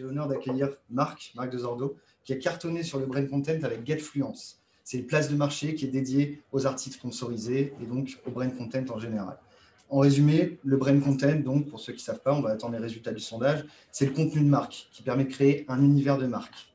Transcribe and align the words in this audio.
J'ai 0.00 0.06
l'honneur 0.06 0.28
d'accueillir 0.28 0.70
Marc, 0.88 1.30
Marc 1.34 1.50
de 1.50 1.58
Zordo, 1.58 1.94
qui 2.24 2.32
a 2.32 2.36
cartonné 2.36 2.82
sur 2.82 2.98
le 2.98 3.04
brain 3.04 3.26
content 3.26 3.62
avec 3.62 3.86
Getfluence. 3.86 4.62
C'est 4.82 4.96
une 4.96 5.06
place 5.06 5.28
de 5.28 5.36
marché 5.36 5.74
qui 5.74 5.84
est 5.84 5.90
dédiée 5.90 6.42
aux 6.52 6.66
articles 6.66 6.96
sponsorisés 6.96 7.74
et 7.82 7.84
donc 7.84 8.18
au 8.26 8.30
brain 8.30 8.48
content 8.48 8.82
en 8.94 8.98
général. 8.98 9.36
En 9.90 9.98
résumé, 9.98 10.58
le 10.64 10.78
brain 10.78 10.98
content, 11.00 11.34
donc 11.34 11.68
pour 11.68 11.80
ceux 11.80 11.92
qui 11.92 11.98
ne 11.98 12.04
savent 12.04 12.22
pas, 12.22 12.32
on 12.32 12.40
va 12.40 12.48
attendre 12.48 12.72
les 12.72 12.82
résultats 12.82 13.12
du 13.12 13.20
sondage, 13.20 13.62
c'est 13.92 14.06
le 14.06 14.12
contenu 14.12 14.40
de 14.40 14.48
marque 14.48 14.88
qui 14.90 15.02
permet 15.02 15.24
de 15.24 15.30
créer 15.30 15.66
un 15.68 15.84
univers 15.84 16.16
de 16.16 16.26
marque. 16.26 16.74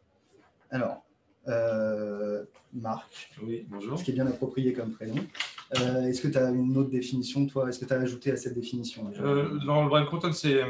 Alors, 0.70 1.04
euh, 1.48 2.44
Marc, 2.76 3.32
oui, 3.42 3.66
bonjour. 3.70 3.98
ce 3.98 4.04
qui 4.04 4.12
est 4.12 4.14
bien 4.14 4.28
approprié 4.28 4.74
comme 4.74 4.92
prénom. 4.92 5.16
Euh, 5.80 6.04
est-ce 6.04 6.22
que 6.22 6.28
tu 6.28 6.38
as 6.38 6.50
une 6.50 6.78
autre 6.78 6.90
définition, 6.90 7.48
toi? 7.48 7.70
Est-ce 7.70 7.80
que 7.80 7.86
tu 7.86 7.94
as 7.94 8.00
ajouté 8.00 8.32
à 8.32 8.38
cette 8.38 8.54
définition 8.54 9.12
euh, 9.20 9.58
Dans 9.66 9.84
le 9.84 9.90
brand 9.90 10.06
content, 10.08 10.32
c'est 10.34 10.62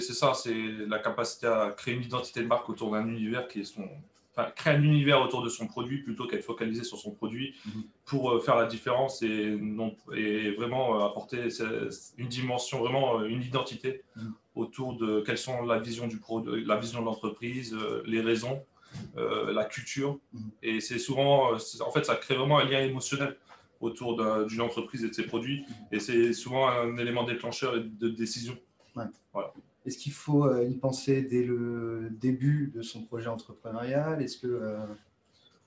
ça, 0.00 0.34
c'est 0.34 0.54
la 0.88 0.98
capacité 0.98 1.46
à 1.46 1.72
créer 1.76 1.94
une 1.94 2.02
identité 2.02 2.42
de 2.42 2.46
marque 2.46 2.68
autour 2.68 2.90
d'un 2.90 3.06
univers 3.06 3.48
qui 3.48 3.60
est 3.60 3.64
son. 3.64 3.88
Enfin, 4.32 4.50
créer 4.54 4.74
un 4.74 4.82
univers 4.82 5.20
autour 5.22 5.42
de 5.42 5.48
son 5.48 5.66
produit 5.66 6.02
plutôt 6.02 6.26
qu'être 6.26 6.44
focalisé 6.44 6.84
sur 6.84 6.98
son 6.98 7.10
produit 7.10 7.54
mhm. 7.66 7.82
pour 8.04 8.30
euh, 8.30 8.40
faire 8.40 8.56
la 8.56 8.66
différence 8.66 9.22
et, 9.22 9.56
non, 9.60 9.96
et 10.14 10.52
vraiment 10.52 11.04
apporter 11.04 11.48
une 12.16 12.28
dimension, 12.28 12.78
vraiment 12.80 13.24
une 13.24 13.42
identité 13.42 14.02
mhm. 14.16 14.32
autour 14.54 14.96
de 14.96 15.20
quelles 15.20 15.38
sont 15.38 15.62
la 15.62 15.78
vision 15.78 16.06
du 16.06 16.18
produit, 16.18 16.64
la 16.64 16.76
vision 16.76 17.00
de 17.00 17.06
l'entreprise, 17.06 17.76
les 18.04 18.20
raisons, 18.20 18.62
la 19.16 19.64
culture. 19.64 20.18
Et 20.62 20.80
c'est 20.80 20.98
souvent, 20.98 21.52
en 21.54 21.90
fait, 21.90 22.04
ça 22.04 22.16
crée 22.16 22.36
vraiment 22.36 22.58
un 22.58 22.64
lien 22.64 22.80
émotionnel 22.80 23.36
autour 23.80 24.46
d'une 24.46 24.60
entreprise 24.60 25.04
et 25.04 25.08
de 25.08 25.14
ses 25.14 25.24
produits. 25.24 25.64
Et 25.92 26.00
c'est 26.00 26.32
souvent 26.32 26.68
un 26.68 26.96
élément 26.98 27.24
déclencheur 27.24 27.74
de 27.74 28.08
décision. 28.08 28.56
Voilà. 28.94 29.52
Est-ce 29.86 29.96
qu'il 29.96 30.12
faut 30.12 30.44
euh, 30.44 30.64
y 30.64 30.76
penser 30.76 31.22
dès 31.22 31.42
le 31.42 32.08
début 32.10 32.70
de 32.74 32.82
son 32.82 33.02
projet 33.02 33.28
entrepreneurial? 33.28 34.22
Est-ce 34.22 34.36
que 34.36 34.46
euh, 34.46 34.78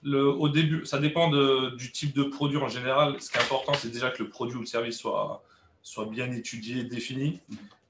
le, 0.03 0.27
au 0.27 0.49
début, 0.49 0.85
ça 0.85 0.99
dépend 0.99 1.29
de, 1.29 1.75
du 1.75 1.91
type 1.91 2.13
de 2.13 2.23
produit 2.23 2.57
en 2.57 2.67
général. 2.67 3.19
Ce 3.19 3.31
qui 3.31 3.37
est 3.37 3.41
important, 3.41 3.73
c'est 3.73 3.89
déjà 3.89 4.11
que 4.11 4.21
le 4.21 4.29
produit 4.29 4.55
ou 4.55 4.59
le 4.59 4.65
service 4.65 4.97
soit, 4.97 5.43
soit 5.81 6.05
bien 6.05 6.31
étudié, 6.31 6.83
défini. 6.83 7.39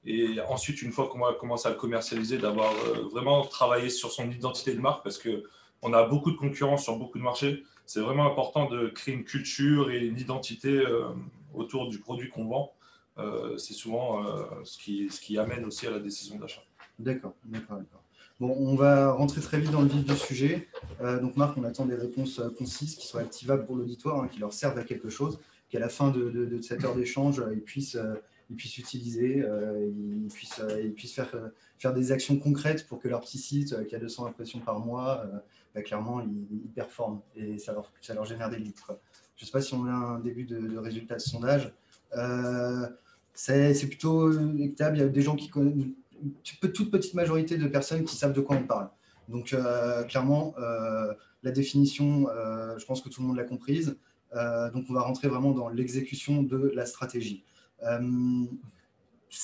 Et 0.06 0.38
ensuite, 0.48 0.82
une 0.82 0.92
fois 0.92 1.08
qu'on 1.08 1.20
va 1.20 1.32
commencer 1.32 1.68
à 1.68 1.70
le 1.70 1.76
commercialiser, 1.76 2.38
d'avoir 2.38 2.72
euh, 2.72 3.08
vraiment 3.10 3.44
travaillé 3.46 3.88
sur 3.88 4.12
son 4.12 4.30
identité 4.30 4.74
de 4.74 4.80
marque 4.80 5.02
parce 5.02 5.18
qu'on 5.18 5.92
a 5.92 6.04
beaucoup 6.04 6.30
de 6.30 6.36
concurrence 6.36 6.84
sur 6.84 6.96
beaucoup 6.96 7.18
de 7.18 7.24
marchés 7.24 7.64
c'est 7.86 8.00
vraiment 8.00 8.26
important 8.26 8.66
de 8.66 8.88
créer 8.88 9.14
une 9.14 9.24
culture 9.24 9.90
et 9.90 10.06
une 10.06 10.18
identité 10.18 10.70
euh, 10.70 11.08
autour 11.52 11.90
du 11.90 11.98
produit 11.98 12.30
qu'on 12.30 12.46
vend. 12.46 12.72
Euh, 13.18 13.58
c'est 13.58 13.74
souvent 13.74 14.24
ce, 14.64 14.78
qui, 14.78 15.38
amène 15.38 15.66
aussi 15.66 15.86
à 15.86 15.90
la 15.90 15.98
décision 15.98 16.38
d'achat. 16.38 16.62
D'accord, 16.98 17.34
d'accord, 17.44 17.76
d'accord. 17.76 18.02
Bon, 18.40 18.56
on 18.58 18.74
va 18.74 19.12
rentrer 19.12 19.42
très 19.42 19.60
vite 19.60 19.70
dans 19.70 19.82
le 19.82 19.88
vif 19.88 20.02
du 20.02 20.16
sujet. 20.16 20.66
donc, 21.20 21.36
Marc, 21.36 21.58
on 21.58 21.64
attend 21.64 21.84
des 21.84 21.94
réponses 21.94 22.40
concises 22.56 22.96
qui 22.96 23.06
soient 23.06 23.20
activables 23.20 23.66
pour 23.66 23.76
l'auditoire, 23.76 24.22
hein, 24.22 24.28
qui 24.32 24.40
leur 24.40 24.54
servent 24.54 24.78
à 24.78 24.84
quelque 24.84 25.10
chose, 25.10 25.38
qu'à 25.68 25.78
la 25.78 25.90
fin 25.90 26.10
de, 26.10 26.58
cette 26.62 26.82
heure 26.84 26.94
d'échange, 26.94 27.42
ils 27.52 27.60
puissent, 27.60 27.98
ils 28.50 28.56
puissent 28.56 28.78
utiliser, 28.78 29.42
ils 29.42 30.28
puissent, 30.32 30.60
ils 30.82 30.92
puissent 30.92 31.14
faire, 31.14 31.34
faire 31.78 31.94
des 31.94 32.12
actions 32.12 32.38
concrètes 32.38 32.86
pour 32.86 33.00
que 33.00 33.08
leur 33.08 33.20
petit 33.20 33.38
site, 33.38 33.86
qui 33.86 33.94
a 33.94 33.98
200 33.98 34.26
impressions 34.26 34.60
par 34.60 34.80
mois, 34.80 35.24
bah, 35.74 35.82
clairement, 35.82 36.20
ils, 36.20 36.70
performent 36.74 37.20
et 37.34 37.58
ça 37.58 37.72
leur, 37.72 37.92
ça 38.00 38.14
leur, 38.14 38.24
génère 38.24 38.50
des 38.50 38.58
leads. 38.58 38.74
Je 39.36 39.42
ne 39.42 39.46
sais 39.46 39.52
pas 39.52 39.60
si 39.60 39.74
on 39.74 39.86
a 39.86 39.90
un 39.90 40.20
début 40.20 40.44
de, 40.44 40.58
de 40.58 40.78
résultat 40.78 41.16
de 41.16 41.20
sondage. 41.20 41.72
Euh, 42.16 42.86
c'est 43.34 43.88
plutôt 43.88 44.32
équitable. 44.56 44.98
Il 44.98 45.00
y 45.00 45.04
a 45.04 45.08
des 45.08 45.22
gens 45.22 45.36
qui 45.36 45.50
une 45.56 45.94
toute 46.42 46.90
petite 46.90 47.14
majorité 47.14 47.56
de 47.58 47.66
personnes 47.66 48.04
qui 48.04 48.16
savent 48.16 48.32
de 48.32 48.40
quoi 48.40 48.56
on 48.56 48.66
parle. 48.66 48.88
Donc, 49.28 49.52
euh, 49.52 50.04
clairement, 50.04 50.54
euh, 50.58 51.12
la 51.42 51.50
définition, 51.50 52.28
je 52.78 52.84
pense 52.84 53.00
que 53.00 53.08
tout 53.08 53.20
le 53.22 53.28
monde 53.28 53.36
l'a 53.36 53.44
comprise. 53.44 53.96
donc, 54.72 54.84
on 54.88 54.94
va 54.94 55.02
rentrer 55.02 55.28
vraiment 55.28 55.52
dans 55.52 55.68
l'exécution 55.68 56.42
de 56.42 56.72
la 56.74 56.86
stratégie. 56.86 57.44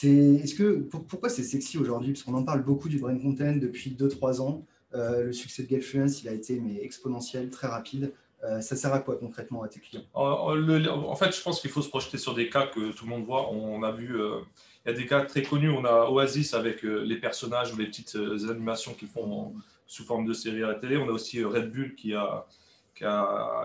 Est-ce 0.02 0.54
que, 0.54 0.78
pourquoi 0.78 1.28
c'est 1.28 1.42
sexy 1.42 1.78
aujourd'hui? 1.78 2.12
Parce 2.12 2.22
qu'on 2.22 2.34
en 2.34 2.44
parle 2.44 2.62
beaucoup 2.62 2.88
du 2.88 2.98
brain 2.98 3.18
content 3.18 3.56
depuis 3.56 3.90
2-3 3.90 4.40
ans. 4.40 4.64
Euh, 4.94 5.24
le 5.24 5.32
succès 5.32 5.62
de 5.62 5.68
GetFluence, 5.68 6.22
il 6.22 6.28
a 6.28 6.32
été 6.32 6.58
mais 6.60 6.82
exponentiel, 6.82 7.50
très 7.50 7.68
rapide. 7.68 8.12
Euh, 8.42 8.60
ça 8.60 8.74
sert 8.74 8.92
à 8.94 9.00
quoi 9.00 9.16
concrètement 9.16 9.62
à 9.62 9.68
tes 9.68 9.80
clients? 9.80 10.04
En 10.14 11.14
fait, 11.14 11.36
je 11.36 11.42
pense 11.42 11.60
qu'il 11.60 11.70
faut 11.70 11.82
se 11.82 11.88
projeter 11.88 12.16
sur 12.16 12.34
des 12.34 12.48
cas 12.48 12.66
que 12.66 12.92
tout 12.92 13.04
le 13.04 13.10
monde 13.10 13.24
voit. 13.24 13.50
On 13.52 13.82
a 13.82 13.92
vu, 13.92 14.18
euh, 14.18 14.40
il 14.84 14.92
y 14.92 14.94
a 14.94 14.96
des 14.96 15.06
cas 15.06 15.24
très 15.24 15.42
connus. 15.42 15.70
On 15.70 15.84
a 15.84 16.08
Oasis 16.10 16.54
avec 16.54 16.82
les 16.82 17.16
personnages 17.16 17.72
ou 17.74 17.78
les 17.78 17.86
petites 17.86 18.16
animations 18.48 18.94
qu'ils 18.94 19.08
font 19.08 19.54
sous 19.86 20.04
forme 20.04 20.24
de 20.24 20.32
série 20.32 20.62
à 20.62 20.68
la 20.68 20.74
télé. 20.74 20.96
On 20.96 21.08
a 21.08 21.12
aussi 21.12 21.44
Red 21.44 21.70
Bull 21.70 21.94
qui, 21.94 22.14
a, 22.14 22.46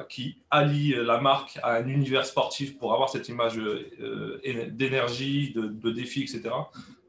qui, 0.09 0.37
allie 0.49 0.95
la 0.95 1.19
marque 1.19 1.59
à 1.63 1.75
un 1.75 1.87
univers 1.87 2.25
sportif 2.25 2.77
pour 2.77 2.93
avoir 2.93 3.09
cette 3.09 3.29
image 3.29 3.59
d'énergie, 4.71 5.53
de, 5.53 5.67
de 5.67 5.91
défi, 5.91 6.23
etc 6.23 6.51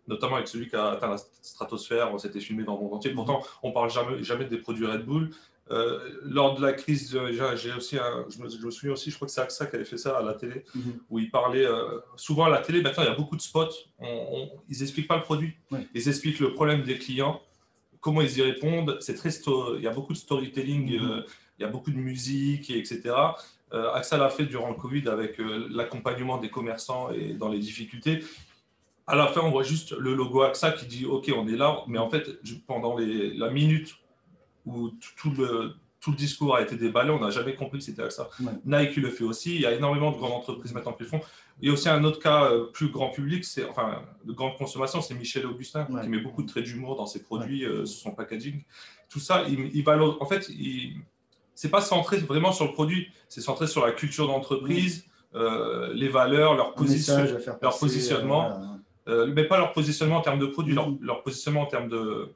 notamment 0.08 0.36
avec 0.36 0.48
celui 0.48 0.68
qui 0.68 0.76
a 0.76 0.90
atteint 0.90 1.08
la 1.08 1.18
stratosphère, 1.18 2.12
on 2.12 2.18
s'était 2.18 2.40
filmé 2.40 2.64
dans 2.64 2.74
le 2.76 2.82
monde 2.82 2.94
entier. 2.94 3.10
Pourtant, 3.10 3.42
on 3.62 3.68
ne 3.68 3.74
parle 3.74 3.90
jamais, 3.90 4.22
jamais 4.22 4.44
des 4.44 4.58
produits 4.58 4.86
Red 4.86 5.04
Bull. 5.04 5.30
Euh, 5.72 6.20
lors 6.22 6.54
de 6.54 6.62
la 6.62 6.72
crise, 6.72 7.18
j'ai 7.56 7.72
aussi 7.72 7.96
je, 8.28 8.40
me, 8.40 8.70
souviens 8.70 8.92
aussi, 8.92 9.10
je 9.10 9.16
crois 9.16 9.26
que 9.26 9.32
c'est 9.32 9.40
AXA 9.40 9.66
qui 9.66 9.74
avait 9.74 9.84
fait 9.84 9.96
ça 9.96 10.16
à 10.16 10.22
la 10.22 10.34
télé, 10.34 10.64
mhm. 10.74 11.00
où 11.10 11.18
ils 11.18 11.30
parlaient 11.30 11.66
euh, 11.66 11.98
souvent 12.14 12.44
à 12.44 12.50
la 12.50 12.58
télé. 12.58 12.82
Maintenant, 12.82 13.02
il 13.02 13.08
y 13.08 13.12
a 13.12 13.16
beaucoup 13.16 13.36
de 13.36 13.42
spots. 13.42 13.70
ils 14.00 14.78
n'expliquent 14.78 15.08
pas 15.08 15.16
le 15.16 15.22
produit. 15.22 15.54
Ils 15.94 16.08
expliquent 16.08 16.38
le 16.40 16.54
problème 16.54 16.82
des 16.82 16.98
clients, 16.98 17.40
comment 18.06 18.20
ils 18.20 18.38
y 18.38 18.42
répondent. 18.42 18.96
C'est 19.00 19.14
très, 19.14 19.30
il 19.30 19.82
y 19.82 19.88
a 19.88 19.90
beaucoup 19.90 20.12
de 20.12 20.18
storytelling, 20.18 21.00
mhm. 21.00 21.10
euh, 21.10 21.22
il 21.58 21.62
y 21.62 21.64
a 21.64 21.68
beaucoup 21.68 21.90
de 21.90 21.96
musique, 21.96 22.70
etc. 22.70 23.14
AXA 23.72 24.16
l'a 24.16 24.30
fait 24.30 24.44
durant 24.44 24.68
le 24.68 24.76
Covid 24.76 25.08
avec 25.08 25.38
l'accompagnement 25.70 26.38
des 26.38 26.50
commerçants 26.50 27.10
et 27.10 27.32
dans 27.32 27.48
les 27.48 27.58
difficultés 27.58 28.22
à 29.06 29.14
la 29.14 29.28
fin, 29.28 29.40
on 29.40 29.50
voit 29.50 29.62
juste 29.62 29.92
le 29.92 30.14
logo 30.14 30.42
AXA 30.42 30.72
qui 30.72 30.86
dit 30.86 31.06
OK, 31.06 31.30
on 31.36 31.46
est 31.46 31.56
là. 31.56 31.82
Mais 31.86 31.98
en 31.98 32.10
fait, 32.10 32.40
pendant 32.66 32.96
la 32.98 33.50
minute 33.50 33.94
où 34.64 34.90
tout 35.16 35.30
le, 35.30 35.74
tout 36.06 36.12
le 36.12 36.16
discours 36.16 36.54
a 36.54 36.62
été 36.62 36.76
déballé, 36.76 37.10
on 37.10 37.18
n'a 37.18 37.30
jamais 37.30 37.56
compris 37.56 37.80
que 37.80 37.84
c'était 37.84 38.02
AXA. 38.02 38.30
Nike 38.64 38.94
le 38.98 39.10
fait 39.10 39.24
aussi. 39.24 39.56
Il 39.56 39.60
y 39.62 39.66
a 39.66 39.72
énormément 39.72 40.12
de 40.12 40.16
grandes 40.16 40.34
entreprises 40.34 40.72
maintenant 40.72 40.92
qui 40.92 41.02
le 41.02 41.08
font. 41.08 41.20
Il 41.60 41.66
y 41.66 41.70
a 41.70 41.74
aussi 41.74 41.88
un 41.88 42.04
autre 42.04 42.20
cas 42.20 42.44
euh, 42.44 42.66
plus 42.66 42.90
grand 42.90 43.10
public, 43.10 43.44
c'est 43.44 43.68
enfin 43.68 44.04
de 44.24 44.32
grande 44.32 44.56
consommation, 44.56 45.00
c'est 45.02 45.14
Michel 45.14 45.46
Augustin 45.46 45.84
qui 45.84 46.08
met 46.08 46.20
beaucoup 46.20 46.44
de 46.44 46.48
traits 46.48 46.62
d'humour 46.62 46.94
dans 46.94 47.06
ses 47.06 47.24
produits, 47.24 47.64
euh, 47.64 47.86
sur 47.86 48.02
son 48.02 48.12
packaging. 48.12 48.62
Tout 49.08 49.18
ça, 49.18 49.42
il, 49.48 49.74
il 49.74 49.90
En 49.90 50.26
fait, 50.26 50.48
c'est 51.56 51.70
pas 51.70 51.80
centré 51.80 52.18
vraiment 52.18 52.52
sur 52.52 52.66
le 52.66 52.72
produit, 52.72 53.08
c'est 53.28 53.40
centré 53.40 53.66
sur 53.66 53.84
la 53.84 53.90
culture 53.90 54.28
d'entreprise, 54.28 55.06
euh, 55.34 55.92
les 55.92 56.08
valeurs, 56.08 56.54
leur, 56.54 56.72
position, 56.74 57.26
leur 57.60 57.76
positionnement. 57.80 58.78
Euh, 59.08 59.26
mais 59.34 59.44
pas 59.44 59.58
leur 59.58 59.72
positionnement 59.72 60.16
en 60.16 60.20
termes 60.20 60.38
de 60.38 60.46
produit, 60.46 60.76
leur, 61.00 61.22
positionnement 61.22 61.62
en 61.62 61.66
termes 61.66 61.88
de, 61.88 62.28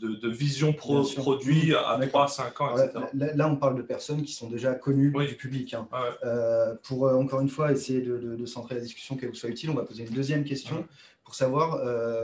de, 0.00 0.28
vision 0.28 0.72
pro, 0.72 1.02
produit 1.02 1.74
à 1.74 1.98
3, 1.98 2.28
5 2.28 2.60
ans, 2.60 2.78
etc. 2.78 3.04
Là, 3.14 3.48
on 3.48 3.56
parle 3.56 3.76
de 3.76 3.82
personnes 3.82 4.22
qui 4.22 4.32
sont 4.32 4.48
déjà 4.48 4.74
connues 4.74 5.12
du 5.26 5.34
public. 5.34 5.74
Hein. 5.74 5.88
Euh, 6.24 6.74
pour, 6.82 7.06
euh, 7.06 7.14
encore 7.14 7.40
une 7.40 7.48
fois, 7.48 7.72
essayer 7.72 8.00
de, 8.00 8.46
centrer 8.46 8.74
la 8.76 8.80
discussion, 8.80 9.16
qu'elle 9.16 9.28
vous 9.28 9.34
soit 9.34 9.50
utile, 9.50 9.70
on 9.70 9.74
va 9.74 9.84
poser 9.84 10.06
une 10.06 10.14
deuxième 10.14 10.44
question 10.44 10.86
pour 11.24 11.34
savoir, 11.34 11.78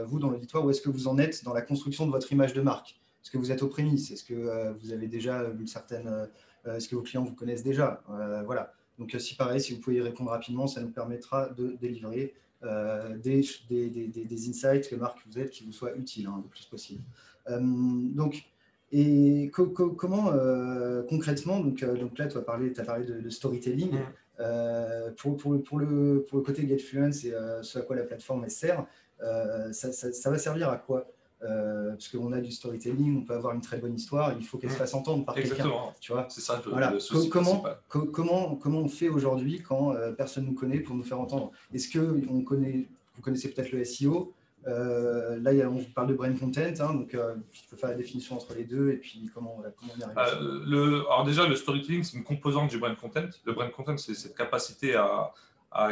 vous, 0.07 0.19
dans 0.19 0.31
l'auditoire, 0.31 0.65
où 0.65 0.71
est-ce 0.71 0.81
que 0.81 0.89
vous 0.89 1.07
en 1.07 1.19
êtes 1.19 1.43
dans 1.43 1.53
la 1.53 1.61
construction 1.61 2.07
de 2.07 2.11
votre 2.11 2.31
image 2.31 2.53
de 2.53 2.61
marque? 2.61 2.99
Est-ce 3.23 3.29
que 3.29 3.37
vous 3.37 3.51
êtes 3.51 3.61
aux 3.61 3.67
prémices? 3.67 4.09
Est-ce 4.09 4.23
que 4.23 4.73
vous 4.81 4.91
avez 4.91 5.07
déjà 5.07 5.43
une 5.43 5.67
certaine... 5.67 6.27
Est-ce 6.65 6.89
que 6.89 6.95
vos 6.95 7.03
clients 7.03 7.23
vous 7.23 7.35
connaissent 7.35 7.63
déjà? 7.63 8.01
Voilà. 8.45 8.73
Donc, 8.97 9.15
si 9.19 9.35
pareil, 9.35 9.61
si 9.61 9.73
vous 9.73 9.79
pouvez 9.79 9.97
y 9.97 10.01
répondre 10.01 10.31
rapidement, 10.31 10.65
ça 10.65 10.81
nous 10.81 10.89
permettra 10.89 11.49
de 11.49 11.77
délivrer 11.79 12.33
euh, 12.65 13.17
des, 13.17 13.45
des, 13.69 13.89
des, 13.89 14.07
des, 14.07 14.49
insights 14.49 14.89
que 14.89 14.95
marque 14.95 15.19
vous 15.27 15.37
êtes 15.37 15.51
qui 15.51 15.65
vous 15.65 15.73
soient 15.73 15.95
utiles 15.95 16.25
hein, 16.25 16.41
le 16.41 16.49
plus 16.49 16.65
possible. 16.65 17.03
Euh, 17.49 17.59
donc, 17.61 18.43
et 18.91 19.51
comment 19.51 20.31
euh, 20.31 21.03
concrètement, 21.03 21.59
donc, 21.59 21.83
donc 21.83 22.17
là 22.17 22.27
tu 22.27 22.37
as 22.37 22.41
parlé, 22.41 22.71
as 22.77 22.83
parlé 22.83 23.05
de, 23.05 23.29
storytelling, 23.29 23.91
mm. 23.91 25.13
pour, 25.17 25.37
pour, 25.37 25.53
le, 25.53 25.59
pour, 25.59 25.79
le, 25.79 26.25
pour 26.27 26.37
le 26.37 26.43
côté 26.43 26.67
GetFluence 26.67 27.25
et 27.25 27.33
ce 27.61 27.79
à 27.79 27.81
quoi 27.81 27.95
la 27.95 28.03
plateforme 28.03 28.47
sert, 28.47 28.85
ça, 29.19 29.91
ça, 29.91 30.29
va 30.29 30.37
servir 30.37 30.69
à 30.69 30.77
quoi 30.77 31.07
euh, 31.43 31.91
parce 31.91 32.07
qu'on 32.07 32.31
a 32.31 32.39
du 32.39 32.51
storytelling, 32.51 33.17
on 33.17 33.21
peut 33.21 33.33
avoir 33.33 33.53
une 33.53 33.61
très 33.61 33.77
bonne 33.77 33.93
histoire, 33.93 34.33
il 34.37 34.45
faut 34.45 34.57
qu'elle 34.57 34.71
se 34.71 34.77
fasse 34.77 34.93
entendre 34.93 35.25
par 35.25 35.35
quelqu'un. 35.35 35.69
Tu 35.99 36.11
vois 36.11 36.27
C'est 36.29 36.41
ça 36.41 36.61
voilà. 36.65 36.93
comment, 37.29 37.63
comment, 37.89 38.55
comment 38.55 38.79
on 38.79 38.87
fait 38.87 39.09
aujourd'hui 39.09 39.61
quand 39.61 39.93
euh, 39.93 40.11
personne 40.13 40.45
ne 40.45 40.49
nous 40.49 40.55
connaît 40.55 40.79
pour 40.79 40.95
nous 40.95 41.03
faire 41.03 41.19
entendre? 41.19 41.51
Est-ce 41.73 41.89
que 41.89 42.21
on 42.29 42.41
connaît, 42.41 42.87
vous 43.15 43.21
connaissez 43.21 43.49
peut-être 43.49 43.71
le 43.73 43.83
SEO 43.83 44.33
euh, 44.67 45.39
là, 45.41 45.51
on 45.69 45.83
parle 45.83 46.07
de 46.07 46.13
brand 46.13 46.37
content, 46.39 46.61
hein, 46.61 46.93
donc 46.93 47.11
je 47.11 47.61
peux 47.69 47.77
faire 47.77 47.89
la 47.89 47.95
définition 47.95 48.35
entre 48.35 48.53
les 48.55 48.63
deux 48.63 48.91
et 48.91 48.97
puis 48.97 49.29
comment, 49.33 49.61
comment 49.77 49.93
on 49.95 49.99
y 49.99 50.03
arrive. 50.03 50.39
le, 50.65 51.01
alors 51.07 51.23
déjà, 51.23 51.47
le 51.47 51.55
storytelling, 51.55 52.03
c'est 52.03 52.17
une 52.17 52.23
composante 52.23 52.69
du 52.69 52.77
brand 52.77 52.95
content. 52.95 53.29
Le 53.45 53.53
brand 53.53 53.71
content, 53.71 53.97
c'est 53.97 54.15
cette 54.15 54.35
capacité 54.35 54.95
à, 54.95 55.33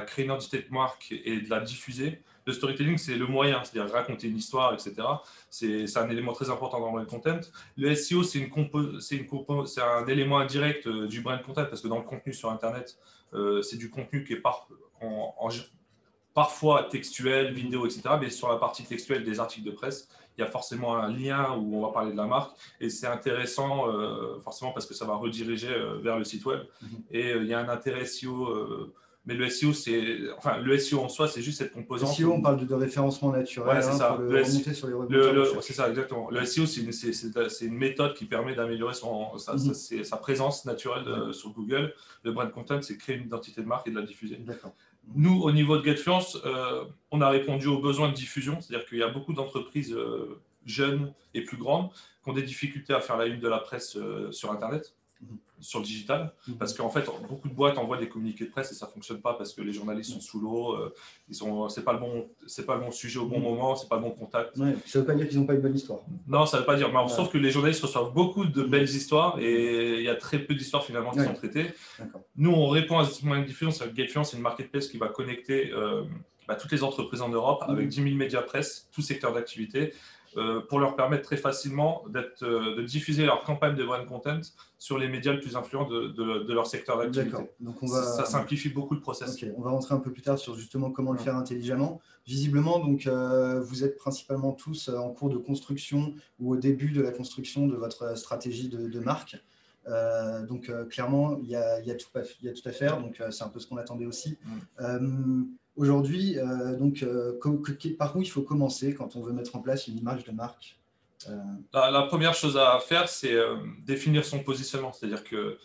créer 0.08 0.24
une 0.24 0.32
identité 0.32 0.60
de 0.60 0.74
marque 0.74 1.12
et 1.12 1.42
de 1.42 1.50
la 1.50 1.60
diffuser. 1.60 2.22
Le 2.46 2.54
storytelling, 2.54 2.98
c'est 2.98 3.16
le 3.16 3.26
moyen, 3.26 3.64
c'est-à-dire 3.64 3.92
raconter 3.94 4.28
une 4.28 4.38
histoire, 4.38 4.74
etc. 4.74 4.96
C'est 5.50 5.98
un 5.98 6.10
élément 6.10 6.34
très 6.34 6.50
important 6.50 6.80
dans 6.80 6.96
le 6.96 7.06
content. 7.06 7.40
Le 7.78 7.94
SEO, 7.96 8.24
c'est 8.24 8.50
un 9.82 10.08
élément 10.08 10.40
indirect 10.40 10.88
euh, 10.88 11.08
du 11.08 11.22
brand 11.22 11.42
content 11.42 11.66
parce 11.66 11.82
que 11.82 11.88
dans 11.88 11.98
le 11.98 12.04
contenu 12.04 12.34
sur 12.34 12.50
Internet, 12.50 12.98
euh, 13.34 13.62
c'est 13.62 13.78
du 13.78 13.90
contenu 13.90 14.24
qui 14.24 14.34
est 14.34 14.42
par, 14.42 14.68
parfois 16.34 16.84
textuel, 16.84 17.54
vidéo, 17.54 17.86
etc. 17.86 18.02
Mais 18.20 18.30
sur 18.30 18.50
la 18.50 18.58
partie 18.58 18.84
textuelle 18.84 19.24
des 19.24 19.40
articles 19.40 19.66
de 19.66 19.72
presse, 19.72 20.10
il 20.38 20.42
y 20.42 20.44
a 20.44 20.48
forcément 20.48 20.96
un 20.96 21.10
lien 21.12 21.52
où 21.56 21.78
on 21.78 21.86
va 21.86 21.94
parler 21.94 22.12
de 22.12 22.18
la 22.18 22.26
marque 22.26 22.58
et 22.82 22.90
c'est 22.90 23.06
intéressant 23.06 23.88
euh, 23.88 24.40
forcément 24.40 24.72
parce 24.72 24.88
que 24.88 24.96
ça 24.96 25.06
va 25.06 25.14
rediriger 25.14 25.74
vers 26.02 26.18
le 26.18 26.24
site 26.24 26.44
web. 26.46 26.62
Mm-hmm. 26.62 26.88
Et 27.12 27.32
il 27.34 27.46
y 27.46 27.54
a 27.54 27.60
un 27.60 27.70
intérêt 27.70 28.06
SEO 28.06 28.92
mais 29.26 29.36
le 29.36 29.50
SEO, 29.50 29.72
c'est, 29.72 30.18
enfin, 30.38 30.58
le 30.58 30.78
SEO 30.78 31.00
en 31.00 31.08
soi, 31.08 31.30
c'est 31.30 31.42
juste 31.42 31.60
cette 31.60 31.72
composante. 31.72 32.10
Le 32.10 32.26
SEO, 32.26 32.34
on 32.34 32.42
parle 32.42 32.66
de, 32.66 32.74
référencement 32.74 33.32
naturel. 33.32 33.82
c'est 33.82 33.90
hein, 33.90 33.98
ça. 33.98 34.18
le, 34.20 34.26
remonter 34.26 34.74
sur 34.74 34.88
les 34.90 35.62
C'est 35.62 35.74
ça, 35.74 35.90
exactement. 35.90 36.30
Le 36.30 36.46
SEO, 36.46 36.66
c'est 36.66 36.82
une, 36.82 36.92
une, 37.62 37.78
méthode 37.78 38.16
qui 38.16 38.26
permet 38.26 38.54
d'améliorer 38.54 38.94
son, 38.94 39.38
sa, 39.38 39.56
sa, 39.58 40.18
présence 40.18 40.66
naturelle 40.66 41.08
euh, 41.08 41.32
sur 41.32 41.52
Google. 41.52 41.94
Le 42.24 42.34
brand 42.34 42.52
content, 42.52 42.82
c'est 42.82 42.98
créer 42.98 43.16
une 43.16 43.28
identité 43.28 43.62
de 43.62 43.68
marque 43.68 43.88
et 43.88 43.92
de 43.92 43.96
la 43.96 44.06
diffuser. 44.06 44.38
Nous, 45.16 45.42
au 45.42 45.52
niveau 45.52 45.78
de 45.78 45.84
GetFluence, 45.84 46.38
euh, 46.46 46.86
on 47.12 47.22
a 47.22 47.30
répondu 47.30 47.68
aux 47.68 47.80
besoins 47.80 48.10
de 48.10 48.14
diffusion. 48.14 48.60
C'est-à-dire 48.62 48.88
qu'il 48.88 48.98
y 48.98 49.04
a 49.04 49.10
beaucoup 49.10 49.34
d'entreprises 49.34 49.94
euh, 49.94 50.42
jeunes 50.66 51.14
et 51.34 51.44
plus 51.44 51.58
grandes 51.58 51.92
qui 52.24 52.30
ont 52.30 52.34
des 52.34 52.44
difficultés 52.44 52.94
à 52.94 53.02
faire 53.02 53.18
la 53.18 53.26
une 53.26 53.40
de 53.40 53.48
la 53.50 53.60
presse 53.60 53.98
sur 54.32 54.52
Internet 54.52 54.96
sur 55.64 55.80
le 55.80 55.86
digital, 55.86 56.34
mhm. 56.48 56.58
parce 56.58 56.74
qu'en 56.74 56.90
fait, 56.90 57.06
beaucoup 57.28 57.48
de 57.48 57.54
boîtes 57.54 57.78
envoient 57.78 57.98
des 57.98 58.10
communiqués 58.10 58.46
de 58.46 58.50
presse 58.50 58.72
et 58.72 58.76
ça 58.76 58.86
fonctionne 58.86 59.22
pas 59.22 59.34
parce 59.34 59.54
que 59.54 59.62
les 59.62 59.72
journalistes 59.72 60.12
sont 60.12 60.20
sous 60.20 60.40
l'eau, 60.40 60.74
euh, 60.74 60.94
ils 61.30 61.36
sont, 61.36 61.70
c'est 61.70 61.84
pas 61.84 61.94
le 61.94 62.00
bon, 62.00 62.28
c'est 62.46 62.66
pas 62.66 62.76
le 62.76 62.82
bon 62.82 62.92
sujet 62.92 63.20
au 63.20 63.26
bon 63.26 63.38
mhm. 63.38 63.44
moment, 63.44 63.76
c'est 63.76 63.88
pas 63.88 63.96
le 63.96 64.02
bon 64.02 64.12
contact. 64.12 64.58
Ouais, 64.58 64.76
ça 64.86 65.00
veut 65.00 65.06
pas 65.06 65.16
dire 65.16 65.28
qu'ils 65.28 65.40
n'ont 65.40 65.46
pas 65.46 65.54
une 65.54 65.62
bonne 65.62 65.76
histoire. 65.76 66.00
Non, 66.28 66.46
ça 66.46 66.60
veut 66.60 66.66
pas 66.66 66.76
dire. 66.76 66.92
Mais 66.92 67.08
sauf 67.10 67.32
que 67.32 67.38
les 67.38 67.52
journalistes 67.52 67.82
reçoivent 67.82 68.14
beaucoup 68.14 68.46
de 68.46 68.64
belles 68.64 68.90
histoires 68.90 69.40
et 69.40 70.00
il 70.00 70.04
y 70.04 70.10
a 70.10 70.16
très 70.16 70.40
peu 70.40 70.54
d'histoires 70.54 70.84
finalement 70.84 71.12
qui 71.12 71.24
sont 71.24 71.34
traitées. 71.34 71.72
Nous, 72.36 72.52
on 72.52 72.68
répond 72.68 73.00
à 73.00 73.06
ce 73.06 73.26
moyen 73.26 73.42
de 73.42 73.48
diffusion. 73.48 73.72
GateFluence, 73.94 74.32
c'est 74.32 74.38
une 74.38 74.44
marketplace 74.44 74.88
qui 74.88 74.98
va 74.98 75.08
connecter 75.08 75.72
euh, 75.72 76.04
bah, 76.48 76.56
toutes 76.56 76.72
les 76.72 76.84
entreprises 76.84 77.22
en 77.22 77.30
Europe 77.30 77.64
avec 77.68 77.88
10 77.88 78.04
000 78.04 78.16
médias 78.16 78.42
presse, 78.42 78.90
tout 78.92 79.02
secteur 79.02 79.34
d'activité. 79.34 79.94
Euh, 80.36 80.62
pour 80.62 80.80
leur 80.80 80.96
permettre 80.96 81.24
très 81.24 81.38
facilement 81.38 82.04
euh, 82.16 82.76
de 82.76 82.82
diffuser 82.82 83.26
leur 83.26 83.44
campagne 83.44 83.76
de 83.76 83.84
brand 83.84 84.04
content 84.08 84.40
sur 84.84 84.98
les 84.98 85.08
médias 85.08 85.32
les 85.32 85.40
plus 85.40 85.56
influents 85.56 85.88
de, 85.88 86.54
leur 86.54 86.68
secteur 86.68 86.98
d'activité. 86.98 87.38
Donc 87.60 87.82
on 87.82 87.86
va... 87.86 88.04
ça, 88.04 88.26
simplifie 88.26 88.70
beaucoup 88.70 88.96
le 88.96 89.00
process. 89.00 89.38
On 89.56 89.62
va 89.62 89.72
rentrer 89.72 89.96
un 89.96 90.00
peu 90.00 90.12
plus 90.12 90.22
tard 90.22 90.38
sur 90.38 90.56
justement 90.56 90.92
comment 90.92 91.14
le 91.14 91.20
faire 91.20 91.38
intelligemment. 91.38 92.02
Visiblement, 92.28 92.80
donc, 92.80 93.08
euh, 93.08 93.62
vous 93.62 93.84
êtes 93.84 93.98
principalement 93.98 94.52
tous 94.52 94.90
en 94.90 95.10
cours 95.12 95.30
de 95.30 95.38
construction 95.38 96.14
ou 96.40 96.54
au 96.54 96.58
début 96.58 96.92
de 96.92 97.02
la 97.02 97.12
construction 97.12 97.68
de 97.68 97.76
votre 97.76 98.18
stratégie 98.18 98.68
de, 98.68 99.00
marque. 99.00 99.38
donc 100.50 100.72
clairement, 100.90 101.38
il 101.42 101.48
y, 101.48 101.56
a, 101.56 101.96
tout 101.96 102.10
à, 102.16 102.72
faire. 102.72 103.02
Donc 103.02 103.22
c'est 103.32 103.44
un 103.44 103.50
peu 103.50 103.60
ce 103.60 103.68
qu'on 103.68 103.78
attendait 103.78 104.06
aussi. 104.06 104.38
Aujourd'hui, 105.76 106.38
euh, 106.38 106.76
donc, 106.76 107.02
euh, 107.02 107.40
par 107.98 108.16
où 108.16 108.22
il 108.22 108.30
faut 108.30 108.44
commencer 108.44 108.94
quand 108.94 109.16
on 109.16 109.22
veut 109.22 109.34
mettre 109.34 109.56
en 109.56 109.60
place 109.60 109.88
une 109.88 109.98
image 109.98 110.24
de 110.24 110.32
marque? 110.32 110.80
Euh, 111.30 111.92
la, 111.92 112.04
première 112.04 112.34
chose 112.34 112.58
à 112.58 112.80
faire, 112.80 113.08
c'est 113.10 113.36
définir 113.86 114.26
son 114.26 114.40
positionnement. 114.40 114.92
C'est-à-dire 114.92 115.24
que 115.24 115.58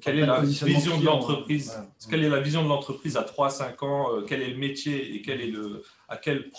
quelle 0.00 0.18
est 0.18 0.26
la 0.26 0.40
vision 0.40 0.98
de 0.98 1.04
l'entreprise? 1.04 1.78
Quelle 2.10 2.24
est 2.24 2.28
la 2.28 2.40
vision 2.40 2.62
de 2.64 2.68
l'entreprise 2.68 3.16
à 3.16 3.22
3-5 3.22 3.84
ans? 3.84 4.22
Quel 4.26 4.42
est 4.42 4.50
le 4.50 4.58
métier 4.58 5.14
et 5.14 5.22
quel 5.22 5.40
est 5.40 5.46
le, 5.46 5.82
à 6.08 6.16
quel, 6.16 6.50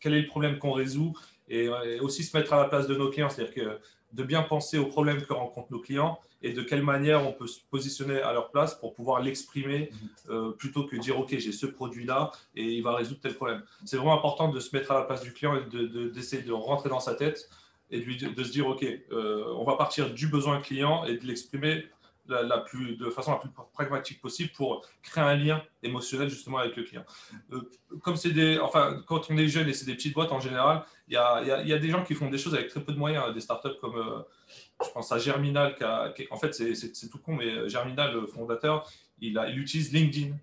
quel 0.00 0.14
est 0.14 0.22
le 0.22 0.26
problème 0.26 0.58
qu'on 0.58 0.72
résout? 0.72 1.14
Et, 1.48 1.68
aussi 2.00 2.24
se 2.24 2.36
mettre 2.36 2.52
à 2.52 2.58
la 2.58 2.64
place 2.64 2.86
de 2.86 2.94
nos 2.94 3.10
clients. 3.10 3.28
C'est-à-dire 3.28 3.54
que 3.54 3.78
de 4.14 4.22
bien 4.22 4.42
penser 4.42 4.78
aux 4.78 4.86
problèmes 4.86 5.22
que 5.22 5.32
rencontrent 5.32 5.72
nos 5.72 5.80
clients 5.80 6.18
et 6.42 6.52
de 6.52 6.62
quelle 6.62 6.82
manière 6.82 7.26
on 7.26 7.32
peut 7.32 7.46
se 7.46 7.60
positionner 7.70 8.20
à 8.20 8.32
leur 8.32 8.50
place 8.50 8.74
pour 8.74 8.94
pouvoir 8.94 9.20
l'exprimer 9.20 9.90
mhm. 9.90 10.08
euh, 10.30 10.50
plutôt 10.52 10.84
que 10.84 10.96
dire 10.96 11.18
ok 11.18 11.36
j'ai 11.38 11.52
ce 11.52 11.66
produit 11.66 12.04
là 12.04 12.30
et 12.54 12.64
il 12.64 12.82
va 12.82 12.94
résoudre 12.94 13.20
tel 13.20 13.34
problème. 13.34 13.62
C'est 13.84 13.96
vraiment 13.96 14.14
important 14.14 14.48
de 14.48 14.60
se 14.60 14.74
mettre 14.76 14.92
à 14.92 14.94
la 14.94 15.02
place 15.02 15.22
du 15.22 15.32
client 15.32 15.56
et 15.56 15.64
d'essayer 16.10 16.42
de, 16.42 16.52
rentrer 16.52 16.88
dans 16.88 17.00
sa 17.00 17.14
tête 17.14 17.48
et 17.94 18.00
de, 18.00 18.44
se 18.44 18.50
dire 18.50 18.66
ok 18.66 18.84
euh, 18.84 19.44
on 19.56 19.64
va 19.64 19.76
partir 19.76 20.12
du 20.12 20.26
besoin 20.26 20.60
client 20.60 21.04
et 21.04 21.16
de 21.16 21.26
l'exprimer 21.26 21.84
de 22.26 23.10
façon 23.10 23.32
la 23.32 23.36
plus 23.36 23.50
pragmatique 23.74 24.20
possible 24.22 24.50
pour 24.56 24.86
créer 25.02 25.22
un 25.22 25.36
lien 25.36 25.62
émotionnel 25.82 26.30
justement 26.30 26.56
avec 26.56 26.74
le 26.74 26.82
client. 26.82 27.04
Euh, 27.52 27.60
comme 28.02 28.16
c'est 28.16 28.30
des, 28.30 28.58
enfin, 28.58 29.02
quand 29.06 29.30
on 29.30 29.36
est 29.36 29.46
jeune 29.46 29.68
et 29.68 29.74
c'est 29.74 29.84
des 29.84 29.94
petites 29.94 30.14
boîtes 30.14 30.32
en 30.32 30.40
général, 30.40 30.84
il 31.08 31.14
y 31.14 31.16
a, 31.18 31.42
y 31.42 31.72
a, 31.72 31.78
des 31.78 31.90
gens 31.90 32.02
qui 32.02 32.14
font 32.14 32.30
des 32.30 32.38
choses 32.38 32.54
avec 32.54 32.68
très 32.68 32.80
peu 32.80 32.94
de 32.94 32.98
moyens, 32.98 33.34
des 33.34 33.40
startups 33.40 33.76
comme, 33.78 33.96
euh, 33.96 34.22
je 34.82 34.90
pense 34.90 35.12
à 35.12 35.18
Germinal, 35.18 35.74
qui, 36.14 36.26
en 36.30 36.36
fait 36.38 36.54
c'est 36.54 37.10
tout 37.10 37.18
con, 37.18 37.34
mais 37.34 37.68
Germinal, 37.68 38.14
le 38.14 38.26
fondateur, 38.26 38.90
il, 39.20 39.38
il 39.50 39.58
utilise 39.58 39.92
LinkedIn. 39.92 40.34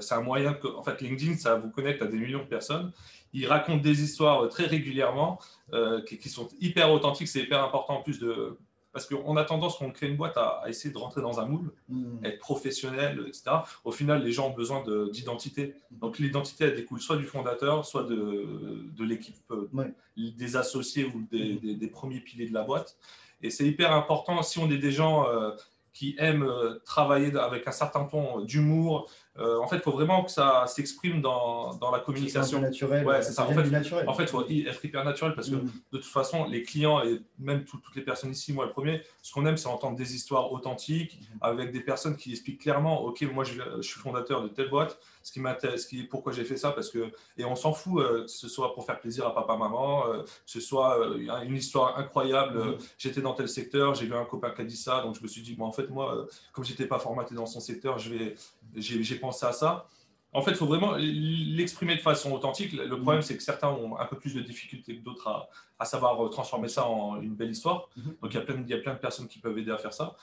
C'est 0.00 0.14
un 0.14 0.22
moyen 0.22 0.58
en 0.76 0.82
fait, 0.82 1.00
LinkedIn, 1.00 1.36
ça 1.36 1.54
vous 1.54 1.70
connecte 1.70 2.02
à 2.02 2.06
des 2.06 2.18
millions 2.18 2.42
de 2.42 2.48
personnes. 2.48 2.90
Il 3.34 3.46
raconte 3.46 3.82
des 3.82 4.02
histoires 4.02 4.48
très 4.48 4.64
régulièrement 4.64 5.38
euh, 5.74 6.00
qui, 6.02 6.16
qui, 6.16 6.30
sont 6.30 6.48
hyper 6.60 6.90
authentiques. 6.90 7.28
C'est 7.28 7.40
hyper 7.40 7.62
important 7.62 7.98
en 7.98 8.02
plus 8.02 8.18
de, 8.18 8.56
parce 8.94 9.06
qu'on 9.06 9.36
a 9.36 9.44
tendance, 9.44 9.76
quand 9.76 9.86
on 9.86 9.90
crée 9.90 10.06
une 10.06 10.16
boîte, 10.16 10.36
à, 10.36 10.62
essayer 10.68 10.94
de 10.94 10.98
rentrer 10.98 11.20
dans 11.20 11.40
un 11.40 11.46
moule, 11.46 11.72
hmm. 11.88 12.24
être 12.24 12.38
professionnel, 12.38 13.24
etc. 13.26 13.56
Au 13.82 13.90
final, 13.90 14.22
les 14.22 14.30
gens 14.30 14.50
ont 14.50 14.54
besoin 14.54 14.84
d'identité. 15.10 15.74
Donc 15.90 16.20
l'identité, 16.20 16.66
elle 16.66 16.76
découle 16.76 17.00
soit 17.00 17.16
du 17.16 17.24
fondateur, 17.24 17.84
soit 17.84 18.04
de, 18.04 18.86
de 18.96 19.04
l'équipe, 19.04 19.34
euh, 19.50 19.68
des 20.16 20.56
associés 20.56 21.04
ou 21.04 21.18
hmm. 21.18 21.76
des, 21.76 21.88
premiers 21.88 22.20
piliers 22.20 22.48
de 22.48 22.54
la 22.54 22.62
boîte. 22.62 22.96
Et 23.42 23.50
c'est 23.50 23.66
hyper 23.66 23.92
important, 23.92 24.40
si 24.44 24.60
on 24.60 24.70
est 24.70 24.78
des 24.78 24.92
gens 24.92 25.28
euh, 25.28 25.50
qui 25.92 26.14
aiment 26.18 26.44
euh, 26.44 26.78
travailler 26.84 27.36
avec 27.36 27.66
un 27.66 27.72
certain 27.72 28.04
ton 28.04 28.42
d'humour, 28.42 29.10
euh, 29.36 29.58
en 29.58 29.66
fait, 29.66 29.76
il 29.76 29.82
faut 29.82 29.90
vraiment 29.90 30.22
que 30.22 30.30
ça 30.30 30.64
s'exprime 30.68 31.20
dans, 31.20 31.74
dans, 31.74 31.90
la 31.90 31.98
communication. 31.98 32.60
naturel. 32.60 33.04
Ouais, 33.04 33.20
c'est 33.20 33.32
ça. 33.32 33.44
En 33.44 33.52
fait, 33.52 33.64
naturel. 33.64 34.08
en 34.08 34.14
fait, 34.14 34.22
il 34.24 34.28
faut 34.28 34.42
être 34.42 34.84
hyper 34.84 35.04
naturel 35.04 35.34
parce 35.34 35.50
que 35.50 35.56
mm. 35.56 35.70
de 35.92 35.98
toute 35.98 36.04
façon, 36.04 36.46
les 36.46 36.62
clients 36.62 37.02
et 37.02 37.20
même 37.38 37.64
toutes 37.64 37.82
les 37.96 38.02
personnes 38.02 38.30
ici, 38.30 38.52
moi 38.52 38.66
le 38.66 38.70
premier, 38.70 39.02
ce 39.22 39.32
qu'on 39.32 39.44
aime, 39.46 39.56
c'est 39.56 39.66
entendre 39.66 39.96
des 39.96 40.14
histoires 40.14 40.52
authentiques 40.52 41.18
mm. 41.20 41.38
avec 41.40 41.72
des 41.72 41.80
personnes 41.80 42.16
qui 42.16 42.30
expliquent 42.30 42.60
clairement, 42.60 43.02
ok, 43.02 43.22
moi 43.32 43.42
je, 43.42 43.54
je 43.76 43.82
suis 43.82 43.98
fondateur 43.98 44.42
de 44.42 44.48
telle 44.48 44.70
boîte, 44.70 44.98
ce 45.24 45.32
qui 45.32 45.40
m'intéresse, 45.40 45.86
qui, 45.86 46.02
pourquoi 46.04 46.32
j'ai 46.32 46.44
fait 46.44 46.58
ça, 46.58 46.70
parce 46.70 46.90
que 46.90 47.10
et 47.38 47.44
on 47.46 47.56
s'en 47.56 47.72
fout, 47.72 48.02
euh, 48.02 48.22
que 48.22 48.30
ce 48.30 48.46
soit 48.46 48.74
pour 48.74 48.84
faire 48.84 49.00
plaisir 49.00 49.26
à 49.26 49.34
papa, 49.34 49.56
maman, 49.56 50.06
euh, 50.06 50.22
que 50.22 50.28
ce 50.44 50.60
soit 50.60 50.98
une 51.44 51.56
histoire 51.56 51.98
incroyable. 51.98 52.58
Mm. 52.58 52.78
J'étais 52.98 53.22
dans 53.22 53.32
tel 53.32 53.48
secteur, 53.48 53.94
j'ai 53.94 54.04
vu 54.04 54.14
un 54.14 54.26
copain 54.26 54.50
qui 54.50 54.60
a 54.60 54.64
dit 54.64 54.76
ça, 54.76 55.00
donc 55.00 55.16
je 55.16 55.22
me 55.22 55.26
suis 55.26 55.40
dit, 55.40 55.54
bon, 55.54 55.64
en 55.64 55.72
fait, 55.72 55.88
moi, 55.88 56.26
comme 56.52 56.64
j'étais 56.64 56.86
pas 56.86 56.98
formaté 56.98 57.34
dans 57.34 57.46
son 57.46 57.60
secteur, 57.60 57.98
j'ai 57.98 59.14
penser 59.18 59.46
à 59.46 59.52
ça. 59.52 59.88
En 60.34 60.42
fait, 60.42 60.50
il 60.50 60.56
faut 60.56 60.66
vraiment 60.66 60.94
l'exprimer 60.96 61.94
de 61.94 62.00
façon 62.00 62.32
authentique. 62.32 62.72
Le 62.72 63.00
problème, 63.00 63.22
c'est 63.22 63.36
que 63.36 63.42
certains 63.42 63.68
ont 63.68 63.96
un 63.96 64.04
peu 64.04 64.18
plus 64.18 64.34
de 64.34 64.40
difficultés 64.40 64.98
que 64.98 65.02
d'autres 65.02 65.48
à, 65.78 65.84
savoir 65.84 66.28
transformer 66.28 66.68
ça 66.68 66.86
en 66.86 67.20
une 67.22 67.34
belle 67.34 67.52
histoire. 67.52 67.88
Mhm. 67.96 68.16
Donc, 68.20 68.34
il 68.34 68.34
y, 68.34 68.38
a 68.38 68.40
plein, 68.42 68.60
il 68.60 68.68
y 68.68 68.74
a 68.74 68.78
plein 68.78 68.94
de 68.94 68.98
personnes 68.98 69.28
qui 69.28 69.38
peuvent 69.38 69.56
aider 69.56 69.70
à 69.70 69.78
faire 69.78 69.94
ça. 69.94 70.16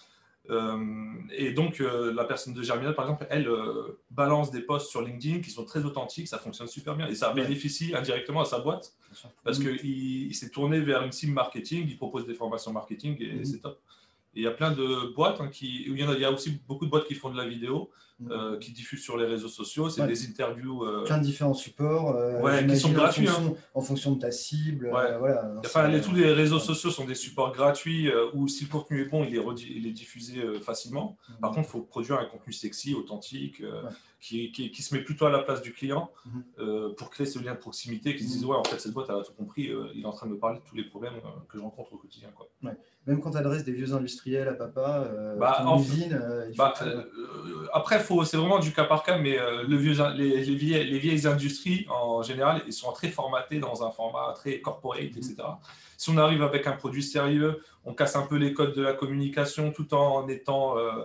Euh, 0.50 1.14
et 1.32 1.52
donc, 1.52 1.80
euh, 1.80 2.12
la 2.14 2.26
personne 2.26 2.54
de 2.54 2.64
Germinal, 2.64 2.96
par 2.96 3.06
exemple, 3.06 3.28
elle 3.30 3.48
euh, 3.48 4.00
balance 4.10 4.52
des 4.52 4.62
posts 4.62 4.90
sur 4.90 5.02
LinkedIn 5.02 5.40
qui 5.40 5.52
sont 5.52 5.66
très 5.66 5.86
authentiques, 5.86 6.28
ça 6.28 6.40
fonctionne 6.40 6.68
super 6.68 6.96
bien 6.96 7.08
et 7.08 7.16
ça 7.16 7.32
bénéficie 7.32 7.96
indirectement 7.96 8.42
à 8.42 8.46
sa 8.46 8.60
boîte 8.60 8.94
parce 9.44 9.60
mhm. 9.60 9.78
qu'il 9.78 10.36
s'est 10.36 10.50
tourné 10.50 10.80
vers 10.80 11.04
une 11.04 11.12
cible 11.12 11.34
marketing, 11.34 11.86
il 11.88 11.98
propose 11.98 12.26
des 12.26 12.34
formations 12.34 12.74
marketing 12.74 13.18
et 13.20 13.34
mhm. 13.34 13.46
c'est 13.46 13.60
top. 13.60 13.80
Et 14.34 14.40
il 14.40 14.44
y 14.44 14.48
a 14.48 14.52
plein 14.52 14.72
de 14.72 15.14
boîtes 15.14 15.42
hein, 15.42 15.50
qui, 15.50 15.84
il 15.86 16.00
y, 16.00 16.04
a, 16.04 16.14
il 16.14 16.20
y 16.20 16.26
a 16.26 16.32
aussi 16.32 16.62
beaucoup 16.68 16.86
de 16.86 16.90
boîtes 16.90 17.06
qui 17.06 17.16
font 17.16 17.30
de 17.30 17.38
la 17.38 17.46
vidéo. 17.46 17.92
Euh, 18.30 18.58
qui 18.60 18.72
diffusent 18.72 19.04
sur 19.04 19.18
les 19.18 19.26
réseaux 19.26 19.48
sociaux. 19.48 19.90
C'est 19.90 20.02
Ouais. 20.02 20.08
des 20.08 20.28
interviews. 20.28 20.84
euh, 20.84 21.04
Plein 21.06 21.18
de 21.18 21.24
différents 21.24 21.54
supports. 21.54 22.16
euh, 22.16 22.40
Ouais, 22.42 22.66
qui 22.68 22.78
sont 22.78 22.92
gratuits, 22.92 23.28
hein. 23.28 23.32
En 23.32 23.36
fonction, 23.42 23.58
en 23.76 23.82
fonction 23.82 24.12
de 24.14 24.20
ta 24.20 24.32
cible. 24.32 24.86
Ouais. 24.88 25.18
voilà. 25.18 25.54
Enfin, 25.66 25.88
les- 25.88 26.02
tous 26.02 26.14
les 26.14 26.32
réseaux 26.32 26.60
sociaux 26.60 26.92
sont 26.92 27.06
des 27.06 27.16
supports 27.16 27.52
gratuits 27.54 28.12
où 28.34 28.48
si 28.48 28.66
le 28.66 28.70
contenu 28.70 29.02
est 29.02 29.06
bon, 29.06 29.24
il 29.24 29.36
est, 29.36 29.40
redi- 29.40 29.72
il 29.76 29.88
est 29.88 29.92
diffusé 29.92 30.42
facilement. 30.62 31.18
Par 31.42 31.52
contre, 31.52 31.68
il 31.70 31.72
faut 31.72 31.82
produire 31.82 32.20
un 32.20 32.26
contenu 32.26 32.54
sexy, 32.54 32.94
authentique, 32.94 33.64
qui, 34.20 34.52
qui- 34.52 34.70
qui 34.70 34.82
se 34.84 34.94
met 34.94 35.02
plutôt 35.02 35.26
à 35.26 35.32
la 35.32 35.40
place 35.40 35.64
du 35.64 35.74
client 35.74 36.12
Mhm. 36.26 36.94
pour 36.96 37.10
créer 37.10 37.26
ce 37.26 37.40
lien 37.40 37.54
de 37.54 37.60
proximité, 37.60 38.16
qui 38.16 38.24
se 38.24 38.30
disent 38.34 38.44
Mhm. 38.44 38.50
Ouais, 38.50 38.58
en 38.58 38.64
fait, 38.64 38.80
cette 38.80 38.94
boîte, 38.94 39.08
elle 39.10 39.16
a 39.16 39.24
tout 39.24 39.34
compris, 39.34 39.72
il 39.96 40.02
est 40.04 40.06
en 40.06 40.12
train 40.12 40.28
de 40.28 40.34
me 40.34 40.38
parler 40.38 40.60
de 40.60 40.64
tous 40.64 40.76
les 40.76 40.84
problèmes 40.84 41.14
que 41.50 41.58
je 41.58 41.64
rencontre 41.64 41.94
au 41.94 41.98
quotidien. 41.98 42.30
Quoi. 42.36 42.48
Même 43.08 43.20
quand 43.20 43.32
tu 43.32 43.38
adresses 43.38 43.64
des 43.64 43.72
vieux 43.72 43.94
industriels 43.94 44.48
à 44.48 44.54
papa, 44.54 45.10
Bah, 45.40 45.64
en- 45.66 45.80
usine, 45.82 46.22
Bah, 46.58 46.72
après, 47.74 48.00
faut- 48.00 48.11
c'est 48.26 48.38
vraiment 48.38 48.60
du 48.60 48.72
cas 48.74 48.86
par 48.86 49.04
cas, 49.04 49.18
mais 49.18 49.38
euh, 49.40 49.64
le 49.64 49.76
vieux, 49.78 49.96
les, 50.16 50.44
les 50.44 50.56
vieilles, 50.56 50.90
les 50.90 51.00
vieilles 51.00 51.28
industries, 51.28 51.86
en 51.90 52.22
général, 52.24 52.64
ils 52.68 52.74
sont 52.74 52.92
très 52.92 53.10
formatés 53.10 53.60
dans 53.60 53.84
un 53.84 53.92
format 53.92 54.34
très 54.36 54.62
corporate, 54.62 55.16
etc. 55.18 55.36
Si 55.98 56.10
on 56.10 56.18
arrive 56.18 56.44
avec 56.44 56.68
un 56.68 56.74
produit 56.74 57.04
sérieux, 57.04 57.64
on 57.86 57.94
casse 57.94 58.16
un 58.16 58.26
peu 58.26 58.36
les 58.38 58.54
codes 58.54 58.76
de 58.76 58.82
la 58.82 58.94
communication 58.94 59.72
tout 59.72 59.94
en 59.94 60.28
étant 60.28 60.78
euh, 60.78 61.04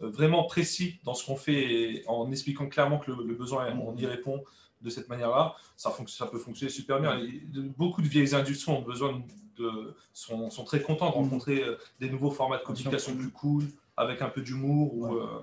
vraiment 0.00 0.44
précis 0.44 1.00
dans 1.04 1.14
ce 1.14 1.24
qu'on 1.26 1.36
fait 1.36 1.60
et 1.60 2.04
en 2.06 2.30
expliquant 2.30 2.66
clairement 2.68 2.98
que 2.98 3.10
le, 3.10 3.24
le 3.24 3.34
besoin, 3.34 3.66
on 3.82 3.96
y 3.96 4.06
répond 4.06 4.42
de 4.80 4.90
cette 4.90 5.08
manière-là, 5.08 5.54
ça, 5.76 5.92
peut 6.30 6.38
fonctionner 6.38 6.70
super 6.70 7.00
bien. 7.00 7.18
Et 7.18 7.42
beaucoup 7.76 8.00
de 8.00 8.06
vieilles 8.08 8.34
industries 8.34 8.72
ont 8.72 8.82
besoin 8.82 9.22
de, 9.56 9.94
sont, 10.12 10.50
sont 10.50 10.64
très 10.64 10.80
contents 10.80 11.10
de 11.10 11.14
rencontrer 11.14 11.62
euh, 11.64 11.76
des 12.00 12.08
nouveaux 12.08 12.30
formats 12.30 12.58
de 12.58 12.62
communication 12.62 13.14
plus 13.16 13.30
cool, 13.30 13.64
avec 13.96 14.22
un 14.22 14.28
peu 14.28 14.40
d'humour 14.40 14.94
ou 14.94 15.06
Ouais. 15.06 15.20
euh, 15.20 15.40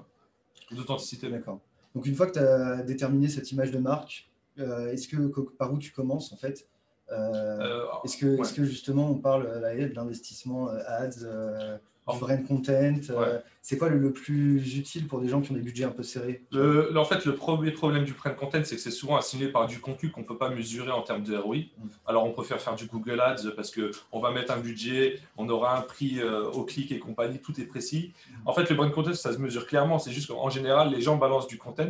d'authenticité. 0.73 1.29
D'accord. 1.29 1.59
Donc, 1.93 2.05
une 2.05 2.15
fois 2.15 2.27
que 2.27 2.33
tu 2.33 2.39
as 2.39 2.81
déterminé 2.83 3.27
cette 3.27 3.51
image 3.51 3.71
de 3.71 3.77
marque, 3.77 4.29
euh, 4.59 4.91
est-ce 4.91 5.07
que 5.07 5.17
par 5.57 5.71
où 5.73 5.77
tu 5.77 5.91
commences 5.91 6.31
en 6.33 6.37
fait? 6.37 6.67
Euh, 7.11 7.59
Euh, 7.61 7.85
Est-ce 8.03 8.17
que, 8.17 8.25
ouais. 8.25 8.47
que 8.55 8.63
justement 8.65 9.07
on 9.11 9.19
parle 9.19 9.59
là, 9.59 9.75
de 9.75 9.93
l'investissement 9.93 10.69
euh, 10.69 10.79
ads, 10.87 11.79
brand 12.13 12.45
content 12.45 12.71
euh, 13.09 13.19
Ouais. 13.19 13.41
C'est 13.61 13.79
quoi 13.79 13.89
le, 13.89 13.97
le 13.97 14.13
plus 14.13 14.77
utile 14.77 15.07
pour 15.07 15.19
des 15.21 15.27
gens 15.27 15.41
qui 15.41 15.51
ont 15.51 15.55
des 15.55 15.61
budgets 15.61 15.85
un 15.85 15.89
peu 15.89 16.03
serrés 16.03 16.43
Le- 16.51 16.89
le- 16.91 16.99
en 16.99 17.05
fait, 17.05 17.25
le 17.25 17.33
premier 17.33 17.71
problème 17.71 18.03
du 18.05 18.13
print 18.13 18.35
content, 18.35 18.61
c'est 18.63 18.75
que 18.75 18.81
c'est 18.81 18.91
souvent 18.91 19.15
assigné 19.15 19.47
par 19.47 19.65
du 19.65 19.79
contenu 19.79 20.11
qu'on 20.11 20.21
ne 20.21 20.25
peut 20.27 20.37
pas 20.37 20.49
mesurer 20.49 20.91
en 20.91 21.01
termes 21.01 21.23
de 21.23 21.35
ROI. 21.35 21.55
Mm. 21.55 21.87
Alors, 22.05 22.25
on 22.25 22.31
préfère 22.31 22.61
faire 22.61 22.75
du 22.75 22.85
Google 22.85 23.19
Ads 23.19 23.49
parce 23.55 23.71
qu'on 23.75 24.19
va 24.19 24.29
mettre 24.29 24.53
un 24.53 24.59
budget, 24.59 25.19
on 25.35 25.49
aura 25.49 25.75
un 25.79 25.81
prix 25.81 26.19
euh, 26.19 26.43
au 26.51 26.63
clic 26.63 26.91
et 26.91 26.99
compagnie, 26.99 27.39
tout 27.39 27.59
est 27.59 27.65
précis. 27.65 28.13
Mm. 28.29 28.33
En 28.45 28.53
fait, 28.53 28.69
le 28.69 28.75
brand 28.75 28.91
content, 28.91 29.13
ça 29.15 29.33
se 29.33 29.39
mesure 29.39 29.65
clairement. 29.65 29.97
C'est 29.97 30.11
juste 30.11 30.27
qu'en 30.27 30.49
général, 30.51 30.91
les 30.91 31.01
gens 31.01 31.15
balancent 31.17 31.47
du 31.47 31.57
content 31.57 31.89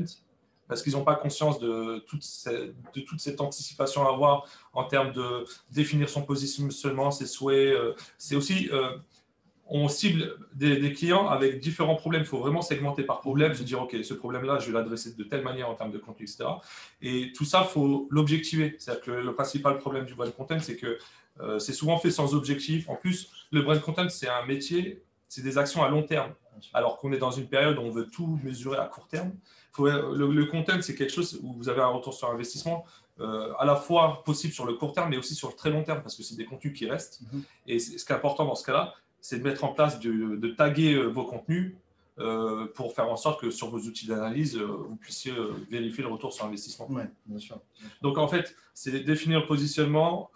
parce 0.70 0.82
qu'ils 0.82 0.94
n'ont 0.94 1.04
pas 1.04 1.16
conscience 1.16 1.60
de 1.60 2.00
toute, 2.08 2.24
cette, 2.24 2.74
de 2.96 3.02
toute 3.02 3.20
cette 3.20 3.40
anticipation 3.42 4.08
à 4.08 4.12
avoir 4.14 4.46
en 4.74 4.86
termes 4.86 5.12
de 5.12 5.44
définir 5.72 6.10
son 6.10 6.24
positionnement, 6.24 7.12
ses 7.12 7.28
souhaits. 7.28 7.76
euh, 7.76 7.94
c'est 8.18 8.36
aussi, 8.36 8.70
euh, 8.72 8.90
on 9.68 9.88
cible 9.88 10.38
des, 10.54 10.78
des 10.78 10.94
clients 10.94 11.28
avec 11.28 11.60
différents 11.60 11.96
problèmes. 11.96 12.22
Il 12.22 12.28
faut 12.28 12.38
vraiment 12.38 12.62
segmenter 12.62 13.04
par 13.04 13.20
problème, 13.22 13.54
se 13.54 13.64
dire, 13.64 13.82
OK, 13.82 13.96
ce 14.04 14.14
problème-là, 14.14 14.60
je 14.60 14.68
vais 14.68 14.74
l'adresser 14.74 15.14
de 15.16 15.24
telle 15.24 15.44
manière 15.44 15.70
en 15.70 15.74
termes 15.74 15.92
de 15.92 15.98
contenu, 15.98 16.26
etc. 16.26 16.46
Et 17.02 17.32
tout 17.34 17.46
ça, 17.46 17.66
il 17.68 17.72
faut 17.72 18.08
l'objectiver. 18.12 18.76
C'est-à-dire 18.78 19.04
que 19.04 19.12
le, 19.12 19.34
principal 19.34 19.78
problème 19.80 20.06
du 20.06 20.14
brand 20.14 20.34
content, 20.36 20.60
c'est 20.60 20.76
que 20.76 21.00
euh, 21.42 21.60
c'est 21.60 21.74
souvent 21.74 21.98
fait 21.98 22.12
sans 22.12 22.36
objectif. 22.36 22.88
En 22.90 22.96
plus, 22.96 23.32
le 23.52 23.62
brand 23.62 23.80
content, 23.82 24.08
c'est 24.10 24.30
un 24.30 24.46
métier, 24.46 25.04
c'est 25.28 25.42
des 25.42 25.58
actions 25.58 25.84
à 25.84 25.90
long 25.90 26.04
terme. 26.04 26.34
Alors 26.74 26.98
qu'on 26.98 27.12
est 27.12 27.18
dans 27.18 27.32
une 27.32 27.48
période 27.48 27.78
où 27.78 27.82
on 27.82 27.90
veut 27.90 28.08
tout 28.08 28.40
mesurer 28.44 28.78
à 28.78 28.86
court 28.86 29.08
terme. 29.08 29.34
Faut- 29.74 29.88
le, 29.88 30.32
le 30.32 30.46
content, 30.46 30.82
c'est 30.82 30.96
quelque 30.96 31.12
chose 31.12 31.40
où 31.44 31.54
vous 31.54 31.68
avez 31.68 31.82
un 31.82 31.88
retour 31.88 32.14
sur 32.14 32.30
investissement 32.30 32.86
euh, 33.20 33.54
à 33.60 33.66
la 33.66 33.76
fois 33.78 34.24
possible 34.26 34.54
sur 34.54 34.66
le 34.66 34.74
court 34.74 34.94
terme, 34.94 35.10
mais 35.10 35.18
aussi 35.18 35.36
sur 35.36 35.48
le 35.50 35.56
très 35.56 35.70
long 35.70 35.84
terme, 35.84 36.02
parce 36.02 36.16
que 36.16 36.24
c'est 36.24 36.36
des 36.36 36.46
contenus 36.46 36.78
qui 36.78 36.90
restent. 36.90 37.22
Mhm. 37.32 37.44
Et 37.68 37.80
ce 37.80 38.04
qui 38.04 38.12
est 38.12 38.16
important 38.16 38.46
dans 38.46 38.56
ce 38.56 38.66
cas-là, 38.66 38.94
c'est 39.26 39.40
de 39.40 39.44
mettre 39.50 39.64
en 39.64 39.74
place, 39.78 40.00
de, 40.00 40.36
de 40.46 40.50
taguer 40.62 40.94
euh, 40.94 41.08
vos 41.18 41.26
contenus 41.34 41.74
euh, 42.20 42.68
pour 42.76 42.94
faire 42.96 43.10
en 43.16 43.18
sorte 43.26 43.42
que 43.42 43.50
sur 43.50 43.68
vos 43.74 43.80
outils 43.90 44.08
d'analyse, 44.08 44.56
euh, 44.56 44.66
vous 44.90 44.98
puissiez 45.06 45.32
euh, 45.34 45.52
vérifier 45.76 46.04
le 46.04 46.10
retour 46.16 46.32
sur 46.32 46.46
investissement. 46.46 46.88
Ouais, 46.92 47.10
bien 47.26 47.40
sûr. 47.40 47.58
Donc 48.04 48.18
en 48.26 48.28
fait, 48.28 48.56
c'est 48.74 49.00
définir 49.14 49.40
le 49.42 49.48
positionnement, 49.48 50.30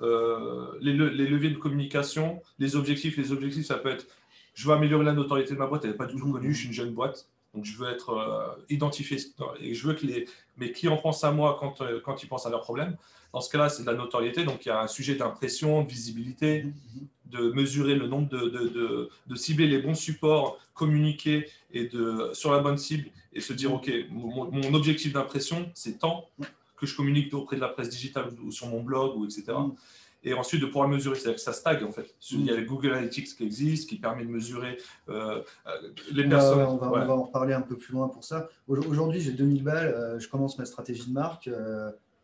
les, 0.85 0.93
le- 0.99 1.09
les 1.19 1.27
leviers 1.33 1.51
de 1.51 1.57
communication, 1.65 2.25
les 2.57 2.75
objectifs. 2.75 3.15
Les 3.17 3.31
objectifs, 3.31 3.67
ça 3.67 3.77
peut 3.81 3.91
être, 3.95 4.07
je 4.55 4.67
veux 4.67 4.73
améliorer 4.73 5.05
la 5.05 5.13
notoriété 5.13 5.53
de 5.53 5.59
ma 5.59 5.67
boîte, 5.67 5.83
elle 5.85 5.91
n'est 5.91 5.97
pas 6.03 6.05
du 6.13 6.15
tout 6.19 6.31
connue, 6.31 6.53
je 6.53 6.59
suis 6.59 6.67
une 6.67 6.73
jeune 6.81 6.93
boîte. 6.99 7.29
Donc 7.53 7.65
je 7.65 7.75
veux 7.77 7.89
être 7.89 8.09
euh, 8.09 8.65
identifié 8.69 9.17
et 9.59 9.73
je 9.73 9.87
veux 9.87 9.93
que 9.93 10.05
les, 10.05 10.27
mes 10.57 10.71
clients 10.71 10.97
pensent 10.97 11.23
à 11.23 11.31
moi 11.31 11.57
quand, 11.59 11.81
euh, 11.81 11.99
quand 12.03 12.21
ils 12.23 12.27
pensent 12.27 12.45
à 12.45 12.49
leurs 12.49 12.61
problèmes. 12.61 12.95
Dans 13.33 13.41
ce 13.41 13.49
cas-là, 13.51 13.69
c'est 13.69 13.83
de 13.83 13.87
la 13.87 13.95
notoriété. 13.95 14.43
Donc 14.43 14.65
il 14.65 14.69
y 14.69 14.71
a 14.71 14.81
un 14.81 14.87
sujet 14.87 15.15
d'impression, 15.15 15.83
de 15.83 15.89
visibilité, 15.89 16.65
de 17.25 17.51
mesurer 17.51 17.95
le 17.95 18.07
nombre 18.07 18.29
de, 18.29 18.49
de, 18.49 18.67
de, 18.67 19.09
de 19.27 19.35
cibler 19.35 19.67
les 19.67 19.79
bons 19.79 19.95
supports, 19.95 20.59
communiquer 20.73 21.47
et 21.71 21.85
de, 21.85 22.31
sur 22.33 22.51
la 22.51 22.59
bonne 22.59 22.77
cible 22.77 23.09
et 23.33 23.41
se 23.41 23.53
dire, 23.53 23.73
OK, 23.73 23.91
mon, 24.09 24.49
mon 24.51 24.73
objectif 24.73 25.13
d'impression, 25.13 25.69
c'est 25.73 25.99
tant 25.99 26.27
que 26.79 26.85
je 26.85 26.95
communique 26.95 27.33
auprès 27.33 27.57
de 27.57 27.61
la 27.61 27.67
presse 27.67 27.89
digitale 27.89 28.29
ou 28.41 28.51
sur 28.51 28.67
mon 28.67 28.81
blog, 28.81 29.17
ou 29.17 29.25
etc. 29.25 29.43
Mm. 30.23 30.27
Et 30.27 30.33
ensuite, 30.33 30.61
de 30.61 30.65
pouvoir 30.65 30.87
mesurer, 30.89 31.15
c'est-à-dire 31.15 31.35
que 31.35 31.41
ça 31.41 31.53
stagne 31.53 31.83
en 31.83 31.91
fait. 31.91 32.15
Il 32.31 32.45
y 32.45 32.49
a 32.49 32.53
Mm. 32.53 32.59
le 32.59 32.65
Google 32.65 32.91
Analytics 32.93 33.35
qui 33.37 33.43
existe, 33.43 33.89
qui 33.89 33.97
permet 33.97 34.25
de 34.25 34.29
mesurer 34.29 34.77
euh, 35.09 35.41
euh, 35.67 35.71
les 36.11 36.27
personnes. 36.27 36.59
on, 36.59 36.77
va, 36.77 36.91
Ouais. 36.91 36.99
on 37.03 37.05
va 37.07 37.13
en 37.13 37.23
reparler 37.23 37.53
un 37.53 37.61
peu 37.61 37.77
plus 37.77 37.93
loin 37.93 38.09
pour 38.09 38.23
ça. 38.23 38.49
Au- 38.67 38.77
Aujourd'hui, 38.77 39.21
j'ai 39.21 39.31
2000 39.31 39.63
balles, 39.63 39.87
euh, 39.87 40.19
je 40.19 40.27
commence 40.27 40.57
ma 40.57 40.65
stratégie 40.65 41.07
de 41.07 41.13
marque. 41.13 41.49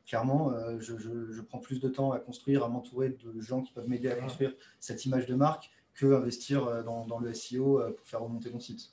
clairement, 0.08 0.54
je, 0.80 0.98
je- 1.00 1.32
je 1.32 1.42
prends 1.42 1.58
plus 1.58 1.80
de 1.80 1.90
temps 1.90 2.12
à 2.12 2.20
construire, 2.20 2.64
à 2.64 2.70
m'entourer 2.70 3.10
de 3.10 3.42
gens 3.42 3.62
qui 3.64 3.72
peuvent 3.74 3.88
m'aider 3.90 4.08
à 4.12 4.16
construire 4.16 4.54
cette 4.80 5.04
image 5.06 5.25
de 5.25 5.34
marque 5.34 5.72
que 5.96 6.06
investir 6.14 6.84
dans, 6.84 7.08
dans 7.08 7.18
le 7.18 7.34
SEO 7.34 7.82
pour 7.98 8.06
faire 8.06 8.22
remonter 8.22 8.52
mon 8.52 8.60
site. 8.60 8.92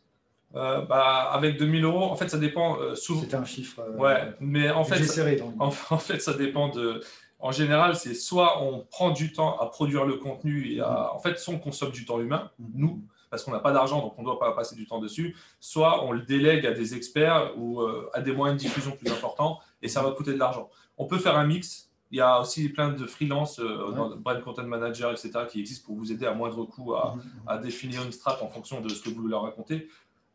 Euh, 0.54 0.80
bah, 0.86 1.30
avec 1.32 1.58
2000 1.58 1.84
euros, 1.84 2.02
en 2.04 2.14
fait, 2.16 2.28
ça 2.30 2.38
dépend 2.38 2.78
euh, 2.80 2.94
souvent. 2.94 3.20
C'était 3.22 3.34
un 3.36 3.44
chiffre. 3.44 3.80
euh, 3.80 3.96
Ouais, 3.96 4.32
mais 4.40 4.70
en 4.70 4.84
que 4.84 4.88
fait, 4.90 4.96
j'ai 4.98 5.04
ça- 5.04 5.12
serré 5.14 5.42
en 5.58 5.70
fait, 5.70 6.20
ça 6.20 6.32
dépend 6.34 6.68
de. 6.68 7.02
En 7.42 7.50
général, 7.52 7.96
c'est 7.96 8.14
soit 8.14 8.62
on 8.62 8.86
prend 8.90 9.10
du 9.10 9.32
temps 9.32 9.58
à 9.58 9.66
produire 9.66 10.04
le 10.06 10.16
contenu 10.16 10.72
et 10.72 10.80
à. 10.80 11.12
En 11.12 11.18
fait, 11.18 11.38
soit 11.38 11.54
on 11.54 11.58
consomme 11.58 11.90
du 11.90 12.04
temps 12.04 12.20
humain, 12.20 12.50
nous, 12.74 13.02
parce 13.30 13.42
qu'on 13.42 13.50
n'a 13.50 13.58
pas 13.58 13.72
d'argent, 13.72 14.00
donc 14.00 14.14
on 14.16 14.22
ne 14.22 14.26
doit 14.26 14.38
pas 14.38 14.52
passer 14.52 14.76
du 14.76 14.86
temps 14.86 15.00
dessus, 15.00 15.36
soit 15.58 16.04
on 16.04 16.12
le 16.12 16.20
délègue 16.22 16.64
à 16.66 16.72
des 16.72 16.94
experts 16.94 17.52
ou 17.56 17.80
euh, 17.80 18.08
à 18.14 18.20
des 18.20 18.32
moyens 18.32 18.62
de 18.62 18.66
diffusion 18.68 18.92
plus 18.92 19.10
importants 19.10 19.58
et 19.82 19.88
ça 19.88 20.02
va 20.02 20.12
coûter 20.12 20.32
de 20.34 20.38
l'argent. 20.38 20.70
On 20.98 21.06
peut 21.06 21.18
faire 21.18 21.36
un 21.36 21.46
mix. 21.46 21.88
Il 22.12 22.18
y 22.18 22.20
a 22.20 22.38
aussi 22.40 22.68
plein 22.68 22.90
de 22.90 23.06
freelance, 23.06 23.58
euh, 23.58 23.90
Ouais. 23.90 24.16
brand 24.18 24.40
content 24.42 24.64
manager, 24.64 25.10
etc., 25.10 25.30
qui 25.50 25.60
existent 25.60 25.86
pour 25.86 25.96
vous 25.96 26.12
aider 26.12 26.26
à 26.26 26.34
moindre 26.34 26.64
coût 26.66 26.94
à, 26.94 27.14
à 27.46 27.56
définir 27.58 28.04
une 28.04 28.12
strat 28.12 28.38
en 28.42 28.48
fonction 28.48 28.82
de 28.82 28.88
ce 28.90 29.02
que 29.02 29.08
vous 29.08 29.26
leur 29.26 29.42
racontez. 29.42 29.88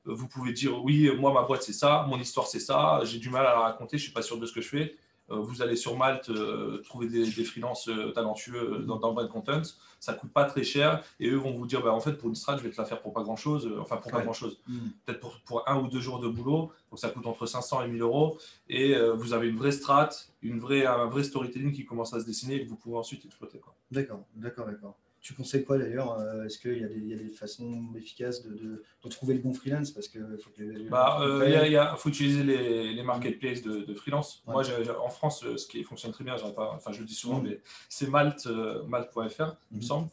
Euh, 0.08 0.14
Vous 0.14 0.28
pouvez 0.28 0.52
dire 0.54 0.84
oui, 0.84 1.10
moi 1.18 1.32
ma 1.32 1.44
boîte 1.44 1.62
c'est 1.62 1.74
ça, 1.74 2.06
mon 2.10 2.18
histoire 2.20 2.48
c'est 2.48 2.60
ça, 2.60 3.00
j'ai 3.04 3.20
du 3.20 3.30
mal 3.30 3.46
à 3.46 3.52
la 3.54 3.60
raconter, 3.60 3.98
je 4.00 4.04
suis 4.04 4.12
pas 4.12 4.24
sûr 4.24 4.38
de 4.40 4.46
ce 4.48 4.54
que 4.54 4.62
je 4.62 4.70
fais. 4.70 4.96
Euh, 5.30 5.38
vous 5.40 5.62
allez 5.62 5.76
sur 5.76 5.98
Malte 5.98 6.30
euh, 6.30 6.82
trouver 6.84 7.08
des, 7.08 7.30
des 7.30 7.44
freelances 7.44 7.90
euh, 7.90 8.12
talentueux 8.12 8.84
dans, 8.88 8.98
dans 8.98 9.12
brand 9.14 9.28
content, 9.30 9.62
ça 10.00 10.14
coûte 10.14 10.32
pas 10.32 10.46
très 10.46 10.64
cher 10.64 11.04
et 11.20 11.30
eux 11.30 11.36
vont 11.36 11.52
vous 11.52 11.66
dire 11.68 11.82
bah, 11.84 11.92
en 11.94 12.00
fait 12.00 12.14
pour 12.14 12.30
une 12.30 12.36
strat 12.36 12.58
je 12.58 12.64
vais 12.64 12.70
te 12.72 12.78
la 12.78 12.86
faire 12.86 13.02
pour 13.02 13.12
pas 13.14 13.24
grand 13.24 13.36
chose, 13.36 13.70
enfin 13.80 13.98
pour 13.98 14.12
pas 14.12 14.18
Ouais. 14.20 14.24
grand 14.24 14.34
chose, 14.34 14.62
Mhm. 14.68 14.92
peut-être 15.06 15.20
pour, 15.20 15.40
pour 15.42 15.68
un 15.70 15.80
ou 15.82 15.88
deux 15.90 16.00
jours 16.00 16.20
de 16.20 16.28
boulot, 16.30 16.72
donc 16.90 17.00
ça 17.00 17.10
coûte 17.10 17.26
entre 17.28 17.46
500 17.46 17.84
et 17.84 17.88
1000 17.90 18.02
euros 18.02 18.38
et 18.70 18.96
euh, 18.96 19.14
vous 19.14 19.34
avez 19.34 19.48
une 19.50 19.58
vraie 19.58 19.72
strat, 19.72 20.10
une 20.42 20.60
vraie, 20.60 20.86
un 20.86 21.06
vrai 21.08 21.24
storytelling 21.24 21.74
qui 21.74 21.86
commence 21.86 22.14
à 22.14 22.20
se 22.22 22.26
dessiner 22.26 22.56
et 22.56 22.64
que 22.64 22.70
vous 22.70 22.78
pouvez 22.78 22.98
ensuite 22.98 23.26
exploiter. 23.26 23.60
D'accord, 23.92 24.24
d'accord, 24.36 24.66
d'accord. 24.66 24.96
Tu 25.22 25.34
conseilles 25.34 25.66
quoi 25.66 25.78
d'ailleurs 25.78 26.18
euh, 26.20 26.46
Est-ce 26.46 26.58
qu'il 26.60 26.78
y, 26.80 26.84
a 26.84 26.88
des- 26.88 26.96
il 26.96 27.08
y 27.08 27.14
a 27.14 27.18
des 27.18 27.30
façons 27.30 27.84
efficaces 27.98 28.44
de, 28.46 28.52
de- 28.56 28.84
de 29.04 29.10
trouver 29.10 29.34
le 29.34 29.42
bon 29.42 29.54
freelance? 29.54 29.92
Parce 29.92 30.08
que 30.08 30.20
faut 30.38 30.50
que 30.52 30.62
les- 30.62 30.78
les 30.84 30.90
Bah, 30.90 31.18
euh, 31.22 31.32
comprennent. 31.40 31.50
il 31.50 31.54
y 31.54 31.58
a- 31.58 31.66
il 31.68 31.72
y 31.74 31.76
a- 31.78 31.96
faut 31.98 32.10
utiliser 32.10 32.44
les, 32.44 32.94
les 32.94 33.04
marketplaces 33.04 33.62
de, 33.62 33.80
de 33.80 33.94
freelance. 33.94 34.44
Ouais. 34.48 34.54
Moi, 34.54 34.64
en 35.04 35.10
France, 35.10 35.44
euh, 35.44 35.58
ce 35.58 35.68
qui 35.68 35.84
fonctionne 35.84 36.12
très 36.14 36.24
bien, 36.24 36.36
pas, 36.56 36.72
enfin, 36.74 36.92
je 36.94 37.00
le 37.00 37.06
dis 37.06 37.16
souvent, 37.16 37.42
mais 37.42 37.60
c'est 37.90 38.10
Malte, 38.10 38.48
malte.fr, 38.88 39.56
il 39.72 39.78
me 39.78 39.82
Mhm. 39.82 39.82
semble. 39.82 40.10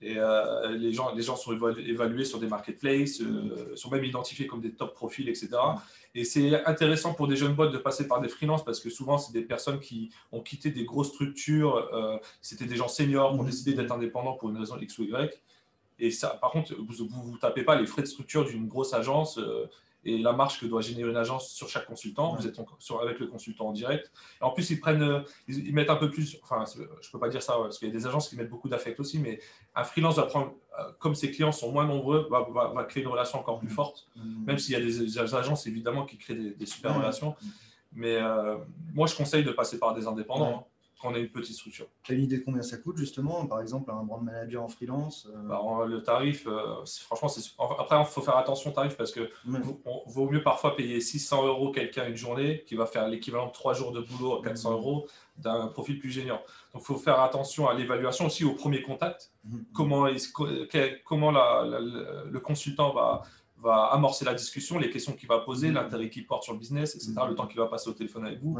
Et 0.00 0.14
euh, 0.16 0.70
les, 0.76 0.92
gens, 0.92 1.12
les 1.14 1.22
gens 1.22 1.34
sont 1.34 1.52
évalu- 1.52 1.84
évalués 1.88 2.24
sur 2.24 2.38
des 2.38 2.46
marketplaces, 2.46 3.20
euh, 3.20 3.74
sont 3.74 3.90
même 3.90 4.04
identifiés 4.04 4.46
comme 4.46 4.60
des 4.60 4.72
top 4.72 4.94
profils, 4.94 5.28
etc. 5.28 5.48
Et 6.14 6.24
c'est 6.24 6.64
intéressant 6.66 7.14
pour 7.14 7.28
des 7.28 7.36
jeunes 7.36 7.54
boîtes 7.54 7.72
de 7.72 7.78
passer 7.78 8.08
par 8.08 8.20
des 8.20 8.28
freelances 8.28 8.64
parce 8.64 8.80
que 8.80 8.90
souvent, 8.90 9.18
c'est 9.18 9.32
des 9.32 9.42
personnes 9.42 9.78
qui 9.78 10.10
ont 10.32 10.40
quitté 10.40 10.70
des 10.70 10.84
grosses 10.84 11.08
structures. 11.08 11.76
euh, 11.94 12.18
C'était 12.40 12.64
des 12.66 12.76
gens 12.76 12.88
seniors 12.88 13.32
qui 13.32 13.38
ont 13.38 13.42
Mhm. 13.42 13.50
décidé 13.50 13.74
d'être 13.74 13.92
indépendants 13.92 14.34
pour 14.34 14.48
une 14.50 14.56
raison 14.58 14.76
X 14.78 14.98
ou 14.98 15.04
Y. 15.04 15.40
Et 16.00 16.10
ça, 16.10 16.30
par 16.40 16.50
contre, 16.50 16.74
vous 16.76 17.04
ne 17.04 17.08
vous, 17.08 17.38
tapez 17.38 17.62
pas 17.64 17.74
les 17.80 17.86
frais 17.86 18.02
de 18.02 18.06
structure 18.06 18.44
d'une 18.44 18.68
grosse 18.68 18.94
agence. 18.94 19.38
euh, 19.38 19.66
et 20.04 20.18
la 20.18 20.32
marge 20.32 20.60
que 20.60 20.66
doit 20.66 20.80
générer 20.80 21.10
une 21.10 21.16
agence 21.16 21.50
sur 21.50 21.68
chaque 21.68 21.86
consultant. 21.86 22.34
Vous 22.34 22.46
êtes 22.46 22.58
avec 23.00 23.18
le 23.18 23.26
consultant 23.26 23.68
en 23.68 23.72
direct. 23.72 24.10
Et 24.40 24.44
en 24.44 24.50
plus, 24.50 24.70
ils 24.70 24.80
prennent, 24.80 25.02
euh, 25.02 25.20
ils, 25.48 25.74
mettent 25.74 25.90
un 25.90 25.96
peu 25.96 26.10
plus. 26.10 26.38
Enfin, 26.42 26.64
je 26.74 26.82
ne 26.82 27.12
peux 27.12 27.18
pas 27.18 27.28
dire 27.28 27.42
ça 27.42 27.54
parce 27.54 27.78
qu'il 27.78 27.88
y 27.88 27.90
a 27.90 27.94
des 27.94 28.06
agences 28.06 28.28
qui 28.28 28.36
mettent 28.36 28.50
beaucoup 28.50 28.68
d'affect 28.68 28.98
aussi, 29.00 29.18
mais 29.18 29.40
un 29.74 29.84
freelance 29.84 30.16
va 30.16 30.24
prendre, 30.24 30.54
euh, 30.78 30.92
comme 30.98 31.14
ses 31.14 31.30
clients 31.30 31.52
sont 31.52 31.72
moins 31.72 31.86
nombreux, 31.86 32.28
va, 32.30 32.84
créer 32.84 33.02
une 33.02 33.08
relation 33.08 33.38
encore 33.38 33.58
plus 33.58 33.68
mmh. 33.68 33.72
forte. 33.72 34.08
Mmh. 34.16 34.44
Même 34.44 34.58
s'il 34.58 34.72
y 34.72 34.76
a 34.76 34.80
des, 34.80 35.34
agences 35.34 35.66
évidemment 35.66 36.06
qui 36.06 36.16
créent 36.16 36.34
des, 36.34 36.66
super 36.66 36.94
mmh. 36.94 36.98
relations. 36.98 37.36
Mais 37.92 38.16
euh, 38.16 38.56
moi, 38.94 39.06
je 39.06 39.16
conseille 39.16 39.44
de 39.44 39.50
passer 39.52 39.78
par 39.78 39.94
des 39.94 40.06
indépendants. 40.06 40.64
Hein 40.64 40.77
quand 41.00 41.10
on 41.10 41.14
a 41.14 41.18
une 41.18 41.28
petite 41.28 41.54
structure. 41.54 41.86
Tu 42.02 42.12
as 42.12 42.14
une 42.16 42.24
idée 42.24 42.38
de 42.38 42.44
combien 42.44 42.62
ça 42.62 42.76
coûte 42.76 42.96
justement 42.96 43.46
Par 43.46 43.60
exemple, 43.60 43.90
un 43.90 44.02
brand 44.02 44.22
manager 44.22 44.62
en 44.62 44.68
freelance 44.68 45.28
euh 45.32 45.48
bah, 45.48 45.60
Le 45.86 46.02
tarif, 46.02 46.46
euh, 46.46 46.84
franchement, 46.84 47.28
c'est... 47.28 47.42
après, 47.58 48.00
il 48.00 48.06
faut 48.06 48.20
faire 48.20 48.36
attention 48.36 48.70
au 48.70 48.74
tarif 48.74 48.96
parce 48.96 49.12
que 49.12 49.30
vaut 50.06 50.28
mieux 50.28 50.42
parfois 50.42 50.74
payer 50.76 51.00
600 51.00 51.46
euros 51.46 51.70
quelqu'un 51.70 52.08
une 52.08 52.16
journée 52.16 52.64
qui 52.66 52.74
va 52.74 52.86
faire 52.86 53.08
l'équivalent 53.08 53.46
de 53.46 53.52
3 53.52 53.74
jours 53.74 53.92
de 53.92 54.00
boulot 54.00 54.38
à 54.38 54.42
400 54.42 54.72
euros 54.72 55.06
d'un 55.36 55.68
profil 55.68 55.98
plus 56.00 56.10
génial. 56.10 56.40
Donc, 56.72 56.82
il 56.82 56.86
faut 56.86 56.96
faire 56.96 57.20
attention 57.20 57.68
à 57.68 57.74
l'évaluation 57.74 58.26
aussi 58.26 58.44
au 58.44 58.54
premier 58.54 58.82
contact. 58.82 59.30
Comment, 59.72 60.08
comment 61.04 61.30
le 61.30 62.38
consultant 62.40 62.92
va, 62.92 63.22
va 63.60 63.84
amorcer 63.86 64.24
la 64.24 64.34
discussion, 64.34 64.78
les 64.78 64.90
questions 64.90 65.12
qu'il 65.12 65.28
va 65.28 65.38
poser, 65.38 65.70
l'intérêt 65.70 66.10
qu'il 66.10 66.26
porte 66.26 66.44
sur 66.44 66.52
le 66.52 66.58
business, 66.58 66.94
etc., 66.94 67.14
le 67.28 67.34
temps 67.34 67.46
qu'il 67.46 67.58
va 67.58 67.66
passer 67.66 67.88
au 67.88 67.92
téléphone 67.92 68.26
avec 68.26 68.40
vous. 68.40 68.58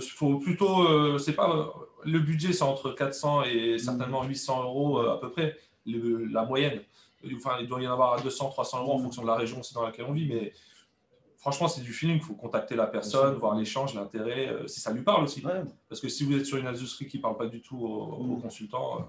Faut 0.00 0.38
plutôt, 0.38 0.84
euh, 0.84 1.18
c'est 1.18 1.34
pas 1.34 1.72
le 2.04 2.18
budget, 2.20 2.52
c'est 2.52 2.62
entre 2.62 2.92
400 2.92 3.44
et 3.44 3.78
certainement 3.78 4.24
800 4.24 4.64
euros 4.64 4.98
euh, 5.00 5.14
à 5.14 5.18
peu 5.18 5.30
près, 5.30 5.56
la 5.86 6.44
moyenne. 6.44 6.80
Enfin, 7.36 7.56
il 7.60 7.66
doit 7.66 7.82
y 7.82 7.88
en 7.88 7.92
avoir 7.92 8.14
à 8.14 8.20
200, 8.20 8.50
300 8.50 8.82
euros 8.82 8.94
en 8.94 8.98
fonction 8.98 9.22
de 9.22 9.26
la 9.26 9.34
région 9.34 9.60
dans 9.74 9.82
laquelle 9.82 10.06
on 10.08 10.12
vit, 10.12 10.28
mais 10.28 10.52
franchement, 11.36 11.66
c'est 11.66 11.80
du 11.80 11.92
feeling. 11.92 12.16
Il 12.16 12.22
faut 12.22 12.34
contacter 12.34 12.76
la 12.76 12.86
personne, 12.86 13.34
voir 13.34 13.56
l'échange, 13.56 13.94
l'intérêt, 13.94 14.54
si 14.66 14.80
ça 14.80 14.92
lui 14.92 15.02
parle 15.02 15.24
aussi. 15.24 15.42
Parce 15.88 16.00
que 16.00 16.08
si 16.08 16.24
vous 16.24 16.36
êtes 16.36 16.46
sur 16.46 16.58
une 16.58 16.66
industrie 16.66 17.06
qui 17.06 17.16
ne 17.16 17.22
parle 17.22 17.36
pas 17.36 17.46
du 17.46 17.60
tout 17.60 17.78
aux, 17.78 18.22
mm. 18.22 18.42
consultants. 18.42 19.08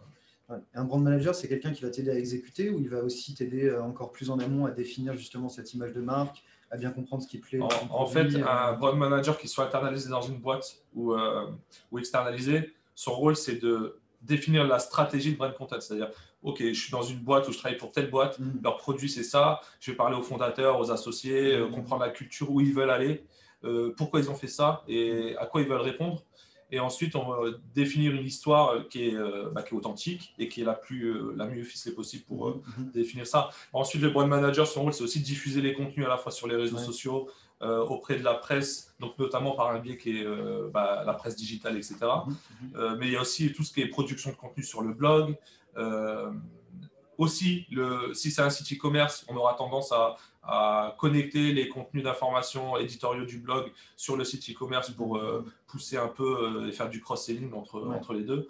Un 0.74 0.86
brand 0.86 1.04
manager, 1.04 1.36
c'est 1.36 1.50
quelqu'un 1.50 1.74
qui 1.74 1.84
va 1.84 1.90
t'aider 1.90 2.10
à 2.10 2.18
exécuter 2.18 2.70
ou 2.70 2.80
il 2.80 2.90
va 2.90 3.04
aussi 3.04 3.36
t'aider 3.36 3.76
encore 3.76 4.12
plus 4.12 4.30
en 4.30 4.40
amont 4.40 4.66
à 4.66 4.72
définir 4.72 5.16
justement 5.16 5.50
cette 5.50 5.74
image 5.74 5.94
de 5.94 6.02
marque, 6.02 6.44
à 6.70 6.78
bien 6.78 6.92
comprendre 6.92 7.24
ce 7.24 7.28
qui 7.28 7.38
plaît. 7.38 7.60
En, 7.90 8.06
fait, 8.06 8.36
euh, 8.36 8.46
un 8.46 8.74
brand 8.74 8.98
manager 8.98 9.38
qui 9.38 9.48
soit 9.48 9.66
internalisé 9.66 10.10
dans 10.10 10.22
une 10.22 10.38
boîte 10.38 10.78
ou, 10.94 11.14
euh, 11.14 11.48
ou 11.92 12.00
externalisé, 12.00 12.74
son 12.96 13.14
rôle, 13.14 13.36
c'est 13.36 13.56
de 13.56 14.00
définir 14.22 14.66
la 14.66 14.80
stratégie 14.80 15.34
de 15.34 15.38
brand 15.38 15.54
content. 15.54 15.80
C'est-à-dire, 15.80 16.10
OK, 16.44 16.60
je 16.60 16.74
suis 16.74 16.92
dans 16.92 17.04
une 17.04 17.20
boîte 17.20 17.48
où 17.48 17.52
je 17.52 17.58
travaille 17.58 17.78
pour 17.78 17.92
telle 17.92 18.10
boîte, 18.10 18.40
mm. 18.40 18.60
leur 18.64 18.78
produit, 18.78 19.10
c'est 19.10 19.24
ça. 19.24 19.62
Je 19.80 19.92
vais 19.92 19.98
parler 19.98 20.18
aux 20.18 20.24
fondateurs, 20.24 20.80
aux 20.80 20.92
associés, 20.92 21.54
euh, 21.54 21.68
mm. 21.68 21.72
comprendre 21.72 22.02
la 22.02 22.10
culture, 22.10 22.52
où 22.52 22.62
ils 22.62 22.74
veulent 22.74 22.92
aller, 22.92 23.24
pourquoi 23.98 24.22
ils 24.22 24.30
ont 24.30 24.36
fait 24.36 24.48
ça 24.48 24.84
et 24.88 25.36
à 25.38 25.46
quoi 25.46 25.62
ils 25.62 25.68
veulent 25.68 25.82
répondre. 25.82 26.24
Et 26.70 26.80
ensuite, 26.80 27.16
on 27.16 27.26
va 27.30 27.50
définir 27.74 28.14
une 28.14 28.26
histoire 28.26 28.88
qui 28.90 29.10
est, 29.10 29.16
euh, 29.16 29.50
bah, 29.52 29.64
qui 29.64 29.74
est 29.74 29.78
authentique 29.78 30.34
et 30.38 30.50
qui 30.50 30.62
est 30.62 30.66
la, 30.66 30.74
plus, 30.74 31.06
euh, 31.06 31.34
la 31.38 31.48
mieux 31.48 31.64
ficelée 31.64 31.96
possible 31.96 32.26
pour 32.26 32.50
euh, 32.50 32.62
mhm. 32.78 32.92
définir 32.92 33.26
ça. 33.26 33.50
Ensuite, 33.72 34.02
le 34.02 34.10
brand 34.10 34.28
manager, 34.28 34.68
son 34.68 34.84
rôle, 34.84 34.94
c'est 34.94 35.04
aussi 35.04 35.22
de 35.22 35.26
diffuser 35.26 35.62
les 35.62 35.74
contenus 35.74 36.06
à 36.06 36.10
la 36.10 36.18
fois 36.18 36.32
sur 36.32 36.48
les 36.48 36.56
réseaux 36.56 36.78
sociaux, 36.78 37.30
auprès 37.60 38.20
de 38.20 38.24
la 38.24 38.36
presse, 38.36 38.94
donc 39.00 39.18
notamment 39.18 39.56
par 39.56 39.72
un 39.72 39.80
biais 39.80 39.98
qui 39.98 40.20
est 40.20 40.26
bah, 40.72 41.02
la 41.04 41.14
presse 41.14 41.36
digitale, 41.36 41.76
etc. 41.76 41.96
Mhm. 42.02 42.36
Mhm. 42.62 42.98
mais 43.00 43.08
il 43.08 43.14
y 43.14 43.16
a 43.16 43.22
aussi 43.22 43.52
tout 43.52 43.64
ce 43.64 43.74
qui 43.74 43.82
est 43.82 43.88
production 43.88 44.30
de 44.30 44.36
contenu 44.36 44.64
sur 44.64 44.84
le 44.84 44.94
blog. 44.94 45.36
aussi, 47.18 47.66
le, 47.72 48.14
si 48.14 48.30
c'est 48.30 48.44
un 48.44 48.52
site 48.52 48.78
e-commerce, 48.78 49.26
on 49.28 49.36
aura 49.36 49.56
tendance 49.56 49.92
à, 49.92 50.18
à 50.48 50.96
connecter 50.98 51.52
les 51.52 51.68
contenus 51.68 52.04
d'information 52.04 52.78
éditoriaux 52.78 53.26
du 53.26 53.40
blog 53.40 53.70
sur 53.98 54.16
le 54.16 54.24
site 54.24 54.50
e-commerce 54.50 54.92
pour 54.92 55.18
euh, 55.18 55.46
pousser 55.68 55.98
un 55.98 56.08
peu 56.08 56.64
euh, 56.64 56.68
et 56.68 56.72
faire 56.72 56.90
du 56.90 57.02
cross-selling 57.02 57.54
entre, 57.54 57.82
entre 57.82 58.14
les 58.14 58.24
deux. 58.24 58.48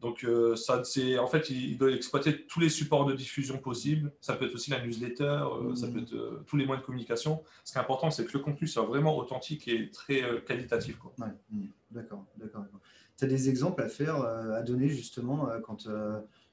Donc, 0.00 0.24
euh, 0.24 0.56
ça, 0.56 0.82
c'est, 0.82 1.18
en 1.18 1.28
fait, 1.28 1.50
il, 1.50 1.78
doit 1.78 1.92
exploiter 1.92 2.46
tous 2.46 2.58
les 2.58 2.70
supports 2.70 3.04
de 3.04 3.12
diffusion 3.12 3.58
possibles. 3.58 4.12
Ça 4.20 4.34
peut 4.34 4.46
être 4.46 4.54
aussi 4.54 4.70
la 4.70 4.84
newsletter, 4.84 5.44
ça 5.76 5.88
peut 5.88 6.00
être 6.00 6.42
tous 6.46 6.56
les 6.56 6.64
moyens 6.64 6.82
de 6.82 6.86
communication. 6.86 7.44
Ce 7.64 7.72
qui 7.72 7.78
est 7.78 7.82
important, 7.82 8.10
c'est 8.10 8.24
que 8.24 8.32
le 8.32 8.42
contenu 8.42 8.66
soit 8.66 8.84
vraiment 8.84 9.16
authentique 9.16 9.68
et 9.68 9.90
très 9.90 10.22
qualitatif. 10.46 10.98
Quoi. 10.98 11.12
Mmh. 11.18 11.66
D'accord, 11.90 12.24
d'accord. 12.38 12.64
Tu 13.18 13.26
as 13.26 13.28
des 13.28 13.50
exemples 13.50 13.82
à 13.82 13.88
faire, 13.88 14.22
à 14.22 14.62
donner 14.62 14.88
justement 14.88 15.50
quand 15.64 15.86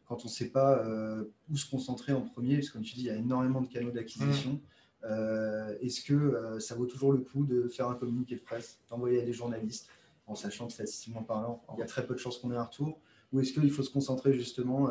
quand 0.08 0.24
on 0.24 0.28
ne 0.28 0.34
sait 0.34 0.50
pas 0.50 0.80
euh, 0.80 1.26
où 1.50 1.58
se 1.58 1.70
concentrer 1.70 2.14
en 2.14 2.22
premier, 2.22 2.56
parce 2.56 2.70
que 2.70 2.74
comme 2.74 2.84
tu 2.84 2.96
dis, 2.96 3.02
il 3.02 3.08
y 3.08 3.10
a 3.10 3.16
énormément 3.16 3.62
de 3.62 3.68
canaux 3.68 3.92
d'acquisition. 3.92 4.52
Mm. 4.52 4.60
Euh, 5.04 5.78
est-ce 5.82 6.02
que 6.02 6.14
euh, 6.14 6.60
ça 6.60 6.76
vaut 6.76 6.86
toujours 6.86 7.12
le 7.12 7.20
coup 7.20 7.46
de 7.46 7.68
faire 7.68 7.88
un 7.88 7.96
communiqué 7.96 8.36
de 8.36 8.42
presse, 8.42 8.80
d'envoyer 8.90 9.22
à 9.22 9.26
des 9.26 9.34
journalistes, 9.34 9.90
en 10.26 10.36
sachant 10.36 10.68
que 10.68 10.74
statistiquement 10.74 11.24
parlant, 11.24 11.64
il 11.76 11.80
y 11.80 11.84
a 11.84 11.86
très 11.86 12.06
peu 12.06 12.14
de 12.14 12.20
chances 12.20 12.38
qu'on 12.38 12.52
ait 12.52 12.58
un 12.58 12.64
retour? 12.64 13.00
Ou 13.32 13.42
est-ce 13.42 13.54
qu'il 13.54 13.72
faut 13.72 13.84
se 13.84 13.90
concentrer 13.90 14.34
justement 14.34 14.90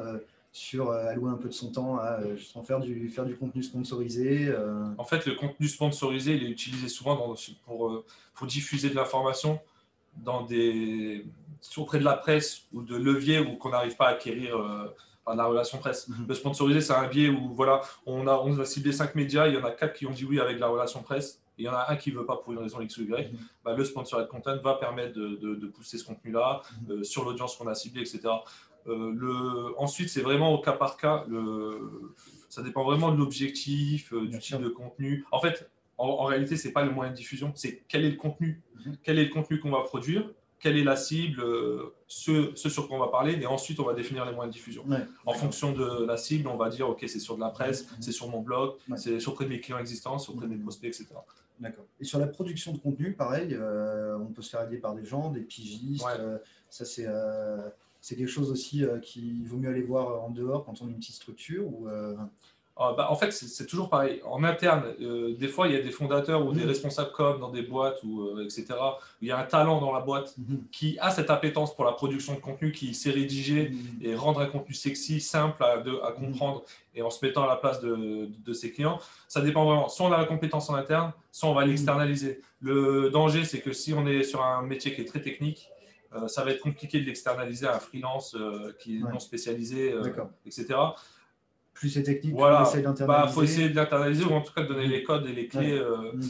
sur 0.53 0.91
allouer 0.91 1.31
un 1.31 1.37
peu 1.37 1.49
de 1.49 1.55
son 1.55 1.73
temps 1.73 1.97
à 1.99 2.21
faire, 2.65 2.81
du, 2.81 3.09
faire 3.09 3.25
du 3.25 3.37
contenu 3.37 3.63
sponsorisé 3.63 4.55
En 4.99 5.05
fait, 5.05 5.27
le 5.27 5.35
contenu 5.35 5.69
sponsorisé, 5.69 6.37
il 6.37 6.45
est 6.45 6.51
utilisé 6.51 6.89
souvent 6.89 7.17
pour, 7.65 8.05
pour 8.35 8.47
diffuser 8.47 8.91
de 8.91 8.95
l'information 8.95 9.59
dans 10.17 10.43
des, 10.43 11.25
auprès 11.77 11.99
de 11.99 12.05
la 12.05 12.17
presse 12.17 12.63
ou 12.73 12.83
de 12.83 12.97
leviers 12.97 13.41
ou 13.41 13.57
qu'on 13.57 13.71
n'arrive 13.71 13.97
pas 13.97 14.09
à 14.09 14.11
acquérir 14.11 14.57
la 15.35 15.47
relation 15.47 15.79
presse. 15.79 16.09
Mhm. 16.09 16.27
Le 16.29 16.35
sponsorisé, 16.35 16.81
c'est 16.81 16.93
un 16.93 17.09
biais 17.09 17.29
où 17.29 17.53
voilà, 17.53 17.81
on 18.05 18.27
a, 18.27 18.35
on 18.35 18.59
a 18.59 18.65
ciblé 18.65 18.93
cinq 18.93 19.15
médias, 19.15 19.49
il 19.49 19.55
y 19.55 19.57
en 19.57 19.65
a 19.65 19.71
quatre 19.71 19.95
qui 19.95 20.07
ont 20.07 20.13
dit 20.13 20.25
oui 20.25 20.41
avec 20.41 20.59
la 20.59 20.69
relation 20.69 21.03
presse, 21.03 21.43
et 21.59 21.63
il 21.63 21.65
y 21.65 21.69
en 21.69 21.75
a 21.75 21.87
un 21.89 21.97
qui 21.97 22.13
ne 22.13 22.19
veut 22.19 22.27
pas 22.27 22.37
pour 22.37 22.53
une 22.53 22.59
raison 22.61 22.81
X 22.81 22.99
ou 22.99 23.03
Y. 23.03 23.33
Mhm. 23.33 23.39
Bah, 23.65 23.75
le 23.75 23.85
sponsored 23.85 24.29
content 24.29 24.57
va 24.63 24.75
permettre 24.75 25.15
de, 25.15 25.37
de, 25.37 25.67
pousser 25.67 25.99
ce 25.99 26.05
contenu-là 26.05 26.63
mhm. 26.83 26.93
euh, 26.93 27.05
sur 27.05 27.25
l'audience 27.25 27.57
qu'on 27.57 27.67
a 27.67 27.75
ciblée, 27.75 28.03
etc. 28.03 28.21
Euh, 28.87 29.13
le... 29.17 29.79
Ensuite, 29.79 30.11
c'est 30.11 30.23
vraiment 30.23 30.53
au 30.53 30.59
cas 30.61 30.73
par 30.73 30.97
cas. 30.97 31.25
Le... 31.29 32.15
Ça 32.49 32.63
dépend 32.63 32.85
vraiment 32.85 33.11
de 33.11 33.17
l'objectif, 33.17 34.13
euh, 34.13 34.29
du 34.29 34.39
type 34.39 34.61
de 34.61 34.69
contenu. 34.69 35.25
En 35.33 35.41
fait, 35.41 35.69
en, 35.99 36.07
en 36.07 36.25
réalité, 36.25 36.57
ce 36.57 36.69
n'est 36.69 36.73
pas 36.73 36.85
le 36.85 36.91
moyen 36.91 37.11
de 37.11 37.17
diffusion, 37.17 37.53
c'est 37.55 37.83
quel 37.89 38.05
est 38.05 38.11
le 38.11 38.17
contenu. 38.17 38.63
Quel 39.03 39.19
est 39.19 39.25
le 39.25 39.31
contenu 39.31 39.59
qu'on 39.59 39.71
va 39.71 39.81
produire 39.83 40.31
quelle 40.59 40.79
est 40.79 40.85
la 40.85 40.97
cible, 40.97 41.43
euh, 41.43 41.95
ce, 42.07 42.55
sur 42.55 42.89
quoi 42.89 42.97
on 42.97 43.01
va 43.01 43.09
parler, 43.09 43.39
et 43.41 43.47
ensuite 43.47 43.79
on 43.81 43.85
va 43.85 43.95
définir 43.95 44.25
les 44.25 44.33
moyens 44.33 44.55
de 44.55 44.59
diffusion. 44.59 44.85
en 45.25 45.33
fonction 45.35 45.73
de 45.73 46.05
la 46.05 46.17
cible, 46.17 46.49
on 46.49 46.57
va 46.57 46.69
dire, 46.69 46.89
OK, 46.89 47.05
c'est 47.07 47.19
sur 47.19 47.37
de 47.37 47.41
la 47.41 47.51
presse, 47.51 47.87
c'est 48.01 48.13
sur 48.13 48.29
mon 48.29 48.41
blog, 48.41 48.75
c'est 48.97 49.27
auprès 49.29 49.45
de 49.45 49.51
mes 49.51 49.61
clients 49.61 49.79
existants, 49.79 50.19
c'est 50.19 50.31
auprès 50.31 50.47
de 50.47 50.53
mes 50.53 50.59
prospects, 50.59 50.89
etc. 50.89 51.07
D'accord. 51.59 51.85
Et 52.01 52.05
sur 52.05 52.19
la 52.19 52.27
production 52.27 52.73
de 52.73 52.79
contenu, 52.79 53.15
pareil, 53.15 53.55
euh, 53.55 54.19
on 54.19 54.27
peut 54.27 54.43
se 54.43 54.51
faire 54.51 54.63
aider 54.63 54.77
par 54.77 54.95
des 54.95 55.07
gens, 55.07 55.31
des 55.31 55.41
pigistes, 55.41 56.05
euh, 56.19 56.39
ça 56.69 56.85
c'est... 56.85 57.07
c'est 58.01 58.15
quelque 58.15 58.29
chose 58.29 58.51
aussi 58.51 58.85
qu'il 59.03 59.47
vaut 59.47 59.57
mieux 59.57 59.69
aller 59.69 59.83
voir 59.83 60.23
en 60.23 60.31
dehors 60.31 60.65
quand 60.65 60.81
on 60.83 60.87
a 60.87 60.91
une 60.91 60.99
petite 60.99 61.17
structure 61.17 61.67
ou, 61.67 61.89
ah, 62.79 62.93
bah, 62.95 63.11
en 63.11 63.17
fait, 63.17 63.31
c'est 63.33 63.65
toujours 63.65 63.89
pareil. 63.89 64.21
En 64.27 64.45
interne, 64.45 64.85
euh, 65.01 65.35
des 65.35 65.49
fois, 65.49 65.67
il 65.67 65.73
y 65.73 65.77
a 65.77 65.81
des 65.81 65.91
fondateurs 65.91 66.45
ou 66.45 66.53
des 66.53 66.65
mmh. 66.65 66.69
responsables 66.69 67.11
com 67.11 67.41
dans 67.41 67.49
des 67.49 67.63
boîtes, 67.63 68.03
ou, 68.05 68.21
euh, 68.21 68.45
etc., 68.45 68.67
où 68.71 69.23
il 69.23 69.29
y 69.29 69.31
a 69.31 69.39
un 69.39 69.45
talent 69.45 69.81
dans 69.81 69.93
la 69.95 70.01
boîte 70.01 70.35
mmh. 70.37 70.57
qui 70.71 70.99
a 71.01 71.11
cette 71.11 71.31
appétence 71.31 71.75
pour 71.75 71.87
la 71.87 71.93
production 71.93 72.35
de 72.35 72.41
contenu, 72.41 72.73
qui 72.73 72.93
sait 72.93 73.13
rédiger 73.13 73.71
mmh. 73.71 74.03
et 74.03 74.15
rendre 74.15 74.41
un 74.41 74.47
contenu 74.47 74.75
sexy, 74.75 75.23
simple 75.23 75.65
à, 75.65 75.83
à 76.07 76.13
comprendre 76.13 76.65
et 76.95 77.01
en 77.01 77.09
se 77.09 77.25
mettant 77.25 77.45
à 77.45 77.47
la 77.47 77.57
place 77.57 77.81
de, 77.81 78.29
de, 78.45 78.53
ses 78.53 78.71
clients. 78.73 78.99
Ça 79.27 79.41
dépend 79.41 79.65
vraiment. 79.65 79.89
Soit 79.89 80.09
on 80.09 80.13
a 80.13 80.19
la 80.19 80.27
compétence 80.27 80.69
en 80.69 80.75
interne, 80.75 81.13
soit 81.33 81.49
on 81.49 81.55
va 81.55 81.65
l'externaliser. 81.65 82.43
Le 82.61 83.09
danger, 83.09 83.45
c'est 83.45 83.61
que 83.61 83.73
si 83.73 83.95
on 83.95 84.07
est 84.07 84.23
sur 84.23 84.45
un 84.45 84.61
métier 84.61 84.95
qui 84.95 85.01
est 85.01 85.07
très 85.07 85.23
technique, 85.23 85.71
euh, 86.15 86.29
ça 86.29 86.45
va 86.45 86.51
être 86.51 86.61
compliqué 86.61 87.01
de 87.01 87.07
l'externaliser 87.07 87.67
à 87.67 87.77
un 87.77 87.79
freelance 87.79 88.37
qui 88.81 88.99
est 88.99 89.01
non 89.01 89.19
spécialisé, 89.19 89.95
etc 90.45 90.75
plus 91.77 91.91
c'est 91.91 92.03
technique, 92.03 92.35
voilà. 92.35 92.65
plus 92.65 92.87
on 92.87 92.93
essaie 92.93 93.07
bah, 93.07 93.29
faut 93.29 93.43
essayer 93.43 93.69
d'internaliser 93.69 94.25
ou 94.25 94.33
en 94.33 94.41
tout 94.41 94.53
cas 94.53 94.63
de 94.63 94.69
donner 94.69 94.89
les 94.89 95.03
codes 95.03 95.27
et 95.27 95.33
les 95.33 95.47
clés. 95.47 95.73
Euh, 95.73 96.13
mm. 96.15 96.23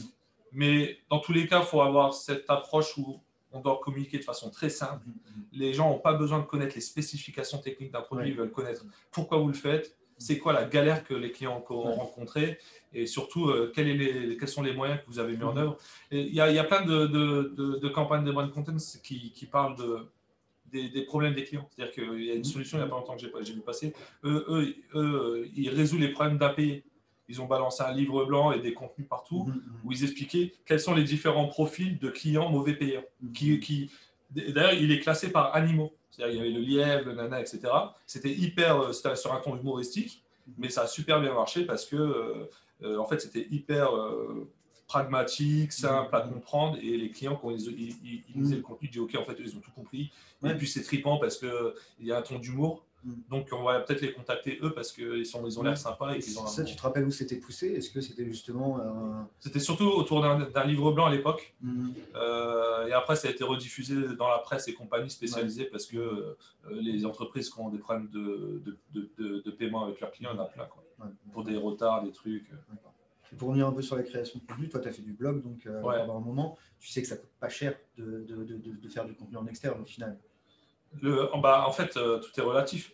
Mais 0.53 0.99
dans 1.09 1.21
tous 1.21 1.33
les 1.33 1.47
cas, 1.47 1.61
il 1.61 1.67
faut 1.67 1.81
avoir 1.81 2.15
cette 2.15 2.51
approche 2.51 2.97
où 2.99 3.21
on 3.53 3.61
doit 3.61 3.81
communiquer 3.83 4.19
de 4.19 4.25
façon 4.25 4.51
très 4.51 4.69
simple. 4.69 5.07
Mm, 5.07 5.11
mm, 5.11 5.45
les 5.53 5.73
gens 5.73 5.89
n'ont 5.89 6.01
pas 6.01 6.15
besoin 6.15 6.41
de 6.41 6.45
connaître 6.45 6.75
les 6.75 6.81
spécifications 6.81 7.59
techniques 7.59 7.93
d'un 7.93 8.01
produit, 8.01 8.31
ils 8.31 8.37
veulent 8.37 8.51
connaître 8.51 8.85
pourquoi 9.13 9.39
vous 9.39 9.49
le 9.49 9.55
faites, 9.55 9.97
c'est 10.19 10.39
quoi 10.39 10.53
la 10.53 10.65
galère 10.65 11.05
que 11.05 11.15
les 11.15 11.31
clients 11.31 11.63
ont 11.69 11.93
rencontrée 11.93 12.59
et 12.93 13.07
surtout 13.07 13.49
euh, 13.49 13.71
quels, 13.75 13.97
les, 13.97 14.37
quels, 14.39 14.49
sont 14.49 14.63
les 14.63 14.73
moyens 14.73 15.01
que 15.01 15.07
vous 15.07 15.19
avez 15.19 15.37
mis 15.37 15.45
en 15.45 15.57
œuvre. 15.57 15.77
Il 16.11 16.29
y, 16.29 16.37
y, 16.37 16.41
a 16.41 16.65
plein 16.65 16.85
de, 16.85 17.07
de, 17.07 17.79
de, 17.79 17.89
campagnes 17.89 18.25
de 18.25 18.33
brand 18.33 18.51
content 18.51 18.77
qui, 19.03 19.33
qui 19.33 19.47
parlent 19.47 19.77
de 19.77 20.09
des, 20.89 21.03
problèmes 21.03 21.35
des 21.35 21.45
clients. 21.45 21.69
C'est-à-dire 21.71 21.95
qu'il 21.95 22.25
y 22.25 22.31
a 22.31 22.35
une 22.35 22.45
solution 22.45 22.79
il 22.79 22.81
n'y 22.83 22.87
a 22.87 22.91
pas 22.91 22.97
longtemps 22.97 23.17
que 23.17 23.23
j'ai 23.43 23.53
vu 23.53 23.61
passer. 23.61 23.93
Eux, 24.25 24.45
eux, 24.49 24.75
eux, 24.95 25.49
ils 25.55 25.71
résolvent 25.71 26.03
les 26.03 26.13
problèmes 26.13 26.39
d'impayés. 26.39 26.85
Ils 27.29 27.41
ont 27.41 27.47
balancé 27.47 27.83
un 27.83 27.93
livre 27.93 28.25
blanc 28.25 28.53
et 28.53 28.61
des 28.61 28.73
contenus 28.73 29.09
partout 29.09 29.45
mhm, 29.45 29.55
mhm. 29.55 29.63
où 29.85 29.93
ils 29.93 30.05
expliquaient 30.05 30.53
quels 30.65 30.81
sont 30.81 30.95
les 30.95 31.03
différents 31.03 31.49
profils 31.49 31.99
de 31.99 32.09
clients 32.09 32.51
mauvais 32.51 32.75
payeurs. 32.75 33.05
Mhm. 33.21 33.33
Qui, 33.33 33.61
qui, 33.61 33.91
D'ailleurs, 34.31 34.75
il 34.75 34.93
est 34.93 35.01
classé 35.01 35.31
par 35.31 35.55
animaux. 35.55 35.93
C'est-à-dire 36.11 36.35
il 36.35 36.39
y 36.39 36.41
avait 36.41 36.59
le 36.59 36.65
lièvre, 36.65 37.07
le 37.07 37.15
nana, 37.15 37.41
etc. 37.41 37.61
C'était 38.07 38.33
hyper, 38.33 38.81
euh, 38.81 38.93
c'était 38.93 39.17
sur 39.17 39.33
un 39.35 39.41
ton 39.41 39.57
humoristique, 39.57 40.23
mais 40.57 40.69
ça 40.69 40.83
a 40.83 40.87
super 40.87 41.21
bien 41.21 41.35
marché 41.35 41.65
parce 41.65 41.85
que 41.85 42.49
euh, 42.83 42.99
en 42.99 43.07
fait, 43.07 43.21
c'était 43.21 43.47
hyper 43.51 43.91
pragmatique, 44.87 45.73
simple 45.73 46.15
à 46.15 46.21
comprendre. 46.21 46.79
Et 46.81 46.97
les 46.97 47.11
clients, 47.11 47.37
quand 47.37 47.51
ils, 47.51 47.69
ils, 48.05 48.23
lisaient 48.35 48.57
le 48.57 48.63
contenu, 48.63 48.89
disent 48.89 49.01
OK, 49.01 49.17
en 49.17 49.25
fait, 49.25 49.37
ils 49.39 49.57
ont 49.57 49.61
tout 49.61 49.73
compris. 49.73 50.11
Et 50.45 50.55
puis, 50.55 50.69
c'est 50.69 50.83
tripant 50.83 51.19
parce 51.19 51.39
qu'il 51.39 51.73
y 52.01 52.13
a 52.13 52.19
un 52.19 52.23
ton 52.23 52.39
d'humour. 52.39 52.85
Mm. 53.03 53.13
Donc, 53.31 53.49
on 53.53 53.63
va 53.65 53.81
peut-être 53.81 54.01
les 54.01 54.13
contacter 54.13 54.59
eux 54.63 54.73
parce 54.73 54.93
qu'ils 54.93 55.25
ils 55.27 55.59
ont 55.59 55.63
l'air 55.63 55.77
sympas. 55.77 56.15
Et 56.15 56.19
ont 56.39 56.47
ça, 56.47 56.63
tu 56.63 56.77
te 56.77 56.83
rappelles 56.83 57.05
où 57.05 57.11
c'était 57.11 57.37
poussé? 57.37 57.69
Est-ce 57.69 57.91
que 57.91 58.01
c'était 58.01 58.27
justement. 58.27 59.29
C'était 59.41 59.61
surtout 59.61 59.87
autour 59.87 60.23
d'un 60.23 60.65
livre 60.65 60.93
blanc 60.93 61.07
à 61.07 61.11
l'époque. 61.11 61.55
Mm. 61.61 61.91
Euh, 62.15 62.87
et 62.87 62.93
après, 62.93 63.17
ça 63.17 63.29
a 63.29 63.31
été 63.33 63.43
rediffusé 63.43 63.95
dans 64.17 64.29
la 64.29 64.39
presse 64.39 64.69
et 64.69 64.75
compagnie 64.75 65.11
spécialisée 65.11 65.65
parce 65.65 65.87
que 65.87 65.97
euh, 65.99 66.37
les 66.71 67.05
entreprises 67.05 67.51
qui 67.51 67.59
ont 67.59 67.71
des 67.71 67.79
problèmes 67.79 68.09
de, 68.11 68.63
de, 68.95 69.43
de, 69.45 69.51
paiement 69.51 69.85
avec 69.85 70.01
leurs 70.01 70.13
clients, 70.13 70.31
il 70.33 70.37
y 70.37 70.41
en 70.41 70.43
a 70.45 70.47
plein. 70.47 70.67
Quoi. 70.67 70.85
Pour 71.33 71.43
des 71.45 71.57
retards, 71.57 72.05
des 72.05 72.13
trucs. 72.13 72.51
Pour 73.37 73.49
revenir 73.49 73.67
un 73.67 73.73
peu 73.73 73.83
sur 73.83 73.97
la 73.97 74.03
création 74.03 74.39
de 74.39 74.47
contenu, 74.47 74.69
toi, 74.69 74.81
tu 74.81 74.89
as 74.89 74.93
fait 74.93 75.03
du 75.03 75.13
blog, 75.13 75.43
donc 75.43 75.69
pendant 75.83 76.17
un 76.17 76.21
moment, 76.21 76.57
tu 76.79 76.89
sais 76.89 77.03
que 77.03 77.09
ça 77.09 77.17
coûte 77.17 77.31
pas 77.41 77.49
cher 77.49 77.75
de, 77.99 78.27
faire 78.89 79.05
du 79.05 79.15
contenu 79.15 79.37
en 79.37 79.47
externe 79.47 79.81
au 79.81 79.85
final. 79.85 80.19
Le, 81.03 81.29
bah, 81.41 81.65
en 81.67 81.73
fait, 81.73 81.97
euh, 81.97 82.19
tout 82.19 82.39
est 82.39 82.43
relatif. 82.43 82.93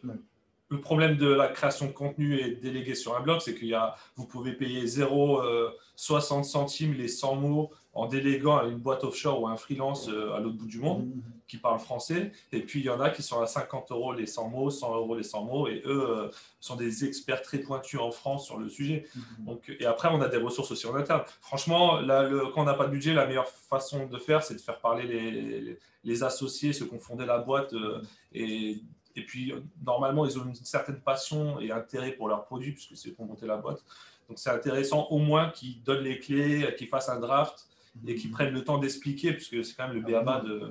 Le 0.68 0.81
problème 0.81 1.16
de 1.16 1.29
la 1.29 1.49
création 1.49 1.87
de 1.87 1.92
contenu 1.92 2.38
et 2.38 2.57
délégué 2.57 2.95
sur 2.95 3.16
un 3.16 3.21
blog, 3.21 3.40
c'est 3.40 3.73
a, 3.75 3.95
vous 4.16 4.27
pouvez 4.27 4.53
payer 4.53 4.85
0,60 4.85 6.38
euh, 6.38 6.42
centimes 6.42 6.95
les 6.95 7.09
100 7.09 7.37
mots 7.37 7.71
en 7.94 8.07
déléguant 8.07 8.57
à 8.57 8.64
une 8.64 8.78
boîte 8.78 9.05
offshore 9.05 9.40
ou 9.42 9.46
à 9.46 9.50
un 9.50 9.57
freelance 9.57 10.09
euh, 10.09 10.33
à 10.33 10.40
l'autre 10.40 10.57
bout 10.57 10.66
du 10.66 10.78
monde 10.78 11.07
mmh. 11.07 11.22
qui 11.46 11.59
parle 11.59 11.78
français. 11.78 12.33
Et 12.50 12.61
puis, 12.61 12.81
il 12.81 12.87
y 12.87 12.90
en 12.90 13.00
a 13.00 13.11
qui 13.11 13.22
sont 13.22 13.40
à 13.40 13.46
50 13.46 13.90
euros 13.92 14.14
les 14.14 14.26
100 14.26 14.48
mots, 14.48 14.70
100 14.70 14.96
euros 14.96 15.14
les 15.14 15.22
100 15.22 15.44
mots, 15.44 15.68
et 15.68 15.83
eux 15.85 16.31
sont 16.59 16.76
des 16.76 17.05
experts 17.05 17.42
très 17.42 17.59
pointus 17.59 18.00
en 18.00 18.11
France 18.11 18.46
sur 18.46 18.59
le 18.59 18.68
sujet. 18.68 19.07
Mmh. 19.14 19.44
Donc, 19.44 19.76
et 19.78 19.85
après, 19.85 20.09
on 20.11 20.22
a 20.22 20.28
des 20.28 20.38
ressources 20.38 20.70
aussi 20.70 20.87
en 20.87 20.94
interne. 20.94 21.22
Franchement, 21.40 22.00
là, 22.00 22.22
le, 22.22 22.46
quand 22.46 22.62
on 22.62 22.64
n'a 22.64 22.74
pas 22.74 22.87
de 22.87 22.92
budget, 22.92 23.12
la 23.12 23.26
meilleure 23.26 23.48
façon 23.48 24.07
de 24.07 24.18
faire, 24.18 24.42
c'est 24.42 24.55
de 24.55 24.61
faire 24.61 24.81
parler 24.81 25.07
les, 25.07 25.78
les, 26.05 26.22
associés, 26.22 26.72
ceux 26.72 26.87
qui 26.87 26.94
ont 26.94 27.00
fondé 27.00 27.26
la 27.26 27.38
boîte. 27.38 27.72
Mmh. 27.72 28.02
et 28.35 28.83
et 29.14 29.26
puis, 29.26 29.52
normalement, 29.85 30.24
ils 30.24 30.38
ont 30.38 30.44
une 30.44 30.55
certaine 30.55 30.98
passion 31.00 31.61
et 31.61 31.70
intérêt 31.70 32.12
pour 32.12 32.28
leurs 32.28 32.44
produits, 32.44 32.72
puisque 32.72 32.96
c'est 32.96 33.11
pour 33.11 33.26
monter 33.26 33.46
la 33.46 33.57
boîte. 33.59 33.85
Donc, 34.28 34.38
c'est 34.38 34.48
intéressant 34.48 35.07
au 35.11 35.18
moins 35.18 35.50
qu'ils 35.50 35.83
donnent 35.83 36.05
les 36.05 36.18
clés, 36.18 36.74
qu'ils 36.78 36.88
fassent 36.88 37.11
un 37.11 37.20
draft 37.20 37.68
et 38.07 38.14
qu'ils 38.14 38.31
prennent 38.31 38.55
le 38.55 38.64
temps 38.64 38.78
d'expliquer, 38.78 39.33
puisque 39.33 39.64
c'est 39.64 39.74
quand 39.74 39.88
même 39.88 39.96
le 39.96 40.02
BABA 40.02 40.40
de. 40.40 40.70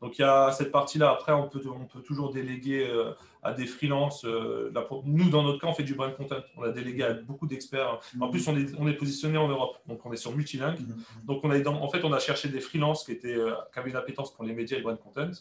Donc, 0.00 0.16
il 0.16 0.22
y 0.22 0.24
a 0.24 0.52
cette 0.52 0.70
partie-là. 0.70 1.10
Après, 1.10 1.32
on 1.32 1.48
peut, 1.48 1.60
on 1.66 1.86
peut 1.86 2.02
toujours 2.02 2.32
déléguer 2.32 2.86
euh, 2.88 3.10
à 3.42 3.52
des 3.52 3.66
freelances. 3.66 4.24
Euh, 4.24 4.72
nous, 5.04 5.28
dans 5.28 5.42
notre 5.42 5.58
cas, 5.58 5.66
on 5.66 5.74
fait 5.74 5.82
du 5.82 5.94
brand 5.94 6.14
content. 6.16 6.36
On 6.56 6.62
a 6.62 6.70
délégué 6.70 7.02
à 7.02 7.14
beaucoup 7.14 7.48
d'experts. 7.48 7.98
En 8.20 8.28
plus, 8.28 8.46
on 8.46 8.56
est, 8.56 8.72
on 8.78 8.86
est 8.86 8.92
positionné 8.92 9.38
en 9.38 9.48
Europe. 9.48 9.78
Donc, 9.88 10.06
on 10.06 10.12
est 10.12 10.16
sur 10.16 10.36
multilingue. 10.36 10.78
Donc, 11.24 11.40
on 11.42 11.50
a, 11.50 11.68
en 11.68 11.88
fait, 11.88 12.04
on 12.04 12.12
a 12.12 12.20
cherché 12.20 12.48
des 12.48 12.60
freelances 12.60 13.04
qui, 13.04 13.10
étaient, 13.10 13.34
euh, 13.34 13.54
qui 13.72 13.78
avaient 13.80 13.90
une 13.90 13.96
appétence 13.96 14.32
pour 14.32 14.44
les 14.44 14.52
médias 14.52 14.76
et 14.76 14.80
le 14.80 14.84
brand 14.84 15.00
content 15.00 15.32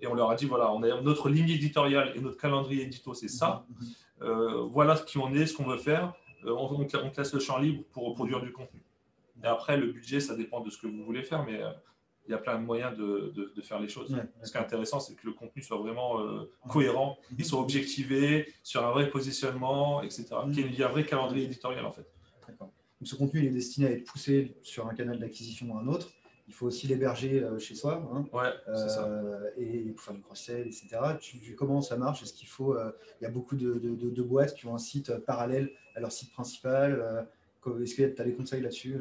et 0.00 0.06
on 0.06 0.14
leur 0.14 0.30
a 0.30 0.34
dit 0.34 0.46
voilà, 0.46 0.72
on 0.72 0.82
a 0.82 1.00
notre 1.00 1.28
ligne 1.28 1.50
éditoriale 1.50 2.12
et 2.14 2.20
notre 2.20 2.36
calendrier 2.36 2.84
édito, 2.84 3.14
c'est 3.14 3.28
ça. 3.28 3.64
Mhm. 3.68 3.88
Euh, 4.22 4.62
voilà 4.70 4.96
ce 4.96 5.04
qui 5.04 5.18
en 5.18 5.32
est, 5.34 5.46
ce 5.46 5.54
qu'on 5.54 5.64
veut 5.64 5.78
faire. 5.78 6.12
On, 6.44 6.50
on, 6.50 6.84
te 6.84 7.16
laisse 7.16 7.32
le 7.32 7.40
champ 7.40 7.58
libre 7.58 7.82
pour 7.92 8.14
produire 8.14 8.40
du 8.40 8.52
contenu. 8.52 8.80
Après, 9.42 9.76
le 9.76 9.92
budget, 9.92 10.20
ça 10.20 10.34
dépend 10.34 10.60
de 10.60 10.70
ce 10.70 10.78
que 10.78 10.86
vous 10.86 11.04
voulez 11.04 11.22
faire, 11.22 11.44
mais 11.44 11.62
euh, 11.62 11.70
il 12.26 12.32
y 12.32 12.34
a 12.34 12.38
plein 12.38 12.58
de 12.58 12.64
moyens 12.64 12.96
de, 12.96 13.32
de, 13.34 13.62
faire 13.62 13.80
les 13.80 13.88
choses. 13.88 14.14
ce 14.42 14.50
qui 14.50 14.58
est 14.58 14.60
intéressant, 14.60 15.00
c'est 15.00 15.14
que 15.14 15.26
le 15.26 15.32
contenu 15.32 15.62
soit 15.62 15.78
vraiment 15.78 16.20
cohérent, 16.68 17.16
il 17.38 17.42
soit 17.42 17.58
objectivé, 17.58 18.52
sur 18.62 18.84
un 18.86 18.90
vrai 18.90 19.08
positionnement, 19.08 20.02
etc. 20.02 20.26
Qu'il 20.52 20.74
y 20.74 20.82
ait 20.82 20.84
un 20.84 20.88
vrai 20.88 21.06
calendrier 21.06 21.46
éditorial, 21.46 21.86
en 21.86 21.92
fait. 21.92 22.06
Donc, 22.58 22.70
ce 23.02 23.14
contenu, 23.14 23.40
il 23.40 23.46
est 23.46 23.50
destiné 23.50 23.86
à 23.86 23.90
être 23.92 24.04
poussé 24.04 24.58
sur 24.62 24.86
un 24.88 24.94
canal 24.94 25.18
d'acquisition 25.18 25.70
ou 25.70 25.78
un 25.78 25.86
autre 25.86 26.10
il 26.48 26.54
faut 26.54 26.66
aussi 26.66 26.86
l'héberger 26.86 27.44
euh, 27.44 27.58
chez 27.58 27.74
soi. 27.74 28.02
Hein, 28.12 28.24
ouais, 28.32 28.50
euh, 28.68 29.50
et 29.58 29.90
pour 29.90 30.02
faire 30.02 30.14
du 30.14 30.22
cross-sell, 30.22 30.66
etc. 30.66 30.88
Tu, 31.20 31.54
comment 31.54 31.82
ça 31.82 31.96
marche? 31.96 32.22
Est-ce 32.22 32.32
qu'il 32.32 32.48
faut. 32.48 32.74
Euh, 32.74 32.90
il 33.20 33.24
y 33.24 33.26
a 33.26 33.30
beaucoup 33.30 33.54
de, 33.54 33.78
de, 33.78 34.22
boîtes 34.22 34.54
qui 34.54 34.66
ont 34.66 34.74
un 34.74 34.78
site 34.78 35.14
parallèle 35.18 35.70
à 35.94 36.00
leur 36.00 36.10
site 36.10 36.32
principal. 36.32 37.28
Est-ce 37.82 37.94
que 37.94 38.14
tu 38.14 38.22
as 38.22 38.24
des 38.24 38.34
conseils 38.34 38.62
là-dessus 38.62 38.98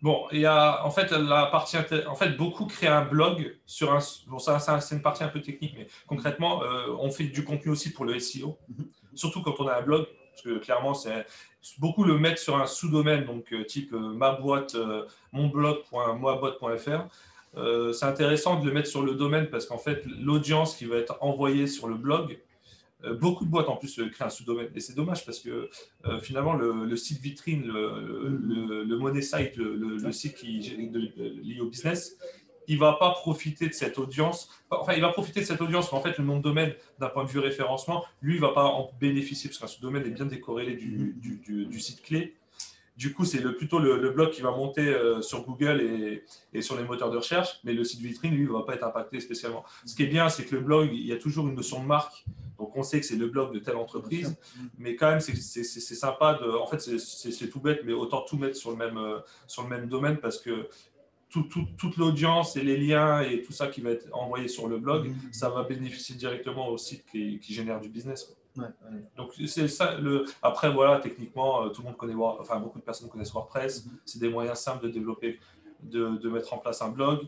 Bon, 0.00 0.26
il 0.30 0.38
y 0.38 0.46
a 0.46 0.86
en 0.86 0.92
fait 0.92 1.10
la 1.10 1.46
partie 1.46 1.76
en 2.06 2.14
fait 2.14 2.36
beaucoup 2.36 2.66
créent 2.66 2.86
un 2.86 3.04
blog 3.04 3.56
sur 3.66 3.92
un 3.92 3.98
bon 4.28 4.38
ça, 4.38 4.60
c'est 4.80 4.94
une 4.94 5.02
partie 5.02 5.24
un 5.24 5.28
peu 5.28 5.42
technique 5.42 5.74
mais 5.76 5.88
concrètement 6.06 6.62
on 7.00 7.10
fait 7.10 7.24
du 7.24 7.42
contenu 7.42 7.72
aussi 7.72 7.92
pour 7.92 8.04
le 8.04 8.16
SEO 8.20 8.56
mhm. 8.68 8.86
surtout 9.14 9.42
quand 9.42 9.56
on 9.58 9.66
a 9.66 9.74
un 9.74 9.82
blog 9.82 10.06
parce 10.30 10.42
que 10.42 10.58
clairement 10.58 10.94
c'est 10.94 11.26
beaucoup 11.78 12.04
le 12.04 12.18
mettre 12.18 12.40
sur 12.40 12.56
un 12.56 12.66
sous-domaine, 12.66 13.24
donc 13.24 13.52
euh, 13.52 13.64
type 13.64 13.92
euh, 13.92 13.98
ma 14.14 14.32
boîte, 14.32 14.74
euh, 14.74 15.04
monblog.moiboîte.fr. 15.32 17.06
c'est 17.92 18.06
intéressant 18.06 18.60
de 18.60 18.66
le 18.66 18.72
mettre 18.72 18.88
sur 18.88 19.02
le 19.02 19.14
domaine 19.14 19.48
parce 19.50 19.66
qu'en 19.66 19.78
fait, 19.78 20.04
l'audience 20.06 20.76
qui 20.76 20.84
va 20.84 20.96
être 20.96 21.16
envoyée 21.20 21.66
sur 21.66 21.88
le 21.88 21.96
blog, 21.96 22.38
beaucoup 23.20 23.44
de 23.44 23.50
boîtes 23.50 23.68
en 23.68 23.76
plus 23.76 24.00
créent 24.10 24.26
un 24.26 24.30
sous-domaine. 24.30 24.68
Et 24.74 24.80
c'est 24.80 24.94
dommage 24.94 25.24
parce 25.24 25.40
que 25.40 25.70
finalement, 26.22 26.54
le, 26.54 26.96
site 26.96 27.20
vitrine, 27.20 27.66
le, 27.66 28.84
le, 28.84 28.98
money 28.98 29.22
site, 29.22 29.56
le, 29.56 30.12
site 30.12 30.34
qui 30.34 30.58
est 30.58 31.42
lié 31.42 31.60
au 31.60 31.66
business, 31.66 32.16
il 32.68 32.78
va 32.78 32.92
pas 32.92 33.10
profiter 33.10 33.66
de 33.66 33.72
cette 33.72 33.98
audience. 33.98 34.50
Enfin, 34.70 34.92
il 34.92 35.00
va 35.00 35.08
profiter 35.08 35.40
de 35.40 35.46
cette 35.46 35.60
audience, 35.60 35.90
mais 35.90 35.98
en 35.98 36.02
fait, 36.02 36.18
le 36.18 36.24
nom 36.24 36.36
de 36.36 36.42
domaine, 36.42 36.74
d'un 36.98 37.08
point 37.08 37.24
de 37.24 37.28
vue 37.28 37.38
référencement, 37.38 38.04
lui, 38.20 38.34
il 38.34 38.40
va 38.40 38.50
pas 38.50 38.64
en 38.64 38.90
bénéficier 39.00 39.48
parce 39.48 39.58
que 39.58 39.66
ce 39.66 39.80
domaine 39.80 40.04
est 40.06 40.10
bien 40.10 40.26
décorrélé 40.26 40.74
du, 40.76 41.16
du, 41.18 41.80
site 41.80 42.02
clé. 42.02 42.36
Du 42.96 43.14
coup, 43.14 43.24
c'est 43.24 43.40
le, 43.40 43.56
plutôt 43.56 43.78
le, 43.78 44.10
blog 44.10 44.30
qui 44.30 44.42
va 44.42 44.50
monter 44.50 44.86
euh, 44.86 45.22
sur 45.22 45.44
Google 45.44 45.80
et, 45.80 46.24
et, 46.52 46.60
sur 46.60 46.76
les 46.76 46.84
moteurs 46.84 47.10
de 47.10 47.16
recherche, 47.16 47.60
mais 47.64 47.72
le 47.72 47.84
site 47.84 48.00
vitrine, 48.00 48.34
lui, 48.34 48.44
ne 48.44 48.50
va 48.50 48.62
pas 48.62 48.74
être 48.74 48.84
impacté 48.84 49.20
spécialement. 49.20 49.64
Ce 49.86 49.94
qui 49.94 50.02
est 50.02 50.08
bien, 50.08 50.28
c'est 50.28 50.44
que 50.44 50.54
le 50.54 50.60
blog, 50.60 50.90
il 50.92 51.06
y 51.06 51.12
a 51.12 51.16
toujours 51.16 51.48
une 51.48 51.54
notion 51.54 51.80
de 51.80 51.86
marque. 51.86 52.26
Donc, 52.58 52.76
on 52.76 52.82
sait 52.82 53.00
que 53.00 53.06
c'est 53.06 53.16
le 53.16 53.28
blog 53.28 53.54
de 53.54 53.60
telle 53.60 53.76
entreprise, 53.76 54.36
mais 54.78 54.96
quand 54.96 55.10
même, 55.10 55.20
c'est 55.20 55.34
sympa. 55.34 56.34
De, 56.34 56.50
en 56.50 56.66
fait, 56.66 56.80
c'est 56.80 57.48
tout 57.48 57.60
bête, 57.60 57.82
mais 57.84 57.92
autant 57.92 58.22
tout 58.22 58.36
mettre 58.36 58.56
sur 58.56 58.70
le 58.70 58.76
même, 58.76 58.98
euh, 58.98 59.20
sur 59.46 59.62
le 59.62 59.68
même 59.68 59.88
domaine 59.88 60.18
parce 60.18 60.38
que 60.38 60.68
toute 61.30 61.96
l'audience 61.98 62.56
et 62.56 62.62
les 62.62 62.76
liens 62.76 63.20
et 63.20 63.42
tout 63.42 63.52
ça 63.52 63.66
qui 63.66 63.80
va 63.80 63.90
être 63.90 64.08
envoyé 64.12 64.48
sur 64.48 64.66
le 64.66 64.78
blog, 64.78 65.08
mhm. 65.08 65.32
ça 65.32 65.50
va 65.50 65.62
bénéficier 65.62 66.16
directement 66.16 66.68
au 66.68 66.78
site 66.78 67.04
qui, 67.10 67.40
génère 67.42 67.80
du 67.80 67.88
business. 67.88 68.34
Donc 69.16 69.34
c'est 69.46 69.68
ça. 69.68 69.98
Le... 69.98 70.24
Après 70.42 70.72
voilà, 70.72 70.98
techniquement, 70.98 71.64
euh, 71.64 71.68
tout 71.68 71.82
le 71.82 71.88
monde 71.88 71.96
connaît, 71.96 72.14
enfin 72.14 72.58
beaucoup 72.58 72.78
de 72.78 72.84
personnes 72.84 73.08
connaissent 73.08 73.32
WordPress. 73.32 73.84
Mhm. 73.84 73.92
C'est 74.04 74.18
des 74.18 74.28
moyens 74.28 74.58
simples 74.58 74.84
de 74.84 74.88
développer, 74.90 75.38
de, 75.82 76.28
mettre 76.28 76.54
en 76.54 76.58
place 76.58 76.82
un 76.82 76.88
blog. 76.88 77.20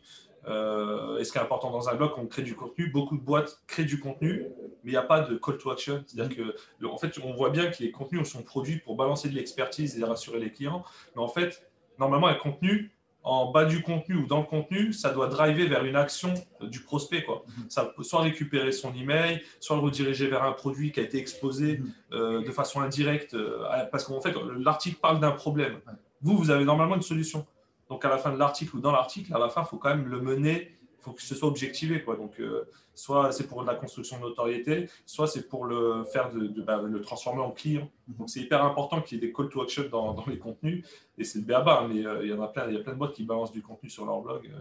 Euh, 0.47 1.19
et 1.19 1.25
ce 1.25 1.33
qui 1.33 1.39
est 1.39 1.41
important 1.41 1.71
dans 1.71 1.89
un 1.89 1.95
blog, 1.95 2.13
on 2.17 2.27
crée 2.27 2.43
du 2.43 2.55
contenu. 2.55 2.89
Beaucoup 2.89 3.17
de 3.17 3.23
boîtes 3.23 3.61
créent 3.67 3.85
du 3.85 4.01
contenu, 4.01 4.47
mais 4.85 4.91
il 4.91 4.91
n'y 4.91 4.97
a 4.97 5.03
pas 5.03 5.21
de 5.21 5.37
call 5.37 5.59
to 5.59 5.71
action. 5.71 6.03
C'est-à-dire 6.07 6.45
mhm. 6.45 6.53
que, 6.81 6.87
en 6.87 6.99
fait, 6.99 7.19
on 7.23 7.35
voit 7.35 7.51
bien 7.51 7.71
que 7.71 7.83
les 7.83 7.91
contenus 7.91 8.29
sont 8.29 8.43
produits 8.43 8.79
pour 8.79 8.97
balancer 8.97 9.29
de 9.29 9.35
l'expertise 9.35 9.99
et 9.99 10.05
rassurer 10.05 10.41
les 10.41 10.53
clients. 10.53 10.85
Mais 11.15 11.23
en 11.23 11.29
fait, 11.29 11.69
normalement, 11.99 12.29
un 12.29 12.35
contenu, 12.35 12.93
en 13.23 13.51
bas 13.51 13.67
du 13.67 13.83
contenu 13.83 14.17
ou 14.17 14.27
dans 14.27 14.39
le 14.39 14.47
contenu, 14.47 14.95
ça 14.95 15.11
doit 15.11 15.27
driver 15.27 15.67
vers 15.67 15.85
une 15.85 15.97
action 15.97 16.33
du 16.63 16.81
prospect. 16.81 17.23
Quoi. 17.23 17.45
Mhm. 17.47 17.65
Ça 17.69 17.85
peut 17.85 18.03
soit 18.03 18.23
récupérer 18.23 18.73
son 18.73 18.95
email, 18.95 19.43
soit 19.61 19.77
le 19.77 19.83
rediriger 19.83 20.27
vers 20.29 20.43
un 20.43 20.53
produit 20.53 20.91
qui 20.91 21.01
a 21.01 21.03
été 21.03 21.19
exposé 21.19 21.79
mhm. 21.79 21.93
euh, 22.13 22.43
de 22.43 22.51
façon 22.51 22.81
indirecte, 22.81 23.35
euh, 23.35 23.67
parce 23.93 24.05
qu'en 24.05 24.21
fait, 24.21 24.35
l'article 24.59 24.99
parle 25.01 25.21
d'un 25.21 25.33
problème. 25.33 25.81
Vous, 26.23 26.37
vous 26.37 26.51
avez 26.51 26.65
normalement 26.65 26.97
une 26.97 27.03
solution. 27.03 27.47
Donc, 27.91 28.05
à 28.05 28.09
la 28.09 28.17
fin 28.17 28.33
de 28.33 28.39
l'article 28.39 28.77
ou 28.77 28.81
dans 28.81 28.93
l'article, 28.93 29.35
à 29.35 29.39
la 29.39 29.51
fin, 29.51 29.63
il 29.63 29.67
faut 29.67 29.77
quand 29.77 29.91
même 29.91 30.09
le 30.09 30.21
mener 30.21 30.81
il 31.01 31.03
faut 31.03 31.13
que 31.13 31.23
ce 31.23 31.35
soit 31.35 31.49
objectivé. 31.49 32.03
Quoi. 32.03 32.17
Donc, 32.17 32.39
euh, 32.41 32.69
soit 32.95 33.33
c'est 33.33 33.47
pour 33.47 33.63
de 33.63 33.67
la 33.67 33.75
construction 33.75 34.19
de 34.19 34.23
notoriété, 34.23 34.89
soit 35.07 35.27
c'est 35.27 35.49
pour 35.49 35.65
le 35.65 36.05
faire 36.05 36.31
de, 36.31 36.61
bah, 36.61 36.83
le 36.83 37.01
transformer 37.01 37.41
en 37.41 37.53
client. 37.53 37.91
Donc, 38.07 38.29
c'est 38.29 38.41
hyper 38.41 38.63
important 38.65 39.01
qu'il 39.01 39.19
y 39.19 39.25
ait 39.25 39.27
des 39.27 39.33
call 39.33 39.49
to 39.49 39.63
action 39.63 39.85
dans, 39.91 40.13
dans 40.13 40.27
les 40.27 40.39
contenus. 40.39 40.87
Et 41.17 41.25
c'est 41.25 41.39
le 41.39 41.45
béaba, 41.47 41.87
mais 41.89 42.07
euh, 42.07 42.23
il 42.23 42.31
y 42.31 42.33
en 42.35 42.43
a 42.43 42.49
plein. 42.49 42.69
Il 42.69 42.75
y 42.75 42.77
a 42.77 42.81
plein 42.81 42.93
de 42.93 42.99
boîtes 42.99 43.15
qui 43.15 43.25
balancent 43.25 43.53
du 43.53 43.63
contenu 43.63 43.89
sur 43.89 44.05
leur 44.05 44.21
blog 44.21 44.47
euh, 44.47 44.59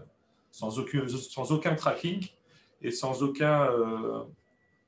sans, 0.50 0.80
aucun, 0.80 1.06
sans 1.08 1.52
aucun 1.52 1.76
tracking 1.76 2.26
et 2.82 2.92
sans 2.92 3.22
aucun 3.22 3.70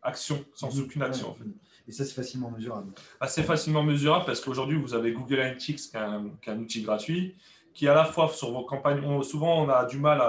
action, 0.01 0.43
sans 0.53 0.73
mhm. 0.73 0.83
aucune 0.85 1.01
action. 1.03 1.31
En 1.31 1.33
fait. 1.33 1.43
Et 1.87 1.91
ça, 1.91 2.05
c'est 2.05 2.13
facilement 2.13 2.49
mesurable. 2.49 2.93
c'est 3.27 3.43
facilement 3.43 3.83
mesurable 3.83 4.23
parce 4.25 4.39
qu'aujourd'hui, 4.39 4.77
vous 4.77 4.93
avez 4.93 5.11
Google 5.11 5.41
Analytics, 5.41 5.77
qui 5.77 5.97
est, 5.97 5.99
un, 5.99 6.29
qui 6.41 6.49
est 6.49 6.53
un 6.53 6.59
outil 6.59 6.81
gratuit, 6.81 7.35
qui 7.73 7.87
à 7.87 7.93
la 7.93 8.05
fois 8.05 8.29
sur 8.29 8.51
vos 8.51 8.63
campagnes, 8.63 9.01
souvent 9.23 9.63
on 9.63 9.69
a 9.69 9.85
du 9.85 9.97
mal 9.97 10.21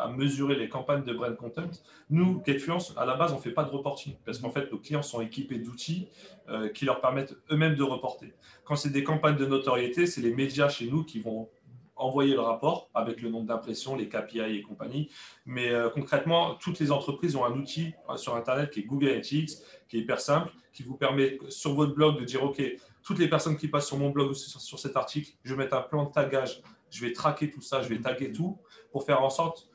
à 0.00 0.08
mesurer 0.08 0.56
les 0.56 0.68
campagnes 0.68 1.04
de 1.04 1.12
brand 1.12 1.36
content. 1.36 1.70
Nous, 2.08 2.42
Getfluence, 2.46 2.94
à 2.96 3.04
la 3.04 3.14
base, 3.14 3.32
on 3.32 3.36
ne 3.36 3.40
fait 3.40 3.52
pas 3.52 3.64
de 3.64 3.70
reporting 3.70 4.14
parce 4.24 4.38
qu'en 4.38 4.50
fait, 4.50 4.70
nos 4.72 4.78
clients 4.78 5.02
sont 5.02 5.20
équipés 5.20 5.58
d'outils 5.58 6.08
euh, 6.48 6.68
qui 6.68 6.84
leur 6.84 7.00
permettent 7.00 7.34
eux-mêmes 7.50 7.76
de 7.76 7.82
reporter. 7.82 8.32
Quand 8.64 8.76
c'est 8.76 8.90
des 8.90 9.04
campagnes 9.04 9.36
de 9.36 9.46
notoriété, 9.46 10.06
c'est 10.06 10.20
les 10.20 10.34
médias 10.34 10.68
chez 10.68 10.86
nous 10.86 11.04
qui 11.04 11.20
vont 11.20 11.48
envoyer 11.96 12.32
le 12.32 12.40
rapport 12.40 12.88
avec 12.94 13.20
le 13.20 13.28
nombre 13.28 13.46
d'impressions, 13.46 13.94
les 13.94 14.08
KPI 14.08 14.56
et 14.56 14.62
compagnie. 14.62 15.10
Mais 15.44 15.68
euh, 15.68 15.90
concrètement, 15.90 16.54
toutes 16.54 16.78
les 16.78 16.90
entreprises 16.90 17.36
ont 17.36 17.44
un 17.44 17.52
outil 17.52 17.92
euh, 18.08 18.16
sur 18.16 18.34
Internet 18.36 18.70
qui 18.70 18.80
est 18.80 18.84
Google 18.84 19.08
Analytics, 19.08 19.50
qui 19.88 19.98
est 19.98 20.00
hyper 20.00 20.20
simple, 20.20 20.50
qui 20.72 20.82
vous 20.82 20.96
permet 20.96 21.38
sur 21.48 21.74
votre 21.74 21.94
blog 21.94 22.18
de 22.18 22.24
dire, 22.24 22.42
OK, 22.42 22.62
toutes 23.02 23.18
les 23.18 23.28
personnes 23.28 23.56
qui 23.56 23.68
passent 23.68 23.88
sur 23.88 23.98
mon 23.98 24.10
blog 24.10 24.30
ou 24.30 24.34
sur, 24.34 24.60
sur 24.60 24.78
cet 24.78 24.96
article, 24.96 25.32
je 25.44 25.52
vais 25.52 25.64
mettre 25.64 25.76
un 25.76 25.82
plan 25.82 26.04
de 26.04 26.12
tagage. 26.12 26.62
Je 26.90 27.00
vais 27.04 27.12
traquer 27.12 27.50
tout 27.50 27.60
ça, 27.60 27.82
je 27.82 27.88
vais 27.88 28.00
taguer 28.00 28.32
tout 28.32 28.58
pour 28.92 29.04
faire 29.04 29.22
en 29.22 29.30
sorte 29.30 29.70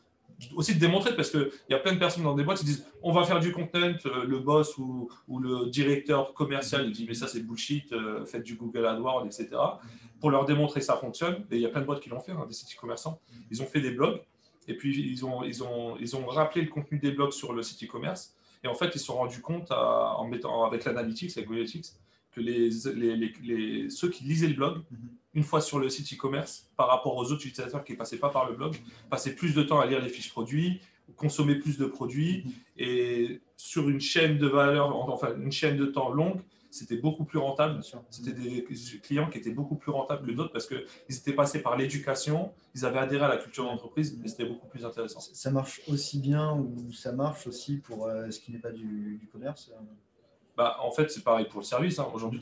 aussi 0.56 0.75
de 0.75 0.80
démontrer 0.80 1.15
parce 1.15 1.30
qu'il 1.30 1.49
y 1.69 1.73
a 1.73 1.80
plein 1.80 1.93
de 1.93 1.99
personnes 1.99 2.23
dans 2.23 2.36
des 2.36 2.43
boîtes 2.43 2.60
qui 2.60 2.65
disent 2.65 2.86
on 3.01 3.12
va 3.12 3.23
faire 3.23 3.39
du 3.39 3.51
content, 3.51 3.93
euh, 4.06 4.25
le 4.25 4.39
boss 4.39 4.78
ou, 4.78 5.10
le 5.30 5.69
directeur 5.69 6.34
commercial 6.34 6.91
dit 6.91 7.06
mais 7.08 7.13
ça 7.13 7.28
c'est 7.28 7.41
bullshit, 7.41 7.91
euh, 7.93 8.25
faites 8.25 8.43
du 8.43 8.56
Google 8.56 8.86
AdWords, 8.86 9.25
etc. 9.25 9.49
Pour 10.19 10.32
leur 10.32 10.45
démontrer 10.45 10.80
que 10.80 10.86
ça 10.86 10.97
fonctionne. 10.97 11.45
Et 11.51 11.56
il 11.56 11.62
y 11.62 11.65
a 11.65 11.69
plein 11.69 11.82
de 11.82 11.86
boîtes 11.86 12.01
qui 12.01 12.10
l'ont 12.10 12.19
fait, 12.19 12.32
hein, 12.32 12.45
des 12.47 12.54
sites 12.54 12.75
commerçants. 12.75 13.19
Ils 13.51 13.62
ont 13.62 13.65
fait 13.65 13.82
des 13.82 13.91
blogs 13.91 14.21
et 14.67 14.75
puis 14.75 15.12
ils 15.12 15.25
ont, 15.25 15.43
ils, 15.43 15.63
ont, 15.63 15.97
ils 15.99 16.15
ont 16.15 16.25
rappelé 16.25 16.63
le 16.63 16.69
contenu 16.69 16.99
des 16.99 17.12
blogs 17.12 17.32
sur 17.32 17.54
le 17.54 17.62
site 17.62 17.84
e-commerce. 17.84 18.36
Et 18.63 18.67
en 18.67 18.73
fait, 18.73 18.88
ils 18.95 18.99
se 18.99 19.06
sont 19.06 19.15
rendus 19.15 19.41
compte 19.41 19.71
en 19.71 20.28
mettant 20.28 20.65
avec 20.65 20.86
l'analytics, 20.86 21.38
avec 21.38 21.47
Google 21.47 21.60
Analytics, 21.60 21.93
que 22.36 22.41
les, 22.41 22.69
les, 22.95 23.34
les, 23.43 23.89
ceux 23.89 24.10
qui 24.10 24.24
lisaient 24.24 24.48
le 24.48 24.56
blog, 24.56 24.78
mhm. 24.91 24.98
une 25.36 25.43
fois 25.43 25.62
sur 25.62 25.80
le 25.80 25.89
site 25.89 26.13
e-commerce, 26.13 26.69
par 26.76 26.88
rapport 26.88 27.15
aux 27.15 27.32
autres 27.32 27.45
utilisateurs 27.45 27.84
qui 27.84 27.93
ne 27.93 27.98
passaient 27.98 28.17
pas 28.17 28.30
par 28.30 28.50
le 28.50 28.56
blog, 28.56 28.76
passaient 29.10 29.36
plus 29.36 29.56
de 29.56 29.63
temps 29.63 29.80
à 29.80 29.86
lire 29.86 30.02
les 30.02 30.10
fiches 30.10 30.32
produits, 30.32 30.82
consommer 31.15 31.56
plus 31.56 31.78
de 31.78 31.86
produits, 31.86 32.43
mhm. 32.45 32.52
et 32.78 33.41
sur 33.58 33.89
une 33.89 34.02
chaîne 34.02 34.38
de 34.38 34.48
valeur, 34.48 34.95
enfin 35.10 35.30
une 35.39 35.52
chaîne 35.52 35.78
de 35.78 35.86
temps 35.86 36.10
longue, 36.10 36.41
c'était 36.76 36.98
beaucoup 36.98 37.24
plus 37.24 37.39
rentable. 37.39 37.82
C'était 38.10 38.34
des 38.34 38.65
clients 39.02 39.30
qui 39.30 39.38
étaient 39.38 39.54
beaucoup 39.54 39.76
plus 39.76 39.91
rentables 39.91 40.28
que 40.28 40.34
d'autres 40.34 40.52
parce 40.52 40.67
qu'ils 40.67 40.84
étaient 41.10 41.34
passés 41.34 41.62
par 41.62 41.78
l'éducation, 41.78 42.52
ils 42.76 42.86
avaient 42.86 43.00
adhéré 43.00 43.24
à 43.24 43.30
la 43.30 43.38
culture 43.38 43.63
d'entreprise 43.63 44.19
et 44.24 44.28
c'était 44.28 44.45
beaucoup 44.45 44.67
plus 44.67 44.84
intéressant. 44.84 45.21
Ça 45.21 45.52
marche 45.52 45.82
aussi 45.88 46.19
bien 46.19 46.54
ou 46.54 46.91
ça 46.91 47.13
marche 47.13 47.48
aussi 47.48 47.78
pour 47.78 48.08
euh, 48.08 48.30
ce 48.30 48.41
qui 48.41 48.52
n'est 48.52 48.60
pas 48.60 48.71
du, 48.71 49.17
du 49.21 49.28
commerce 49.28 49.71
euh, 49.74 49.82
bah, 50.57 50.77
en 50.81 50.91
fait, 50.91 51.09
c'est 51.09 51.23
pareil 51.23 51.45
pour 51.45 51.59
le 51.59 51.65
service. 51.65 51.99
Hein. 51.99 52.07
Aujourd'hui, 52.13 52.39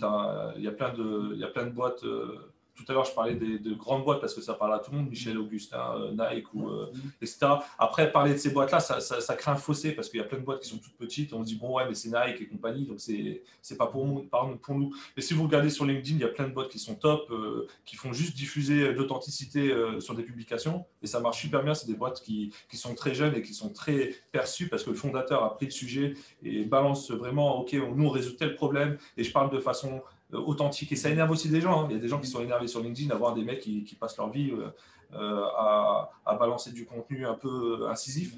il 0.57 0.63
y, 0.63 0.67
a 0.67 0.71
plein 0.71 0.93
de, 0.93 1.35
y 1.35 1.43
a 1.43 1.47
plein 1.47 1.65
de 1.65 1.71
boîtes. 1.71 2.03
Euh, 2.03 2.52
tout 2.75 2.85
à 2.87 2.93
l'heure, 2.93 3.05
je 3.05 3.13
parlais 3.13 3.35
des, 3.35 3.59
de 3.59 3.73
grandes 3.73 4.03
boîtes 4.03 4.19
parce 4.19 4.33
que 4.33 4.41
ça 4.41 4.53
parle 4.55 4.73
à 4.73 4.79
tout 4.79 4.91
le 4.91 4.97
monde, 4.97 5.09
Michel 5.09 5.37
Augustin, 5.37 5.95
euh, 5.95 6.11
Nike, 6.11 6.53
ou, 6.53 6.67
euh, 6.67 6.91
etc. 7.21 7.45
Après, 7.77 8.11
parler 8.11 8.33
de 8.33 8.37
ces 8.37 8.49
boîtes-là, 8.49 8.79
ça, 8.79 8.99
ça, 8.99 9.35
crée 9.35 9.51
un 9.51 9.55
fossé 9.55 9.91
parce 9.91 10.09
qu'il 10.09 10.19
y 10.19 10.23
a 10.23 10.25
plein 10.25 10.39
de 10.39 10.43
boîtes 10.43 10.61
qui 10.61 10.69
sont 10.69 10.77
toutes 10.77 10.97
petites. 10.97 11.33
On 11.33 11.41
se 11.43 11.47
dit, 11.47 11.55
bon, 11.55 11.75
ouais, 11.75 11.87
mais 11.87 11.93
c'est 11.93 12.09
Nike 12.09 12.41
et 12.41 12.47
compagnie, 12.47 12.85
donc 12.85 12.99
c'est 12.99 13.43
n'est 13.69 13.77
pas 13.77 13.87
pour, 13.87 14.05
nous, 14.05 14.27
pour 14.57 14.75
nous. 14.75 14.93
Mais 15.15 15.21
si 15.21 15.33
vous 15.33 15.43
regardez 15.43 15.69
sur 15.69 15.85
LinkedIn, 15.85 16.15
il 16.15 16.21
y 16.21 16.25
a 16.25 16.29
plein 16.29 16.47
de 16.47 16.53
boîtes 16.53 16.69
qui 16.69 16.79
sont 16.79 16.95
top, 16.95 17.29
euh, 17.29 17.67
qui 17.85 17.95
font 17.95 18.11
juste 18.11 18.35
diffuser 18.35 18.93
d'authenticité 18.93 19.73
sur 19.99 20.15
des 20.15 20.23
publications 20.23 20.85
et 21.01 21.07
ça 21.07 21.19
marche 21.19 21.41
super 21.41 21.63
bien. 21.63 21.73
C'est 21.73 21.87
des 21.87 21.95
boîtes 21.95 22.21
qui, 22.21 22.53
qui, 22.69 22.77
sont 22.77 22.95
très 22.95 23.13
jeunes 23.13 23.35
et 23.35 23.41
qui 23.41 23.53
sont 23.53 23.69
très 23.69 24.15
perçues 24.31 24.67
parce 24.67 24.83
que 24.83 24.89
le 24.89 24.95
fondateur 24.95 25.43
a 25.43 25.55
pris 25.55 25.65
le 25.65 25.71
sujet 25.71 26.13
et 26.43 26.63
balance 26.63 27.11
vraiment, 27.11 27.59
OK, 27.59 27.73
nous, 27.73 28.05
on 28.05 28.09
résout 28.09 28.33
tel 28.33 28.55
problème 28.55 28.97
et 29.17 29.23
je 29.23 29.31
parle 29.31 29.51
de 29.51 29.59
façon 29.59 30.01
authentique. 30.37 30.91
Et 30.91 30.95
ça 30.95 31.09
énerve 31.09 31.31
aussi 31.31 31.49
des 31.49 31.61
gens. 31.61 31.83
Hein. 31.83 31.87
Il 31.89 31.95
y 31.95 31.99
a 31.99 32.01
des 32.01 32.07
gens 32.07 32.19
qui 32.19 32.27
sont 32.27 32.41
énervés 32.41 32.67
sur 32.67 32.81
LinkedIn 32.81 33.09
d'avoir 33.09 33.33
des 33.33 33.43
mecs 33.43 33.59
qui, 33.59 33.97
passent 33.99 34.17
leur 34.17 34.29
vie 34.29 34.51
euh, 34.51 34.69
euh, 35.13 35.43
à, 35.55 36.37
balancer 36.39 36.71
du 36.71 36.85
contenu 36.85 37.25
un 37.25 37.33
peu 37.33 37.87
incisif. 37.89 38.35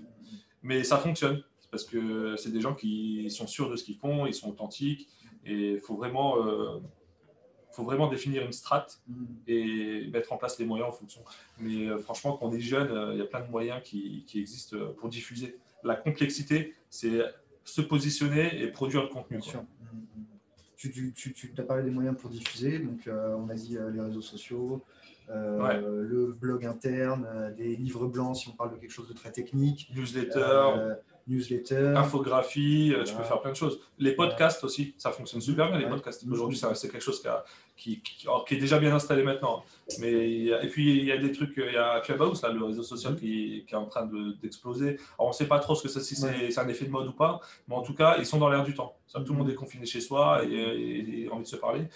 Mais 0.63 0.83
ça 0.83 0.97
fonctionne 0.97 1.43
parce 1.71 1.83
que 1.83 2.35
c'est 2.37 2.51
des 2.51 2.61
gens 2.61 2.73
qui 2.73 3.29
sont 3.29 3.47
sûrs 3.47 3.69
de 3.69 3.75
ce 3.75 3.83
qu'ils 3.83 3.97
font, 3.97 4.25
ils 4.25 4.33
sont 4.33 4.49
authentiques. 4.49 5.07
Et 5.45 5.73
il 5.73 5.79
faut 5.79 5.95
vraiment, 5.95 6.37
faut 7.71 7.83
vraiment 7.83 8.07
définir 8.07 8.43
une 8.43 8.53
strate 8.53 8.99
et 9.45 10.07
mettre 10.07 10.33
en 10.33 10.37
place 10.37 10.57
les 10.57 10.65
moyens 10.65 10.89
en 10.89 10.91
fonction. 10.91 11.21
Mais 11.59 11.87
franchement, 11.99 12.37
quand 12.37 12.47
on 12.47 12.53
est 12.53 12.59
jeune, 12.59 13.11
il 13.13 13.19
y 13.19 13.21
a 13.21 13.25
plein 13.25 13.41
de 13.41 13.51
moyens 13.51 13.81
qui, 13.83 14.23
qui 14.25 14.39
existent 14.39 14.77
pour 14.97 15.09
diffuser. 15.09 15.59
La 15.83 15.95
complexité, 15.95 16.73
c'est 16.89 17.21
se 17.65 17.81
positionner 17.81 18.61
et 18.61 18.67
produire 18.67 19.01
le 19.01 19.09
contenu. 19.09 19.39
Tu, 20.77 21.13
tu, 21.13 21.33
tu, 21.33 21.53
as 21.57 21.63
parlé 21.63 21.83
des 21.83 21.91
moyens 21.91 22.17
pour 22.17 22.29
diffuser, 22.29 22.79
donc 22.79 23.07
euh, 23.07 23.35
on 23.37 23.49
a 23.49 23.53
dit 23.53 23.77
euh, 23.77 23.91
les 23.91 24.01
réseaux 24.01 24.21
sociaux, 24.21 24.83
euh, 25.29 26.03
le 26.03 26.33
blog 26.33 26.65
interne, 26.65 27.53
des 27.57 27.75
livres 27.75 28.07
blancs 28.07 28.37
si 28.37 28.49
on 28.49 28.51
parle 28.51 28.73
de 28.73 28.77
quelque 28.77 28.91
chose 28.91 29.07
de 29.07 29.13
très 29.13 29.31
technique. 29.31 29.89
Newsletter 29.95 30.95
newsletter. 31.27 31.93
Infographie, 31.95 32.93
euh, 32.93 33.03
tu 33.03 33.13
peux 33.15 33.23
faire 33.23 33.41
plein 33.41 33.51
de 33.51 33.55
choses. 33.55 33.79
Les 33.97 34.11
podcasts 34.11 34.63
aussi, 34.63 34.93
ça 34.97 35.11
fonctionne 35.11 35.41
super 35.41 35.69
bien 35.69 35.79
les 35.79 35.87
podcasts. 35.87 36.25
Aujourd'hui, 36.29 36.57
c'est 36.57 36.91
quelque 36.91 37.03
chose 37.03 37.21
qui, 37.75 38.01
qui, 38.01 38.27
qui, 38.47 38.55
est 38.55 38.59
déjà 38.59 38.77
bien 38.79 38.93
installé 38.93 39.23
maintenant. 39.23 39.63
Mais, 39.99 40.45
et 40.45 40.67
puis, 40.71 40.97
il 40.97 41.05
y 41.05 41.11
a 41.11 41.17
des 41.17 41.31
trucs, 41.31 41.53
il 41.57 41.73
y 41.73 41.77
a 41.77 41.99
Clubhouse, 42.01 42.41
là, 42.43 42.51
le 42.51 42.63
réseau 42.63 42.83
social 42.83 43.13
mm. 43.13 43.17
qui, 43.17 43.65
est 43.67 43.75
en 43.75 43.85
train 43.85 44.09
d'exploser. 44.41 44.97
Alors, 45.17 45.27
on 45.27 45.27
ne 45.29 45.33
sait 45.33 45.47
pas 45.47 45.59
trop 45.59 45.75
ce 45.75 45.83
que 45.83 45.89
ça, 45.89 45.99
si 45.99 46.15
c'est 46.15 46.59
un 46.59 46.67
effet 46.67 46.85
de 46.85 46.91
mode 46.91 47.07
ou 47.07 47.13
pas, 47.13 47.39
mais 47.67 47.75
en 47.75 47.81
tout 47.81 47.93
cas, 47.93 48.17
ils 48.19 48.25
sont 48.25 48.37
dans 48.37 48.49
l'air 48.49 48.63
du 48.63 48.73
temps. 48.73 48.95
Ça, 49.07 49.19
tout 49.19 49.33
le 49.33 49.39
monde 49.39 49.49
est 49.49 49.55
confiné 49.55 49.85
chez 49.85 50.01
soi 50.01 50.43
et, 50.45 51.27
a 51.29 51.33
envie 51.33 51.43
de 51.43 51.49
se 51.49 51.55
parler. 51.55 51.87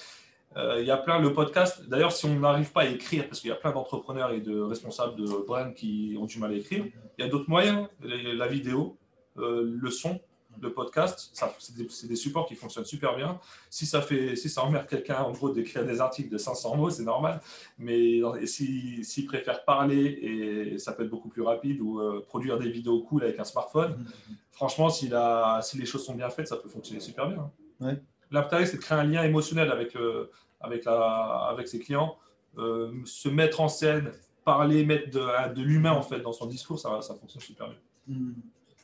Euh, 0.57 0.81
il 0.81 0.87
y 0.87 0.91
a 0.91 0.97
plein 0.97 1.19
le 1.19 1.31
podcast. 1.31 1.87
D'ailleurs, 1.87 2.11
si 2.11 2.25
on 2.25 2.39
n'arrive 2.39 2.71
pas 2.71 2.81
à 2.81 2.85
écrire, 2.85 3.27
parce 3.27 3.39
qu'il 3.39 3.49
y 3.49 3.53
a 3.53 3.55
plein 3.55 3.71
d'entrepreneurs 3.71 4.31
et 4.31 4.41
de 4.41 4.59
responsables 4.59 5.15
de 5.15 5.45
brand 5.45 5.73
qui 5.75 6.17
ont 6.19 6.25
du 6.25 6.39
mal 6.39 6.51
à 6.51 6.55
écrire, 6.55 6.85
il 7.17 7.23
y 7.23 7.27
a 7.27 7.29
d'autres 7.29 7.49
moyens. 7.49 7.87
La 8.01 8.47
vidéo, 8.47 8.97
euh, 8.97 9.09
le 9.39 9.89
son, 9.89 10.19
le 10.62 10.73
podcast, 10.73 11.32
c'est 11.60 11.75
des, 11.75 11.88
des, 12.08 12.15
supports 12.15 12.47
qui 12.47 12.56
fonctionnent 12.56 12.86
super 12.86 13.15
bien. 13.15 13.39
Si 13.69 13.86
ça, 13.86 14.02
fait, 14.02 14.36
si 14.36 14.49
ça 14.49 14.63
emmerde 14.63 14.88
quelqu'un, 14.88 15.21
en 15.21 15.32
gros, 15.32 15.52
d'écrire 15.52 15.86
des 15.86 16.02
articles 16.02 16.30
de 16.30 16.38
500 16.38 16.75
mots, 16.75 16.89
c'est 16.89 17.04
normal. 17.04 17.39
Mais 17.78 18.21
s'il 18.45 19.06
si, 19.06 19.25
préfère 19.25 19.63
parler, 19.63 20.06
et 20.06 20.78
ça 20.80 20.93
peut 20.93 21.04
être 21.04 21.10
beaucoup 21.10 21.30
plus 21.30 21.41
rapide, 21.41 21.82
ou 21.82 21.99
euh, 21.99 22.23
produire 22.25 22.58
des 22.58 22.69
vidéos 22.69 23.02
cool 23.04 23.23
avec 23.23 23.39
un 23.39 23.43
smartphone, 23.43 23.93
mm-hmm. 23.93 24.34
franchement, 24.52 24.89
si, 24.89 25.08
la, 25.08 25.60
si 25.63 25.78
les 25.78 25.86
choses 25.86 26.06
sont 26.06 26.15
bien 26.15 26.30
faites, 26.30 26.47
ça 26.47 26.58
peut 26.58 26.69
fonctionner 26.69 26.99
super 26.99 27.28
bien. 27.28 27.52
Ouais. 27.80 28.02
L'intérêt, 28.32 28.65
c'est 28.65 28.78
de 28.78 28.82
créer 28.82 28.97
un 28.97 29.04
lien 29.04 29.23
émotionnel 29.23 29.71
avec, 29.71 29.95
euh, 29.95 30.30
avec, 30.60 30.86
la, 30.86 31.47
avec 31.49 31.67
ses 31.67 31.80
clients, 31.80 32.17
se 32.58 33.30
mettre 33.30 33.62
en 33.62 33.69
scène, 33.69 34.12
parler, 34.43 34.84
mettre 34.84 35.12
de, 35.12 35.54
de 35.54 35.62
l'humain 35.62 35.91
en 35.91 36.02
fait 36.02 36.19
dans 36.19 36.34
son 36.34 36.47
discours, 36.47 36.80
ça, 36.80 37.02
ça 37.02 37.15
fonctionne 37.15 37.41
super 37.41 37.67
bien. 37.67 37.78
Mm. 38.08 38.34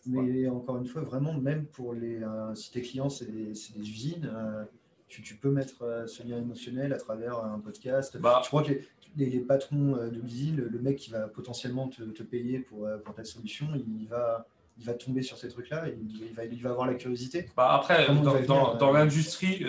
Mais 0.08 0.48
encore 0.48 0.78
une 0.78 0.86
fois, 0.86 1.02
vraiment, 1.02 1.34
même 1.34 1.66
pour 1.66 1.94
les, 1.94 2.22
euh, 2.22 2.54
si 2.56 2.72
tes 2.72 2.82
clients, 2.82 3.10
c'est 3.10 3.32
des, 3.32 3.54
des, 3.54 3.90
usines, 3.90 4.30
euh, 4.34 4.64
tu, 5.08 5.22
tu, 5.22 5.36
peux 5.36 5.50
mettre 5.50 5.84
euh, 5.84 6.06
ce 6.08 6.24
lien 6.24 6.38
émotionnel 6.38 6.94
à 6.94 6.98
travers 6.98 7.44
un 7.44 7.60
podcast. 7.60 8.18
Bah, 8.18 8.42
je 8.44 8.48
crois 8.48 8.64
que 8.64 8.74
les, 9.18 9.30
les, 9.30 9.40
patrons 9.40 9.96
de 9.96 10.20
l'usine, 10.22 10.58
le, 10.58 10.80
mec 10.80 10.98
qui 10.98 11.10
va 11.10 11.28
potentiellement 11.28 11.88
te, 11.88 12.04
te 12.04 12.24
payer 12.24 12.60
pour, 12.60 12.88
pour 13.04 13.16
ta 13.16 13.24
solution, 13.24 13.68
il 13.76 14.08
va, 14.08 14.46
il 14.78 14.86
va 14.86 14.94
tomber 14.94 15.22
sur 15.22 15.38
ces 15.38 15.48
trucs-là, 15.48 15.86
il, 15.88 16.34
va, 16.34 16.46
il 16.46 16.62
va 16.62 16.72
avoir 16.72 16.86
la 16.86 16.96
curiosité. 16.96 17.50
Bah 17.56 17.74
après, 17.74 18.08
dans, 18.46 18.76
dans, 18.76 18.92
l'industrie, 18.92 19.66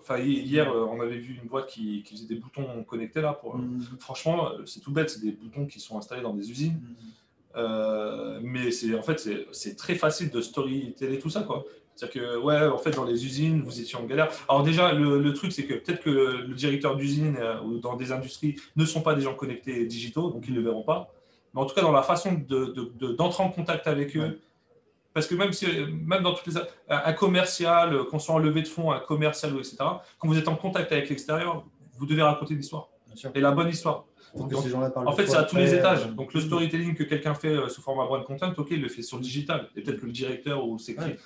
enfin, 0.00 0.18
hier, 0.18 0.74
on 0.74 1.00
avait 1.00 1.18
vu 1.18 1.38
une 1.40 1.48
boîte 1.48 1.68
qui, 1.68 2.02
qui, 2.02 2.14
faisait 2.14 2.26
des 2.26 2.40
boutons 2.40 2.82
connectés 2.84 3.20
là. 3.20 3.34
Pour, 3.34 3.58
mm. 3.58 3.98
Franchement, 4.00 4.52
c'est 4.64 4.80
tout 4.80 4.92
bête, 4.92 5.10
c'est 5.10 5.22
des 5.22 5.32
boutons 5.32 5.66
qui 5.66 5.80
sont 5.80 5.98
installés 5.98 6.22
dans 6.22 6.34
des 6.34 6.50
usines. 6.50 6.80
Mm. 6.80 6.96
Euh, 7.56 8.38
mais 8.42 8.70
c'est 8.70 8.94
en 8.94 9.02
fait 9.02 9.26
c'est 9.52 9.76
très 9.76 9.94
facile 9.94 10.30
de 10.30 10.40
storyteller 10.40 11.18
tout 11.18 11.30
ça 11.30 11.42
quoi. 11.42 11.64
C'est-à-dire 11.94 12.22
que 12.22 12.36
ouais 12.38 12.66
en 12.66 12.78
fait 12.78 12.90
dans 12.90 13.04
les 13.04 13.24
usines 13.24 13.62
vous 13.62 13.80
étiez 13.80 13.96
en 13.96 14.04
galère. 14.04 14.28
Alors 14.48 14.62
déjà 14.62 14.92
le, 14.92 15.32
truc 15.32 15.52
c'est 15.52 15.64
que 15.64 15.74
peut-être 15.74 16.02
que 16.02 16.10
le 16.10 16.54
directeur 16.54 16.96
d'usine 16.96 17.36
euh, 17.40 17.60
ou 17.62 17.78
dans 17.78 17.96
des 17.96 18.12
industries 18.12 18.56
ne 18.76 18.84
sont 18.84 19.00
pas 19.00 19.14
des 19.14 19.22
gens 19.22 19.34
connectés 19.34 19.86
digitaux 19.86 20.30
donc 20.30 20.44
ils 20.46 20.52
ne 20.52 20.58
le 20.58 20.64
verront 20.64 20.82
pas. 20.82 21.12
Mais 21.54 21.60
en 21.60 21.66
tout 21.66 21.74
cas 21.74 21.82
dans 21.82 21.92
la 21.92 22.02
façon 22.02 22.32
d'entrer 22.32 22.96
de, 22.98 23.42
en 23.42 23.50
contact 23.50 23.86
avec 23.86 24.16
eux. 24.16 24.40
Parce 25.14 25.26
que 25.26 25.34
même, 25.34 25.52
si, 25.52 25.66
même 26.06 26.22
dans 26.22 26.34
toutes 26.34 26.54
les. 26.54 26.60
Un 26.88 27.12
commercial, 27.14 28.04
qu'on 28.04 28.20
soit 28.20 28.34
en 28.34 28.38
levée 28.38 28.62
de 28.62 28.68
fonds, 28.68 28.92
un 28.92 29.00
commercial, 29.00 29.56
etc., 29.56 29.76
quand 30.18 30.28
vous 30.28 30.38
êtes 30.38 30.46
en 30.46 30.54
contact 30.54 30.92
avec 30.92 31.08
l'extérieur, 31.08 31.64
vous 31.98 32.06
devez 32.06 32.22
raconter 32.22 32.54
une 32.54 32.60
histoire. 32.60 32.90
Et 33.34 33.40
la 33.40 33.50
bonne 33.50 33.68
histoire 33.68 34.04
en 34.34 35.12
fait, 35.12 35.26
c'est 35.26 35.36
à 35.36 35.44
tous 35.44 35.56
les 35.56 35.74
étages. 35.74 36.06
Euh, 36.06 36.12
Donc, 36.12 36.34
le 36.34 36.40
storytelling 36.40 36.94
que 36.94 37.04
quelqu'un 37.04 37.34
fait 37.34 37.48
euh, 37.48 37.68
sous 37.68 37.82
format 37.82 38.04
brand 38.04 38.24
content, 38.24 38.52
ok, 38.56 38.68
il 38.70 38.82
le 38.82 38.88
fait 38.88 39.02
sur 39.02 39.16
le 39.16 39.22
digital. 39.22 39.68
Et 39.76 39.82
peut-être 39.82 40.00
que 40.00 40.06
le 40.06 40.12
directeur 40.12 40.66
ou 40.66 40.78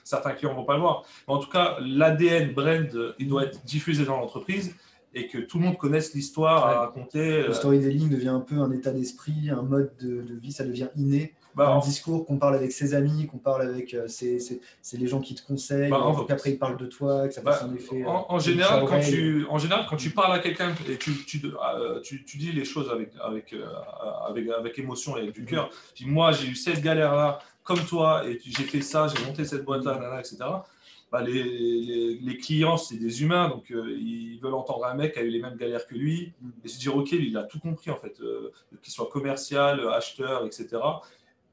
certains 0.05 0.33
clients 0.33 0.53
ne 0.53 0.57
vont 0.57 0.65
pas 0.65 0.75
le 0.75 0.81
voir. 0.81 1.05
Mais 1.27 1.35
en 1.35 1.39
tout 1.39 1.51
cas, 1.51 1.77
l'ADN 1.81 2.53
brand, 2.53 3.15
il 3.19 3.29
doit 3.29 3.45
être 3.45 3.65
diffusé 3.65 4.05
dans 4.05 4.19
l'entreprise 4.19 4.75
et 5.15 5.27
que 5.29 5.39
tout 5.39 5.59
le 5.59 5.65
monde 5.65 5.79
connaisse 5.79 6.15
l'histoire 6.15 6.67
à 6.67 6.81
raconter. 6.81 7.43
Le 7.43 7.51
euh, 7.51 7.53
storytelling 7.53 8.09
devient 8.09 8.29
un 8.29 8.41
peu 8.41 8.57
un 8.57 8.71
état 8.73 8.93
d'esprit, 8.93 9.51
un 9.51 9.63
mode 9.63 9.93
de, 10.01 10.23
de, 10.23 10.35
vie, 10.35 10.53
ça 10.53 10.65
devient 10.65 10.89
inné. 10.97 11.35
Bah, 11.55 11.69
un 11.69 11.81
discours 11.81 12.25
qu'on 12.25 12.39
parle 12.39 12.55
avec 12.55 12.73
ses 12.73 12.95
amis, 12.95 13.27
qu'on 13.27 13.37
parle 13.37 13.63
avec 13.63 13.93
euh, 13.93 14.07
les 14.95 15.07
gens 15.07 15.21
qui 15.21 15.35
te 15.35 15.47
conseillent, 15.47 15.91
bah, 15.91 16.15
qu'après 16.27 16.53
ils 16.53 16.59
parlent 16.59 16.79
de 16.79 16.87
toi, 16.87 17.29
que 17.29 17.35
ça 17.35 17.43
fasse 17.43 17.63
bah, 17.63 17.69
un 17.71 17.75
effet. 17.75 18.05
En, 18.07 18.27
euh, 18.35 18.39
général, 18.39 18.85
quand 18.87 19.01
tu, 19.01 19.45
en 19.51 19.59
général, 19.59 19.85
quand 19.89 19.97
tu 19.97 20.11
parles 20.11 20.35
à 20.35 20.39
quelqu'un 20.39 20.75
et 20.89 20.97
tu, 20.97 21.13
tu, 21.27 21.43
euh, 21.45 22.01
tu, 22.01 22.25
tu, 22.25 22.39
dis 22.39 22.53
les 22.53 22.65
choses 22.65 22.91
avec, 22.91 23.13
avec, 23.23 23.55
avec, 24.27 24.49
avec 24.49 24.79
émotion 24.79 25.17
et 25.19 25.21
avec 25.21 25.35
du 25.35 25.45
cœur, 25.45 25.69
tu 25.95 26.05
dis 26.05 26.11
moi 26.11 26.33
j'ai 26.33 26.49
eu 26.49 26.55
cette 26.55 26.81
galère-là, 26.81 27.41
comme 27.65 27.81
toi, 27.81 28.27
et 28.27 28.41
j'ai 28.43 28.65
fait 28.65 28.81
ça, 28.81 29.09
j'ai 29.09 29.23
monté 29.25 29.45
cette 29.45 29.65
boîte-là, 29.65 30.21
etc. 30.21 30.39
Bah, 31.11 31.21
les, 31.21 31.43
les, 31.45 32.15
les, 32.15 32.39
clients, 32.39 32.79
c'est 32.79 32.97
des 32.97 33.23
humains, 33.23 33.51
donc 33.51 33.67
ils 33.69 34.39
veulent 34.43 34.55
entendre 34.55 34.87
un 34.87 34.95
mec 34.95 35.13
qui 35.13 35.19
a 35.19 35.23
eu 35.23 35.29
les 35.29 35.43
mêmes 35.43 35.57
galères 35.57 35.87
que 35.87 35.95
lui 35.95 36.33
et 36.65 36.69
se 36.69 36.79
dire, 36.79 36.97
OK, 36.97 37.13
il 37.13 37.37
a 37.37 37.43
tout 37.43 37.61
compris, 37.61 37.91
en 37.91 37.97
fait, 37.97 38.19
qu'il 38.83 38.93
soit 38.95 39.11
commercial, 39.13 39.87
acheteur, 39.89 40.47
etc. 40.47 40.79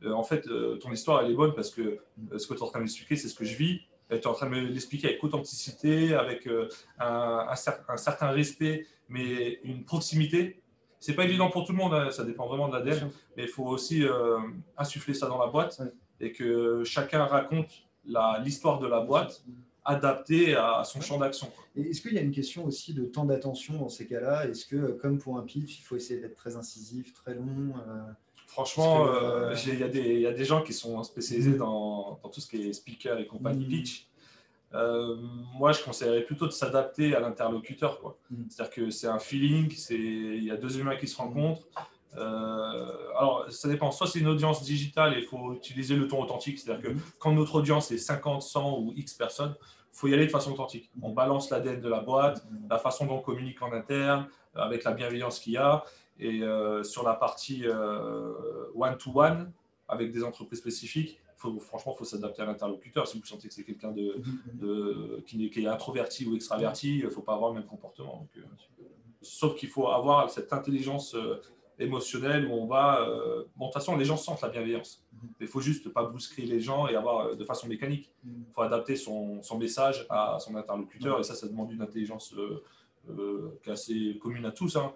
Euh, 0.03 0.11
en 0.11 0.23
fait, 0.23 0.47
euh, 0.47 0.77
ton 0.77 0.91
histoire, 0.91 1.23
elle 1.23 1.31
est 1.31 1.35
bonne 1.35 1.53
parce 1.53 1.69
que 1.71 1.81
euh, 1.81 2.37
ce 2.37 2.47
que 2.47 2.53
tu 2.53 2.59
es 2.59 2.63
en 2.63 2.67
train 2.67 2.79
d'expliquer, 2.79 3.15
c'est 3.15 3.27
ce 3.27 3.35
que 3.35 3.45
je 3.45 3.55
vis. 3.55 3.81
tu 4.09 4.15
es 4.15 4.27
en 4.27 4.33
train 4.33 4.49
de 4.49 4.55
l'expliquer 4.55 5.07
avec 5.07 5.23
authenticité, 5.23 6.15
avec 6.15 6.47
un, 6.99 7.47
un, 7.49 7.97
certain 7.97 8.29
respect, 8.29 8.85
mais 9.07 9.59
une 9.63 9.83
proximité. 9.83 10.61
C'est 10.99 11.13
pas 11.15 11.23
évident 11.23 11.49
pour 11.49 11.65
tout 11.65 11.71
le 11.71 11.77
monde, 11.77 11.93
hein, 11.93 12.11
ça 12.11 12.23
dépend 12.23 12.47
vraiment 12.47 12.67
de 12.67 12.73
l'ADN, 12.73 13.09
mais 13.37 13.43
il 13.43 13.49
faut 13.49 13.65
aussi 13.65 14.03
insuffler 14.77 15.13
ça 15.13 15.27
dans 15.27 15.37
la 15.37 15.47
boîte. 15.47 15.81
Et 16.21 16.33
que 16.33 16.83
chacun 16.83 17.23
raconte 17.23 17.83
l'histoire 18.43 18.79
de 18.79 18.87
la 18.87 18.99
boîte 18.99 19.43
adaptée 19.85 20.55
à 20.55 20.83
son 20.83 21.01
champ 21.01 21.17
d'action. 21.17 21.51
Est-ce 21.75 22.01
qu'il 22.01 22.13
y 22.13 22.17
a 22.17 22.21
une 22.21 22.31
question 22.31 22.65
aussi 22.65 22.93
de 22.93 23.05
temps 23.05 23.25
d'attention 23.25 23.75
dans 23.77 23.89
ces 23.89 24.05
cas-là? 24.05 24.47
Est-ce 24.47 24.65
que, 24.65 24.91
comme 24.91 25.17
pour 25.17 25.37
un 25.37 25.43
pitch, 25.43 25.79
il 25.79 25.83
faut 25.83 25.95
essayer 25.95 26.19
d'être 26.19 26.35
très 26.35 26.55
incisif, 26.55 27.13
très 27.13 27.33
long 27.33 27.73
euh, 27.87 28.11
Franchement, 28.49 29.05
euh, 29.07 29.55
il 29.67 29.79
y, 29.79 30.25
a 30.25 30.31
des 30.31 30.43
gens 30.43 30.63
qui 30.63 30.73
sont 30.73 31.03
spécialisés 31.03 31.55
dans, 31.55 32.19
tout 32.33 32.41
ce 32.41 32.47
qui 32.47 32.67
est 32.67 32.73
speaker 32.73 33.19
et 33.19 33.27
compagnie 33.27 33.65
mm. 33.65 33.69
pitch. 33.69 34.07
Euh, 34.73 35.15
moi, 35.53 35.71
je 35.71 35.83
conseillerais 35.83 36.23
plutôt 36.23 36.47
de 36.47 36.51
s'adapter 36.51 37.15
à 37.15 37.19
l'interlocuteur. 37.19 38.15
Mm. 38.31 38.43
C'est-à-dire 38.49 38.73
que 38.73 38.89
c'est 38.89 39.07
un 39.07 39.19
feeling, 39.19 39.71
il 39.91 40.43
y 40.43 40.49
a 40.49 40.57
deux 40.57 40.79
humains 40.79 40.95
qui 40.95 41.07
se 41.07 41.15
rencontrent. 41.15 41.61
alors, 42.15 43.45
ça 43.49 43.69
dépend. 43.69 43.91
Soit 43.91 44.07
c'est 44.07 44.19
une 44.19 44.27
audience 44.27 44.63
digitale 44.63 45.13
et 45.13 45.19
il 45.19 45.25
faut 45.25 45.53
utiliser 45.53 45.95
le 45.95 46.07
ton 46.07 46.19
authentique. 46.19 46.57
C'est-à-dire 46.57 46.89
que 46.89 46.93
mm. 46.95 47.01
quand 47.19 47.33
notre 47.33 47.53
audience 47.53 47.91
est 47.91 47.99
50, 47.99 48.41
100 48.41 48.79
ou 48.79 48.93
X 48.95 49.13
personnes, 49.13 49.53
faut 49.91 50.07
y 50.07 50.13
aller 50.13 50.25
de 50.25 50.31
façon 50.31 50.53
authentique. 50.53 50.89
On 51.01 51.11
balance 51.11 51.49
l'ADN 51.49 51.81
de 51.81 51.89
la 51.89 51.99
boîte, 51.99 52.43
la 52.69 52.79
façon 52.79 53.05
dont 53.05 53.17
on 53.17 53.21
communique 53.21 53.61
en 53.61 53.71
interne, 53.71 54.27
euh, 54.55 54.61
avec 54.61 54.83
la 54.83 54.91
bienveillance 54.91 55.39
qu'il 55.39 55.53
y 55.53 55.57
a. 55.57 55.83
Et 56.19 56.43
euh, 56.43 56.83
sur 56.83 57.03
la 57.03 57.13
partie 57.13 57.63
euh, 57.65 58.33
one-to-one, 58.75 59.51
avec 59.87 60.11
des 60.11 60.23
entreprises 60.23 60.59
spécifiques, 60.59 61.19
franchement, 61.37 61.93
il 61.95 61.97
faut 61.97 62.05
s'adapter 62.05 62.41
à 62.41 62.45
l'interlocuteur. 62.45 63.07
Si 63.07 63.17
vous 63.17 63.25
sentez 63.25 63.47
que 63.47 63.53
c'est 63.53 63.63
quelqu'un 63.63 63.91
de, 63.91 65.23
qui, 65.25 65.43
est 65.45 65.67
introverti 65.67 66.27
ou 66.27 66.35
extraverti, 66.35 66.99
il 66.99 67.05
ne 67.05 67.09
faut 67.09 67.21
pas 67.21 67.33
avoir 67.33 67.51
le 67.51 67.59
même 67.59 67.67
comportement. 67.67 68.27
sauf 69.21 69.55
qu'il 69.55 69.69
faut 69.69 69.87
avoir 69.87 70.29
cette 70.29 70.51
intelligence 70.51 71.15
émotionnelle 71.79 72.45
où 72.45 72.51
on 72.51 72.67
va. 72.67 73.07
bon, 73.55 73.67
de 73.67 73.71
toute 73.71 73.73
façon, 73.73 73.95
les 73.95 74.05
gens 74.05 74.17
sentent 74.17 74.41
la 74.41 74.49
bienveillance. 74.49 75.05
Il 75.39 75.47
faut 75.47 75.61
juste 75.61 75.89
pas 75.89 76.03
brusquer 76.03 76.43
les 76.43 76.59
gens 76.59 76.87
et 76.87 76.95
avoir 76.95 77.27
euh, 77.27 77.35
de 77.35 77.43
façon 77.43 77.67
mécanique. 77.67 78.11
Il 78.25 78.53
faut 78.53 78.61
adapter 78.61 78.95
son, 78.95 79.41
message 79.57 80.05
à 80.09 80.37
son 80.39 80.55
interlocuteur 80.55 81.19
et 81.19 81.23
ça, 81.23 81.35
ça 81.35 81.47
demande 81.47 81.71
une 81.71 81.81
intelligence 81.81 82.33
euh, 82.33 82.63
euh, 83.09 83.59
qui 83.63 83.69
est 83.69 83.73
assez 83.73 84.17
commune 84.21 84.45
à 84.45 84.51
tous. 84.51 84.75
Hein, 84.75 84.93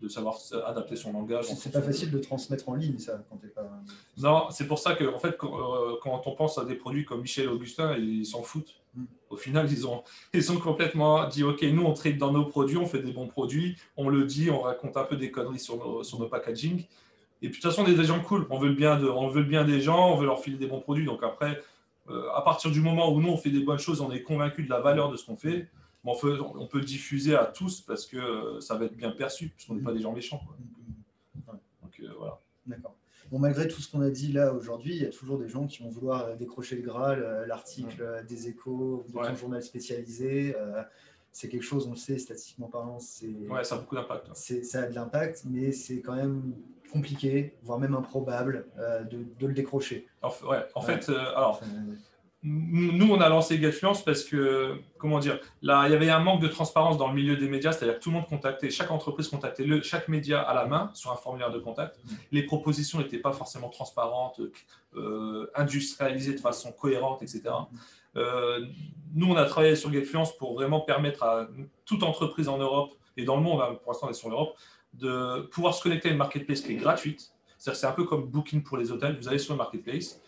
de 0.00 0.08
savoir 0.08 0.38
adapter 0.66 0.96
son 0.96 1.12
langage. 1.12 1.46
C'est 1.56 1.72
pas 1.72 1.82
facile 1.82 2.10
de 2.10 2.18
transmettre 2.18 2.68
en 2.68 2.74
ligne, 2.74 2.98
ça, 2.98 3.22
quand 3.28 3.38
pas. 3.54 3.70
Non, 4.18 4.46
c'est 4.50 4.66
pour 4.66 4.78
ça 4.78 4.94
que, 4.94 5.04
en 5.04 5.18
fait, 5.18 5.36
quand, 5.36 6.22
on 6.26 6.34
pense 6.34 6.58
à 6.58 6.64
des 6.64 6.74
produits 6.74 7.04
comme 7.04 7.20
Michel 7.20 7.48
Augustin, 7.48 7.96
ils 7.96 8.24
s'en 8.24 8.42
foutent. 8.42 8.80
Mm. 8.94 9.04
Au 9.28 9.36
final, 9.36 9.70
ils 9.70 9.86
ont, 9.86 10.02
ils 10.34 10.50
ont 10.52 10.58
complètement 10.58 11.28
dit 11.28 11.44
Ok, 11.44 11.62
nous, 11.62 11.84
on 11.84 11.92
trade 11.92 12.18
dans 12.18 12.32
nos 12.32 12.46
produits, 12.46 12.76
on 12.76 12.86
fait 12.86 13.02
des 13.02 13.12
bons 13.12 13.28
produits, 13.28 13.76
on 13.96 14.08
le 14.08 14.24
dit, 14.24 14.50
on 14.50 14.60
raconte 14.60 14.96
un 14.96 15.04
peu 15.04 15.16
des 15.16 15.30
conneries 15.30 15.60
sur 15.60 15.76
nos, 15.76 16.02
sur 16.02 16.18
nos 16.18 16.26
packaging. 16.26 16.84
Et 17.42 17.48
puis 17.48 17.58
de 17.58 17.62
toute 17.62 17.62
façon, 17.62 17.84
on 17.86 17.90
est 17.90 17.94
des 17.94 18.04
gens 18.04 18.20
cool. 18.20 18.46
On 18.50 18.58
veut 18.58 18.68
le 18.68 18.74
bien, 18.74 18.98
de, 18.98 19.08
on 19.08 19.28
veut 19.28 19.40
le 19.40 19.48
bien 19.48 19.64
des 19.64 19.80
gens, 19.80 20.12
on 20.12 20.16
veut 20.16 20.26
leur 20.26 20.40
filer 20.40 20.58
des 20.58 20.66
bons 20.66 20.80
produits. 20.80 21.06
Donc 21.06 21.22
après, 21.22 21.60
euh, 22.10 22.28
à 22.34 22.42
partir 22.42 22.70
du 22.70 22.80
moment 22.80 23.12
où 23.12 23.20
nous, 23.20 23.30
on 23.30 23.36
fait 23.36 23.50
des 23.50 23.62
bonnes 23.62 23.78
choses, 23.78 24.00
on 24.00 24.10
est 24.10 24.22
convaincu 24.22 24.62
de 24.62 24.70
la 24.70 24.80
valeur 24.80 25.10
de 25.10 25.16
ce 25.16 25.24
qu'on 25.24 25.36
fait, 25.36 25.68
on, 26.04 26.16
peut, 26.16 26.38
on 26.40 26.66
peut 26.66 26.80
diffuser 26.80 27.34
à 27.34 27.46
tous 27.46 27.80
parce 27.80 28.06
que 28.06 28.16
euh, 28.16 28.60
ça 28.60 28.76
va 28.76 28.86
être 28.86 28.96
bien 28.96 29.10
perçu, 29.10 29.48
parce 29.50 29.64
qu'on 29.66 29.74
n'est 29.74 29.82
pas 29.82 29.92
des 29.92 30.00
gens 30.00 30.12
méchants. 30.12 30.40
Donc 31.46 32.00
euh, 32.00 32.12
voilà. 32.18 32.40
D'accord. 32.66 32.96
Bon, 33.30 33.38
malgré 33.38 33.68
tout 33.68 33.80
ce 33.80 33.90
qu'on 33.90 34.00
a 34.00 34.10
dit 34.10 34.32
là 34.32 34.52
aujourd'hui, 34.52 34.96
il 34.96 35.02
y 35.02 35.06
a 35.06 35.10
toujours 35.10 35.38
des 35.38 35.48
gens 35.48 35.66
qui 35.66 35.82
vont 35.82 35.88
vouloir 35.88 36.36
décrocher 36.36 36.76
le 36.76 36.82
Graal, 36.82 37.44
l'article 37.46 38.24
des 38.26 38.48
échos, 38.48 39.04
de 39.08 39.12
ton 39.12 39.36
journal 39.36 39.62
spécialisé 39.62 40.54
c'est 41.32 41.48
quelque 41.48 41.62
chose, 41.62 41.86
on 41.86 41.90
le 41.90 41.96
sait, 41.96 42.18
statistiquement 42.18 42.68
parlant, 42.68 42.98
c'est. 42.98 43.28
Ouais, 43.48 43.64
ça 43.64 43.76
a 43.76 43.78
beaucoup 43.78 43.94
d'impact. 43.94 44.34
Ça 44.34 44.80
a 44.80 44.86
de 44.86 44.94
l'impact, 44.94 45.44
mais 45.48 45.72
c'est 45.72 46.00
quand 46.00 46.14
même 46.14 46.54
compliqué, 46.92 47.56
voire 47.62 47.78
même 47.78 47.94
improbable, 47.94 48.66
euh, 48.78 49.04
de, 49.04 49.24
de, 49.38 49.46
le 49.46 49.54
décrocher. 49.54 50.08
En, 50.22 50.30
ouais, 50.48 50.66
en 50.74 50.80
fait, 50.82 51.08
euh, 51.08 51.18
alors. 51.36 51.62
Nous, 52.42 53.12
on 53.12 53.20
a 53.20 53.28
lancé 53.28 53.60
Getfluence 53.60 54.02
parce 54.02 54.24
que, 54.24 54.80
comment 54.96 55.18
dire, 55.18 55.38
là, 55.60 55.86
il 55.86 55.92
y 55.92 55.94
avait 55.94 56.08
un 56.08 56.20
manque 56.20 56.40
de 56.40 56.48
transparence 56.48 56.96
dans 56.96 57.08
le 57.08 57.14
milieu 57.14 57.36
des 57.36 57.48
médias, 57.48 57.72
c'est-à-dire 57.72 57.98
que 57.98 58.02
tout 58.02 58.08
le 58.08 58.16
monde 58.16 58.26
contactait, 58.26 58.70
chaque 58.70 58.90
entreprise 58.90 59.28
contactait 59.28 59.64
le, 59.64 59.82
chaque 59.82 60.08
média 60.08 60.40
à 60.40 60.54
la 60.54 60.64
main 60.64 60.90
sur 60.94 61.12
un 61.12 61.16
formulaire 61.16 61.50
de 61.50 61.58
contact. 61.58 62.00
Les 62.32 62.42
propositions 62.42 62.98
n'étaient 62.98 63.18
pas 63.18 63.32
forcément 63.32 63.68
transparentes, 63.68 64.40
euh, 64.96 65.50
industrialisées 65.54 66.32
de 66.32 66.40
façon 66.40 66.72
cohérente, 66.72 67.22
etc. 67.22 67.42
Euh, 68.16 68.64
nous, 69.14 69.30
on 69.30 69.36
a 69.36 69.44
travaillé 69.44 69.76
sur 69.76 69.92
GetFluence 69.92 70.34
pour 70.38 70.54
vraiment 70.54 70.80
permettre 70.80 71.22
à 71.22 71.46
toute 71.84 72.02
entreprise 72.02 72.48
en 72.48 72.56
Europe 72.56 72.94
et 73.18 73.24
dans 73.24 73.36
le 73.36 73.42
monde, 73.42 73.60
hein, 73.60 73.78
pour 73.82 73.92
l'instant 73.92 74.06
on 74.06 74.10
est 74.10 74.14
sur 74.14 74.30
l'Europe, 74.30 74.56
de 74.94 75.42
pouvoir 75.52 75.74
se 75.74 75.82
connecter 75.82 76.08
à 76.08 76.12
une 76.12 76.18
marketplace 76.18 76.62
qui 76.62 76.72
est 76.72 76.76
gratuite. 76.76 77.32
C'est 77.58 77.84
un 77.84 77.92
peu 77.92 78.04
comme 78.04 78.24
Booking 78.26 78.62
pour 78.62 78.78
les 78.78 78.90
hôtels. 78.90 79.18
Vous 79.20 79.28
allez 79.28 79.38
sur 79.38 79.52
le 79.52 79.58
marketplace, 79.58 80.19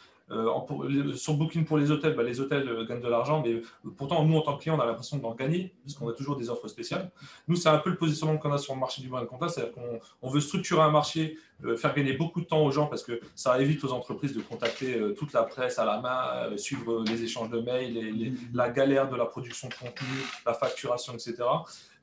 sur 1.14 1.34
Booking 1.34 1.64
pour 1.64 1.78
les 1.78 1.90
hôtels, 1.90 2.14
bah, 2.14 2.22
les 2.22 2.40
hôtels 2.40 2.68
euh, 2.68 2.84
gagnent 2.84 3.00
de 3.00 3.08
l'argent, 3.08 3.42
mais 3.44 3.60
pourtant, 3.96 4.24
nous, 4.24 4.36
en 4.36 4.40
tant 4.40 4.56
que 4.56 4.62
client, 4.62 4.76
on 4.76 4.80
a 4.80 4.86
l'impression 4.86 5.18
d'en 5.18 5.34
gagner, 5.34 5.74
parce 5.84 5.94
qu'on 5.94 6.08
a 6.08 6.12
toujours 6.12 6.36
des 6.36 6.48
offres 6.48 6.68
spéciales. 6.68 7.10
Nous, 7.48 7.56
c'est 7.56 7.68
un 7.68 7.78
peu 7.78 7.90
le 7.90 7.96
positionnement 7.96 8.38
qu'on 8.38 8.52
a 8.52 8.58
sur 8.58 8.74
le 8.74 8.80
marché 8.80 9.02
du 9.02 9.08
de 9.08 9.24
compta, 9.26 9.48
c'est-à-dire 9.48 9.74
qu'on 9.74 10.30
veut 10.30 10.40
structurer 10.40 10.80
un 10.80 10.90
marché, 10.90 11.36
euh, 11.51 11.51
faire 11.76 11.94
gagner 11.94 12.14
beaucoup 12.14 12.40
de 12.40 12.46
temps 12.46 12.64
aux 12.64 12.70
gens, 12.70 12.86
parce 12.86 13.02
que 13.02 13.20
ça 13.34 13.60
évite 13.60 13.82
aux 13.84 13.92
entreprises 13.92 14.34
de 14.34 14.40
contacter 14.40 15.00
toute 15.16 15.32
la 15.32 15.42
presse 15.42 15.78
à 15.78 15.84
la 15.84 16.00
main, 16.00 16.56
suivre 16.56 17.04
les 17.06 17.22
échanges 17.22 17.50
de 17.50 17.60
mails, 17.60 17.94
mm-hmm. 17.94 18.34
la 18.54 18.70
galère 18.70 19.08
de 19.08 19.16
la 19.16 19.26
production 19.26 19.68
de 19.68 19.74
contenu, 19.74 20.08
la 20.46 20.54
facturation, 20.54 21.12
etc. 21.14 21.44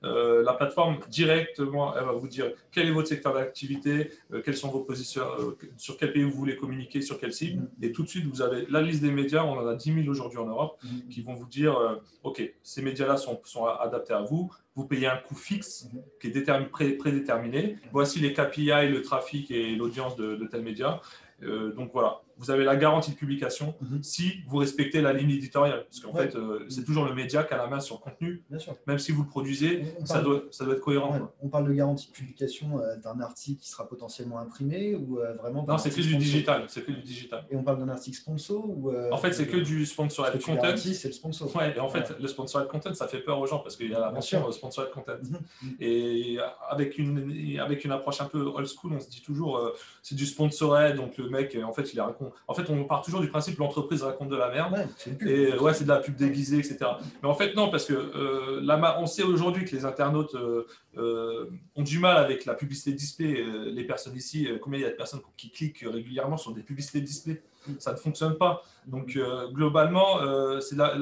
Euh, 0.03 0.43
la 0.43 0.53
plateforme 0.53 0.97
directement, 1.09 1.95
elle 1.97 2.05
va 2.05 2.13
vous 2.13 2.27
dire 2.27 2.51
quel 2.71 2.87
est 2.87 2.91
votre 2.91 3.09
secteur 3.09 3.33
d'activité, 3.33 4.11
euh, 4.31 4.41
quels 4.41 4.55
sont 4.55 4.69
vos 4.69 4.81
positions, 4.81 5.23
euh, 5.39 5.57
sur 5.77 5.97
quel 5.97 6.13
pays 6.13 6.23
vous 6.23 6.31
voulez 6.31 6.55
communiquer, 6.55 7.01
sur 7.01 7.19
quelle 7.19 7.33
cible. 7.33 7.63
Mm-hmm. 7.63 7.85
Et 7.85 7.91
tout 7.91 8.03
de 8.03 8.07
suite, 8.07 8.25
vous 8.25 8.41
avez 8.41 8.65
la 8.69 8.81
liste 8.81 9.01
des 9.01 9.11
médias, 9.11 9.43
on 9.43 9.57
en 9.57 9.67
a 9.67 9.75
10 9.75 9.93
000 9.93 10.07
aujourd'hui 10.07 10.39
en 10.39 10.45
Europe, 10.45 10.79
mm-hmm. 10.83 11.09
qui 11.09 11.21
vont 11.21 11.33
vous 11.33 11.47
dire 11.47 11.99
OK, 12.23 12.41
ces 12.63 12.81
médias-là 12.81 13.17
sont, 13.17 13.41
sont, 13.43 13.65
adaptés 13.65 14.13
à 14.13 14.21
vous. 14.21 14.49
Vous 14.79 14.87
payez 14.87 15.07
un 15.07 15.17
coût 15.17 15.35
fixe 15.35 15.89
qui 16.21 16.27
est 16.27 16.97
prédéterminé. 16.97 17.75
Voici 17.91 18.21
les 18.21 18.31
KPI, 18.31 18.87
le 18.87 19.01
trafic 19.01 19.51
et 19.51 19.75
l'audience 19.75 20.15
de, 20.15 20.47
tel 20.49 20.61
média. 20.61 21.01
donc 21.41 21.91
voilà, 21.91 22.21
vous 22.39 22.51
avez 22.51 22.63
la 22.63 22.77
garantie 22.77 23.11
de 23.11 23.17
publication 23.17 23.75
mhm. 23.81 24.01
si 24.01 24.43
vous 24.47 24.57
respectez 24.57 25.01
la 25.01 25.11
ligne 25.11 25.31
éditoriale. 25.31 25.85
Parce 25.85 25.99
qu'en 25.99 26.13
fait, 26.13 26.35
euh, 26.35 26.65
c'est 26.69 26.85
toujours 26.85 27.03
le 27.03 27.13
média 27.13 27.43
qui 27.43 27.53
a 27.53 27.57
la 27.57 27.67
main 27.67 27.81
sur 27.81 27.95
le 27.95 28.09
contenu. 28.09 28.43
Même 28.87 28.97
si 28.97 29.11
vous 29.11 29.23
le 29.23 29.27
produisez, 29.27 29.83
ça, 30.05 30.21
doit, 30.21 30.43
ça 30.51 30.63
doit 30.63 30.75
être 30.75 30.81
cohérent. 30.81 31.31
On 31.41 31.49
parle 31.49 31.67
de 31.67 31.73
garantie 31.73 32.07
de 32.07 32.13
publication 32.13 32.79
euh, 32.79 32.95
d'un 32.95 33.19
article 33.19 33.61
qui 33.61 33.69
sera 33.69 33.87
potentiellement 33.87 34.39
imprimé 34.39 34.95
ou 34.95 35.19
euh, 35.19 35.33
vraiment. 35.33 35.65
Non, 35.67 35.77
c'est 35.77 35.89
que 35.89 36.01
du 36.01 36.15
digital. 36.15 36.63
C'est 36.69 36.85
que 36.85 36.91
du 36.91 37.01
digital. 37.01 37.45
Et 37.51 37.57
on 37.57 37.63
parle 37.63 37.79
d'un 37.79 37.89
article 37.89 38.15
sponsor 38.15 38.63
ou. 38.69 38.93
en 39.11 39.17
fait, 39.17 39.33
c'est 39.33 39.47
que 39.47 39.57
du 39.57 39.85
sponsored 39.85 40.41
content. 40.41 40.77
C'est 40.77 41.09
le 41.09 41.13
sponsor. 41.13 41.53
Ouais, 41.55 41.75
et 41.75 41.79
en 41.79 41.89
fait, 41.89 42.15
le 42.17 42.27
sponsored 42.27 42.67
content, 42.69 42.93
ça 42.93 43.07
fait 43.07 43.19
peur 43.19 43.39
aux 43.39 43.47
gens 43.47 43.59
parce 43.59 43.75
qu'il 43.75 43.91
y 43.91 43.95
a 43.95 43.99
la 43.99 44.11
mention 44.11 44.49
sponsored 44.51 44.91
content. 44.91 45.17
Mhm. 45.21 45.75
Et 45.81 46.37
avec 46.69 46.97
une, 46.97 47.59
avec 47.59 47.83
une 47.83 47.91
approche 47.91 48.21
un 48.21 48.25
peu 48.25 48.39
old 48.39 48.67
school, 48.67 48.93
on 48.93 48.99
se 49.01 49.09
dit 49.09 49.21
toujours 49.21 49.73
c'est 50.01 50.15
du 50.15 50.25
sponsored, 50.25 50.95
donc 50.95 51.17
le 51.17 51.29
mec, 51.29 51.57
en 51.61 51.73
fait, 51.73 51.93
il 51.93 51.99
en 52.47 52.53
fait, 52.53 52.69
on 52.69 52.83
part 52.85 53.01
toujours 53.01 53.21
du 53.21 53.29
principe 53.29 53.55
que 53.55 53.59
l'entreprise 53.59 54.03
raconte 54.03 54.29
de 54.29 54.35
la 54.35 54.49
merde. 54.49 54.87
et 55.25 55.53
ouais, 55.57 55.73
c'est 55.73 55.83
de 55.83 55.89
la 55.89 55.99
pub 55.99 56.15
déguisée, 56.15 56.57
etc. 56.57 56.77
Mais 57.21 57.29
en 57.29 57.33
fait, 57.33 57.55
non, 57.55 57.69
parce 57.69 57.85
que 57.85 57.93
euh, 57.93 58.93
on 58.97 59.05
sait 59.05 59.23
aujourd'hui 59.23 59.65
que 59.65 59.75
les 59.75 59.85
internautes 59.85 60.35
euh, 60.35 60.65
euh, 60.97 61.49
ont 61.75 61.83
du 61.83 61.99
mal 61.99 62.17
avec 62.17 62.45
la 62.45 62.53
publicité 62.53 62.93
display. 62.93 63.43
les 63.65 63.83
personnes 63.83 64.15
ici, 64.15 64.47
combien 64.61 64.79
il 64.79 64.83
y 64.83 64.85
a 64.85 64.89
de 64.89 64.95
personnes 64.95 65.21
qui 65.37 65.51
cliquent 65.51 65.85
régulièrement 65.87 66.37
sur 66.37 66.53
des 66.53 66.63
publicités 66.63 67.01
display 67.01 67.41
mm. 67.67 67.73
ça 67.79 67.91
ne 67.93 67.97
fonctionne 67.97 68.37
pas. 68.37 68.61
Donc, 68.85 69.17
globalement, 69.51 70.19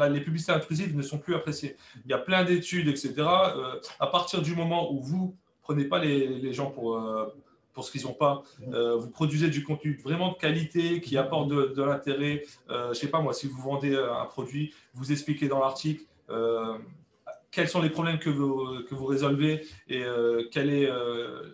les 0.10 0.22
publicités 0.22 0.52
intrusives 0.52 0.96
ne 0.96 1.02
sont 1.02 1.18
plus 1.18 1.36
appréciées. 1.36 1.78
Il 2.06 2.12
y 2.12 2.13
a 2.13 2.18
plein 2.18 2.44
d'études, 2.44 2.88
etc. 2.88 3.16
à 4.00 4.08
partir 4.08 4.42
du 4.42 4.56
moment 4.56 4.92
où 4.92 5.02
vous 5.02 5.36
prenez 5.62 5.86
pas 5.86 6.00
les, 6.00 6.28
les 6.28 6.54
gens 6.54 6.72
pour, 6.72 6.98
pour 7.78 7.86
ce 7.86 7.92
qu'ils 7.92 8.06
n'ont 8.06 8.13
pas. 8.13 8.42
Euh, 8.74 8.96
vous 8.96 9.12
produisez 9.12 9.52
du 9.52 9.63
contenu 9.63 10.00
vraiment 10.04 10.32
de 10.32 10.38
qualité 10.38 11.00
qui 11.00 11.16
apporte 11.16 11.48
de, 11.48 11.84
l'intérêt. 11.84 12.44
Euh, 12.72 12.86
je 12.86 12.90
ne 12.90 12.94
sais 12.96 13.08
pas 13.08 13.22
moi, 13.22 13.34
si 13.34 13.46
vous 13.46 13.62
vendez 13.62 13.94
euh, 13.94 14.12
un 14.12 14.26
produit, 14.26 14.74
vous 14.96 15.12
expliquez 15.12 15.48
dans 15.48 15.60
l'article 15.60 16.02
quels 17.52 17.70
sont 17.70 17.82
les 17.82 17.92
problèmes 17.92 18.18
que 18.18 18.32
vous, 18.32 18.84
que 18.90 18.96
vous 18.96 19.06
résolvez 19.06 19.66
et, 19.88 20.04
quel 20.52 20.70
est, 20.70 20.90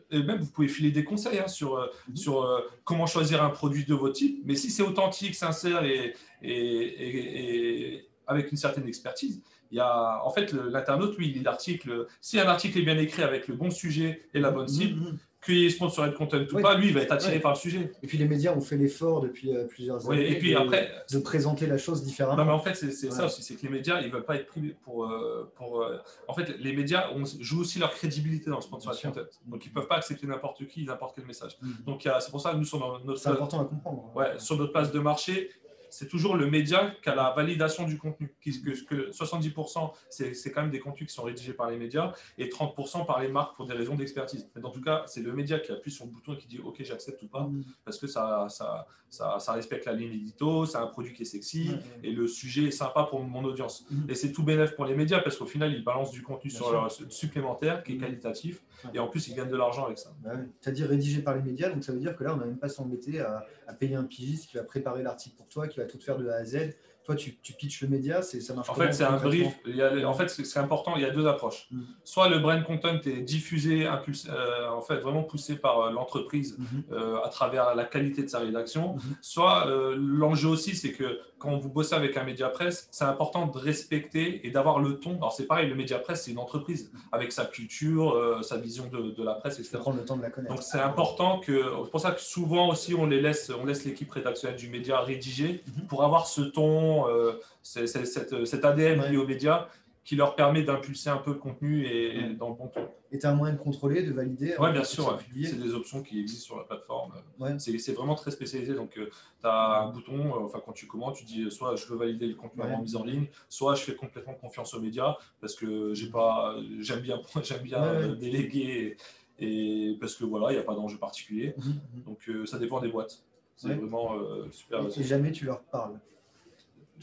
et 0.10 0.24
même 0.24 0.40
vous 0.40 0.50
pouvez 0.50 0.68
filer 0.68 0.92
des 0.92 1.04
conseils 1.04 1.40
hein, 1.40 1.48
sur, 1.48 1.78
mhm. 2.08 2.16
sur 2.16 2.64
comment 2.84 3.06
choisir 3.06 3.44
un 3.44 3.50
produit 3.50 3.86
de 3.86 3.94
votre 3.94 4.16
type. 4.16 4.42
Mais 4.46 4.56
si 4.56 4.72
c'est 4.72 4.82
authentique, 4.82 5.36
sincère 5.36 5.84
et, 5.84 6.16
et, 6.42 8.08
avec 8.28 8.50
une 8.52 8.58
certaine 8.58 8.88
expertise, 8.88 9.42
il 9.72 9.78
y 9.78 9.82
a, 9.82 10.22
en 10.26 10.32
fait, 10.32 10.54
l'internaute, 10.54 11.18
lui, 11.18 11.28
il 11.28 11.34
lit 11.34 11.44
l'article. 11.44 12.08
Si 12.22 12.40
un 12.40 12.48
article 12.48 12.80
est 12.80 12.84
bien 12.84 12.98
écrit 12.98 13.24
avec 13.24 13.48
le 13.48 13.56
bon 13.56 13.70
sujet 13.70 14.28
et 14.34 14.40
la 14.40 14.52
bonne 14.52 14.68
cible, 14.68 15.00
mhm 15.00 15.18
qu'il 15.44 15.58
y 15.58 15.66
ait 15.66 15.70
sponsorisé 15.70 16.14
content 16.16 16.38
ou 16.38 16.62
pas, 16.62 16.76
lui, 16.76 16.88
il 16.88 16.94
va 16.94 17.02
être 17.02 17.12
attiré 17.12 17.40
par 17.40 17.54
le 17.54 17.58
sujet. 17.58 17.92
Et 18.02 18.08
puis 18.08 18.18
les 18.18 18.28
médias 18.28 18.54
ont 18.54 18.62
fait 18.62 18.78
l'effort 18.78 19.22
depuis 19.22 19.56
euh, 19.56 19.66
plusieurs 19.66 20.10
années 20.10 20.32
et 20.32 20.40
puis 20.40 20.54
de, 20.54 20.58
après, 20.58 20.92
de 21.12 21.20
présenter 21.20 21.68
la 21.68 21.78
chose 21.78 22.04
différemment. 22.04 22.38
Non, 22.38 22.46
mais 22.46 22.52
en 22.52 22.60
fait, 22.60 22.76
c'est 22.76 23.12
ça 23.12 23.26
aussi, 23.26 23.44
c'est 23.44 23.56
que 23.56 23.64
les 23.64 23.70
médias, 23.70 24.02
ils 24.02 24.12
veulent 24.12 24.26
pas 24.26 24.36
être 24.36 24.48
pris 24.48 24.76
pour. 24.84 25.06
euh, 25.06 25.52
pour 25.56 25.82
euh, 25.82 25.98
en 26.28 26.34
fait, 26.34 26.58
les 26.60 26.74
médias 26.74 27.10
on, 27.16 27.24
jouent 27.40 27.62
aussi 27.62 27.80
leur 27.80 27.92
crédibilité 27.92 28.50
dans 28.50 28.58
le 28.58 28.62
sûr. 28.62 29.12
content. 29.12 29.22
Donc, 29.46 29.66
ils 29.66 29.72
peuvent 29.72 29.88
pas 29.88 29.98
accepter 29.98 30.28
n'importe 30.28 30.66
qui, 30.68 30.86
n'importe 30.86 31.16
quel 31.16 31.26
message. 31.26 31.58
Mhm. 31.62 31.76
Donc, 31.86 32.02
c'est 32.04 32.32
pour 32.32 32.42
ça 32.42 32.52
que 32.52 32.58
nous, 32.58 32.66
sur 32.66 33.02
notre, 33.06 33.20
C'est 33.20 33.30
important 33.30 33.62
à 33.62 33.66
comprendre. 33.66 34.12
Ouais, 34.16 34.40
sur 34.40 34.58
notre 34.58 34.72
place 34.72 34.92
de 34.92 35.00
marché, 35.00 35.50
c'est 35.94 36.08
toujours 36.08 36.36
le 36.36 36.50
média 36.50 36.92
qui 37.02 37.10
a 37.10 37.16
la 37.16 37.32
validation 37.36 37.86
du 37.86 37.98
contenu. 37.98 38.34
Qui- 38.42 38.62
Que, 38.62 38.72
que 38.86 39.12
70%, 39.12 39.92
c'est 40.10 40.52
quand 40.52 40.62
même 40.62 40.72
des 40.72 40.80
contenus 40.80 41.08
qui 41.10 41.14
sont 41.16 41.24
rédigés 41.24 41.54
par 41.54 41.70
les 41.70 41.78
médias 41.78 42.14
et 42.38 42.50
30% 42.50 43.06
par 43.06 43.22
les 43.22 43.28
marques 43.28 43.56
pour 43.56 43.66
des 43.68 43.74
raisons 43.74 43.96
d'expertise. 43.96 44.50
Mais 44.56 44.62
dans 44.62 44.72
tout 44.72 44.82
cas, 44.82 45.04
c'est 45.08 45.22
le 45.22 45.34
média 45.34 45.60
qui 45.60 45.72
appuie 45.72 45.92
sur 45.92 46.06
le 46.06 46.12
bouton 46.12 46.34
et 46.34 46.38
qui 46.38 46.48
dit 46.48 46.60
OK, 46.60 46.78
j'accepte 46.84 47.22
ou 47.24 47.28
pas, 47.28 47.44
Mhm. 47.44 47.64
parce 47.86 47.98
que 47.98 48.08
ça, 48.08 48.48
ça, 48.50 48.88
ça, 49.10 49.38
ça 49.40 49.54
respecte 49.54 49.86
la 49.86 49.94
ligne 49.94 50.14
édito, 50.14 50.66
c'est 50.66 50.78
un 50.78 50.88
produit 50.88 51.14
qui 51.14 51.22
est 51.22 51.26
sexy 51.26 51.70
ouais. 51.70 51.80
et 52.04 52.12
le 52.12 52.26
sujet 52.28 52.64
est 52.64 52.72
sympa 52.72 53.04
pour 53.04 53.22
mon 53.24 53.44
audience. 53.44 53.86
Mhm. 53.92 54.10
Et 54.10 54.16
c'est 54.16 54.32
tout 54.32 54.44
bénéf 54.44 54.76
pour 54.76 54.86
les 54.86 54.96
médias 54.96 55.20
parce 55.20 55.38
qu'au 55.38 55.46
final, 55.46 55.72
ils 55.74 55.84
balancent 55.84 56.12
du 56.12 56.24
contenu 56.24 56.50
Bien 56.50 56.58
sur 56.58 56.68
sûr. 56.68 56.74
leur 56.74 56.92
supplémentaire 57.12 57.84
qui 57.84 57.94
est 57.94 57.98
qualitatif 57.98 58.64
et 58.94 59.00
en 59.00 59.08
plus, 59.08 59.28
ils 59.28 59.36
gagnent 59.36 59.50
de 59.52 59.56
l'argent 59.58 59.86
avec 59.86 59.98
ça. 60.00 60.12
Bah 60.24 60.32
oui. 60.36 60.46
Tu 60.62 60.70
as 60.70 60.72
dit 60.72 60.84
rédigé 60.84 61.22
par 61.22 61.36
les 61.36 61.42
médias, 61.42 61.70
donc 61.70 61.84
ça 61.84 61.92
veut 61.94 62.00
dire 62.00 62.16
que 62.16 62.24
là, 62.24 62.34
on 62.34 62.38
n'a 62.38 62.46
même 62.46 62.58
pas 62.58 62.70
s'embêter 62.70 63.20
à, 63.20 63.46
à 63.68 63.74
payer 63.74 63.96
un 63.96 64.04
pigiste 64.04 64.50
qui 64.50 64.58
va 64.58 64.64
préparer 64.64 65.04
l'article 65.04 65.36
pour 65.36 65.48
toi, 65.48 65.68
qui 65.68 65.78
va 65.80 65.83
tout 65.84 66.00
faire 66.00 66.18
de 66.18 66.28
A 66.30 66.36
à 66.38 66.46
Z. 66.46 66.76
Toi, 67.06 67.16
tu, 67.16 67.36
tu 67.42 67.52
pitches 67.52 67.82
le 67.82 67.90
média, 67.90 68.22
c'est- 68.22 68.40
ça 68.40 68.54
marche 68.54 68.70
En 68.70 68.76
fait, 68.76 68.94
c'est 68.94 69.04
un 69.04 69.18
brief. 69.18 69.54
Il 69.66 69.76
y 69.76 69.82
a- 69.82 70.08
en 70.10 70.14
fait, 70.14 70.30
c'est 70.30 70.60
important. 70.60 70.94
Il 70.96 71.02
y 71.02 71.06
a 71.06 71.10
deux 71.10 71.28
approches. 71.28 71.68
Mm. 71.70 71.82
Soit 72.06 72.30
le 72.30 72.40
brand 72.40 72.64
content 72.64 72.98
est 73.06 73.22
diffusé, 73.24 73.86
impulsé, 73.86 74.30
euh, 74.30 74.70
en 74.72 74.80
fait, 74.82 75.00
vraiment 75.00 75.24
poussé 75.24 75.58
par 75.58 75.82
euh, 75.82 75.92
l'entreprise 75.92 76.58
Mhm. 76.58 76.84
euh, 76.94 77.18
à 77.22 77.28
travers 77.28 77.76
la 77.76 77.84
qualité 77.84 78.24
de 78.24 78.30
sa 78.30 78.40
rédaction. 78.40 78.94
Mhm. 78.96 79.02
Soit 79.22 79.66
l'enjeu 79.98 80.48
aussi, 80.48 80.78
c'est 80.78 80.94
que 80.94 81.20
quand 81.44 81.58
vous 81.58 81.70
bossez 81.70 81.94
avec 81.94 82.16
un 82.16 82.24
média 82.24 82.48
presse, 82.48 82.88
c'est 82.90 83.04
important 83.04 83.46
de 83.48 83.58
respecter 83.58 84.48
et 84.48 84.50
d'avoir 84.50 84.80
le 84.80 84.98
ton. 85.00 85.18
Alors 85.18 85.34
c'est 85.34 85.46
pareil, 85.46 85.68
le 85.68 85.76
média 85.76 86.00
presse, 86.00 86.24
c'est 86.24 86.32
une 86.32 86.40
entreprise 86.40 86.90
avec 87.12 87.34
sa 87.34 87.44
culture, 87.46 88.12
euh, 88.16 88.42
sa 88.42 88.58
vision 88.58 88.86
de, 88.88 89.12
de 89.12 89.24
la 89.24 89.34
presse, 89.34 89.60
etc. 89.60 89.78
prendre 89.80 89.98
le 89.98 90.06
temps 90.06 90.16
de 90.16 90.22
la 90.22 90.30
connaître. 90.30 90.54
Donc 90.56 90.64
c'est 90.64 90.80
important 90.80 91.40
que, 91.40 91.66
c'est 91.84 91.92
pour 91.92 92.00
ça 92.00 92.12
que 92.12 92.22
souvent 92.22 92.70
aussi 92.70 92.96
on 92.96 93.06
les 93.06 93.20
laisse, 93.22 93.52
on 93.62 93.66
laisse 93.66 93.84
l'équipe 93.84 94.10
rédactionnelle 94.10 94.58
du 94.58 94.70
média 94.70 95.00
rédiger 95.02 95.62
Mhm. 95.78 95.88
pour 95.88 96.04
avoir 96.06 96.28
ce 96.28 96.42
ton, 96.42 97.08
euh, 97.10 97.34
cette- 97.62 98.46
cet 98.46 98.66
ADN 98.66 99.00
Ouais. 99.02 99.10
lié 99.10 99.18
aux 99.18 99.28
médias 99.28 99.68
qui 100.04 100.16
leur 100.16 100.36
permet 100.36 100.64
d'impulser 100.64 101.10
un 101.10 101.18
peu 101.18 101.32
le 101.32 101.38
contenu 101.40 101.86
et, 101.86 102.18
et 102.18 102.34
dans 102.34 102.50
le 102.50 102.56
bon 102.56 102.68
ton. 102.68 102.90
Et 103.12 103.20
tu 103.20 103.26
as 103.26 103.32
un 103.32 103.36
moyen 103.36 103.54
de 103.54 103.60
contrôler, 103.60 104.04
de 104.04 104.12
valider 104.12 104.48
Oui, 104.48 104.54
avant 104.66 104.72
bien 104.72 104.84
sûr, 104.84 105.08
ouais. 105.08 105.44
c'est 105.46 105.62
des 105.62 105.74
options 105.74 106.02
qui 106.02 106.20
existent 106.20 106.46
sur 106.46 106.58
la 106.58 106.64
plateforme. 106.64 107.14
Ouais. 107.40 107.58
C'est 107.60 107.94
vraiment 107.94 108.16
très 108.16 108.32
spécialisé. 108.32 108.74
Donc, 108.74 108.92
tu 108.94 109.08
as 109.44 109.82
un 109.84 109.92
bouton, 109.92 110.36
euh, 110.36 110.46
enfin, 110.46 110.62
quand 110.66 110.74
tu 110.74 110.88
commandes, 110.88 111.14
tu 111.16 111.24
dis 111.24 111.44
euh, 111.44 111.50
soit 111.50 111.76
je 111.76 111.86
veux 111.86 111.96
valider 111.96 112.28
le 112.28 112.36
contenu 112.36 112.64
avant 112.64 112.82
mise 112.82 112.96
en 112.96 113.04
ligne, 113.04 113.28
soit 113.50 113.76
je 113.76 113.84
fais 113.84 113.96
complètement 113.96 114.34
confiance 114.34 114.74
aux 114.74 114.82
médias 114.82 115.16
parce 115.40 115.56
que 115.56 115.94
j'aime 115.94 117.02
bien, 117.02 117.22
bien 117.64 117.84
euh, 117.84 118.16
déléguer 118.16 118.98
et, 119.40 119.92
et 119.92 119.98
parce 120.00 120.16
que 120.16 120.26
voilà, 120.26 120.52
il 120.52 120.56
n'y 120.56 120.62
a 120.62 120.64
pas 120.64 120.76
d'enjeu 120.76 120.98
particulier. 120.98 121.54
Mhm, 121.58 121.80
mhm. 121.96 122.04
Donc, 122.04 122.20
euh, 122.30 122.46
ça 122.46 122.58
dépend 122.58 122.82
des 122.82 122.90
boîtes. 122.90 123.24
C'est 123.56 123.76
vraiment 123.76 124.16
euh, 124.16 124.50
super. 124.52 124.82
Et, 124.82 125.00
et 125.00 125.04
jamais 125.04 125.32
tu 125.32 125.46
leur 125.46 125.62
parles. 125.62 126.00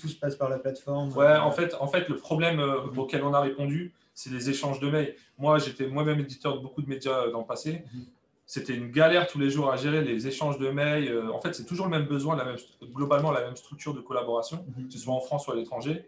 Tout 0.00 0.08
se 0.08 0.16
passe 0.16 0.36
par 0.36 0.48
la 0.48 0.58
plateforme. 0.58 1.12
Ouais, 1.16 1.36
en 1.36 1.50
fait, 1.52 1.74
en 1.80 1.86
fait, 1.86 2.08
le 2.08 2.16
problème 2.16 2.58
euh, 2.60 2.80
auquel 2.96 3.22
on 3.22 3.34
a 3.34 3.40
répondu, 3.40 3.92
c'est 4.14 4.30
les 4.30 4.50
échanges 4.50 4.80
de 4.80 4.90
mails. 4.90 5.14
Moi, 5.38 5.58
j'étais 5.58 5.86
moi-même 5.86 6.20
éditeur 6.20 6.56
de 6.56 6.60
beaucoup 6.62 6.82
de 6.82 6.88
médias 6.88 7.26
euh, 7.26 7.30
dans 7.32 7.40
le 7.40 7.46
passé. 7.46 7.84
Mhm. 7.94 8.04
C'était 8.46 8.74
une 8.74 8.90
galère 8.90 9.28
tous 9.28 9.38
les 9.38 9.48
jours 9.50 9.70
à 9.70 9.76
gérer 9.76 10.02
les 10.02 10.26
échanges 10.26 10.58
de 10.58 10.70
mails. 10.70 11.08
Euh, 11.08 11.30
En 11.32 11.40
fait, 11.40 11.54
c'est 11.54 11.64
toujours 11.64 11.86
le 11.86 11.90
même 11.96 12.06
besoin, 12.08 12.36
la 12.36 12.44
même, 12.44 12.56
globalement 12.92 13.30
la 13.30 13.42
même 13.42 13.56
structure 13.56 13.94
de 13.94 14.00
collaboration, 14.00 14.64
Mhm. 14.76 14.86
que 14.88 14.92
ce 14.92 14.98
soit 14.98 15.14
en 15.14 15.20
France 15.20 15.46
ou 15.46 15.52
à 15.52 15.54
l'étranger. 15.56 16.04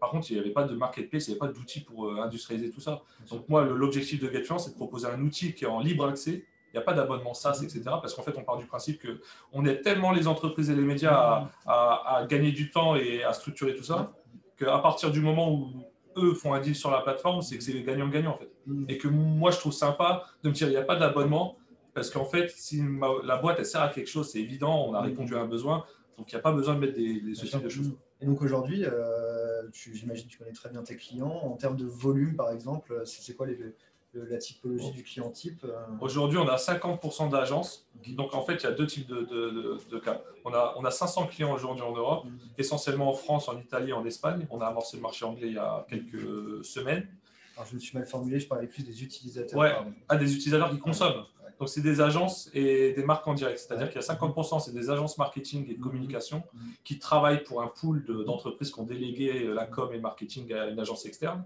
Par 0.00 0.10
contre, 0.10 0.28
il 0.30 0.34
n'y 0.34 0.40
avait 0.40 0.50
pas 0.50 0.64
de 0.64 0.74
marketplace, 0.74 1.28
il 1.28 1.30
n'y 1.30 1.38
avait 1.38 1.46
pas 1.46 1.52
d'outils 1.56 1.80
pour 1.80 2.06
euh, 2.08 2.16
industrialiser 2.20 2.70
tout 2.70 2.80
ça. 2.80 3.02
Donc 3.30 3.48
moi, 3.48 3.64
l'objectif 3.64 4.20
de 4.20 4.28
GetFluence, 4.28 4.64
c'est 4.64 4.70
de 4.72 4.76
proposer 4.76 5.06
un 5.06 5.20
outil 5.22 5.54
qui 5.54 5.64
est 5.64 5.68
en 5.68 5.78
libre 5.80 6.06
accès. 6.06 6.44
Il 6.74 6.78
n'y 6.78 6.82
a 6.82 6.86
pas 6.86 6.92
d'abonnement 6.94 7.34
SaaS, 7.34 7.60
etc. 7.62 7.82
Parce 7.84 8.14
qu'en 8.14 8.22
fait, 8.22 8.36
on 8.36 8.42
part 8.42 8.56
du 8.56 8.66
principe 8.66 8.98
que 8.98 9.20
on 9.52 9.64
aide 9.64 9.82
tellement 9.82 10.10
les 10.10 10.26
entreprises 10.26 10.70
et 10.70 10.74
les 10.74 10.82
médias 10.82 11.14
à, 11.14 11.50
à- 11.66 12.16
à 12.16 12.26
gagner 12.26 12.50
du 12.50 12.72
temps 12.72 12.96
et 12.96 13.22
à 13.22 13.32
structurer 13.32 13.76
tout 13.76 13.84
ça, 13.84 14.12
qu'à 14.58 14.78
partir 14.80 15.12
du 15.12 15.20
moment 15.20 15.52
où 15.54 15.70
eux 16.16 16.34
font 16.34 16.52
un 16.52 16.58
deal 16.60 16.74
sur 16.74 16.90
la 16.90 17.00
plateforme, 17.00 17.42
c'est 17.42 17.56
que 17.58 17.62
c'est 17.62 17.80
gagnant-gagnant 17.82 18.32
en 18.32 18.38
fait. 18.38 18.50
Mhm. 18.66 18.86
Et 18.88 18.98
que 18.98 19.06
moi, 19.06 19.52
je 19.52 19.58
trouve 19.58 19.72
sympa 19.72 20.24
de 20.42 20.48
me 20.48 20.54
dire, 20.54 20.66
il 20.66 20.72
n'y 20.72 20.76
a 20.76 20.82
pas 20.82 20.96
d'abonnement, 20.96 21.56
parce 21.94 22.10
qu'en 22.10 22.24
fait, 22.24 22.50
si 22.50 22.82
ma- 22.82 23.06
la 23.22 23.36
boîte, 23.36 23.58
elle 23.60 23.66
sert 23.66 23.82
à 23.82 23.88
quelque 23.88 24.08
chose, 24.10 24.28
c'est 24.32 24.40
évident, 24.40 24.86
on 24.88 24.94
a 24.94 25.00
répondu 25.00 25.36
à 25.36 25.42
un 25.42 25.46
besoin, 25.46 25.84
donc 26.18 26.32
il 26.32 26.34
n'y 26.34 26.40
a 26.40 26.42
pas 26.42 26.52
besoin 26.52 26.74
de 26.74 26.80
mettre 26.80 26.94
des, 26.94 27.20
des 27.20 27.34
ce 27.36 27.46
type 27.46 27.62
de 27.62 27.68
choses. 27.68 27.92
Et 28.20 28.26
donc 28.26 28.42
aujourd'hui, 28.42 28.84
euh, 28.84 29.62
j'imagine 29.72 30.26
que 30.26 30.30
tu 30.32 30.38
connais 30.38 30.52
très 30.52 30.70
bien 30.70 30.82
tes 30.82 30.96
clients. 30.96 31.40
En 31.44 31.56
termes 31.56 31.76
de 31.76 31.86
volume, 31.86 32.34
par 32.34 32.50
exemple, 32.50 33.02
c'est 33.04 33.36
quoi 33.36 33.46
les- 33.46 33.74
le- 34.14 34.24
la 34.26 34.38
typologie 34.38 34.90
du 34.92 35.02
client 35.02 35.30
type 35.30 35.64
euh, 35.64 35.72
Aujourd'hui, 36.00 36.38
on 36.38 36.48
a 36.48 36.56
50% 36.56 37.28
d'agences. 37.30 37.86
Donc, 38.08 38.34
en 38.34 38.42
fait, 38.42 38.54
il 38.54 38.62
y 38.62 38.66
a 38.66 38.70
deux 38.72 38.86
types 38.86 39.06
de, 39.08 39.22
de- 39.22 39.50
de- 39.50 39.78
de 39.90 39.98
cas. 39.98 40.20
On 40.44 40.52
a, 40.54 40.74
on 40.76 40.84
a 40.84 40.90
500 40.90 41.26
clients 41.26 41.52
aujourd'hui 41.52 41.82
en 41.82 41.92
Europe, 41.94 42.24
essentiellement 42.58 43.08
en 43.10 43.14
France, 43.14 43.48
en 43.48 43.58
Italie, 43.58 43.92
en 43.92 44.04
Espagne. 44.04 44.46
On 44.50 44.60
a 44.60 44.66
amorcé 44.66 44.96
le 44.96 45.02
marché 45.02 45.24
anglais 45.24 45.48
il 45.48 45.54
y 45.54 45.58
a 45.58 45.84
quelques 45.88 46.64
semaines. 46.64 47.08
Alors, 47.56 47.66
je 47.68 47.74
me 47.74 47.80
suis 47.80 47.96
mal 47.96 48.06
formulé, 48.06 48.40
je 48.40 48.48
parlais 48.48 48.66
plus 48.66 48.82
des 48.84 49.02
utilisateurs. 49.04 49.58
Ouais. 49.58 49.72
À 50.08 50.16
des 50.16 50.34
utilisateurs 50.34 50.70
qui 50.70 50.78
consomment. 50.78 51.24
Ouais. 51.44 51.50
Donc, 51.60 51.68
c'est 51.68 51.80
des 51.82 52.00
agences 52.00 52.50
et 52.52 52.92
des 52.94 53.04
marques 53.04 53.26
en 53.28 53.34
direct. 53.34 53.58
C'est-à-dire 53.58 53.86
Ouais. 53.86 53.92
qu'il 53.92 54.00
y 54.00 54.04
a 54.04 54.06
50%, 54.06 54.58
c'est 54.58 54.72
des 54.74 54.90
agences 54.90 55.18
marketing 55.18 55.64
et 55.70 55.74
de 55.74 55.80
communication 55.82 56.42
Mhm. 56.52 56.60
qui 56.84 56.98
travaillent 56.98 57.44
pour 57.44 57.62
un 57.62 57.68
pool 57.68 58.04
de- 58.04 58.24
d'entreprises 58.24 58.72
qui 58.72 58.80
ont 58.80 58.84
délégué 58.84 59.44
la 59.44 59.66
com 59.66 59.88
et 59.92 59.96
le 59.96 60.02
marketing 60.02 60.52
à 60.52 60.66
une 60.66 60.78
agence 60.80 61.06
externe. 61.06 61.44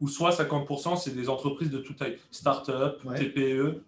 Ou 0.00 0.08
soit 0.08 0.30
50%, 0.30 0.96
c'est 0.96 1.14
des 1.14 1.28
entreprises 1.28 1.70
de 1.70 1.78
toute 1.78 1.96
taille. 1.96 2.18
Start-up, 2.30 3.00
Ouais. 3.04 3.16
TPE. 3.18 3.82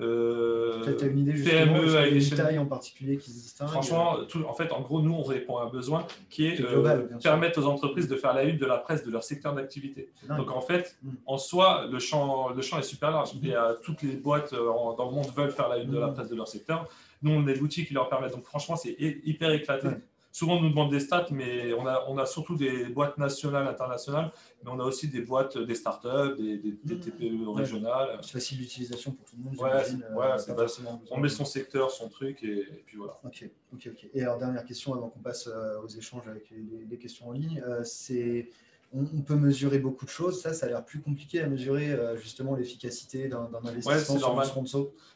euh, 0.00 0.96
Tu 0.98 1.04
as 1.04 1.06
une 1.08 1.20
idée 1.20 1.36
justement 1.36 1.74
PME 1.74 1.96
a 1.96 2.00
à 2.46 2.50
une 2.52 2.58
en 2.58 2.66
particulier 2.66 3.16
qui 3.16 3.30
se 3.30 3.36
distingue 3.42 3.68
Franchement, 3.68 4.16
tout- 4.28 4.44
en 4.44 4.52
fait, 4.52 4.72
en 4.72 4.80
gros, 4.80 5.00
nous, 5.00 5.12
on 5.14 5.22
répond 5.22 5.56
à 5.58 5.64
un 5.64 5.68
besoin 5.68 6.04
qui 6.30 6.46
est 6.48 6.56
C'est 6.56 6.64
euh, 6.64 6.72
global, 6.72 7.08
sûr. 7.10 7.18
permettre 7.30 7.60
aux 7.62 7.66
entreprises 7.66 8.08
de 8.08 8.16
faire 8.16 8.34
la 8.34 8.42
une 8.42 8.58
de 8.58 8.66
la 8.66 8.78
presse 8.78 9.04
de 9.04 9.10
leur 9.12 9.22
secteur 9.22 9.54
d'activité. 9.54 10.10
Donc, 10.36 10.50
en 10.50 10.60
fait, 10.60 10.96
Mm. 11.02 11.10
en 11.26 11.38
soi, 11.38 11.86
le 11.90 11.98
champ, 12.00 12.48
le 12.50 12.60
champ 12.60 12.78
est 12.78 12.82
super 12.82 13.10
large. 13.12 13.34
Mm. 13.40 13.52
A, 13.52 13.74
toutes 13.82 14.02
les 14.02 14.16
boîtes 14.16 14.52
euh, 14.52 14.68
en- 14.68 14.94
dans 14.94 15.06
le 15.08 15.14
monde 15.14 15.26
veulent 15.36 15.52
faire 15.52 15.68
la 15.68 15.78
une 15.78 15.90
de 15.90 15.98
la 15.98 16.08
Mm. 16.08 16.14
presse 16.14 16.28
de 16.28 16.34
leur 16.36 16.48
secteur. 16.48 16.88
Nous, 17.22 17.30
on 17.30 17.46
est 17.46 17.54
l'outil 17.54 17.86
qui 17.86 17.94
leur 17.94 18.08
permet. 18.08 18.28
Donc, 18.30 18.44
franchement, 18.44 18.74
c'est 18.76 18.96
hy- 18.98 19.20
hyper 19.24 19.50
éclaté. 19.52 19.88
Ouais. 20.34 20.38
Souvent, 20.38 20.56
on 20.56 20.62
nous 20.62 20.70
demande 20.70 20.90
des 20.90 20.98
stats, 21.00 21.26
mais 21.30 21.72
on 21.74 21.86
a, 21.86 22.04
on 22.08 22.18
a 22.18 22.26
surtout 22.26 22.56
des 22.56 22.86
boîtes 22.86 23.18
nationales, 23.18 23.68
internationales, 23.68 24.32
mais 24.64 24.70
on 24.72 24.80
a 24.80 24.84
aussi 24.84 25.08
des 25.08 25.20
boîtes, 25.20 25.56
des 25.56 25.74
startups, 25.76 26.36
des, 26.36 26.58
des, 26.58 26.72
des 26.82 26.94
Mm. 26.96 27.00
TPE 27.00 27.46
Ouais. 27.46 27.60
régionales. 27.62 28.18
C'est 28.22 28.32
facile 28.32 28.58
d'utilisation 28.58 29.12
pour 29.12 29.24
tout 29.26 29.36
le 29.38 29.44
monde. 29.44 29.56
Ouais, 29.58 29.84
c'est- 29.84 29.94
euh, 30.04 30.14
ouais, 30.14 30.38
c'est 30.38 30.54
forcément 30.56 31.00
On 31.10 31.20
met 31.20 31.28
son 31.28 31.44
secteur, 31.44 31.90
son 31.90 32.08
truc, 32.08 32.42
et, 32.42 32.58
et 32.60 32.82
puis 32.84 32.96
voilà. 32.96 33.14
Ok, 33.24 33.48
ok, 33.72 33.88
ok. 33.92 34.08
Et 34.12 34.22
alors, 34.22 34.38
dernière 34.38 34.64
question 34.64 34.92
avant 34.94 35.08
qu'on 35.08 35.20
passe 35.20 35.46
euh, 35.46 35.80
aux 35.80 35.88
échanges 35.88 36.26
avec 36.28 36.50
les, 36.50 36.84
les 36.90 36.98
questions 36.98 37.28
en 37.28 37.32
ligne, 37.32 37.62
euh, 37.66 37.82
c'est 37.84 38.50
on, 38.92 39.22
peut 39.22 39.34
mesurer 39.34 39.78
beaucoup 39.80 40.04
de 40.04 40.10
choses. 40.10 40.40
Ça, 40.40 40.52
ça 40.52 40.66
a 40.66 40.68
l'air 40.68 40.84
plus 40.84 41.00
compliqué 41.00 41.40
à 41.40 41.48
mesurer 41.48 41.96
justement 42.16 42.54
l'efficacité 42.54 43.26
d'un 43.28 43.48
investissement 43.52 43.92
c'est 43.98 44.18
sur 44.18 44.20
normal. 44.20 44.46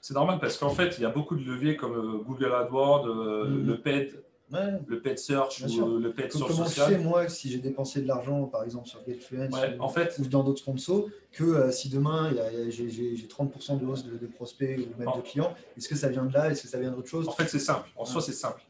C'est 0.00 0.14
normal 0.14 0.38
parce 0.40 0.58
qu'en 0.58 0.70
fait, 0.70 0.96
il 0.98 1.02
y 1.02 1.04
a 1.06 1.10
beaucoup 1.10 1.36
de 1.36 1.44
leviers 1.44 1.76
comme 1.76 2.22
Google 2.24 2.52
AdWords, 2.54 3.06
Mhm. 3.06 3.66
le 3.66 3.80
paid, 3.80 4.20
Ouais. 4.52 4.80
le 4.86 5.00
paid 5.02 5.18
search 5.18 5.58
Bien 5.58 5.66
ou 5.66 5.70
sûr. 5.70 5.86
le 5.88 6.12
paid 6.12 6.30
Com- 6.30 6.38
source 6.40 6.52
Comment 6.52 6.64
je 6.64 6.68
social. 6.70 6.92
sais, 6.92 6.98
moi, 6.98 7.28
si 7.28 7.50
j'ai 7.50 7.58
dépensé 7.58 8.00
de 8.00 8.08
l'argent, 8.08 8.44
par 8.44 8.64
exemple, 8.64 8.88
sur 8.88 9.00
GetFluence 9.06 9.52
Ouais, 9.54 9.76
ou, 9.78 9.82
en 9.82 9.88
fait, 9.88 10.16
ou 10.18 10.24
dans 10.26 10.42
d'autres 10.42 10.60
sponsors, 10.60 11.06
que 11.32 11.44
euh, 11.44 11.70
si 11.70 11.88
demain 11.90 12.30
il 12.30 12.36
y 12.36 12.40
a- 12.40 12.52
il 12.52 12.58
y 12.58 12.62
a- 12.62 12.70
j'ai- 12.70 12.88
j'ai 12.88 13.14
j'ai 13.16 13.28
30% 13.28 13.76
de 13.76 13.84
hausse 13.86 14.04
de, 14.04 14.16
de 14.16 14.26
prospects 14.26 14.78
ou 14.78 14.98
même 14.98 15.10
de 15.16 15.20
clients, 15.20 15.52
est-ce 15.76 15.88
que 15.88 15.96
ça 15.96 16.08
vient 16.08 16.24
de 16.24 16.32
là? 16.32 16.50
Est-ce 16.50 16.62
que 16.62 16.68
ça 16.68 16.78
vient 16.78 16.90
d'autre 16.92 17.08
chose? 17.08 17.28
En 17.28 17.32
fait, 17.32 17.46
c'est 17.48 17.58
simple. 17.58 17.88
En 17.96 18.04
soi, 18.06 18.22
c'est 18.22 18.32
simple. 18.32 18.62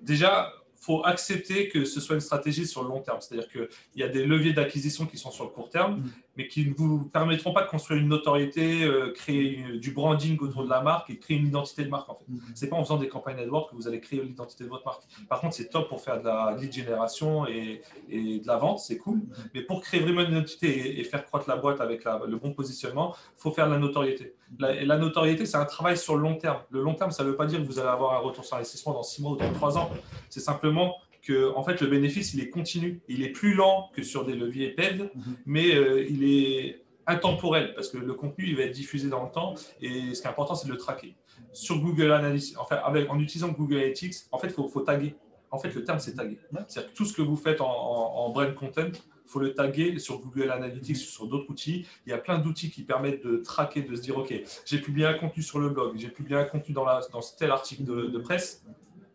Déjà, 0.00 0.52
faut 0.78 1.02
accepter 1.04 1.68
que 1.68 1.84
ce 1.84 2.00
soit 2.00 2.14
une 2.14 2.20
stratégie 2.20 2.66
sur 2.66 2.82
le 2.82 2.88
long 2.88 3.00
terme. 3.00 3.18
C'est-à-dire 3.20 3.48
qu'il 3.48 3.68
y 3.96 4.02
a 4.02 4.08
des 4.08 4.24
leviers 4.24 4.52
d'acquisition 4.52 5.06
qui 5.06 5.16
sont 5.18 5.30
sur 5.30 5.44
le 5.44 5.50
court 5.50 5.68
terme, 5.70 5.96
Mhm. 5.96 6.10
mais 6.36 6.48
qui 6.48 6.66
ne 6.66 6.74
vous 6.74 7.04
permettront 7.08 7.52
pas 7.52 7.62
de 7.64 7.68
construire 7.68 8.00
une 8.00 8.08
notoriété, 8.08 8.84
euh, 8.84 9.10
créer 9.12 9.56
une- 9.56 9.78
du 9.78 9.90
branding 9.92 10.38
autour 10.40 10.64
de 10.64 10.68
la 10.70 10.82
marque 10.82 11.10
et 11.10 11.18
créer 11.18 11.38
une 11.38 11.46
identité 11.48 11.84
de 11.84 11.88
marque. 11.88 12.08
En 12.08 12.14
fait. 12.14 12.24
Mhm. 12.28 12.40
C'est 12.54 12.68
pas 12.68 12.76
en 12.76 12.84
faisant 12.84 12.98
des 12.98 13.08
campagnes 13.08 13.38
AdWords 13.38 13.70
que 13.70 13.74
vous 13.76 13.88
allez 13.88 14.00
créer 14.00 14.20
l'identité 14.22 14.64
de 14.64 14.68
votre 14.68 14.84
marque. 14.84 15.02
Par 15.28 15.40
contre, 15.40 15.54
c'est 15.54 15.68
top 15.70 15.88
pour 15.88 16.00
faire 16.02 16.20
de 16.20 16.26
la 16.26 16.56
lead 16.60 16.72
génération 16.72 17.46
et, 17.48 17.80
et 18.08 18.38
de 18.40 18.46
la 18.46 18.56
vente, 18.58 18.78
c'est 18.80 18.98
cool. 18.98 19.20
Mais 19.54 19.62
pour 19.62 19.80
créer 19.80 20.00
vraiment 20.00 20.22
une 20.22 20.32
identité 20.32 20.68
et, 20.68 21.00
et 21.00 21.04
faire 21.04 21.24
croître 21.24 21.48
la 21.48 21.56
boîte 21.56 21.80
avec 21.80 22.04
la- 22.04 22.20
le 22.28 22.36
bon 22.36 22.52
positionnement, 22.52 23.14
il 23.38 23.40
faut 23.42 23.50
faire 23.50 23.66
de 23.66 23.72
la 23.72 23.78
notoriété. 23.78 24.34
La, 24.58 24.96
notoriété, 24.96 25.44
c'est 25.46 25.56
un 25.56 25.64
travail 25.64 25.96
sur 25.96 26.16
le 26.16 26.22
long 26.22 26.36
terme. 26.36 26.60
Le 26.70 26.82
long 26.82 26.94
terme, 26.94 27.10
ça 27.10 27.24
ne 27.24 27.30
veut 27.30 27.36
pas 27.36 27.46
dire 27.46 27.60
que 27.60 27.66
vous 27.66 27.78
allez 27.78 27.88
avoir 27.88 28.14
un 28.14 28.18
retour 28.18 28.44
sur 28.44 28.56
investissement 28.56 28.92
dans 28.92 29.02
6 29.02 29.22
mois 29.22 29.32
ou 29.32 29.36
dans 29.36 29.52
3 29.52 29.78
ans. 29.78 29.90
C'est 30.30 30.40
simplement 30.40 30.94
que 31.22 31.52
en 31.54 31.62
fait, 31.64 31.80
le 31.80 31.88
bénéfice, 31.88 32.34
il 32.34 32.40
est 32.40 32.48
continu. 32.50 33.00
Il 33.08 33.22
est 33.22 33.30
plus 33.30 33.54
lent 33.54 33.90
que 33.92 34.02
sur 34.02 34.24
des 34.24 34.34
leviers 34.34 34.70
PED, 34.70 35.10
Mhm. 35.14 35.36
mais 35.46 35.74
euh, 35.74 36.06
il 36.08 36.24
est 36.24 36.82
intemporel, 37.06 37.72
parce 37.74 37.88
que 37.88 37.98
le 37.98 38.14
contenu 38.14 38.46
il 38.46 38.56
va 38.56 38.62
être 38.64 38.72
diffusé 38.72 39.08
dans 39.08 39.24
le 39.24 39.30
temps, 39.30 39.54
et 39.80 40.14
ce 40.14 40.20
qui 40.20 40.26
est 40.26 40.30
important, 40.30 40.54
c'est 40.54 40.66
de 40.66 40.72
le 40.72 40.78
traquer. 40.78 41.14
Sur 41.52 41.78
Google 41.80 42.12
Analytics, 42.12 42.58
enfin, 42.58 42.76
avec, 42.84 43.10
en 43.10 43.18
utilisant 43.20 43.48
Google 43.48 43.76
Analytics, 43.76 44.14
en 44.32 44.38
fait, 44.38 44.48
il 44.48 44.52
faut, 44.52 44.68
faut, 44.68 44.80
taguer. 44.80 45.14
En 45.50 45.58
fait, 45.58 45.72
le 45.74 45.84
terme, 45.84 46.00
c'est 46.00 46.14
taguer. 46.14 46.38
C'est-à-dire 46.66 46.92
que 46.92 46.96
tout 46.96 47.04
ce 47.04 47.12
que 47.12 47.22
vous 47.22 47.36
faites 47.36 47.60
en, 47.60 47.66
en, 47.70 48.30
brand 48.30 48.52
content, 48.54 48.90
faut 49.26 49.40
le 49.40 49.54
taguer 49.54 49.98
sur 49.98 50.20
Google 50.20 50.50
Analytics, 50.50 50.96
sur 50.96 51.26
d'autres 51.26 51.50
outils. 51.50 51.86
Il 52.06 52.10
y 52.10 52.12
a 52.12 52.18
plein 52.18 52.38
d'outils 52.38 52.70
qui 52.70 52.82
permettent 52.82 53.24
de 53.24 53.38
traquer, 53.38 53.82
de 53.82 53.94
se 53.94 54.02
dire, 54.02 54.16
OK, 54.16 54.34
j'ai 54.64 54.80
publié 54.80 55.06
un 55.06 55.14
contenu 55.14 55.42
sur 55.42 55.58
le 55.58 55.68
blog, 55.68 55.96
j'ai 55.96 56.08
publié 56.08 56.36
un 56.36 56.44
contenu 56.44 56.74
dans, 56.74 56.84
la, 56.84 57.00
dans 57.12 57.20
tel 57.38 57.50
article 57.50 57.84
de, 57.84 58.06
de 58.06 58.18
presse. 58.18 58.64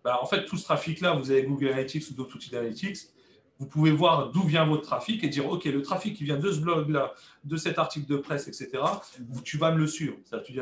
Bah, 0.04 0.20
en 0.22 0.26
fait, 0.26 0.46
tout 0.46 0.58
ce 0.58 0.64
trafic-là, 0.64 1.14
vous 1.14 1.32
avez 1.32 1.44
Google 1.44 1.70
Analytics 1.70 2.10
ou 2.10 2.14
d'autres 2.14 2.36
outils 2.36 2.50
d'analytics 2.50 2.98
vous 3.62 3.68
pouvez 3.68 3.92
voir 3.92 4.32
d'où 4.32 4.42
vient 4.42 4.66
votre 4.66 4.82
trafic 4.82 5.24
et 5.24 5.30
dire, 5.30 5.48
OK, 5.48 5.66
le 5.66 5.84
trafic 5.84 6.18
qui 6.18 6.24
vient 6.24 6.40
de 6.40 6.52
ce 6.52 6.60
blog-là, 6.60 7.14
de 7.44 7.58
cet 7.58 7.78
article 7.78 8.08
de 8.08 8.18
presse, 8.18 8.48
etc., 8.48 8.82
tu 9.44 9.58
vas 9.60 9.72
me 9.72 9.78
le 9.78 9.86
suivre. 9.86 10.16
Tu, 10.44 10.60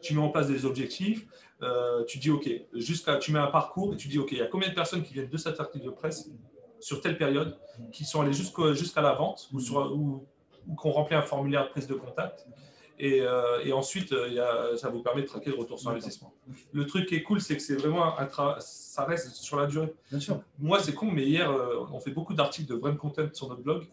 tu, 0.00 0.14
mets 0.14 0.20
en 0.20 0.28
place 0.28 0.46
des 0.46 0.64
objectifs, 0.64 1.26
euh, 1.62 2.04
tu 2.04 2.18
dis, 2.18 2.30
OK, 2.30 2.48
jusqu'à, 2.74 3.16
tu 3.16 3.32
mets 3.32 3.40
un 3.40 3.48
parcours 3.48 3.94
et 3.94 3.96
tu 3.96 4.06
dis, 4.06 4.20
OK, 4.20 4.30
il 4.30 4.38
y 4.38 4.42
a 4.42 4.46
combien 4.46 4.68
de 4.68 4.74
personnes 4.74 5.02
qui 5.02 5.12
viennent 5.12 5.28
de 5.28 5.36
cet 5.36 5.58
article 5.58 5.86
de 5.86 5.90
presse 5.90 6.30
sur 6.86 7.00
telle 7.00 7.18
période, 7.18 7.58
qui 7.90 8.04
sont 8.04 8.20
allées 8.20 8.32
jusqu'à 8.32 9.02
la 9.02 9.12
vente 9.12 9.48
ou, 9.52 9.58
ou, 9.58 10.24
ou 10.68 10.76
qui 10.76 10.86
ont 10.86 10.92
rempli 10.92 11.16
un 11.16 11.22
formulaire 11.22 11.64
de 11.64 11.70
prise 11.70 11.88
de 11.88 11.94
contact 11.94 12.46
et, 12.96 13.22
euh, 13.22 13.64
et, 13.64 13.72
ensuite, 13.72 14.12
euh, 14.12 14.28
y 14.28 14.38
a, 14.38 14.76
ça 14.76 14.88
vous 14.88 15.02
permet 15.02 15.22
de 15.22 15.26
traquer 15.26 15.50
le 15.50 15.56
retour 15.56 15.80
sur 15.80 15.90
investissement. 15.90 16.32
Le 16.72 16.86
truc 16.86 17.08
qui 17.08 17.16
est 17.16 17.24
cool, 17.24 17.40
c'est 17.40 17.56
que 17.56 17.62
c'est 17.62 17.74
vraiment 17.74 18.16
un 18.16 18.28
ça 18.60 19.04
reste 19.04 19.34
sur 19.34 19.56
la 19.56 19.66
durée. 19.66 19.92
Bien 20.10 20.20
sûr. 20.20 20.40
Moi, 20.60 20.78
c'est 20.80 20.94
con, 20.94 21.10
mais 21.10 21.26
hier, 21.26 21.50
euh, 21.50 21.84
on 21.92 21.98
fait 21.98 22.12
beaucoup 22.12 22.34
d'articles 22.34 22.70
de 22.72 22.76
brand 22.76 22.96
content 22.96 23.28
sur 23.32 23.48
notre 23.48 23.62
blog. 23.62 23.88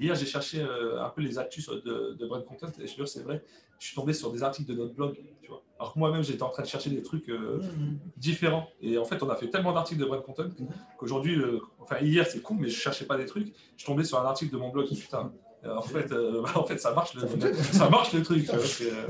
Hier, 0.00 0.14
j'ai 0.14 0.24
cherché 0.24 0.62
un 0.62 1.10
peu 1.10 1.20
les 1.20 1.38
actus 1.38 1.68
de, 1.68 2.16
de 2.18 2.26
brand 2.26 2.44
content 2.46 2.72
et 2.80 2.86
je 2.86 2.96
veux 2.96 3.06
c'est 3.06 3.22
vrai, 3.22 3.44
je 3.78 3.86
suis 3.86 3.94
tombé 3.94 4.14
sur 4.14 4.32
des 4.32 4.42
articles 4.42 4.68
de 4.68 4.76
notre 4.76 4.94
blog. 4.94 5.14
Tu 5.42 5.48
vois. 5.48 5.62
Alors 5.80 5.94
que 5.94 5.98
moi-même, 5.98 6.22
j'étais 6.22 6.42
en 6.42 6.50
train 6.50 6.62
de 6.62 6.68
chercher 6.68 6.90
des 6.90 7.02
trucs 7.02 7.28
mm. 7.28 7.96
différents. 8.16 8.68
Et 8.80 8.98
en 8.98 9.04
fait, 9.04 9.22
on 9.22 9.30
a 9.30 9.34
fait 9.34 9.48
tellement 9.48 9.72
d'articles 9.72 10.00
de 10.00 10.04
brand 10.06 10.22
content 10.22 10.44
mm. 10.44 10.66
qu'aujourd'hui, 10.98 11.42
enfin, 11.80 11.96
hier, 12.00 12.26
c'est 12.26 12.40
con, 12.40 12.54
mais 12.54 12.68
je 12.68 12.78
cherchais 12.78 13.06
pas 13.06 13.16
des 13.16 13.26
trucs. 13.26 13.52
Je 13.76 13.84
tombé 13.84 14.04
sur 14.04 14.20
un 14.20 14.26
article 14.26 14.52
de 14.52 14.58
mon 14.58 14.68
blog. 14.68 14.88
Putain, 14.88 15.32
euh, 15.64 15.76
en 15.76 15.82
fait, 15.82 16.10
euh, 16.12 16.42
en 16.54 16.64
fait, 16.64 16.78
ça 16.78 16.94
marche 16.94 17.14
le, 17.14 17.52
ça 17.54 17.90
marche 17.90 18.12
le 18.14 18.22
truc. 18.22 18.48
Euh, 18.50 19.06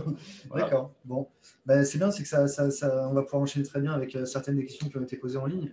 D'accord. 0.54 0.92
Bon, 1.04 1.28
ben, 1.66 1.84
c'est 1.84 1.98
bien, 1.98 2.10
c'est 2.10 2.22
que 2.22 2.28
ça, 2.28 2.48
ça, 2.48 2.70
ça, 2.70 3.08
on 3.08 3.14
va 3.14 3.22
pouvoir 3.22 3.42
enchaîner 3.42 3.64
très 3.64 3.80
bien 3.80 3.92
avec 3.92 4.16
certaines 4.24 4.56
des 4.56 4.64
questions 4.64 4.88
qui 4.88 4.96
ont 4.96 5.02
été 5.02 5.16
posées 5.16 5.38
en 5.38 5.46
ligne. 5.46 5.70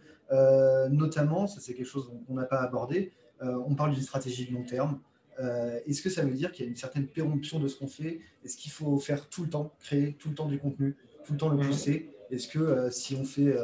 notamment, 0.91 1.47
ça 1.47 1.59
c'est 1.61 1.73
quelque 1.73 1.87
chose 1.87 2.11
qu'on 2.27 2.33
n'a 2.33 2.45
pas 2.45 2.61
abordé. 2.61 3.13
on 3.41 3.75
parle 3.75 3.93
d'une 3.93 4.03
stratégie 4.03 4.47
de 4.47 4.53
long 4.53 4.65
terme. 4.65 4.99
Est-ce 5.85 6.01
que 6.01 6.09
ça 6.09 6.23
veut 6.23 6.33
dire 6.33 6.51
qu'il 6.51 6.65
y 6.65 6.67
a 6.67 6.69
une 6.69 6.77
certaine 6.77 7.07
péremption 7.07 7.59
de 7.59 7.67
ce 7.67 7.77
qu'on 7.77 7.87
fait? 7.87 8.19
Est-ce 8.43 8.57
qu'il 8.57 8.71
faut 8.71 8.97
faire 8.97 9.29
tout 9.29 9.43
le 9.43 9.49
temps, 9.49 9.73
créer 9.79 10.13
tout 10.13 10.29
le 10.29 10.35
temps 10.35 10.47
du 10.47 10.59
contenu, 10.59 10.95
tout 11.25 11.33
le 11.33 11.37
temps 11.37 11.49
le 11.49 11.57
mhm. 11.57 11.67
pousser? 11.67 12.11
Est-ce 12.31 12.47
que 12.47 12.89
si 12.89 13.15
on 13.15 13.23
fait 13.23 13.55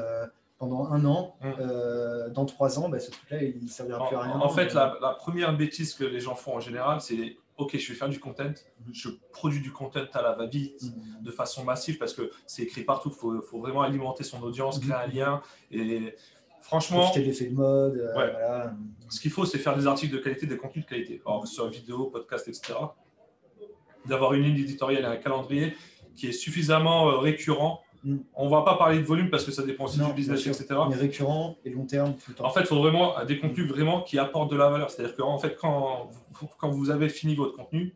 pendant 0.63 0.91
un 0.91 1.03
an, 1.05 1.36
mm. 1.41 1.51
euh, 1.59 2.30
dans 2.30 2.45
trois 2.45 2.80
ans, 2.80 2.88
bah, 2.88 2.99
ce 2.99 3.11
truc-là, 3.11 3.43
il 3.43 3.63
ne 3.63 3.67
servira 3.67 4.07
plus 4.07 4.15
à 4.15 4.21
rien? 4.21 4.39
En 4.39 4.49
fait, 4.49 4.74
la, 4.74 5.15
première 5.19 5.55
bêtise 5.55 5.93
que 5.93 6.05
les 6.05 6.21
gens 6.21 6.36
font 6.36 6.55
en 6.55 6.59
général, 6.61 7.01
c'est 7.01 7.38
OK, 7.57 7.78
je 7.78 7.91
vais 7.91 7.97
faire 7.97 8.09
du 8.09 8.19
content, 8.19 8.49
mm. 8.49 8.93
je 8.93 9.09
produis 9.32 9.61
du 9.61 9.71
content 9.71 10.05
à 10.13 10.21
la 10.21 10.34
va-vite, 10.34 10.82
mm. 10.84 11.24
de 11.24 11.32
façon 11.32 11.65
massive, 11.65 11.97
parce 11.97 12.13
que 12.13 12.32
c'est 12.47 12.63
écrit 12.63 12.84
partout, 12.84 13.09
il 13.09 13.41
faut, 13.41 13.59
vraiment 13.59 13.82
alimenter 13.82 14.24
son 14.24 14.41
audience, 14.41 14.80
créer 14.80 14.93
un 14.93 15.07
lien. 15.07 15.41
Et 15.71 16.15
franchement. 16.64 17.01
Profiter 17.01 17.24
l'effet 17.24 17.45
de 17.45 17.55
mode. 17.55 17.97
Euh, 17.97 18.68
Ce 19.09 19.20
qu'il 19.20 19.32
faut, 19.32 19.45
c'est 19.45 19.59
faire 19.59 19.78
des 19.78 19.86
articles 19.86 20.14
de 20.14 20.20
qualité, 20.20 20.47
des 20.47 20.57
contenus 20.57 20.86
de 20.86 20.89
qualité. 20.89 21.22
Alors, 21.26 21.47
sur 21.47 21.70
vidéo, 21.70 22.07
podcast, 22.07 22.47
etc. 22.47 22.74
D'avoir 24.05 24.34
une 24.34 24.43
ligne 24.43 24.57
éditoriale 24.57 25.03
et 25.03 25.05
un 25.05 25.18
calendrier 25.18 25.76
qui 26.16 26.28
est 26.28 26.34
suffisamment 26.34 27.09
euh, 27.09 27.18
récurrent 27.18 27.84
Mm. 28.03 28.18
On 28.36 28.45
ne 28.45 28.49
va 28.49 28.61
pas 28.64 28.76
parler 28.76 28.99
de 28.99 29.03
volume 29.03 29.30
parce 29.30 29.45
que 29.45 29.51
ça 29.51 29.64
dépend 29.64 29.86
aussi 29.86 29.99
du 29.99 30.14
business, 30.14 30.45
etc. 30.45 30.68
Mais 30.89 30.95
récurrent 30.95 31.55
et 31.64 31.70
long 31.70 31.86
terme. 31.86 32.16
En 32.39 32.49
fait, 32.49 32.61
il 32.61 32.66
faut 32.66 32.80
vraiment 32.80 33.14
des 33.26 33.39
contenus 33.39 33.68
vraiment 33.68 34.01
qui 34.01 34.20
apportent 34.20 34.51
de 34.51 34.57
la 34.57 34.70
valeur. 34.70 34.89
C'est-à-dire 34.89 35.16
qu'en 35.16 35.38
fait, 35.38 35.55
quand, 35.55 36.09
quand 36.57 36.70
vous 36.70 36.89
avez 36.89 37.09
fini 37.09 37.36
votre 37.36 37.55
contenu, 37.55 37.95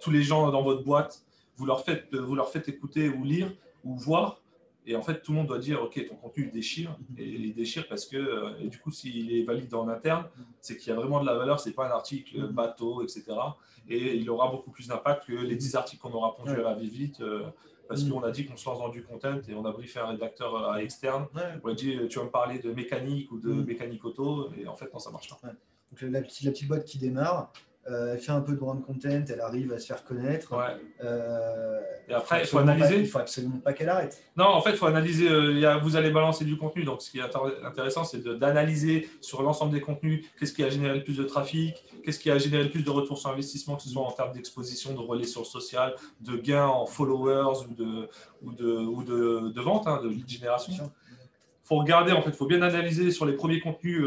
tous 0.00 0.10
les 0.10 0.22
gens 0.22 0.50
dans 0.50 0.62
votre 0.62 0.84
boîte, 0.84 1.22
vous 1.56 1.64
leur 1.64 1.84
faites, 1.84 2.14
vous 2.14 2.34
leur 2.34 2.50
faites 2.50 2.68
écouter 2.68 3.08
ou 3.08 3.24
lire 3.24 3.50
ou 3.84 3.96
voir. 3.96 4.42
Et 4.86 4.94
en 4.94 5.02
fait, 5.02 5.20
tout 5.20 5.32
le 5.32 5.38
monde 5.38 5.48
doit 5.48 5.58
dire, 5.58 5.82
OK, 5.82 6.04
ton 6.08 6.14
contenu 6.14 6.50
déchire. 6.50 6.90
Mm-hmm. 6.90 7.20
Et 7.20 7.26
il 7.26 7.54
déchire 7.54 7.88
parce 7.88 8.06
que, 8.06 8.16
euh, 8.16 8.58
et 8.60 8.68
du 8.68 8.78
coup, 8.78 8.92
s'il 8.92 9.36
est 9.36 9.42
valide 9.42 9.74
en 9.74 9.88
interne, 9.88 10.24
mm-hmm. 10.24 10.44
c'est 10.60 10.76
qu'il 10.76 10.88
y 10.88 10.92
a 10.92 10.94
vraiment 10.96 11.20
de 11.20 11.26
la 11.26 11.34
valeur. 11.34 11.58
Ce 11.58 11.68
n'est 11.68 11.74
pas 11.74 11.88
un 11.88 11.90
article 11.90 12.38
mm-hmm. 12.38 12.52
bateau, 12.52 13.02
etc. 13.02 13.24
Et 13.88 14.14
il 14.14 14.30
aura 14.30 14.50
beaucoup 14.50 14.70
plus 14.70 14.88
d'impact 14.88 15.26
que 15.26 15.32
les 15.32 15.56
10 15.56 15.74
articles 15.74 16.00
qu'on 16.00 16.12
aura 16.12 16.36
pondus 16.36 16.52
à 16.52 16.62
la 16.62 16.74
vite. 16.74 17.20
Euh, 17.20 17.42
parce 17.88 18.02
qu'on 18.02 18.22
a 18.24 18.32
dit 18.32 18.46
qu'on 18.46 18.56
se 18.56 18.68
lance 18.68 18.80
dans 18.80 18.88
du 18.88 19.04
content 19.04 19.38
et 19.48 19.54
on 19.54 19.64
a 19.64 19.70
briefé 19.70 20.00
un 20.00 20.06
rédacteur 20.06 20.56
euh, 20.56 20.76
externe. 20.78 21.26
On 21.62 21.68
a 21.68 21.74
dit 21.74 21.96
tu 22.08 22.18
vas 22.18 22.24
me 22.24 22.30
parler 22.30 22.58
de 22.58 22.72
mécanique 22.72 23.30
ou 23.30 23.38
de 23.38 23.52
mécanique 23.52 24.04
auto 24.04 24.50
et 24.58 24.66
en 24.66 24.74
fait 24.74 24.92
non 24.92 24.98
ça 24.98 25.12
marche 25.12 25.28
pas. 25.28 25.36
Donc 25.46 26.00
la 26.00 26.20
petite, 26.20 26.44
la 26.44 26.50
petite 26.50 26.66
boîte 26.66 26.84
qui 26.84 26.98
démarre, 26.98 27.52
euh, 27.88 28.14
elle 28.14 28.18
fait 28.18 28.32
un 28.32 28.40
peu 28.40 28.52
de 28.52 28.58
brand 28.58 28.84
content, 28.84 29.22
elle 29.28 29.40
arrive 29.40 29.72
à 29.72 29.78
se 29.78 29.86
faire 29.86 30.02
connaître. 30.02 30.52
Euh, 31.04 31.80
et 32.08 32.14
après, 32.14 32.40
il 32.40 32.46
faut, 32.46 32.58
analyser. 32.58 32.98
il 32.98 33.06
faut 33.06 33.18
absolument 33.18 33.58
pas 33.58 33.72
qu'elle 33.74 33.88
arrête. 33.88 34.22
Non, 34.36 34.46
en 34.46 34.60
fait, 34.60 34.70
il 34.70 34.76
faut 34.76 34.86
analyser. 34.86 35.28
Euh, 35.30 35.78
vous 35.78 35.94
allez 35.94 36.10
balancer 36.10 36.44
du 36.44 36.56
contenu. 36.56 36.82
Donc, 36.82 37.00
ce 37.02 37.10
qui 37.10 37.18
est 37.18 37.22
intéressant, 37.64 38.02
c'est 38.02 38.24
d'analyser 38.24 39.08
sur 39.20 39.42
l'ensemble 39.42 39.72
des 39.72 39.80
contenus 39.80 40.26
qu'est-ce 40.38 40.52
qui 40.52 40.64
a 40.64 40.68
généré 40.68 40.96
le 40.96 41.04
plus 41.04 41.16
de 41.16 41.22
trafic, 41.22 41.76
qu'est-ce 42.04 42.18
qui 42.18 42.30
a 42.30 42.38
généré 42.38 42.64
le 42.64 42.70
plus 42.70 42.82
de 42.82 42.90
retours 42.90 43.18
sur 43.18 43.30
investissement, 43.30 43.76
que 43.76 43.82
ce 43.82 43.88
soit 43.88 44.02
en 44.02 44.10
termes 44.10 44.32
d'exposition, 44.32 44.92
de 44.92 44.98
relais 44.98 45.24
sur 45.24 45.42
le 45.42 45.46
social, 45.46 45.94
de 46.20 46.36
gains 46.36 46.66
en 46.66 46.86
followers 46.86 47.66
ou 47.68 47.74
de, 47.74 48.08
ou 48.42 48.52
de, 48.52 48.78
ou 48.78 49.04
de, 49.04 49.52
de 49.52 49.60
vente, 49.60 49.86
hein, 49.86 50.00
de 50.02 50.08
lead 50.08 50.28
génération. 50.28 50.90
Il 51.12 51.68
faut 51.68 51.76
regarder, 51.76 52.12
en 52.12 52.22
fait, 52.22 52.30
il 52.30 52.36
faut 52.36 52.46
bien 52.46 52.62
analyser 52.62 53.12
sur 53.12 53.26
les 53.26 53.34
premiers 53.34 53.60
contenus 53.60 54.04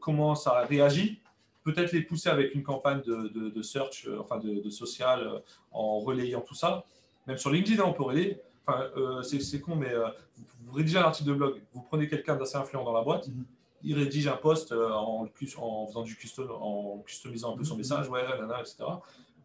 comment 0.00 0.34
ça 0.34 0.60
réagit 0.60 1.20
peut-être 1.66 1.90
les 1.92 2.02
pousser 2.02 2.28
avec 2.28 2.54
une 2.54 2.62
campagne 2.62 3.02
de, 3.02 3.62
search, 3.62 4.06
euh, 4.06 4.20
enfin 4.20 4.38
de, 4.38 4.70
social, 4.70 5.20
euh, 5.20 5.38
en 5.72 5.98
relayant 5.98 6.40
tout 6.40 6.54
ça. 6.54 6.84
Même 7.26 7.38
sur 7.38 7.50
LinkedIn, 7.50 7.82
hein, 7.82 7.86
on 7.88 7.92
peut 7.92 8.04
relayer. 8.04 8.40
Enfin, 8.64 8.84
euh, 8.96 9.22
c'est 9.22 9.60
con, 9.60 9.74
mais 9.74 9.92
vous, 10.64 10.72
rédigez 10.72 10.98
un 10.98 11.02
article 11.02 11.28
de 11.28 11.34
blog, 11.34 11.60
vous 11.72 11.82
prenez 11.82 12.08
quelqu'un 12.08 12.36
d'assez 12.36 12.56
influent 12.56 12.84
dans 12.84 12.92
la 12.92 13.02
boîte, 13.02 13.28
mhm. 13.28 13.44
il 13.82 13.98
rédige 13.98 14.28
un 14.28 14.36
post 14.36 14.72
en, 14.72 15.28
en, 15.58 15.86
faisant 15.86 16.02
du 16.02 16.16
custom, 16.16 16.48
en 16.50 16.98
customisant 17.04 17.54
un 17.54 17.56
peu 17.56 17.64
son 17.64 17.74
mhm. 17.74 17.78
message, 17.78 18.08
ouais, 18.08 18.22
nana, 18.22 18.60
etc. 18.60 18.84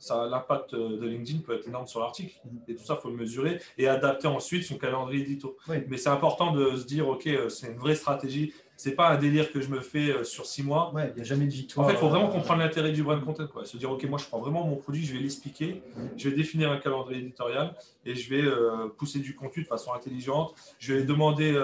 L'impact 0.09 0.73
de 0.73 1.05
LinkedIn 1.05 1.39
peut 1.41 1.55
être 1.55 1.67
énorme 1.67 1.87
sur 1.87 1.99
l'article. 2.01 2.39
Mhm. 2.45 2.59
Et 2.67 2.75
tout 2.75 2.83
ça, 2.83 2.95
il 2.99 3.01
faut 3.01 3.09
le 3.09 3.17
mesurer 3.17 3.59
et 3.79 3.87
adapter 3.87 4.27
ensuite 4.27 4.63
son 4.63 4.77
calendrier 4.77 5.23
édito. 5.23 5.57
Mais 5.87 5.97
c'est 5.97 6.09
important 6.09 6.51
de 6.51 6.75
se 6.75 6.85
dire, 6.85 7.07
OK, 7.07 7.27
c'est 7.49 7.71
une 7.71 7.79
vraie 7.79 7.95
stratégie 7.95 8.53
c'est 8.81 8.95
pas 8.95 9.09
un 9.09 9.17
délire 9.17 9.51
que 9.51 9.61
je 9.61 9.69
me 9.69 9.79
fais 9.79 10.09
euh, 10.09 10.23
sur 10.23 10.47
six 10.47 10.63
mois. 10.63 10.91
Ouais, 10.91 11.11
il 11.11 11.17
n'y 11.17 11.21
a 11.21 11.23
jamais 11.23 11.45
de 11.45 11.51
victoire. 11.51 11.85
En 11.85 11.89
fait, 11.89 11.95
il 11.95 11.99
faut 11.99 12.09
vraiment 12.09 12.29
euh, 12.29 12.31
comprendre 12.31 12.63
l'intérêt 12.63 12.91
du 12.91 13.03
brand 13.03 13.23
content. 13.23 13.45
Quoi. 13.45 13.63
Se 13.63 13.77
dire, 13.77 13.91
OK, 13.91 14.03
moi, 14.05 14.17
je 14.17 14.25
prends 14.25 14.39
vraiment 14.39 14.65
mon 14.65 14.75
produit, 14.75 15.05
je 15.05 15.13
vais 15.13 15.19
l'expliquer, 15.19 15.83
je 16.17 16.27
vais 16.27 16.35
définir 16.35 16.71
un 16.71 16.77
calendrier 16.77 17.19
éditorial 17.19 17.75
et 18.07 18.15
je 18.15 18.27
vais 18.27 18.41
euh, 18.41 18.87
pousser 18.97 19.19
du 19.19 19.35
contenu 19.35 19.61
de 19.61 19.67
façon 19.67 19.93
intelligente. 19.93 20.55
Je 20.79 20.95
vais 20.95 21.03
demander, 21.03 21.63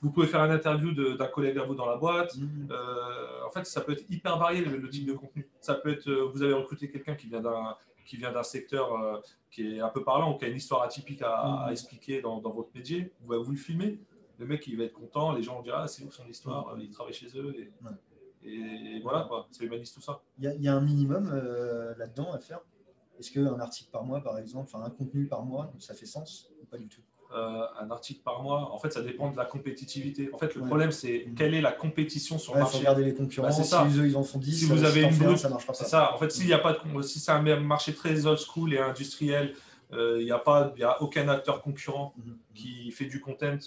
vous 0.00 0.10
pouvez 0.10 0.26
faire 0.26 0.40
une 0.44 0.50
interview 0.50 0.92
d'un 0.92 1.26
collègue 1.26 1.58
à 1.58 1.64
vous 1.64 1.74
dans 1.74 1.84
la 1.84 1.96
boîte. 1.96 2.34
Mm. 2.38 2.72
en 3.46 3.50
fait, 3.50 3.66
ça 3.66 3.82
peut 3.82 3.92
être 3.92 4.04
hyper 4.08 4.38
varié 4.38 4.64
le, 4.64 4.88
type 4.88 5.04
de 5.04 5.12
contenu. 5.12 5.46
Ça 5.60 5.74
peut 5.74 5.90
être, 5.90 6.10
vous 6.10 6.42
avez 6.42 6.54
recruté 6.54 6.90
quelqu'un 6.90 7.16
qui 7.16 7.26
vient 7.26 7.42
d'un 7.42 7.76
qui 8.06 8.16
vient 8.16 8.32
d'un 8.32 8.44
secteur 8.44 9.20
qui 9.50 9.76
est 9.76 9.80
un 9.80 9.88
peu 9.88 10.04
parlant 10.04 10.32
ou 10.32 10.38
qui 10.38 10.44
a 10.44 10.48
une 10.48 10.56
histoire 10.56 10.82
atypique 10.84 11.20
à, 11.20 11.66
mm. 11.66 11.72
expliquer 11.72 12.22
dans, 12.22 12.40
dans, 12.40 12.52
votre 12.52 12.70
métier, 12.74 13.12
vous, 13.20 13.44
vous 13.44 13.50
le 13.50 13.58
filmez 13.58 13.98
le 14.38 14.46
mec 14.46 14.66
il 14.66 14.76
va 14.76 14.84
être 14.84 14.92
content, 14.92 15.32
les 15.32 15.42
gens 15.42 15.56
vont 15.56 15.62
dire 15.62 15.76
ah 15.76 15.88
c'est 15.88 16.04
ouf 16.04 16.14
son 16.14 16.26
histoire, 16.26 16.76
il 16.78 16.90
travaille 16.90 17.14
chez 17.14 17.28
eux 17.36 17.54
et, 18.44 19.00
voilà 19.02 19.24
quoi, 19.28 19.48
ça 19.50 19.64
humanise 19.64 19.92
tout 19.92 20.00
ça. 20.00 20.20
Il 20.38 20.44
y, 20.44 20.68
a 20.68 20.74
un 20.74 20.80
minimum 20.80 21.30
euh, 21.32 21.94
là-dedans 21.96 22.32
à 22.32 22.38
faire? 22.38 22.60
Est-ce 23.18 23.32
qu'un 23.32 23.58
article 23.58 23.90
par 23.90 24.04
mois 24.04 24.22
par 24.22 24.38
exemple, 24.38 24.70
enfin 24.72 24.84
un 24.84 24.90
contenu 24.90 25.26
par 25.26 25.42
mois, 25.42 25.72
ça 25.78 25.94
fait 25.94 26.06
sens 26.06 26.50
ou 26.62 26.66
pas 26.66 26.78
du 26.78 26.88
tout? 26.88 27.02
Euh, 27.34 27.66
un 27.80 27.90
article 27.90 28.20
par 28.22 28.42
mois, 28.42 28.72
en 28.72 28.78
fait, 28.78 28.92
ça 28.92 29.02
dépend 29.02 29.30
de 29.32 29.36
la 29.36 29.44
compétitivité. 29.44 30.30
En 30.32 30.38
fait, 30.38 30.54
le 30.54 30.62
problème, 30.62 30.92
c'est 30.92 31.26
quelle 31.36 31.54
est 31.54 31.60
la 31.60 31.72
compétition 31.72 32.38
sur 32.38 32.54
le 32.54 32.60
marché. 32.60 32.78
Regarder 32.78 33.04
les 33.04 33.14
concurrents. 33.14 33.48
Bah, 33.48 33.52
si 33.52 33.98
eux, 33.98 34.06
ils 34.06 34.16
en 34.16 34.22
font 34.22 34.38
10, 34.38 34.60
si 34.60 34.64
vous 34.66 34.84
avez 34.84 35.02
une 35.02 35.36
ça 35.36 35.48
marche 35.48 35.66
pas. 35.66 35.74
C'est 35.74 35.86
ça. 35.86 36.14
En 36.14 36.18
fait, 36.18 36.30
s'il 36.30 36.46
y 36.46 36.52
a 36.52 36.58
pas 36.58 36.74
de, 36.74 37.02
si 37.02 37.18
c'est 37.18 37.32
un 37.32 37.42
marché 37.60 37.94
très 37.94 38.26
old 38.26 38.38
school 38.38 38.74
et 38.74 38.78
industriel, 38.78 39.54
euh, 39.92 40.18
il 40.20 40.24
n'y 40.24 40.30
a 40.30 40.38
pas, 40.38 40.72
il 40.76 40.80
y 40.80 40.84
a 40.84 41.02
aucun 41.02 41.28
acteur 41.28 41.62
concurrent 41.62 42.14
mhm. 42.16 42.38
qui 42.54 42.90
fait 42.92 43.06
du 43.06 43.20
content 43.20 43.58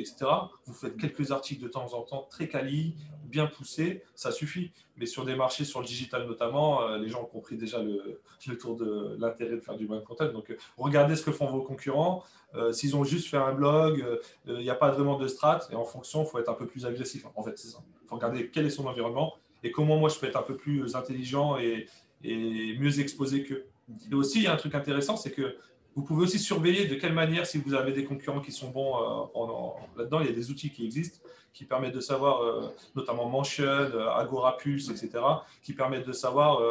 etc. 0.00 0.26
Vous 0.66 0.74
faites 0.74 0.96
quelques 0.96 1.30
articles 1.30 1.62
de 1.62 1.68
temps 1.68 1.94
en 1.94 2.02
temps 2.02 2.26
très 2.30 2.48
quali, 2.48 2.96
bien 3.24 3.46
poussés, 3.46 4.02
ça 4.14 4.30
suffit. 4.30 4.72
Mais 4.96 5.06
sur 5.06 5.24
des 5.24 5.34
marchés, 5.34 5.64
sur 5.64 5.80
le 5.80 5.86
digital 5.86 6.26
notamment, 6.26 6.82
euh, 6.82 6.98
les 6.98 7.08
gens 7.08 7.22
ont 7.22 7.26
compris 7.26 7.56
déjà 7.56 7.82
le, 7.82 8.20
tour 8.56 8.76
de 8.76 9.16
l'intérêt 9.18 9.56
de 9.56 9.60
faire 9.60 9.76
du 9.76 9.86
brand 9.86 10.02
content. 10.04 10.30
Donc, 10.30 10.50
euh, 10.50 10.56
regardez 10.76 11.16
ce 11.16 11.22
que 11.22 11.32
font 11.32 11.46
vos 11.46 11.62
concurrents. 11.62 12.22
Euh, 12.54 12.72
s'ils 12.72 12.94
ont 12.94 13.04
juste 13.04 13.28
fait 13.28 13.38
un 13.38 13.52
blog, 13.52 14.04
il 14.46 14.58
n'y 14.58 14.70
a 14.70 14.74
pas 14.74 14.90
vraiment 14.90 15.18
de 15.18 15.26
strat. 15.26 15.60
Et 15.70 15.74
en 15.74 15.84
fonction, 15.84 16.24
il 16.24 16.28
faut 16.28 16.38
être 16.38 16.50
un 16.50 16.54
peu 16.54 16.66
plus 16.66 16.84
agressif. 16.86 17.26
En 17.34 17.42
fait, 17.42 17.58
c'est 17.58 17.68
ça. 17.68 17.78
Il 18.02 18.08
faut 18.08 18.16
regarder 18.16 18.50
quel 18.50 18.66
est 18.66 18.70
son 18.70 18.86
environnement 18.86 19.34
et 19.64 19.70
comment 19.70 19.96
moi 19.96 20.08
je 20.08 20.18
peux 20.18 20.26
être 20.26 20.36
un 20.36 20.42
peu 20.42 20.56
plus 20.56 20.94
intelligent 20.96 21.56
et, 21.56 21.86
et 22.22 22.76
mieux 22.78 23.00
exposé 23.00 23.44
qu'eux. 23.44 23.66
Et 24.10 24.14
aussi, 24.14 24.38
il 24.38 24.44
y 24.44 24.46
a 24.46 24.52
un 24.52 24.56
truc 24.56 24.74
intéressant, 24.74 25.16
c'est 25.16 25.32
que 25.32 25.56
vous 25.94 26.02
pouvez 26.02 26.22
aussi 26.22 26.38
surveiller 26.38 26.86
de 26.86 26.94
quelle 26.94 27.12
manière, 27.12 27.46
si 27.46 27.58
vous 27.58 27.74
avez 27.74 27.92
des 27.92 28.04
concurrents 28.04 28.40
qui 28.40 28.52
sont 28.52 28.70
bons 28.70 28.96
euh, 28.96 29.98
là-dedans, 29.98 30.20
il 30.20 30.26
y 30.26 30.30
a 30.30 30.32
des 30.32 30.50
outils 30.50 30.70
qui 30.70 30.84
existent 30.84 31.20
qui 31.52 31.66
permettent 31.66 31.94
de 31.94 32.00
savoir, 32.00 32.42
euh, 32.42 32.68
notamment 32.94 33.28
Mention, 33.28 33.64
euh, 33.64 34.08
Agora 34.08 34.56
Pulse, 34.56 34.88
etc., 34.88 35.22
qui 35.62 35.74
permettent 35.74 36.06
de 36.06 36.12
savoir, 36.12 36.62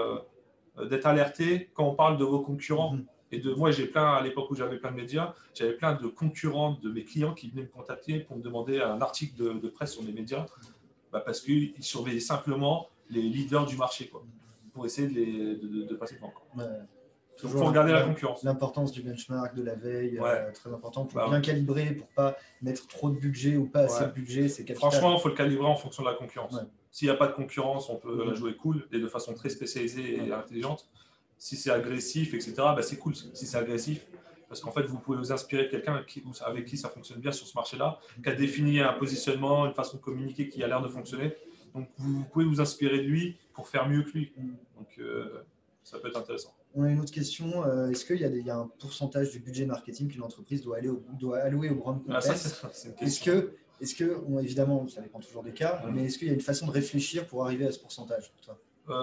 d'être 0.89 1.05
alerté 1.05 1.69
quand 1.75 1.85
on 1.85 1.93
parle 1.93 2.17
de 2.17 2.23
vos 2.23 2.39
concurrents. 2.39 2.93
Mhm. 2.93 3.05
Et 3.33 3.39
de 3.39 3.53
moi, 3.53 3.69
j'ai 3.69 3.85
plein, 3.85 4.13
à 4.13 4.21
l'époque 4.21 4.49
où 4.49 4.55
j'avais 4.55 4.77
plein 4.77 4.91
de 4.91 4.95
médias, 4.95 5.35
j'avais 5.53 5.73
plein 5.73 5.93
de 5.93 6.07
concurrents 6.07 6.79
de 6.81 6.91
mes 6.91 7.03
clients 7.03 7.33
qui 7.33 7.49
venaient 7.49 7.61
me 7.61 7.67
contacter 7.67 8.21
pour 8.21 8.37
me 8.37 8.41
demander 8.41 8.81
un 8.81 8.99
article 9.01 9.61
de, 9.61 9.67
presse 9.69 9.93
sur 9.93 10.01
les 10.01 10.11
médias, 10.11 10.47
bah, 11.11 11.21
parce 11.23 11.41
qu'ils 11.41 11.73
surveillaient 11.79 12.19
simplement 12.19 12.89
les 13.09 13.21
leaders 13.21 13.67
du 13.67 13.77
marché, 13.77 14.07
quoi, 14.07 14.23
pour 14.73 14.85
essayer 14.85 15.07
de, 15.07 15.93
passer 15.93 16.15
devant. 16.15 16.33
Il 17.43 17.49
faut 17.49 17.65
regarder 17.65 17.91
la 17.91 18.03
concurrence. 18.03 18.43
L'importance 18.43 18.91
du 18.91 19.01
benchmark, 19.01 19.55
de 19.55 19.63
la 19.63 19.75
veille, 19.75 20.19
euh, 20.19 20.51
très 20.51 20.71
important 20.71 21.05
pour 21.05 21.19
bah 21.19 21.27
bien 21.29 21.41
calibrer, 21.41 21.93
pour 21.93 22.07
pas 22.07 22.37
mettre 22.61 22.87
trop 22.87 23.09
de 23.09 23.17
budget 23.17 23.57
ou 23.57 23.65
pas 23.65 23.81
assez 23.81 24.05
de 24.05 24.11
budget. 24.11 24.47
C'est 24.47 24.71
Franchement, 24.75 25.15
il 25.15 25.21
faut 25.21 25.29
le 25.29 25.35
calibrer 25.35 25.65
en 25.65 25.75
fonction 25.75 26.03
de 26.03 26.09
la 26.09 26.15
concurrence. 26.15 26.55
S'il 26.91 27.07
n'y 27.07 27.13
a 27.13 27.17
pas 27.17 27.27
de 27.27 27.33
concurrence, 27.33 27.89
on 27.89 27.95
peut 27.95 28.25
la 28.27 28.33
jouer 28.33 28.55
cool 28.55 28.87
et 28.91 28.99
de 28.99 29.07
façon 29.07 29.33
très 29.33 29.49
spécialisée 29.49 30.25
et 30.25 30.33
intelligente. 30.33 30.87
Si 31.37 31.55
c'est 31.55 31.71
agressif, 31.71 32.35
etc., 32.35 32.53
bah 32.57 32.83
c'est 32.83 32.97
cool 32.97 33.15
si 33.15 33.31
c'est 33.33 33.57
agressif. 33.57 34.05
Parce 34.51 34.59
qu'en 34.59 34.71
fait, 34.71 34.83
vous 34.83 34.99
pouvez 34.99 35.17
vous 35.17 35.31
inspirer 35.31 35.63
de 35.63 35.69
quelqu'un 35.69 36.03
avec 36.45 36.65
qui 36.65 36.77
ça 36.77 36.89
fonctionne 36.89 37.19
bien 37.19 37.31
sur 37.31 37.47
ce 37.47 37.55
marché-là, 37.55 37.99
qui 38.21 38.27
a 38.27 38.33
défini 38.33 38.81
un 38.81 38.91
positionnement, 38.91 39.65
une 39.65 39.73
façon 39.73 39.95
de 39.95 40.01
communiquer 40.01 40.49
qui 40.49 40.61
a 40.61 40.67
l'air 40.67 40.81
de 40.81 40.89
fonctionner. 40.89 41.33
Donc, 41.73 41.87
vous, 41.97 42.25
pouvez 42.25 42.43
vous 42.43 42.59
inspirer 42.59 42.97
de 42.97 43.03
lui 43.03 43.37
pour 43.53 43.69
faire 43.69 43.87
mieux 43.87 44.03
que 44.03 44.11
lui. 44.11 44.33
Donc, 44.77 44.89
euh, 44.99 45.45
ça 45.85 45.99
peut 45.99 46.09
être 46.09 46.17
intéressant. 46.17 46.53
On 46.73 46.83
a 46.83 46.89
une 46.89 46.99
autre 46.99 47.11
question. 47.11 47.65
Euh, 47.65 47.89
est-ce 47.89 48.05
qu'il 48.05 48.17
y, 48.17 48.49
a 48.49 48.57
un 48.57 48.67
pourcentage 48.79 49.31
du 49.31 49.39
budget 49.39 49.65
marketing 49.65 50.07
qu'une 50.07 50.23
entreprise 50.23 50.61
doit, 50.61 50.77
aller 50.77 50.89
doit 51.19 51.39
allouer 51.39 51.69
au 51.69 51.75
brand 51.75 52.01
ah, 52.09 52.19
Est-ce 52.19 53.19
que, 53.21 53.53
est 53.81 53.97
que 53.97 54.39
évidemment, 54.41 54.87
ça 54.87 55.01
dépend 55.01 55.19
toujours 55.19 55.43
des 55.43 55.53
cas, 55.53 55.83
mais 55.91 56.05
est-ce 56.05 56.17
qu'il 56.17 56.27
y 56.27 56.31
a 56.31 56.33
une 56.33 56.41
façon 56.41 56.67
de 56.67 56.71
réfléchir 56.71 57.27
pour 57.27 57.43
arriver 57.43 57.67
à 57.67 57.71
ce 57.71 57.79
pourcentage 57.79 58.31
euh, 58.89 58.93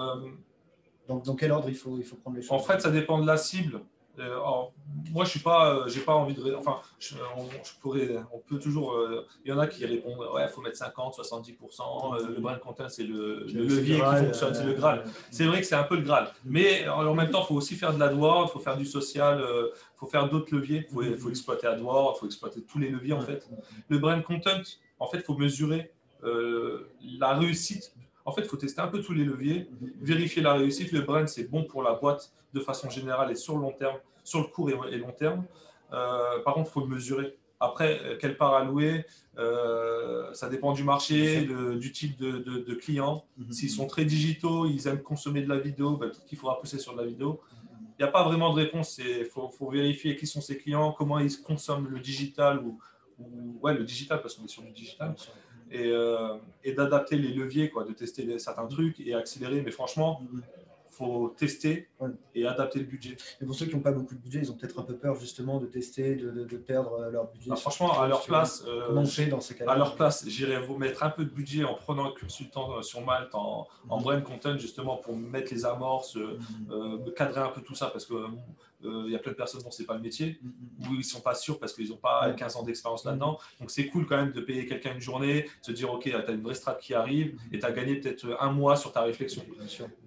dans, 1.07 1.17
dans, 1.17 1.35
quel 1.35 1.51
ordre 1.51 1.69
il 1.69 1.75
faut, 1.75 1.97
il 1.97 2.03
faut 2.03 2.15
prendre 2.15 2.37
les 2.37 2.41
choses? 2.41 2.51
En 2.51 2.59
fait, 2.59 2.81
ça 2.81 2.91
dépend 2.91 3.19
de 3.19 3.27
la 3.27 3.37
cible. 3.37 3.81
Euh, 4.19 4.39
moi, 5.11 5.23
je 5.25 5.29
suis 5.29 5.39
pas, 5.39 5.73
euh, 5.73 5.87
j'ai 5.87 6.01
pas 6.01 6.13
envie 6.13 6.33
de. 6.33 6.55
Enfin, 6.55 6.79
on, 7.37 7.45
pourrais, 7.81 8.17
on 8.33 8.39
peut 8.39 8.59
toujours. 8.59 8.93
Euh, 8.93 9.25
il 9.45 9.49
y 9.49 9.53
en 9.53 9.59
a 9.59 9.67
qui 9.67 9.85
répondent 9.85 10.19
ouais, 10.33 10.43
il 10.45 10.49
faut 10.49 10.61
mettre 10.61 10.77
50, 10.77 11.17
70%. 11.17 12.27
le 12.27 12.39
brand 12.39 12.59
content, 12.59 12.89
c'est 12.89 13.03
le, 13.03 13.45
levier 13.45 13.95
qui 13.95 14.01
fonctionne, 14.01 14.53
c'est 14.53 14.65
le 14.65 14.73
Graal. 14.73 15.03
C'est 15.31 15.45
vrai 15.45 15.61
que 15.61 15.67
c'est 15.67 15.75
un 15.75 15.83
peu 15.83 15.95
le 15.95 16.01
Graal. 16.01 16.31
Mais 16.45 16.87
en 16.87 17.13
même 17.13 17.29
temps, 17.29 17.43
il 17.43 17.47
faut 17.47 17.55
aussi 17.55 17.75
faire 17.75 17.93
de 17.93 17.99
l'AdWords, 17.99 18.49
il 18.49 18.53
faut 18.53 18.59
faire 18.59 18.77
du 18.77 18.85
social, 18.85 19.43
il 19.43 19.97
faut 19.97 20.07
faire 20.07 20.29
d'autres 20.29 20.53
leviers. 20.55 20.85
Il 20.89 20.93
faut, 20.93 21.17
faut, 21.17 21.29
exploiter 21.29 21.67
AdWords, 21.67 22.15
il 22.15 22.19
faut 22.19 22.25
exploiter 22.25 22.61
tous 22.61 22.79
les 22.79 22.89
leviers 22.89 23.13
en 23.13 23.21
fait. 23.21 23.47
Le 23.87 23.97
brand 23.99 24.21
content, 24.23 24.61
en 24.99 25.07
fait, 25.07 25.17
il 25.17 25.23
faut 25.23 25.37
mesurer 25.37 25.91
la 26.21 27.33
réussite 27.33 27.93
en 28.29 28.31
fait, 28.31 28.41
il 28.41 28.47
faut 28.47 28.57
tester 28.57 28.79
un 28.79 28.87
peu 28.87 29.01
tous 29.01 29.13
les 29.13 29.25
leviers, 29.25 29.67
vérifier 30.01 30.43
la 30.43 30.53
réussite. 30.53 30.91
Le 30.91 31.01
brand, 31.01 31.27
c'est 31.27 31.49
bon 31.49 31.63
pour 31.63 31.81
la 31.81 31.93
boîte 31.93 32.31
de 32.53 32.59
façon 32.59 32.87
générale 32.87 33.31
et 33.31 33.35
sur 33.35 33.55
le 33.55 33.61
long 33.61 33.71
terme, 33.71 33.97
sur 34.23 34.39
le 34.39 34.45
court 34.45 34.69
et, 34.69 34.97
long 34.97 35.11
terme. 35.11 35.45
Euh, 35.93 36.39
par 36.45 36.53
contre, 36.53 36.69
il 36.69 36.73
faut 36.73 36.81
le 36.81 36.93
mesurer. 36.93 37.35
Après, 37.59 37.99
euh, 38.03 38.17
quelle 38.21 38.37
part 38.37 38.53
allouer 38.53 39.03
euh, 39.39 40.31
Ça 40.33 40.47
dépend 40.47 40.73
du 40.73 40.83
marché, 40.83 41.47
du 41.79 41.91
type 41.91 42.17
de, 42.19 42.37
de, 42.37 42.73
clients. 42.75 43.25
Mhm. 43.37 43.51
S'ils 43.51 43.71
sont 43.71 43.87
très 43.87 44.05
digitaux, 44.05 44.67
ils 44.67 44.87
aiment 44.87 45.01
consommer 45.01 45.41
de 45.41 45.49
la 45.49 45.57
vidéo, 45.57 45.97
ben, 45.97 46.09
peut-être 46.09 46.25
qu'il 46.25 46.37
faudra 46.37 46.59
pousser 46.59 46.77
sur 46.77 46.93
de 46.93 47.01
la 47.01 47.07
vidéo. 47.07 47.41
Il 47.97 48.03
n'y 48.03 48.07
a 48.07 48.11
pas 48.11 48.23
vraiment 48.23 48.53
de 48.53 48.61
réponse. 48.61 48.99
Il 48.99 49.25
faut, 49.25 49.49
vérifier 49.71 50.15
qui 50.15 50.27
sont 50.27 50.39
ces 50.39 50.57
clients, 50.59 50.91
comment 50.91 51.17
ils 51.17 51.35
consomment 51.41 51.87
le 51.89 51.99
digital 51.99 52.59
ou, 52.59 52.79
ouais, 53.63 53.73
le 53.73 53.83
digital, 53.83 54.21
parce 54.21 54.35
qu'on 54.35 54.45
est 54.45 54.49
sur 54.49 54.61
du 54.61 54.71
digital 54.71 55.15
et, 55.71 55.87
euh, 55.87 56.35
et 56.63 56.73
d'adapter 56.73 57.17
les 57.17 57.33
leviers, 57.33 57.69
quoi, 57.69 57.83
de 57.83 57.93
tester 57.93 58.39
certains 58.39 58.67
trucs 58.67 58.99
et 58.99 59.13
accélérer. 59.13 59.61
Mais 59.61 59.71
franchement, 59.71 60.21
faut 60.99 61.33
tester 61.37 61.87
et 62.35 62.45
adapter 62.45 62.79
le 62.79 62.85
budget. 62.85 63.15
Et 63.41 63.45
pour 63.45 63.55
ceux 63.55 63.65
qui 63.67 63.75
n'ont 63.75 63.81
pas 63.81 63.93
beaucoup 63.93 64.15
de 64.15 64.19
budget, 64.19 64.39
ils 64.39 64.51
ont 64.51 64.55
peut-être 64.55 64.79
un 64.79 64.83
peu 64.83 64.97
peur 64.97 65.15
justement 65.15 65.57
de 65.57 65.65
tester, 65.65 66.15
de, 66.15 66.43
de, 66.43 66.57
perdre 66.57 66.93
euh, 66.93 67.09
leur 67.09 67.31
budget. 67.31 67.49
Bah, 67.49 67.55
franchement, 67.55 67.99
à 68.01 68.07
leur 68.07 68.23
place, 68.23 68.65
euh, 68.67 68.93
dans 68.93 69.39
ces 69.39 69.55
cas 69.55 69.65
À 69.65 69.77
leur 69.77 69.95
place, 69.95 70.27
j'irais 70.27 70.59
vous 70.59 70.77
mettre 70.77 71.03
un 71.03 71.09
peu 71.09 71.23
de 71.23 71.29
budget 71.29 71.63
en 71.63 71.75
prenant 71.75 72.07
un 72.07 72.13
consultant 72.19 72.81
sur 72.81 73.05
Malte 73.05 73.33
en, 73.33 73.65
en 73.87 73.99
mm. 73.99 74.03
brand 74.03 74.23
content 74.23 74.57
justement 74.57 74.97
pour 74.97 75.15
mettre 75.15 75.53
les 75.53 75.65
amorces, 75.65 76.17
mm. 76.17 77.13
cadrer 77.15 77.41
un 77.41 77.49
peu 77.49 77.61
tout 77.61 77.75
ça 77.75 77.87
parce 77.87 78.05
que 78.05 78.15
euh, 78.78 78.78
il 78.83 79.11
y 79.11 79.15
a 79.15 79.19
plein 79.19 79.31
de 79.31 79.37
personnes 79.37 79.61
dont 79.61 79.71
c'est 79.71 79.85
pas 79.85 79.95
le 79.95 80.01
métier, 80.01 80.39
mm-hmm. 80.43 80.89
où 80.89 80.95
ils 80.95 81.03
sont 81.03 81.21
pas 81.21 81.35
sûrs 81.35 81.59
parce 81.59 81.73
qu'ils 81.73 81.89
n'ont 81.89 81.97
pas 81.97 82.31
15 82.31 82.55
ans 82.55 82.63
d'expérience 82.63 83.05
là-dedans. 83.05 83.37
Donc 83.59 83.71
c'est 83.71 83.87
cool 83.87 84.05
quand 84.05 84.17
même 84.17 84.31
de 84.31 84.41
payer 84.41 84.65
quelqu'un 84.65 84.93
une 84.93 85.01
journée, 85.01 85.47
se 85.61 85.71
dire 85.71 85.91
ok, 85.91 86.03
tu 86.03 86.13
as 86.13 86.31
une 86.31 86.41
vraie 86.41 86.55
strat 86.55 86.75
qui 86.75 86.93
arrive 86.93 87.35
et 87.51 87.59
tu 87.59 87.65
as 87.65 87.71
gagné 87.71 87.95
peut-être 87.95 88.37
un 88.39 88.51
mois 88.51 88.75
sur 88.75 88.91
ta 88.91 89.01
réflexion. 89.01 89.43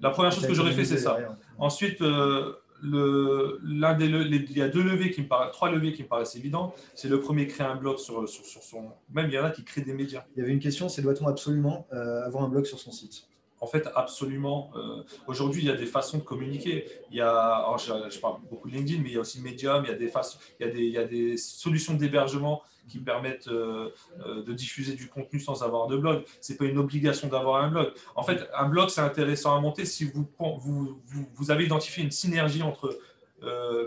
La 0.00 0.10
première 0.10 0.32
chose 0.32 0.46
que 0.46 0.54
j'aurais 0.54 0.72
fait, 0.72 0.84
c'est 0.84 0.98
ça. 0.98 1.18
Ensuite, 1.58 2.00
euh, 2.02 2.54
le, 2.82 3.60
l'un 3.62 3.94
des 3.94 4.06
il 4.06 4.56
y 4.56 4.62
a 4.62 4.68
deux 4.68 4.82
leviers 4.82 5.10
qui 5.10 5.22
me 5.22 5.28
paraissent, 5.28 5.52
trois 5.52 5.70
leviers 5.70 5.92
qui 5.92 6.02
me 6.02 6.08
paraissent 6.08 6.34
évidents. 6.36 6.74
C'est 6.94 7.08
le 7.08 7.20
premier, 7.20 7.46
créer 7.46 7.66
un 7.66 7.76
blog 7.76 7.98
sur, 7.98 8.28
sur, 8.28 8.44
sur, 8.44 8.62
son. 8.62 8.90
Même 9.12 9.28
il 9.28 9.34
y 9.34 9.38
en 9.38 9.44
a 9.44 9.50
qui 9.50 9.64
créent 9.64 9.82
des 9.82 9.94
médias. 9.94 10.24
Il 10.36 10.40
y 10.40 10.42
avait 10.42 10.52
une 10.52 10.60
question, 10.60 10.88
c'est 10.88 11.02
doit-on 11.02 11.28
absolument 11.28 11.86
euh, 11.92 12.24
avoir 12.24 12.44
un 12.44 12.48
blog 12.48 12.64
sur 12.64 12.78
son 12.78 12.90
site? 12.90 13.28
En 13.62 13.66
fait, 13.68 13.88
absolument. 13.94 14.72
Euh, 14.74 15.04
aujourd'hui, 15.28 15.62
il 15.62 15.68
y 15.68 15.70
a 15.70 15.76
des 15.76 15.86
façons 15.86 16.18
de 16.18 16.24
communiquer. 16.24 16.84
Il 17.12 17.16
y 17.16 17.20
a, 17.20 17.64
je, 17.78 18.18
parle 18.18 18.40
beaucoup 18.50 18.68
de 18.68 18.74
LinkedIn, 18.74 19.00
mais 19.00 19.10
il 19.10 19.14
y 19.14 19.16
a 19.16 19.20
aussi 19.20 19.40
Medium, 19.40 19.84
il 19.84 19.90
y 19.90 19.92
a 19.92 19.96
des, 19.96 20.08
façons, 20.08 20.36
il 20.58 20.66
y 20.66 20.68
a 20.68 20.72
des, 20.72 20.80
il 20.80 20.92
y 20.92 20.98
a 20.98 21.04
des 21.04 21.36
solutions 21.36 21.94
d'hébergement 21.94 22.62
qui 22.88 22.98
permettent 22.98 23.46
euh, 23.46 23.90
euh, 24.26 24.42
de 24.42 24.52
diffuser 24.52 24.94
du 24.94 25.06
contenu 25.06 25.38
sans 25.38 25.62
avoir 25.62 25.86
de 25.86 25.96
blog. 25.96 26.24
Ce 26.40 26.50
n'est 26.50 26.58
pas 26.58 26.64
une 26.64 26.76
obligation 26.76 27.28
d'avoir 27.28 27.62
un 27.62 27.70
blog. 27.70 27.92
En 28.16 28.24
fait, 28.24 28.48
un 28.52 28.68
blog, 28.68 28.88
c'est 28.88 29.00
intéressant 29.00 29.56
à 29.56 29.60
monter 29.60 29.84
si 29.84 30.06
vous, 30.06 30.28
vous, 30.58 31.00
vous, 31.32 31.50
avez 31.52 31.64
identifié 31.64 32.02
une 32.02 32.10
synergie 32.10 32.64
entre, 32.64 32.98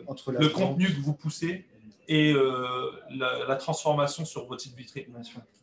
entre 0.07 0.31
le 0.31 0.47
contenu 0.47 0.87
que 0.87 1.01
vous 1.01 1.13
poussez 1.13 1.65
et 2.07 2.33
la, 3.09 3.55
transformation 3.57 4.23
sur 4.23 4.45
votre 4.45 4.61
site 4.61 4.75
vitrine. 4.77 5.07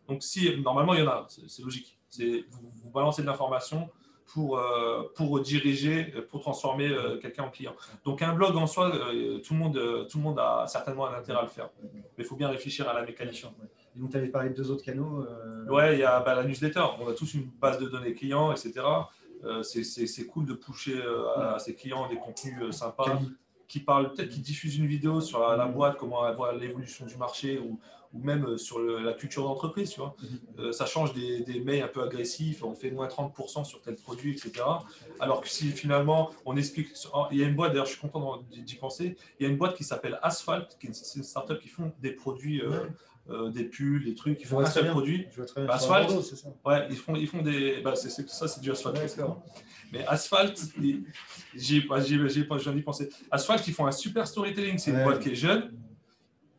Donc, 0.07 0.23
si 0.23 0.55
normalement, 0.61 0.93
il 0.93 1.01
y 1.01 1.03
en 1.03 1.09
a, 1.09 1.27
c'est 1.29 1.63
logique. 1.63 1.97
Vous, 2.19 2.71
vous 2.75 2.91
balancez 2.91 3.23
de 3.23 3.27
l'information, 3.27 3.89
pour, 4.33 4.59
euh, 4.59 5.03
pour 5.15 5.41
diriger, 5.41 6.05
pour 6.31 6.41
transformer 6.41 6.89
euh, 6.89 7.19
quelqu'un 7.19 7.45
en 7.45 7.51
client. 7.51 7.75
Donc 8.05 8.23
un 8.23 8.35
blog 8.35 8.57
en 8.57 8.67
soi, 8.67 8.95
euh, 8.95 9.39
tout, 9.39 9.55
le 9.55 9.59
monde, 9.59 10.07
tout 10.09 10.19
le 10.19 10.23
monde 10.23 10.39
a 10.39 10.67
certainement 10.67 11.07
un 11.07 11.15
intérêt 11.15 11.41
à 11.41 11.43
le 11.43 11.49
faire. 11.49 11.69
Mais 11.83 12.01
il 12.19 12.25
faut 12.25 12.37
bien 12.37 12.49
réfléchir 12.49 12.89
à 12.89 12.95
la 12.95 13.03
mécanique. 13.05 13.45
donc 13.97 14.11
tu 14.11 14.17
avais 14.17 14.29
parlé 14.29 14.51
de 14.51 14.55
deux 14.55 14.71
autres 14.71 14.85
canaux 14.85 15.27
Ouais, 15.69 15.95
il 15.95 16.01
y 16.01 16.05
a 16.05 16.21
bah, 16.21 16.35
la 16.35 16.45
newsletter. 16.45 16.85
On 17.01 17.09
a 17.09 17.15
tous 17.15 17.35
une 17.35 17.51
base 17.61 17.79
de 17.79 17.89
données 17.89 18.15
clients, 18.15 18.53
etc. 18.53 18.85
c'est 19.63 20.27
cool 20.27 20.47
de 20.47 20.55
pusher 20.55 21.03
à, 21.37 21.59
ses 21.59 21.75
clients 21.75 22.09
des 22.09 22.17
contenus 22.17 22.71
sympas 22.71 23.19
qui 23.69 23.81
parlent, 23.81 24.13
peut-être 24.13 24.29
qui 24.29 24.41
diffusent 24.41 24.77
une 24.77 24.87
vidéo 24.87 25.23
sur 25.23 25.41
la, 25.41 25.67
mm. 25.67 25.73
boîte, 25.73 25.97
comment 25.97 26.29
elle 26.29 26.37
voit 26.37 26.53
l'évolution 26.55 27.07
du 27.07 27.17
marché 27.17 27.59
ou, 27.59 27.81
ou 28.13 28.21
même 28.23 28.45
euh, 28.45 28.59
sur 28.59 28.79
la 28.79 29.13
culture 29.15 29.45
d'entreprise. 29.45 29.91
Tu 29.91 30.01
vois. 30.01 30.15
Mhm. 30.21 30.39
Euh, 30.59 30.73
ça 30.73 30.87
change 30.87 31.15
des, 31.15 31.41
des, 31.41 31.61
mails 31.61 31.83
un 31.83 31.89
peu 31.89 32.03
agressifs, 32.03 32.63
on 32.63 32.75
fait 32.75 32.91
moins 32.91 33.09
30% 33.09 33.65
sur 33.65 33.81
tel 33.81 33.97
produit, 33.97 34.33
etc. 34.33 34.65
Alors 35.21 35.41
que 35.41 35.49
si 35.49 35.71
finalement 35.71 36.31
on 36.45 36.57
explique, 36.57 36.89
il 37.31 37.39
y 37.39 37.45
a 37.45 37.47
une 37.47 37.55
boîte, 37.55 37.73
d'ailleurs 37.73 37.87
je 37.87 37.93
suis 37.93 38.01
content 38.01 38.43
d'y 38.51 38.77
penser, 38.77 39.17
il 39.39 39.45
y 39.45 39.47
a 39.47 39.51
une 39.51 39.59
boîte 39.59 39.77
qui 39.77 39.85
s'appelle 39.85 40.19
Asphalt, 40.23 40.77
qui 40.79 40.87
est 40.87 41.17
une 41.17 41.23
startup 41.23 41.61
qui 41.61 41.69
font 41.69 41.93
des 42.01 42.13
produits. 42.13 42.63
Euh, 43.31 43.51
des 43.51 43.63
pulls, 43.63 44.05
des 44.05 44.17
trucs, 44.17 44.41
ils 44.41 44.47
font 44.47 44.59
un 44.59 44.67
seul 44.67 44.91
produit. 44.91 45.29
Asphalt, 45.69 46.11
ça. 46.23 46.49
Ouais, 46.65 46.89
ils 46.91 46.97
font, 46.97 47.15
ils 47.15 47.29
font 47.29 47.41
des. 47.41 47.81
Bah, 47.81 47.95
c'est, 47.95 48.11
ça, 48.11 48.49
c'est 48.49 48.61
du 48.61 48.73
Asphalt. 48.73 48.99
Mais 49.93 50.05
Asphalt, 50.07 50.61
j'ai, 50.77 51.05
j'ai, 51.55 51.85
j'ai, 52.05 52.29
j'ai 52.29 52.73
d'y 52.73 52.83
penser. 52.83 53.11
Asphalt, 53.31 53.65
ils 53.69 53.75
font 53.75 53.87
un 53.87 53.93
super 53.93 54.27
storytelling. 54.27 54.77
C'est 54.79 54.91
une 54.91 55.05
boîte 55.05 55.21
qui 55.21 55.31
est 55.31 55.35
jeune, 55.37 55.71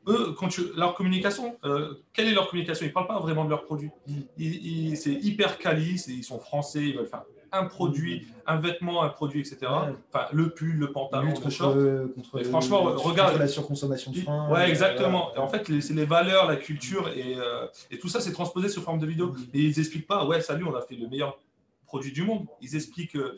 eux, 0.08 0.36
quand 0.38 0.50
leur 0.76 0.96
communication, 0.96 1.58
euh, 1.64 1.96
quelle 2.14 2.28
est 2.28 2.34
leur 2.34 2.50
communication? 2.50 2.86
Ils 2.86 2.90
ne 2.90 2.94
parlent 2.94 3.08
pas 3.08 3.20
vraiment 3.20 3.46
de 3.46 3.50
leur 3.50 3.64
produit. 3.64 3.92
c'est 4.38 5.14
hyper 5.14 5.58
quali, 5.58 5.96
ils 6.08 6.24
sont 6.24 6.40
français, 6.40 6.82
ils 6.82 6.98
veulent 6.98 7.08
faire 7.08 7.24
un 7.54 7.66
produit, 7.66 8.28
un 8.48 8.58
vêtement, 8.58 9.04
un 9.04 9.10
produit, 9.10 9.40
etc. 9.40 9.58
Enfin, 9.68 10.26
le 10.34 10.50
pull, 10.50 10.76
le 10.76 10.92
pantalon, 10.92 11.34
le 11.44 11.50
short. 11.50 11.78
Contre, 12.16 12.44
franchement, 12.46 12.82
regarde. 12.82 13.38
la 13.38 13.48
surconsommation 13.48 14.12
de 14.12 14.18
frein. 14.18 14.50
Ouais, 14.50 14.70
exactement. 14.70 15.32
en 15.38 15.48
fait, 15.48 15.64
c'est 15.80 15.94
les 15.94 16.06
valeurs, 16.06 16.48
la 16.48 16.58
culture 16.58 17.10
et, 17.10 17.36
euh, 17.38 17.68
et 17.92 18.00
tout 18.00 18.10
ça, 18.10 18.20
c'est 18.20 18.34
transposé 18.34 18.70
sous 18.70 18.82
forme 18.82 19.00
de 19.00 19.06
vidéo. 19.06 19.28
Mm. 19.28 19.38
Et 19.54 19.60
ils 19.60 19.78
n'expliquent 19.78 20.08
pas, 20.08 20.26
ouais, 20.26 20.42
salut, 20.42 20.66
on 20.66 20.76
a 20.76 20.82
fait 20.82 20.96
le 20.96 21.08
meilleur 21.08 21.40
produit 21.86 22.12
du 22.12 22.24
monde. 22.24 22.48
Ils 22.62 22.76
expliquent 22.76 23.16
euh, 23.16 23.38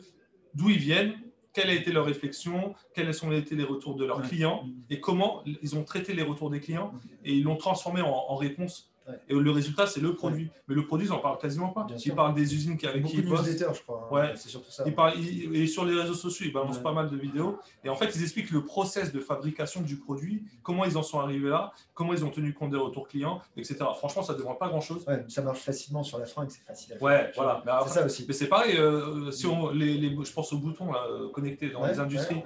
d'où 0.54 0.70
ils 0.70 0.78
viennent, 0.78 1.14
quelle 1.56 1.70
a 1.70 1.72
été 1.72 1.90
leur 1.90 2.04
réflexion, 2.04 2.74
quels 2.94 3.24
ont 3.24 3.32
été 3.32 3.56
les 3.56 3.64
retours 3.64 3.94
de 3.94 4.04
leurs 4.04 4.20
clients 4.20 4.66
et 4.90 5.00
comment 5.00 5.42
ils 5.62 5.74
ont 5.74 5.84
traité 5.84 6.12
les 6.12 6.22
retours 6.22 6.50
des 6.50 6.60
clients 6.60 6.92
et 7.24 7.32
ils 7.32 7.44
l'ont 7.44 7.56
transformé 7.56 8.02
en, 8.02 8.36
réponse 8.36 8.92
Et 9.28 9.34
le 9.34 9.50
résultat, 9.50 9.86
c'est 9.86 10.00
le 10.00 10.14
produit. 10.14 10.50
Mais 10.68 10.74
le 10.74 10.84
produit, 10.86 11.06
ils 11.06 11.10
n'en 11.10 11.18
parlent 11.18 11.38
quasiment 11.38 11.68
pas. 11.68 11.84
Bien 11.84 11.96
ils 11.96 12.00
sûr. 12.00 12.14
parlent 12.14 12.34
des 12.34 12.54
usines 12.54 12.76
qui, 12.76 12.86
avec 12.86 13.02
Beaucoup 13.02 13.14
qui 13.14 13.20
ils 13.22 13.28
bossent. 13.28 13.46
je 13.46 13.82
crois. 13.82 14.08
hein. 14.10 14.14
Ouais. 14.14 14.32
C'est 14.36 14.48
surtout 14.48 14.70
ça. 14.70 14.82
Ils 14.86 14.94
parlent, 14.94 15.18
ils- 15.18 15.54
et 15.56 15.66
sur 15.66 15.84
les 15.84 15.94
réseaux 16.00 16.14
sociaux, 16.14 16.46
ils 16.46 16.52
balancent 16.52 16.82
pas 16.82 16.92
mal 16.92 17.08
de 17.10 17.16
vidéos. 17.16 17.58
Et 17.84 17.88
en 17.88 17.94
fait, 17.94 18.14
ils 18.16 18.22
expliquent 18.22 18.50
le 18.50 18.64
process 18.64 19.12
de 19.12 19.20
fabrication 19.20 19.80
du 19.80 19.96
produit, 19.96 20.44
comment 20.62 20.84
ils 20.84 20.96
en 20.98 21.02
sont 21.02 21.20
arrivés 21.20 21.48
là, 21.48 21.72
comment 21.94 22.12
ils 22.14 22.24
ont 22.24 22.30
tenu 22.30 22.52
compte 22.52 22.70
des 22.70 22.76
retours 22.76 23.06
clients, 23.08 23.40
etc. 23.56 23.76
Franchement, 23.96 24.22
ça 24.22 24.32
ne 24.34 24.38
demande 24.38 24.58
pas 24.58 24.68
grand-chose. 24.68 25.04
Ouais, 25.06 25.24
ça 25.28 25.42
marche 25.42 25.60
facilement 25.60 26.02
sur 26.02 26.18
la 26.18 26.26
fringue, 26.26 26.48
c'est 26.50 26.64
facile 26.64 26.94
à 26.94 26.96
faire. 26.96 27.02
Ouais, 27.02 27.32
voilà. 27.36 27.62
C'est 27.86 27.90
ça 27.94 28.04
aussi. 28.06 28.24
Mais 28.26 28.34
c'est 28.34 28.48
pareil, 28.48 28.76
euh, 28.76 29.30
si 29.30 29.46
on, 29.46 29.70
les, 29.70 29.94
les- 29.98 30.16
je 30.24 30.32
pense 30.32 30.52
aux 30.52 30.58
boutons 30.58 30.90
là, 30.92 31.04
euh, 31.10 31.28
connectés 31.30 31.70
dans 31.70 31.86
les 31.86 31.98
industries. 32.00 32.42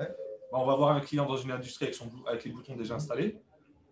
Bah, 0.52 0.58
on 0.60 0.66
va 0.66 0.74
voir 0.74 0.90
un 0.96 1.00
client 1.00 1.26
dans 1.26 1.36
une 1.36 1.52
industrie 1.52 1.84
avec, 1.84 1.94
son, 1.94 2.10
avec 2.26 2.44
les 2.44 2.50
boutons 2.50 2.74
déjà 2.74 2.96
installés. 2.96 3.36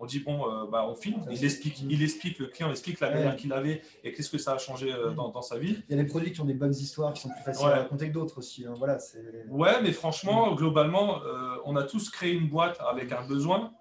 On 0.01 0.07
dit, 0.07 0.21
bon, 0.21 0.49
euh, 0.49 0.67
bah, 0.71 0.87
on 0.89 0.95
filme, 0.95 1.25
il 1.31 1.45
explique, 1.45 1.83
il 1.89 2.03
explique, 2.03 2.39
le 2.39 2.47
client 2.47 2.71
explique 2.71 3.01
la 3.01 3.09
Ouais. 3.09 3.15
galère 3.15 3.37
qu'il 3.37 3.53
avait 3.53 3.83
et 4.05 4.13
qu'est-ce 4.13 4.31
que 4.31 4.39
ça 4.39 4.53
a 4.53 4.59
changé 4.59 4.93
euh, 4.93 5.11
dans, 5.11 5.31
dans 5.31 5.43
sa 5.43 5.59
vie. 5.59 5.77
Il 5.89 5.97
y 5.97 5.99
a 5.99 6.03
des 6.03 6.09
produits 6.09 6.31
qui 6.33 6.41
ont 6.41 6.45
des 6.45 6.55
bonnes 6.55 6.75
histoires, 6.75 7.13
qui 7.13 7.21
sont 7.23 7.31
plus 7.31 7.43
faciles 7.43 7.67
Ouais. 7.67 7.73
à 7.73 7.79
raconter 7.79 8.09
que 8.09 8.13
d'autres 8.15 8.39
aussi. 8.39 8.65
hein. 8.65 8.75
Voilà, 8.77 8.99
c'est. 9.01 9.45
Ouais, 9.49 9.83
mais 9.83 9.93
franchement, 9.93 10.55
globalement, 10.55 11.23
euh, 11.25 11.57
on 11.65 11.75
a 11.77 11.83
tous 11.83 12.11
créé 12.11 12.33
une 12.33 12.49
boîte 12.49 12.79
avec 12.89 13.11
un 13.13 13.27
besoin. 13.27 13.73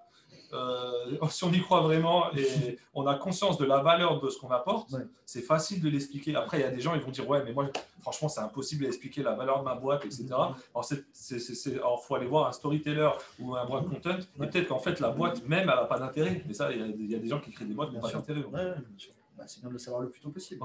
Euh, 0.54 1.16
si 1.30 1.44
on 1.44 1.52
y 1.52 1.60
croit 1.60 1.82
vraiment 1.82 2.32
et 2.34 2.78
on 2.94 3.06
a 3.06 3.14
conscience 3.16 3.58
de 3.58 3.64
la 3.66 3.78
valeur 3.82 4.20
de 4.20 4.30
ce 4.30 4.38
qu'on 4.38 4.48
apporte, 4.48 4.90
Ouais. 4.92 5.02
c'est 5.26 5.42
facile 5.42 5.82
de 5.82 5.88
l'expliquer. 5.90 6.34
Après, 6.36 6.58
il 6.58 6.62
y 6.62 6.64
a 6.64 6.70
des 6.70 6.80
gens, 6.80 6.94
ils 6.94 7.00
vont 7.02 7.10
dire 7.10 7.28
Ouais, 7.28 7.42
mais 7.44 7.52
moi, 7.52 7.68
franchement, 8.00 8.28
c'est 8.28 8.40
impossible 8.40 8.84
d'expliquer 8.84 9.22
la 9.22 9.34
valeur 9.34 9.58
de 9.60 9.64
ma 9.64 9.74
boîte, 9.74 10.04
etc. 10.06 10.26
Alors, 10.32 10.84
c'est- 10.84 11.04
c'est- 11.12 11.38
c'est- 11.38 11.54
c'est- 11.54 11.74
alors, 11.76 12.02
faut 12.02 12.14
aller 12.14 12.26
voir 12.26 12.48
un 12.48 12.52
storyteller 12.52 13.10
ou 13.38 13.54
un 13.56 13.64
brand 13.66 13.86
content. 13.88 14.10
Et 14.18 14.40
Ouais. 14.40 14.46
peut-être 14.48 14.68
qu'en 14.68 14.78
fait, 14.78 15.00
la 15.00 15.10
boîte 15.10 15.46
même, 15.46 15.60
elle 15.60 15.66
n'a 15.66 15.84
pas 15.84 15.98
d'intérêt. 15.98 16.42
Mais 16.46 16.54
ça, 16.54 16.72
il 16.72 16.78
y 16.78 16.82
a- 16.82 16.86
il 16.86 17.10
y, 17.10 17.14
a 17.14 17.18
des 17.18 17.28
gens 17.28 17.40
qui 17.40 17.50
créent 17.50 17.64
des 17.66 17.74
boîtes 17.74 17.90
qui 17.90 17.96
n'ont 17.96 18.00
pas 18.02 18.12
d'intérêt. 18.12 18.44
Ouais. 18.44 18.74
Bah, 19.36 19.44
c'est 19.46 19.60
bien 19.60 19.68
de 19.68 19.74
le 19.74 19.78
savoir 19.78 20.02
le 20.02 20.08
plus 20.08 20.20
tôt 20.20 20.30
possible. 20.30 20.60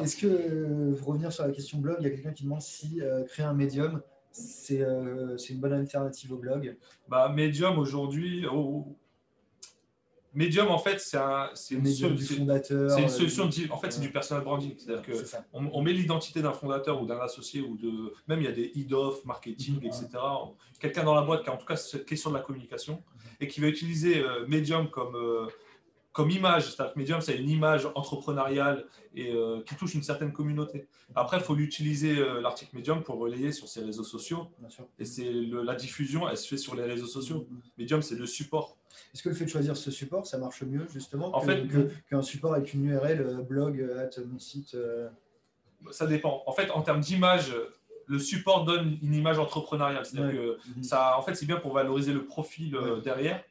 Est-ce 0.00 0.16
que, 0.16 0.26
euh, 0.26 0.96
pour 0.96 1.08
revenir 1.08 1.30
sur 1.32 1.44
la 1.46 1.52
question 1.52 1.78
blog, 1.78 1.96
il 2.00 2.04
y 2.04 2.06
a 2.06 2.10
quelqu'un 2.10 2.32
qui 2.32 2.42
demande 2.42 2.60
si 2.60 3.00
euh, 3.00 3.22
créer 3.24 3.46
un 3.46 3.52
médium, 3.52 4.00
c'est 4.32 4.80
euh, 4.82 5.36
une 5.48 5.60
bonne 5.60 5.72
alternative 5.74 6.32
au 6.32 6.36
blog? 6.36 6.76
Bah, 7.08 7.28
Medium 7.28 7.78
aujourd'hui. 7.78 8.44
oh, 8.52 8.96
Medium, 10.36 10.68
en 10.68 10.78
fait, 10.78 11.00
c'est 11.00 11.16
un- 11.16 11.48
une, 11.70 11.78
une 11.78 12.50
euh, 12.50 12.98
solution. 13.08 13.46
du- 13.46 13.66
de- 13.66 13.72
En 13.72 13.78
fait, 13.78 13.90
c'est 13.90 14.00
du 14.02 14.12
personal 14.12 14.44
branding. 14.44 14.74
C'est-à-dire 14.76 15.02
que 15.02 15.12
on, 15.54 15.66
on 15.72 15.82
met 15.82 15.92
l'identité 15.94 16.42
d'un 16.42 16.52
fondateur 16.52 17.00
ou 17.02 17.06
d'un 17.06 17.18
associé 17.20 17.62
ou 17.62 17.76
de 17.78 18.12
même 18.28 18.40
il 18.40 18.44
y 18.44 18.48
a 18.48 18.52
des 18.52 18.70
head 18.76 18.92
of 18.92 19.24
marketing 19.24 19.76
Mhm. 19.76 19.86
etc 19.86 20.08
quelqu'un 20.78 21.04
dans 21.04 21.14
la 21.14 21.22
boîte 21.22 21.42
qui 21.42 21.48
a 21.48 21.54
en 21.54 21.56
tout 21.56 21.64
cas 21.64 21.76
cette 21.76 22.04
question 22.04 22.28
de 22.30 22.36
la 22.36 22.42
communication 22.42 23.02
et 23.40 23.48
qui 23.48 23.60
va 23.62 23.66
utiliser 23.68 24.20
euh, 24.20 24.46
Medium 24.46 24.90
comme 24.90 25.14
euh, 25.16 25.46
comme 26.16 26.30
image 26.30 26.64
c'est-à-dire 26.70 26.94
que 26.94 26.98
Medium 26.98 27.20
c'est 27.20 27.36
une 27.36 27.50
image 27.50 27.84
entrepreneuriale 27.94 28.86
et 29.14 29.32
euh, 29.32 29.60
qui 29.66 29.74
touche 29.76 29.94
une 29.94 30.02
certaine 30.02 30.32
communauté 30.32 30.88
après 31.14 31.36
il 31.36 31.42
faut 31.42 31.54
l'utiliser 31.54 32.16
euh, 32.18 32.40
l'article 32.40 32.74
Medium 32.76 33.02
pour 33.02 33.16
relayer 33.18 33.52
sur 33.52 33.68
ses 33.68 33.82
réseaux 33.82 34.02
sociaux 34.16 34.48
Bien 34.58 34.70
sûr. 34.70 34.86
et 34.98 35.04
c'est 35.04 35.30
la 35.30 35.74
diffusion 35.74 36.26
elle 36.28 36.38
se 36.38 36.48
fait 36.48 36.56
sur 36.56 36.74
les 36.74 36.84
réseaux 36.84 37.06
sociaux 37.06 37.46
Medium 37.78 38.00
c'est 38.00 38.14
le 38.16 38.24
support 38.26 38.78
Est-ce 39.12 39.22
que 39.22 39.28
le 39.28 39.34
fait 39.34 39.44
de 39.44 39.50
choisir 39.50 39.76
ce 39.76 39.90
support, 39.90 40.26
ça 40.26 40.38
marche 40.38 40.62
mieux 40.62 40.86
justement 40.90 41.28
En 41.36 41.40
que- 41.40 41.46
fait, 41.46 41.68
que- 41.68 41.90
qu'un 42.08 42.22
support 42.22 42.54
avec 42.54 42.72
une 42.72 42.86
URL 42.86 43.20
euh, 43.20 43.42
blog 43.42 43.78
euh, 43.80 44.04
at 44.06 44.10
mon 44.24 44.38
site 44.38 44.74
euh, 44.74 45.08
ça 45.90 46.06
dépend 46.06 46.42
en 46.46 46.52
fait 46.52 46.70
en 46.70 46.80
termes 46.80 47.00
d'image 47.00 47.52
le 48.06 48.18
support 48.18 48.64
donne 48.64 48.96
une 49.02 49.14
image 49.14 49.38
entrepreneuriale 49.38 50.06
c'est-à-dire 50.06 50.30
Ouais. 50.40 50.56
que 50.56 50.78
mhm. 50.78 50.82
Ça, 50.84 51.18
en 51.18 51.22
fait, 51.22 51.34
c'est 51.34 51.44
bien 51.44 51.56
pour 51.56 51.72
valoriser 51.74 52.12
le 52.12 52.24
profil 52.24 52.74
euh, 52.76 52.94
Ouais. 52.96 53.00
derrière. 53.02 53.42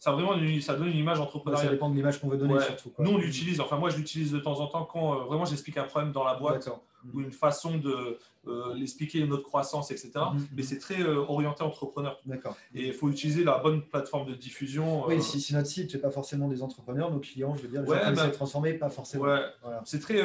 Ça, 0.00 0.12
vraiment, 0.12 0.32
ça 0.62 0.74
donne 0.76 0.88
une 0.88 0.96
image 0.96 1.18
Ouais, 1.18 1.24
ça 1.24 1.28
entrepreneuriale. 1.28 1.70
dépend 1.72 1.90
de 1.90 1.94
l'image 1.94 2.20
qu'on 2.20 2.28
veut 2.28 2.38
donner 2.38 2.54
Ouais. 2.54 2.64
surtout. 2.64 2.88
quoi. 2.88 3.04
Nous, 3.04 3.10
on 3.12 3.18
l'utilise, 3.18 3.60
enfin, 3.60 3.76
moi, 3.76 3.90
je 3.90 3.98
l'utilise 3.98 4.32
de 4.32 4.38
temps 4.40 4.58
en 4.58 4.66
temps 4.66 4.84
quand 4.86 5.12
euh, 5.14 5.24
vraiment 5.24 5.44
j'explique 5.44 5.76
un 5.76 5.84
problème 5.84 6.10
dans 6.10 6.24
la 6.24 6.34
boîte 6.34 6.64
D'accord. 6.64 6.80
Ou 7.14 7.20
une 7.20 7.32
façon 7.32 7.78
de 7.78 8.18
euh, 8.46 8.74
l'expliquer 8.74 9.26
notre 9.26 9.42
croissance, 9.42 9.90
etc. 9.90 10.10
Mhm. 10.34 10.46
Mais 10.56 10.62
c'est 10.62 10.78
très 10.78 11.02
euh, 11.02 11.16
orienté 11.18 11.62
entrepreneur. 11.62 12.18
D'accord. 12.24 12.56
Et 12.74 12.86
il 12.88 12.92
faut 12.94 13.08
utiliser 13.10 13.44
la 13.44 13.58
bonne 13.58 13.82
plateforme 13.82 14.28
de 14.30 14.34
diffusion. 14.34 15.04
euh, 15.04 15.08
Oui, 15.08 15.22
si, 15.22 15.40
si 15.40 15.52
notre 15.54 15.68
site 15.68 15.92
n'est 15.94 16.00
pas 16.00 16.10
forcément 16.10 16.48
des 16.48 16.62
entrepreneurs, 16.62 17.10
nos 17.10 17.20
clients, 17.20 17.54
je 17.54 17.62
veux 17.62 17.68
dire, 17.68 17.82
les 17.82 17.88
Ouais, 17.90 18.02
gens 18.02 18.12
bah- 18.14 18.28
transformer, 18.30 18.74
pas 18.74 18.88
forcément. 18.88 19.24
ouais, 19.24 19.40
Voilà. 19.62 19.82
c'est 19.84 20.00
très 20.00 20.22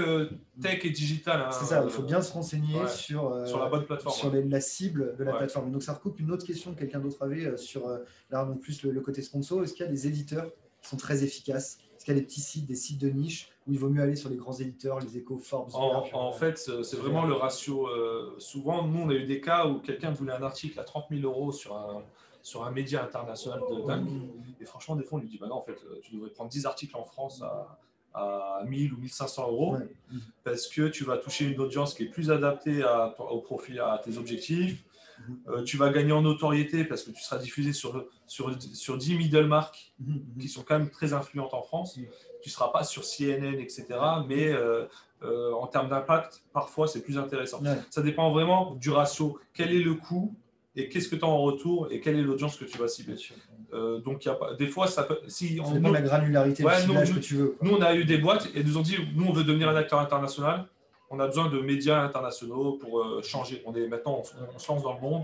tech 0.61 0.83
et 0.85 0.89
digital. 0.91 1.41
hein, 1.41 1.51
C'est 1.51 1.65
ça, 1.65 1.83
il 1.83 1.89
faut 1.89 2.03
bien 2.03 2.21
se 2.21 2.31
renseigner 2.31 2.79
ouais. 2.79 2.87
sur, 2.87 3.45
sur 3.47 3.59
la 3.59 3.67
bonne 3.69 3.85
plateforme. 3.85 4.15
sur 4.15 4.31
les- 4.31 4.43
la 4.43 4.61
cible 4.61 5.15
de 5.17 5.23
la 5.23 5.33
plateforme. 5.33 5.71
Donc 5.71 5.83
ça 5.83 5.93
recoupe 5.93 6.19
une 6.19 6.31
autre 6.31 6.45
question 6.45 6.73
que 6.73 6.79
quelqu'un 6.79 6.99
d'autre 6.99 7.21
avait 7.23 7.57
sur 7.57 7.87
là 8.29 8.45
non 8.45 8.55
plus 8.55 8.81
le, 8.83 8.91
le 8.91 9.01
côté 9.01 9.21
sponsor. 9.21 9.63
Est-ce 9.63 9.73
qu'il 9.73 9.85
y 9.85 9.89
a 9.89 9.91
des 9.91 10.07
éditeurs 10.07 10.45
qui 10.81 10.89
sont 10.89 10.97
très 10.97 11.23
efficaces 11.23 11.79
qu'il 12.05 12.13
y 12.13 12.17
a 12.17 12.19
des 12.19 12.25
petits 12.25 12.41
sites, 12.41 12.65
des 12.67 12.75
sites 12.75 13.01
de 13.01 13.09
niche 13.09 13.49
où 13.67 13.73
il 13.73 13.79
vaut 13.79 13.89
mieux 13.89 14.01
aller 14.01 14.15
sur 14.15 14.29
les 14.29 14.35
grands 14.37 14.53
éditeurs, 14.53 14.99
les 14.99 15.17
Echo, 15.17 15.37
Forbes 15.37 15.71
En, 15.73 16.05
en 16.13 16.29
euh, 16.29 16.31
fait, 16.33 16.57
c'est 16.57 16.95
vraiment 16.97 17.25
le 17.25 17.33
ratio. 17.33 17.87
euh, 17.87 18.35
souvent, 18.37 18.87
nous, 18.87 19.01
on 19.01 19.09
a 19.09 19.13
eu 19.13 19.25
des 19.25 19.41
cas 19.41 19.65
où 19.67 19.79
quelqu'un 19.79 20.11
voulait 20.11 20.33
un 20.33 20.43
article 20.43 20.79
à 20.79 20.83
30 20.83 21.05
000 21.09 21.23
euros 21.23 21.51
sur 21.51 21.75
un, 21.75 22.03
sur 22.43 22.63
un 22.63 22.71
média 22.71 23.03
international 23.03 23.59
de 23.69 23.87
dingue. 23.87 24.07
Et 24.61 24.65
franchement, 24.65 24.95
des 24.95 25.03
fois, 25.03 25.17
on 25.17 25.21
lui 25.21 25.27
dit 25.29 25.39
bah 25.39 25.47
non, 25.47 25.55
en 25.55 25.63
fait, 25.63 25.79
euh, 25.89 25.99
tu 26.03 26.13
devrais 26.13 26.29
prendre 26.29 26.49
10 26.51 26.65
articles 26.67 26.95
en 26.95 27.03
France 27.05 27.41
à, 27.41 27.79
à 28.13 28.63
1000 28.65 28.93
ou 28.93 28.97
1500 28.97 29.47
euros 29.49 29.73
Ouais. 29.75 29.87
parce 30.43 30.67
que 30.67 30.87
tu 30.87 31.03
vas 31.03 31.17
toucher 31.17 31.45
une 31.45 31.59
audience 31.59 31.95
qui 31.95 32.03
est 32.03 32.09
plus 32.09 32.29
adaptée 32.31 32.83
à, 32.83 33.15
au 33.19 33.39
profil, 33.41 33.79
à 33.79 33.99
tes 34.03 34.17
objectifs. 34.19 34.84
Euh, 35.47 35.63
tu 35.63 35.77
vas 35.77 35.89
gagner 35.89 36.11
en 36.11 36.21
notoriété 36.21 36.83
parce 36.85 37.03
que 37.03 37.11
tu 37.11 37.21
seras 37.21 37.37
diffusé 37.37 37.73
sur, 37.73 38.05
sur, 38.27 38.51
sur 38.73 38.97
10 38.97 39.15
middle 39.15 39.45
marques 39.45 39.93
qui 40.39 40.47
sont 40.47 40.63
quand 40.63 40.77
même 40.79 40.89
très 40.89 41.13
influentes 41.13 41.53
en 41.53 41.61
France. 41.61 41.93
Tu 41.95 42.49
ne 42.49 42.51
seras 42.51 42.69
pas 42.69 42.83
sur 42.83 43.03
CNN, 43.03 43.59
etc. 43.59 43.85
Mais 44.27 44.49
euh, 44.49 44.85
euh, 45.23 45.53
en 45.53 45.67
termes 45.67 45.89
d'impact, 45.89 46.43
parfois, 46.53 46.87
c'est 46.87 47.01
plus 47.01 47.17
intéressant. 47.17 47.61
Ouais. 47.61 47.77
Ça 47.89 48.01
dépend 48.01 48.31
vraiment 48.31 48.75
du 48.75 48.89
ratio. 48.91 49.39
Quel 49.53 49.73
est 49.73 49.81
le 49.81 49.95
coût 49.95 50.35
et 50.75 50.89
qu'est-ce 50.89 51.07
que 51.07 51.15
tu 51.15 51.23
as 51.23 51.27
en 51.27 51.41
retour 51.41 51.87
et 51.89 52.01
quelle 52.01 52.17
est 52.17 52.21
l'audience 52.21 52.57
que 52.57 52.65
tu 52.65 52.77
vas 52.77 52.89
cibler. 52.89 53.15
Euh, 53.73 53.99
donc, 53.99 54.25
y 54.25 54.29
a 54.29 54.33
pas, 54.35 54.53
des 54.55 54.67
fois, 54.67 54.87
ça 54.87 55.03
peut, 55.03 55.19
si 55.27 55.55
Ça 55.57 55.63
on, 55.65 55.71
dépend 55.71 55.87
de 55.89 55.93
la 55.93 56.01
granularité 56.01 56.65
Ouais, 56.65 56.85
nous- 56.85 56.93
que 56.93 57.19
tu 57.19 57.35
veux. 57.35 57.47
quoi. 57.51 57.67
nous, 57.67 57.75
on 57.77 57.81
a 57.81 57.95
eu 57.95 58.03
des 58.03 58.17
boîtes 58.17 58.49
et 58.53 58.63
nous 58.63 58.77
ont 58.77 58.81
dit, 58.81 58.97
nous, 59.15 59.25
on 59.25 59.31
veut 59.31 59.45
devenir 59.45 59.69
un 59.69 59.75
acteur 59.75 59.99
international. 59.99 60.67
On 61.15 61.19
a 61.19 61.27
besoin 61.27 61.49
de 61.49 61.59
médias 61.61 62.01
internationaux 62.01 62.73
pour 62.73 62.99
euh, 62.99 63.21
changer. 63.21 63.63
On 63.65 63.73
est 63.73 63.87
maintenant, 63.87 64.21
on, 64.21 64.55
on 64.55 64.59
se 64.59 64.69
lance 64.69 64.83
dans 64.83 64.95
le 64.95 64.99
monde. 64.99 65.23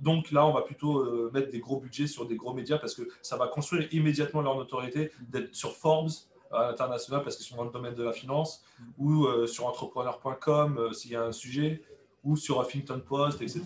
Donc 0.00 0.32
là, 0.32 0.44
on 0.44 0.52
va 0.52 0.62
plutôt 0.62 0.98
euh, 0.98 1.30
mettre 1.32 1.50
des 1.50 1.60
gros 1.60 1.78
budgets 1.78 2.08
sur 2.08 2.26
des 2.26 2.34
gros 2.34 2.52
médias 2.52 2.78
parce 2.78 2.94
que 2.94 3.02
ça 3.22 3.36
va 3.36 3.46
construire 3.46 3.86
immédiatement 3.92 4.42
leur 4.42 4.56
notoriété 4.56 5.12
d'être 5.20 5.54
sur 5.54 5.76
Forbes 5.76 6.10
à 6.50 6.68
l'international 6.68 7.22
parce 7.22 7.36
qu'ils 7.36 7.46
sont 7.46 7.56
dans 7.56 7.64
le 7.64 7.70
domaine 7.70 7.94
de 7.94 8.02
la 8.02 8.12
finance 8.12 8.64
ou 8.96 9.26
euh, 9.26 9.46
sur 9.46 9.66
entrepreneur.com 9.66 10.92
s'il 10.92 11.12
y 11.12 11.16
a 11.16 11.22
un 11.22 11.32
sujet 11.32 11.82
ou 12.24 12.36
sur 12.36 12.60
Huffington 12.60 13.00
Post, 13.06 13.40
etc. 13.40 13.62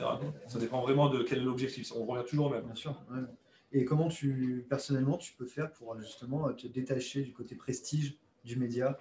Ça 0.49 0.59
dépend 0.59 0.83
vraiment 0.83 1.09
de 1.09 1.23
quel 1.23 1.39
est 1.39 1.45
l'objectif. 1.45 1.91
On 1.97 2.05
revient 2.05 2.25
toujours 2.29 2.51
même. 2.51 2.65
Bien 2.65 2.75
sûr. 2.75 2.95
Et 3.73 3.87
comment 3.87 4.09
tu, 4.09 4.67
personnellement, 4.69 5.17
tu 5.17 5.33
peux 5.33 5.47
faire 5.47 5.73
pour 5.73 5.99
justement 5.99 6.53
te 6.53 6.67
détacher 6.67 7.23
du 7.23 7.33
côté 7.33 7.55
prestige 7.55 8.19
du 8.45 8.57
média? 8.57 8.99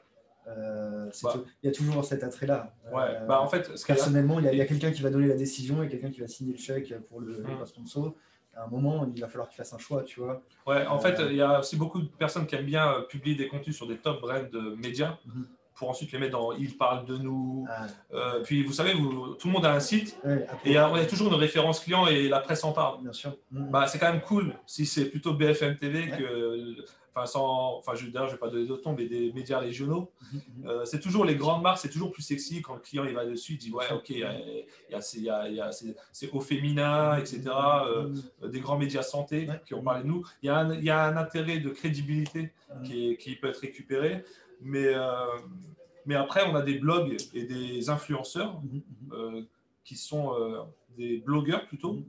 Euh, 0.48 1.10
Bah. 1.24 1.30
tout- 1.34 1.46
Il 1.64 1.68
y 1.68 1.70
a 1.70 1.74
toujours 1.76 2.04
cet 2.04 2.24
attrait-là. 2.24 2.74
Ouais, 2.92 3.02
Euh, 3.04 3.26
bah 3.28 3.40
en 3.42 3.48
fait, 3.48 3.78
ce 3.78 3.86
personnellement, 3.86 4.40
il 4.40 4.46
y 4.46 4.62
a, 4.62 4.66
quelqu'un 4.66 4.92
qui 4.92 5.02
va 5.02 5.10
donner 5.10 5.28
la 5.28 5.36
décision 5.36 5.84
et 5.84 5.88
quelqu'un 5.88 6.10
qui 6.10 6.20
va 6.22 6.28
signer 6.28 6.54
le 6.54 6.58
chèque 6.60 6.94
pour 7.10 7.20
le, 7.22 7.34
Mm. 7.40 7.60
le 7.60 7.66
sponsor. 7.66 8.14
À 8.56 8.64
un 8.66 8.68
moment, 8.68 9.08
il 9.16 9.22
va 9.22 9.28
falloir 9.30 9.48
qu'il 9.48 9.58
fasse 9.58 9.72
un 9.74 9.78
choix, 9.78 10.04
tu 10.04 10.20
vois. 10.20 10.42
Ouais, 10.68 10.86
en 10.88 10.98
Euh, 10.98 11.00
fait, 11.00 11.16
il 11.30 11.36
y 11.38 11.42
a 11.42 11.60
aussi 11.60 11.78
beaucoup 11.78 12.02
de 12.02 12.08
personnes 12.08 12.46
qui 12.48 12.56
aiment 12.56 12.66
bien 12.66 12.92
euh, 12.96 13.02
publier 13.04 13.36
des 13.36 13.48
contenus 13.48 13.76
sur 13.78 13.88
des 13.88 13.98
top 13.98 14.20
brands 14.22 14.44
de 14.52 14.76
médias 14.76 15.18
Mhm. 15.26 15.48
pour 15.76 15.90
ensuite 15.90 16.12
les 16.12 16.20
mettre 16.20 16.34
dans 16.38 16.52
Ils 16.54 16.76
parlent 16.78 17.06
de 17.06 17.16
nous. 17.18 17.66
Ah, 17.70 17.86
Euh, 18.14 18.42
puis 18.44 18.64
vous 18.64 18.74
savez, 18.74 18.94
vous- 18.94 19.36
tout 19.36 19.48
le 19.48 19.54
monde 19.54 19.66
a 19.66 19.74
un 19.74 19.80
site 19.80 20.18
ouais, 20.26 20.46
après, 20.50 20.68
et 20.70 20.72
il 20.72 20.74
y 20.74 20.78
a, 20.78 20.90
on 20.92 20.96
a 20.96 21.06
toujours 21.06 21.30
une 21.30 21.40
référence 21.40 21.80
client 21.80 22.08
et 22.08 22.28
la 22.28 22.40
presse 22.42 22.64
en 22.66 22.74
parle. 22.74 23.02
bien 23.02 23.14
sûr. 23.14 23.38
Bah, 23.52 23.88
c'est 23.88 24.00
quand 24.00 24.12
même 24.12 24.22
cool 24.22 24.54
si 24.66 24.86
c'est 24.86 25.06
plutôt 25.06 25.34
BFM 25.34 25.78
TV 25.78 26.10
que. 26.10 26.76
Enfin, 27.14 27.26
sans, 27.26 27.78
enfin, 27.78 27.94
je, 27.94 28.08
d'ailleurs, 28.08 28.28
je 28.30 28.34
vais 28.34 28.40
pas 28.40 28.48
donner 28.50 28.66
d'autres 28.66 28.90
noms, 28.90 28.96
mais 28.98 29.06
des 29.06 29.34
médias 29.34 29.60
régionaux. 29.60 30.12
Mhm, 30.32 30.40
mhm. 30.60 30.68
Euh, 30.68 30.86
c'est 30.86 31.02
toujours 31.02 31.26
les 31.26 31.36
grandes 31.36 31.62
marques, 31.62 31.80
c'est 31.80 31.90
toujours 31.90 32.12
plus 32.12 32.22
sexy 32.22 32.62
quand 32.62 32.76
le 32.76 32.80
client 32.80 33.04
il 33.04 33.14
va 33.14 33.26
dessus, 33.26 33.54
il 33.54 33.58
dit 33.58 33.72
ouais, 33.72 33.84
ok, 33.92 34.14
c'est- 36.14 36.32
au 36.32 36.40
féminin, 36.40 37.18
etc. 37.18 37.42
euh, 37.86 38.14
des 38.48 38.60
grands 38.62 38.78
médias 38.78 39.02
santé 39.04 39.48
Ouais. 39.50 39.62
qui 39.66 39.74
ont 39.74 39.84
parlé 39.84 40.04
de 40.04 40.08
nous. 40.08 40.24
Il 40.42 40.46
y 40.48 40.50
a 40.50 40.58
un, 40.60 40.74
il 40.74 40.84
y 40.84 40.90
a 40.90 41.04
un 41.04 41.18
intérêt 41.18 41.60
de 41.60 41.70
crédibilité 41.70 42.52
Mhm. 42.76 42.84
qui, 42.84 43.10
est- 43.10 43.18
qui 43.18 43.36
peut 43.36 43.48
être 43.50 43.60
récupéré, 43.60 44.24
mais, 44.62 44.86
euh, 44.88 45.26
mais 46.06 46.16
après, 46.16 46.44
on 46.50 46.56
a 46.56 46.62
des 46.62 46.76
blogs 46.80 47.18
et 47.34 47.44
des 47.44 47.90
influenceurs 47.90 48.62
Mhm, 48.64 48.82
euh, 49.12 49.42
qui 49.84 49.96
sont 49.98 50.34
des 50.98 51.18
blogueurs 51.18 51.66
plutôt, 51.68 52.00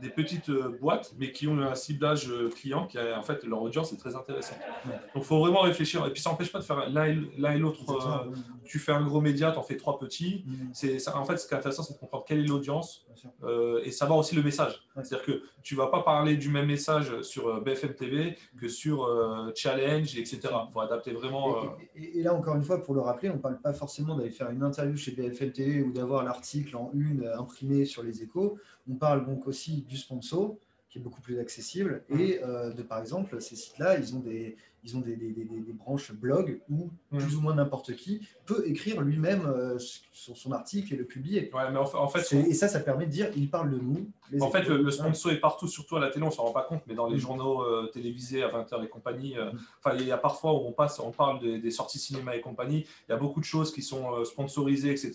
des 0.00 0.10
petites 0.10 0.50
euh, 0.50 0.76
boîtes, 0.80 1.14
mais 1.18 1.32
qui 1.32 1.48
ont 1.48 1.58
un 1.58 1.74
ciblage 1.74 2.28
euh, 2.30 2.50
client 2.50 2.86
qui 2.86 2.98
a 2.98 3.18
en 3.18 3.22
fait 3.22 3.44
leur 3.44 3.62
audience 3.62 3.92
est 3.92 3.96
très 3.96 4.14
intéressante. 4.14 4.58
Donc 4.84 4.94
il 5.16 5.24
faut 5.24 5.38
vraiment 5.38 5.60
réfléchir. 5.60 6.04
Et 6.06 6.10
puis 6.10 6.20
ça 6.20 6.30
n'empêche 6.30 6.52
pas 6.52 6.58
de 6.58 6.64
faire 6.64 6.88
l'un 6.90 7.04
et, 7.06 7.58
l'autre. 7.58 7.80
Euh, 7.90 8.32
tu 8.64 8.78
fais 8.78 8.92
un 8.92 9.02
gros 9.04 9.20
média, 9.20 9.52
tu 9.52 9.58
en 9.58 9.62
fais 9.62 9.76
trois 9.76 9.98
petits. 9.98 10.44
Mm. 10.46 10.54
C'est, 10.72 11.08
en 11.08 11.24
fait, 11.24 11.38
ce 11.38 11.46
qui 11.46 11.54
est 11.54 11.56
intéressant, 11.56 11.82
c'est 11.82 11.94
de 11.94 11.98
comprendre 11.98 12.24
quelle 12.26 12.40
est 12.40 12.46
l'audience 12.46 13.06
euh, 13.44 13.80
et 13.84 13.90
savoir 13.90 14.18
aussi 14.18 14.34
le 14.34 14.42
message. 14.42 14.82
Ouais. 14.96 15.04
C'est-à-dire 15.04 15.24
que 15.26 15.42
tu 15.62 15.74
vas 15.74 15.86
pas 15.86 16.02
parler 16.02 16.36
du 16.36 16.48
même 16.50 16.66
message 16.66 17.22
sur 17.22 17.60
BFM 17.62 17.94
TV 17.94 18.36
que 18.60 18.68
sur 18.68 19.04
euh, 19.04 19.50
Challenge, 19.54 20.16
etc. 20.18 20.40
Il 20.42 20.72
faut 20.72 20.80
adapter 20.80 21.12
vraiment. 21.12 21.76
Et, 21.94 22.02
et- 22.02 22.18
et 22.18 22.22
là, 22.22 22.34
encore 22.34 22.56
une 22.56 22.62
fois, 22.64 22.82
pour 22.82 22.94
le 22.94 23.00
rappeler, 23.00 23.30
on 23.30 23.34
ne 23.34 23.40
parle 23.40 23.60
pas 23.60 23.72
forcément 23.72 24.14
d'aller 24.16 24.30
faire 24.30 24.50
une 24.50 24.62
interview 24.62 24.96
chez 24.96 25.12
BFM 25.12 25.52
TV 25.52 25.82
ou 25.82 25.92
d'avoir 25.92 26.22
l'article 26.24 26.76
en 26.76 26.90
une 26.94 27.26
imprimé 27.38 27.84
sur 27.84 28.02
les 28.02 28.22
échos. 28.22 28.58
On 28.90 28.94
parle 28.94 29.26
donc 29.26 29.46
aussi 29.46 29.82
du 29.88 29.96
sponsor, 29.96 30.56
qui 30.88 30.98
est 30.98 31.02
beaucoup 31.02 31.20
plus 31.20 31.38
accessible, 31.38 32.04
Mm. 32.08 32.20
et 32.20 32.40
euh, 32.42 32.72
de, 32.72 32.82
par 32.82 33.00
exemple, 33.00 33.40
ces 33.40 33.56
sites-là, 33.56 33.98
ils 33.98 34.14
ont 34.14 34.20
des, 34.20 34.56
ils 34.84 34.96
ont 34.96 35.00
des, 35.00 35.16
des- 35.16 35.32
des- 35.32 35.44
des- 35.44 35.60
des 35.60 35.72
branches 35.72 36.12
blog 36.12 36.60
où 36.70 36.90
Mm. 37.10 37.18
plus 37.18 37.36
ou 37.36 37.40
moins 37.40 37.54
n'importe 37.54 37.94
qui 37.96 38.26
peut 38.46 38.62
écrire 38.66 39.00
lui-même 39.00 39.44
euh, 39.46 39.78
sur 40.12 40.36
son 40.36 40.52
article 40.52 40.94
et 40.94 40.96
le 40.96 41.04
publier. 41.04 41.50
Ouais, 41.52 41.70
mais 41.72 41.78
en 41.78 41.86
fait, 41.86 41.96
en 41.98 42.08
fait, 42.08 42.20
C'est- 42.22 42.40
Et 42.48 42.54
ça, 42.54 42.68
ça 42.68 42.80
permet 42.80 43.06
de 43.06 43.10
dire, 43.10 43.30
il 43.36 43.50
parle 43.50 43.70
de 43.72 43.78
nous. 43.78 44.08
Les 44.32 44.42
En 44.42 44.50
fait, 44.50 44.62
le, 44.62 44.78
le 44.82 44.90
sponsor 44.90 45.32
est 45.32 45.40
partout, 45.40 45.68
surtout 45.68 45.96
à 45.96 46.00
la 46.00 46.08
télé, 46.10 46.24
on 46.26 46.30
s'en 46.30 46.44
rend 46.44 46.52
pas 46.52 46.62
compte, 46.62 46.82
mais 46.86 46.94
dans 46.94 47.06
les 47.06 47.16
Mm. 47.16 47.20
journaux 47.20 47.62
euh, 47.62 47.86
télévisés 47.92 48.42
à 48.42 48.48
20h 48.48 48.84
et 48.84 48.88
compagnie, 48.88 49.36
euh, 49.38 49.50
Mm. 49.52 49.90
il 50.00 50.06
y 50.06 50.12
a 50.12 50.18
parfois 50.18 50.52
où 50.54 50.66
on 50.66 50.72
passe, 50.72 50.98
on 51.00 51.10
parle 51.12 51.40
des, 51.40 51.58
des 51.58 51.70
sorties 51.70 51.98
cinéma 51.98 52.34
et 52.36 52.40
compagnie, 52.40 52.86
il 53.08 53.12
y 53.12 53.14
a 53.14 53.16
beaucoup 53.18 53.40
de 53.40 53.44
choses 53.44 53.72
qui 53.72 53.82
sont 53.82 54.12
euh, 54.14 54.24
sponsorisées, 54.24 54.90
etc. 54.90 55.12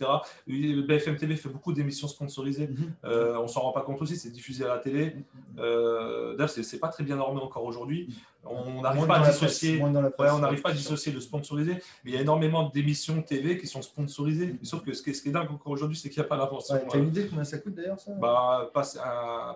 Et 0.48 0.52
Le 0.54 0.82
BFM 0.84 1.18
TV 1.18 1.36
fait 1.36 1.50
beaucoup 1.50 1.74
d'émissions 1.74 2.08
sponsorisées. 2.08 2.68
Mhm. 2.68 2.94
Euh, 3.06 3.38
on 3.38 3.48
s'en 3.48 3.62
rend 3.62 3.72
pas 3.72 3.82
compte 3.82 4.02
aussi, 4.02 4.16
c'est 4.18 4.30
diffusé 4.32 4.66
à 4.66 4.70
la 4.70 4.78
télé. 4.80 5.16
Euh, 5.60 6.36
D'ailleurs, 6.36 6.50
c'est 6.50 6.64
c'est 6.64 6.80
pas 6.80 6.88
très 6.90 7.04
bien 7.04 7.16
normé 7.18 7.42
encore 7.42 7.64
aujourd'hui. 7.66 8.16
On 8.44 8.82
n'arrive 8.82 9.06
pas 9.06 9.20
à 9.20 9.30
dissocier. 9.30 9.78
presse, 9.80 9.94
Ouais, 9.94 10.10
presse. 10.10 10.32
on 10.34 10.40
n'arrive 10.40 10.62
pas 10.62 10.70
à 10.70 10.74
dissocier 10.74 11.12
le 11.12 11.20
sponsorisé, 11.22 11.74
mais 12.04 12.12
il 12.12 12.14
y 12.16 12.18
a 12.18 12.22
énormément 12.22 12.70
d'émissions 12.70 13.22
TV 13.22 13.58
qui 13.60 13.68
sont 13.68 13.84
sponsorisées. 13.84 14.56
Sauf 14.64 14.82
que 14.84 14.94
ce 14.94 15.04
qui 15.04 15.12
est, 15.12 15.14
ce 15.14 15.22
qui 15.22 15.30
est 15.30 15.32
dingue 15.32 15.52
encore 15.52 15.72
aujourd'hui, 15.74 15.96
c'est 15.98 16.10
qu'il 16.10 16.20
n'y 16.22 16.26
a 16.26 16.30
pas 16.30 16.38
l'avancement. 16.38 16.78
Ouais, 16.78 16.84
T'as 16.90 16.98
une 16.98 17.10
idée 17.10 17.28
combien 17.28 17.44
ça 17.44 17.60
coûte 17.60 17.76
d'ailleurs 17.76 18.00
ça? 18.00 18.12
Bah, 18.20 18.72
passe 18.74 18.98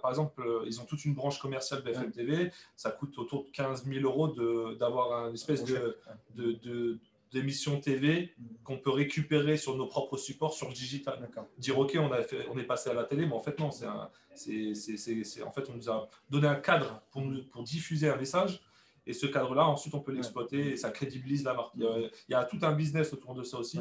par 0.01 0.09
exemple, 0.09 0.41
euh, 0.41 0.63
ils 0.65 0.79
ont 0.81 0.85
toute 0.85 1.03
une 1.05 1.13
branche 1.13 1.39
commerciale 1.39 1.81
BFM. 1.81 2.11
TV. 2.11 2.51
Ça 2.75 2.91
coûte 2.91 3.17
autour 3.17 3.45
de 3.45 3.49
15 3.49 3.85
000 3.85 3.99
euros 4.03 4.27
d'avoir 4.75 5.27
une 5.29 5.33
espèce 5.35 5.63
de, 5.63 5.97
de, 6.35 6.99
TV 7.81 8.33
qu'on 8.63 8.77
peut 8.77 8.91
récupérer 8.91 9.57
sur 9.57 9.75
nos 9.75 9.87
propres 9.87 10.15
supports 10.17 10.53
sur 10.53 10.69
le 10.69 10.73
digital. 10.73 11.29
Dire 11.57 11.77
ok, 11.77 11.97
on, 11.99 12.11
a 12.11 12.21
fait, 12.23 12.47
on 12.49 12.57
est 12.57 12.63
passé 12.63 12.89
à 12.89 12.93
la 12.93 13.03
télé, 13.03 13.25
mais 13.25 13.33
en 13.33 13.41
fait 13.41 13.59
non, 13.59 13.71
c'est 13.71 13.87
en 13.87 15.51
fait 15.51 15.69
on 15.69 15.73
nous 15.75 15.89
a 15.89 16.07
donné 16.29 16.47
un 16.47 16.55
cadre 16.55 17.01
pour, 17.11 17.21
nous- 17.23 17.43
pour 17.45 17.63
diffuser 17.63 18.09
un 18.09 18.15
message. 18.15 18.61
Et 19.07 19.13
ce 19.13 19.27
cadre-là, 19.27 19.67
ensuite, 19.67 19.93
on 19.93 19.99
peut 19.99 20.11
l'exploiter 20.13 20.71
et 20.71 20.77
ça 20.77 20.89
crédibilise 20.89 21.43
la 21.43 21.53
marque. 21.53 21.73
Il 21.75 21.83
y, 21.83 21.87
a, 21.87 21.97
il 21.99 22.31
y 22.31 22.33
a 22.33 22.43
tout 22.43 22.57
un 22.63 22.71
business 22.71 23.13
autour 23.13 23.35
de 23.35 23.43
ça 23.43 23.57
aussi, 23.59 23.79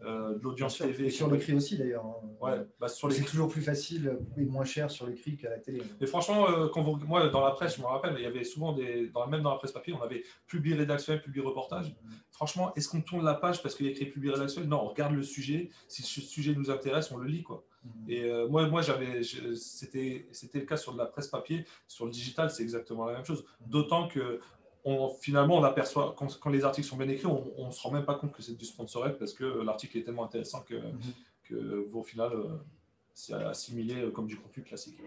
de 0.00 0.04
Bien 0.06 0.38
l'audience. 0.42 0.78
TV. 0.78 1.06
Et 1.06 1.10
sur 1.10 1.30
l'écrit 1.30 1.54
aussi 1.54 1.78
d'ailleurs. 1.78 2.04
hein. 2.04 2.16
Ouais, 2.40 2.58
bah, 2.80 2.88
sur 2.88 3.08
les 3.08 3.14
C'est 3.14 3.24
toujours 3.24 3.48
plus 3.48 3.62
facile 3.62 4.18
et 4.36 4.44
moins 4.44 4.64
cher 4.64 4.90
sur 4.90 5.06
l'écrit 5.06 5.36
qu'à 5.36 5.50
la 5.50 5.58
télé. 5.58 5.82
Mais 6.00 6.06
franchement, 6.06 6.48
euh, 6.50 6.68
quand 6.68 6.82
vous, 6.82 6.96
moi, 7.06 7.28
dans 7.28 7.44
la 7.44 7.52
presse, 7.52 7.76
je 7.76 7.80
me 7.80 7.86
rappelle, 7.86 8.14
il 8.18 8.22
y 8.22 8.26
avait 8.26 8.44
souvent 8.44 8.72
des, 8.72 9.08
dans, 9.08 9.26
même 9.28 9.42
dans 9.42 9.50
la 9.52 9.56
presse 9.56 9.72
papier, 9.72 9.94
on 9.94 10.02
avait 10.02 10.22
publié 10.46 10.74
rédactionnel, 10.76 11.22
publié 11.22 11.44
reportage. 11.44 11.94
Franchement, 12.32 12.74
est-ce 12.74 12.88
qu'on 12.88 13.00
tourne 13.00 13.24
la 13.24 13.34
page 13.34 13.62
parce 13.62 13.74
qu'il 13.76 13.86
y 13.86 13.88
a 13.88 13.92
écrit 13.92 14.06
publié 14.06 14.32
rédactionnel? 14.32 14.68
Non, 14.68 14.82
on 14.82 14.88
regarde 14.88 15.14
le 15.14 15.22
sujet. 15.22 15.70
Si 15.88 16.02
ce 16.02 16.20
sujet 16.20 16.54
nous 16.54 16.70
intéresse, 16.70 17.10
on 17.12 17.16
le 17.16 17.28
lit, 17.28 17.42
quoi. 17.42 17.64
Et 18.08 18.24
euh, 18.24 18.48
moi, 18.48 18.66
moi, 18.68 18.80
j'avais, 18.82 19.22
c'était, 19.54 20.26
c'était 20.32 20.58
le 20.60 20.66
cas 20.66 20.76
sur 20.76 20.92
de 20.94 20.98
la 20.98 21.06
presse 21.06 21.28
papier, 21.28 21.64
sur 21.86 22.06
le 22.06 22.10
digital, 22.10 22.50
c'est 22.50 22.62
exactement 22.62 23.04
la 23.06 23.12
même 23.14 23.24
chose. 23.24 23.44
D'autant 23.66 24.08
que 24.08 24.40
on, 24.84 25.08
finalement, 25.08 25.56
on 25.56 25.64
aperçoit 25.64 26.14
quand, 26.16 26.38
quand 26.38 26.50
les 26.50 26.64
articles 26.64 26.86
sont 26.86 26.96
bien 26.96 27.08
écrits, 27.08 27.26
on, 27.26 27.66
ne 27.66 27.72
se 27.72 27.80
rend 27.82 27.90
même 27.90 28.04
pas 28.04 28.14
compte 28.14 28.32
que 28.32 28.42
c'est 28.42 28.56
du 28.56 28.64
sponsored 28.64 29.18
parce 29.18 29.32
que 29.32 29.44
l'article 29.44 29.98
est 29.98 30.02
tellement 30.04 30.24
intéressant 30.24 30.60
que, 30.60 30.76
que 31.44 31.88
au 31.92 32.02
final, 32.02 32.32
euh, 32.32 32.48
c'est 33.14 33.32
assimilé 33.34 34.10
comme 34.12 34.26
du 34.26 34.36
contenu 34.36 34.62
classique. 34.62 34.98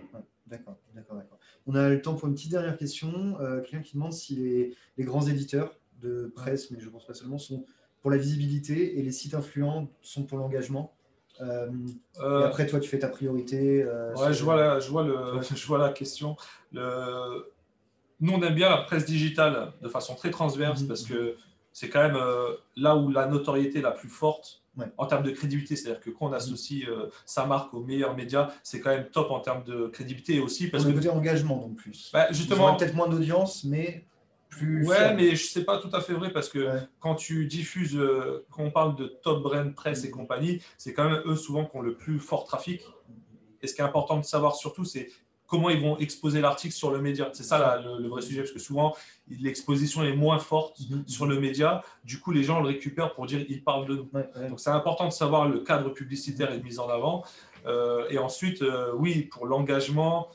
D'accord, 0.48 0.78
d'accord, 0.96 1.18
d'accord. 1.18 1.38
On 1.68 1.76
a 1.76 1.90
le 1.90 2.02
temps 2.02 2.16
pour 2.16 2.28
une 2.28 2.34
petite 2.34 2.52
dernière 2.52 2.78
question. 2.78 3.40
Euh, 3.40 3.62
Quelqu'un 3.62 3.82
qui 3.82 3.94
demande 3.94 4.14
si 4.14 4.36
les, 4.36 4.76
les 4.98 5.04
grands 5.04 5.28
éditeurs 5.28 5.78
de 6.02 6.32
presse, 6.36 6.72
mais 6.72 6.80
je 6.80 6.90
pense 6.90 7.06
pas 7.06 7.14
seulement, 7.14 7.38
sont 7.38 7.66
pour 8.02 8.10
la 8.12 8.18
visibilité 8.18 8.98
et 8.98 9.04
les 9.04 9.12
sites 9.12 9.34
influents 9.34 9.90
sont 10.02 10.24
pour 10.24 10.38
l'engagement. 10.38 10.94
Euh, 11.42 11.70
et 12.16 12.22
Euh, 12.22 12.46
après, 12.46 12.66
toi, 12.66 12.80
tu 12.80 12.90
fais 12.90 13.00
ta 13.00 13.10
priorité. 13.10 13.86
Ouais, 13.86 14.34
je 14.34 14.44
vois 14.44 14.56
la, 14.56 14.80
je 14.80 14.90
vois 14.90 15.04
le, 15.04 15.36
Ouais. 15.36 15.42
je 15.56 15.68
vois 15.68 15.78
la 15.78 15.92
question. 15.92 16.36
Le... 16.72 17.52
Nous, 18.20 18.34
on 18.34 18.42
aime 18.42 18.56
bien 18.56 18.70
la 18.70 18.78
presse 18.78 19.06
digitale 19.06 19.74
de 19.82 19.90
façon 19.90 20.16
très 20.16 20.32
transverse 20.32 20.82
Mhm. 20.82 20.88
parce 20.88 21.04
que 21.04 21.36
c'est 21.72 21.90
quand 21.90 22.02
même 22.02 22.16
euh, 22.16 22.54
là 22.76 22.96
où 22.96 23.12
la 23.12 23.28
notoriété 23.28 23.80
est 23.80 23.84
la 23.84 23.92
plus 23.92 24.10
forte 24.10 24.64
Ouais. 24.76 24.86
en 24.98 25.08
termes 25.08 25.24
de 25.24 25.32
crédibilité. 25.32 25.76
C'est-à-dire 25.76 26.00
que 26.02 26.12
quand 26.12 26.28
on 26.30 26.34
associe 26.34 26.88
euh, 26.88 27.10
sa 27.26 27.46
marque 27.48 27.74
aux 27.74 27.82
meilleurs 27.84 28.16
médias, 28.16 28.52
c'est 28.64 28.80
quand 28.80 28.92
même 28.92 29.08
top 29.10 29.32
en 29.32 29.40
termes 29.40 29.64
de 29.64 29.88
crédibilité 29.88 30.40
aussi 30.40 30.68
parce 30.70 30.86
le 30.86 30.94
que 30.94 31.08
engagement, 31.10 31.58
donc 31.58 31.76
plus. 31.78 32.12
bah, 32.14 32.28
justement, 32.32 32.76
peut-être 32.76 32.94
moins 32.94 33.08
d'audience, 33.08 33.64
mais 33.64 34.06
plus. 34.50 34.88
Ouais, 34.88 34.96
fiable. 34.98 35.16
mais 35.18 35.36
je 35.36 35.46
sais 35.48 35.64
pas 35.64 35.80
tout 35.80 35.90
à 35.94 36.00
fait 36.02 36.14
vrai 36.14 36.32
parce 36.32 36.50
que 36.50 36.60
Ouais. 36.60 36.82
quand 37.00 37.16
tu 37.16 37.46
diffuses, 37.48 37.96
euh, 37.98 38.46
quand 38.52 38.64
on 38.64 38.72
parle 38.72 38.96
de 38.96 39.08
top 39.08 39.42
brand 39.44 39.74
presse 39.74 40.04
et 40.04 40.08
Mhm. 40.10 40.14
compagnie, 40.14 40.62
c'est 40.78 40.94
quand 40.94 41.10
même 41.10 41.22
eux 41.26 41.36
souvent 41.36 41.66
qui 41.66 41.76
ont 41.76 41.82
le 41.82 41.96
plus 41.96 42.20
fort 42.20 42.44
trafic. 42.46 42.82
Et 43.64 43.68
ce 43.68 43.74
qui 43.74 43.82
est 43.82 43.86
important 43.86 44.18
de 44.18 44.24
savoir 44.26 44.56
surtout, 44.56 44.86
c'est 44.86 45.10
comment 45.48 45.70
ils 45.70 45.80
vont 45.82 45.98
exposer 45.98 46.42
l'article 46.42 46.74
sur 46.74 46.92
le 46.92 47.00
média. 47.02 47.30
C'est 47.34 47.44
ça 47.44 47.82
le, 47.82 48.02
le 48.02 48.08
vrai 48.10 48.22
sujet 48.22 48.42
parce 48.42 48.52
que 48.52 48.60
souvent 48.60 48.96
l'exposition 49.30 50.04
est 50.04 50.16
moins 50.16 50.40
forte 50.40 50.80
Mhm. 50.90 51.08
sur 51.08 51.26
le 51.26 51.40
média. 51.40 51.84
Du 52.04 52.20
coup, 52.20 52.32
les 52.32 52.44
gens 52.44 52.60
le 52.60 52.68
récupèrent 52.68 53.14
pour 53.14 53.26
dire 53.26 53.44
ils 53.50 53.64
parlent 53.64 53.88
de 53.88 53.96
nous. 53.96 54.10
Ouais, 54.14 54.30
ouais. 54.36 54.50
Donc 54.50 54.60
c'est 54.60 54.70
important 54.70 55.06
de 55.06 55.14
savoir 55.14 55.48
le 55.48 55.60
cadre 55.62 55.90
publicitaire 55.90 56.52
et 56.52 56.58
de 56.60 56.64
mise 56.64 56.80
en 56.80 56.90
avant. 56.90 57.24
Euh, 57.66 58.06
et 58.10 58.18
ensuite, 58.18 58.62
euh, 58.62 58.92
oui, 58.96 59.24
pour 59.24 59.46
l'engagement, 59.46 60.28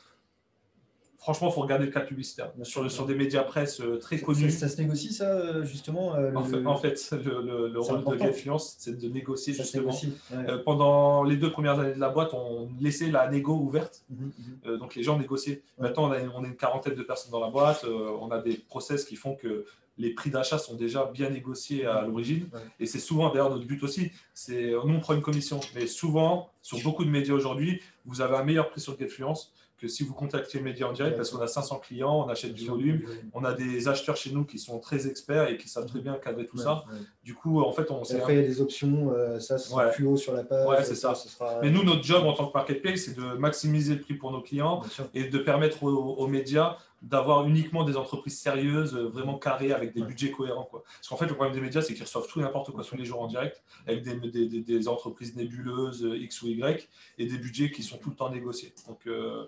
franchement, 1.22 1.48
il 1.48 1.54
faut 1.54 1.60
regarder 1.62 1.86
le 1.86 1.90
cadre 1.92 2.06
publicitaire. 2.06 2.52
Sur, 2.64 3.06
des 3.06 3.14
médias 3.14 3.42
presse 3.44 3.80
euh, 3.80 3.96
très 3.98 4.18
connus. 4.20 4.50
Ça, 4.50 4.68
ça 4.68 4.76
se 4.76 4.80
négocie, 4.82 5.12
ça, 5.14 5.24
euh, 5.30 5.64
justement 5.64 6.14
euh, 6.16 6.34
En 6.34 6.44
fait, 6.44 6.66
en 6.66 6.76
fait, 6.76 7.10
le, 7.12 7.40
le- 7.42 7.68
le 7.68 7.72
C'est 7.82 7.88
rôle 7.90 7.98
important. 8.00 8.10
de 8.24 8.30
Gainfluence, 8.30 8.74
c'est 8.78 8.98
de 8.98 9.08
négocier 9.08 9.54
ça 9.54 9.62
justement. 9.62 9.86
négocie. 9.86 10.12
Ouais. 10.32 10.50
Euh, 10.50 10.58
pendant 10.58 11.22
les 11.22 11.36
deux 11.36 11.50
premières 11.50 11.78
années 11.78 11.94
de 11.94 12.00
la 12.00 12.08
boîte, 12.10 12.34
on 12.34 12.68
laissait 12.80 13.10
la 13.10 13.30
négo 13.30 13.54
ouverte, 13.54 14.02
Mhm, 14.10 14.18
mhm. 14.26 14.32
euh, 14.66 14.76
donc 14.78 14.94
les 14.96 15.02
gens 15.02 15.18
négociaient. 15.18 15.62
Ouais. 15.78 15.88
Maintenant, 15.88 16.08
on 16.08 16.12
a, 16.12 16.18
on 16.34 16.44
a 16.44 16.46
une 16.48 16.56
quarantaine 16.56 16.94
de 16.96 17.02
personnes 17.02 17.30
dans 17.32 17.40
la 17.40 17.50
boîte, 17.50 17.84
euh, 17.84 18.10
on 18.20 18.30
a 18.30 18.40
des 18.42 18.54
process 18.54 19.04
qui 19.04 19.16
font 19.16 19.34
que 19.36 19.64
les 19.98 20.10
prix 20.14 20.30
d'achat 20.30 20.56
sont 20.58 20.74
déjà 20.74 21.04
bien 21.12 21.28
négociés 21.30 21.84
à 21.86 22.02
l'origine. 22.02 22.48
Ouais. 22.52 22.60
Et 22.80 22.86
c'est 22.86 22.98
souvent, 22.98 23.28
d'ailleurs, 23.28 23.50
notre 23.50 23.66
but 23.66 23.82
aussi, 23.82 24.10
c'est 24.34 24.72
nous, 24.72 24.94
on 24.94 25.00
prend 25.00 25.14
une 25.14 25.20
commission. 25.22 25.60
Mais 25.74 25.86
souvent, 25.86 26.48
sur 26.62 26.80
beaucoup 26.80 27.04
de 27.04 27.10
médias 27.10 27.34
aujourd'hui, 27.34 27.80
vous 28.06 28.20
avez 28.22 28.34
un 28.36 28.42
meilleur 28.42 28.70
prix 28.70 28.80
sur 28.80 28.96
Gainfluence 28.96 29.52
que 29.82 29.88
si 29.88 30.04
vous 30.04 30.14
contactez 30.14 30.60
média 30.60 30.88
en 30.88 30.92
direct, 30.92 31.16
parce 31.16 31.30
qu'on 31.30 31.40
a 31.40 31.48
500 31.48 31.80
clients, 31.80 32.24
on 32.24 32.28
achète 32.28 32.54
du 32.54 32.64
volume, 32.66 33.02
on 33.32 33.42
a 33.42 33.52
des 33.52 33.88
acheteurs 33.88 34.16
chez 34.16 34.30
nous 34.30 34.44
qui 34.44 34.60
sont 34.60 34.78
très 34.78 35.08
experts 35.08 35.48
et 35.48 35.56
qui 35.56 35.68
savent 35.68 35.86
très 35.86 35.98
bien 35.98 36.14
cadrer 36.14 36.46
tout 36.46 36.56
Ouais, 36.56 36.62
ça. 36.62 36.84
ouais. 36.88 36.98
Du 37.24 37.34
coup, 37.34 37.60
en 37.60 37.72
fait, 37.72 37.90
on 37.90 38.04
s'est 38.04 38.16
après, 38.18 38.34
il 38.36 38.42
y 38.42 38.44
a 38.44 38.46
des 38.46 38.60
options, 38.60 39.10
euh, 39.12 39.40
ça, 39.40 39.58
ce 39.58 39.70
sera 39.70 39.86
Ouais. 39.86 39.92
plus 39.92 40.06
haut 40.06 40.16
sur 40.16 40.34
la 40.34 40.44
page. 40.44 40.68
Ouais, 40.68 40.84
c'est 40.84 40.94
ça. 40.94 41.16
ce 41.16 41.28
sera... 41.28 41.58
Mais 41.62 41.70
nous, 41.70 41.82
notre 41.82 42.04
job 42.04 42.24
en 42.24 42.32
tant 42.32 42.46
que 42.46 42.52
marketplace, 42.56 43.00
c'est 43.06 43.16
de 43.16 43.24
maximiser 43.34 43.94
le 43.96 44.00
prix 44.00 44.14
pour 44.14 44.30
nos 44.30 44.40
clients 44.40 44.82
et 45.14 45.24
de 45.24 45.38
permettre 45.38 45.82
aux, 45.82 45.88
aux 46.14 46.26
médias 46.28 46.76
d'avoir 47.02 47.44
uniquement 47.48 47.82
des 47.82 47.96
entreprises 47.96 48.38
sérieuses, 48.38 48.94
euh, 48.94 49.08
vraiment 49.08 49.36
carrées, 49.36 49.72
avec 49.72 49.92
des 49.92 50.02
budgets 50.02 50.30
cohérents. 50.30 50.68
Quoi. 50.70 50.84
Parce 50.84 51.08
qu'en 51.08 51.16
fait, 51.16 51.26
le 51.26 51.34
problème 51.34 51.52
des 51.52 51.60
médias, 51.60 51.82
c'est 51.82 51.94
qu'ils 51.94 52.04
reçoivent 52.04 52.28
tout 52.28 52.38
et 52.38 52.42
n'importe 52.44 52.70
quoi 52.70 52.84
tous 52.84 52.94
les 52.96 53.04
jours 53.04 53.20
en 53.20 53.26
direct, 53.26 53.60
avec 53.88 54.04
des, 54.04 54.14
des- 54.30 54.46
des- 54.46 54.60
des 54.60 54.86
entreprises 54.88 55.34
nébuleuses 55.34 56.04
euh, 56.04 56.16
X 56.16 56.42
ou 56.42 56.46
Y, 56.46 56.88
et 57.18 57.26
des 57.26 57.38
budgets 57.38 57.72
qui 57.72 57.82
sont 57.82 57.96
tout 57.98 58.10
le 58.10 58.14
temps 58.14 58.30
négociés. 58.30 58.72
Donc, 58.86 59.00
euh, 59.08 59.46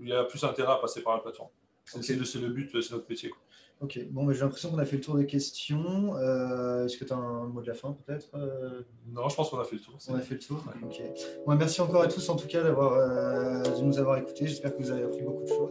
il 0.00 0.08
y 0.08 0.12
a 0.12 0.24
plus 0.24 0.42
intérêt 0.44 0.72
à 0.72 0.76
passer 0.76 1.02
par 1.02 1.14
la 1.14 1.20
plateforme. 1.20 1.50
C'est 1.84 2.14
le, 2.14 2.48
but, 2.48 2.70
c'est 2.82 2.92
notre 2.92 3.08
métier. 3.08 3.30
quoi. 3.30 3.38
Ok, 3.80 3.98
bon, 4.10 4.24
mais 4.24 4.34
j'ai 4.34 4.40
l'impression 4.40 4.70
qu'on 4.70 4.78
a 4.78 4.84
fait 4.84 4.96
le 4.96 5.02
tour 5.02 5.16
des 5.16 5.26
questions. 5.26 6.14
Euh, 6.16 6.84
Est-ce 6.84 6.98
que 6.98 7.04
tu 7.04 7.12
as 7.12 7.16
un 7.16 7.46
mot 7.46 7.62
de 7.62 7.66
la 7.66 7.74
fin, 7.74 7.96
peut-être 8.04 8.28
euh, 8.34 8.82
Non, 9.08 9.28
je 9.28 9.34
pense 9.34 9.48
qu'on 9.50 9.58
a 9.58 9.64
fait 9.64 9.76
le 9.76 9.82
tour. 9.82 9.94
On 10.08 10.14
a 10.14 10.20
fait 10.20 10.34
le 10.34 10.40
tour 10.40 10.62
Ouais. 10.66 10.86
Ok. 10.86 11.02
Bon, 11.46 11.54
merci 11.56 11.80
encore 11.80 12.02
à 12.02 12.08
tous, 12.08 12.28
en 12.28 12.36
tout 12.36 12.46
cas, 12.46 12.62
d'avoir, 12.62 12.92
euh, 12.92 13.62
de 13.62 13.82
nous 13.82 13.98
avoir 13.98 14.18
écoutés. 14.18 14.46
J'espère 14.46 14.76
que 14.76 14.82
vous 14.82 14.90
avez 14.90 15.04
appris 15.04 15.22
beaucoup 15.22 15.44
de 15.44 15.48
choses. 15.48 15.70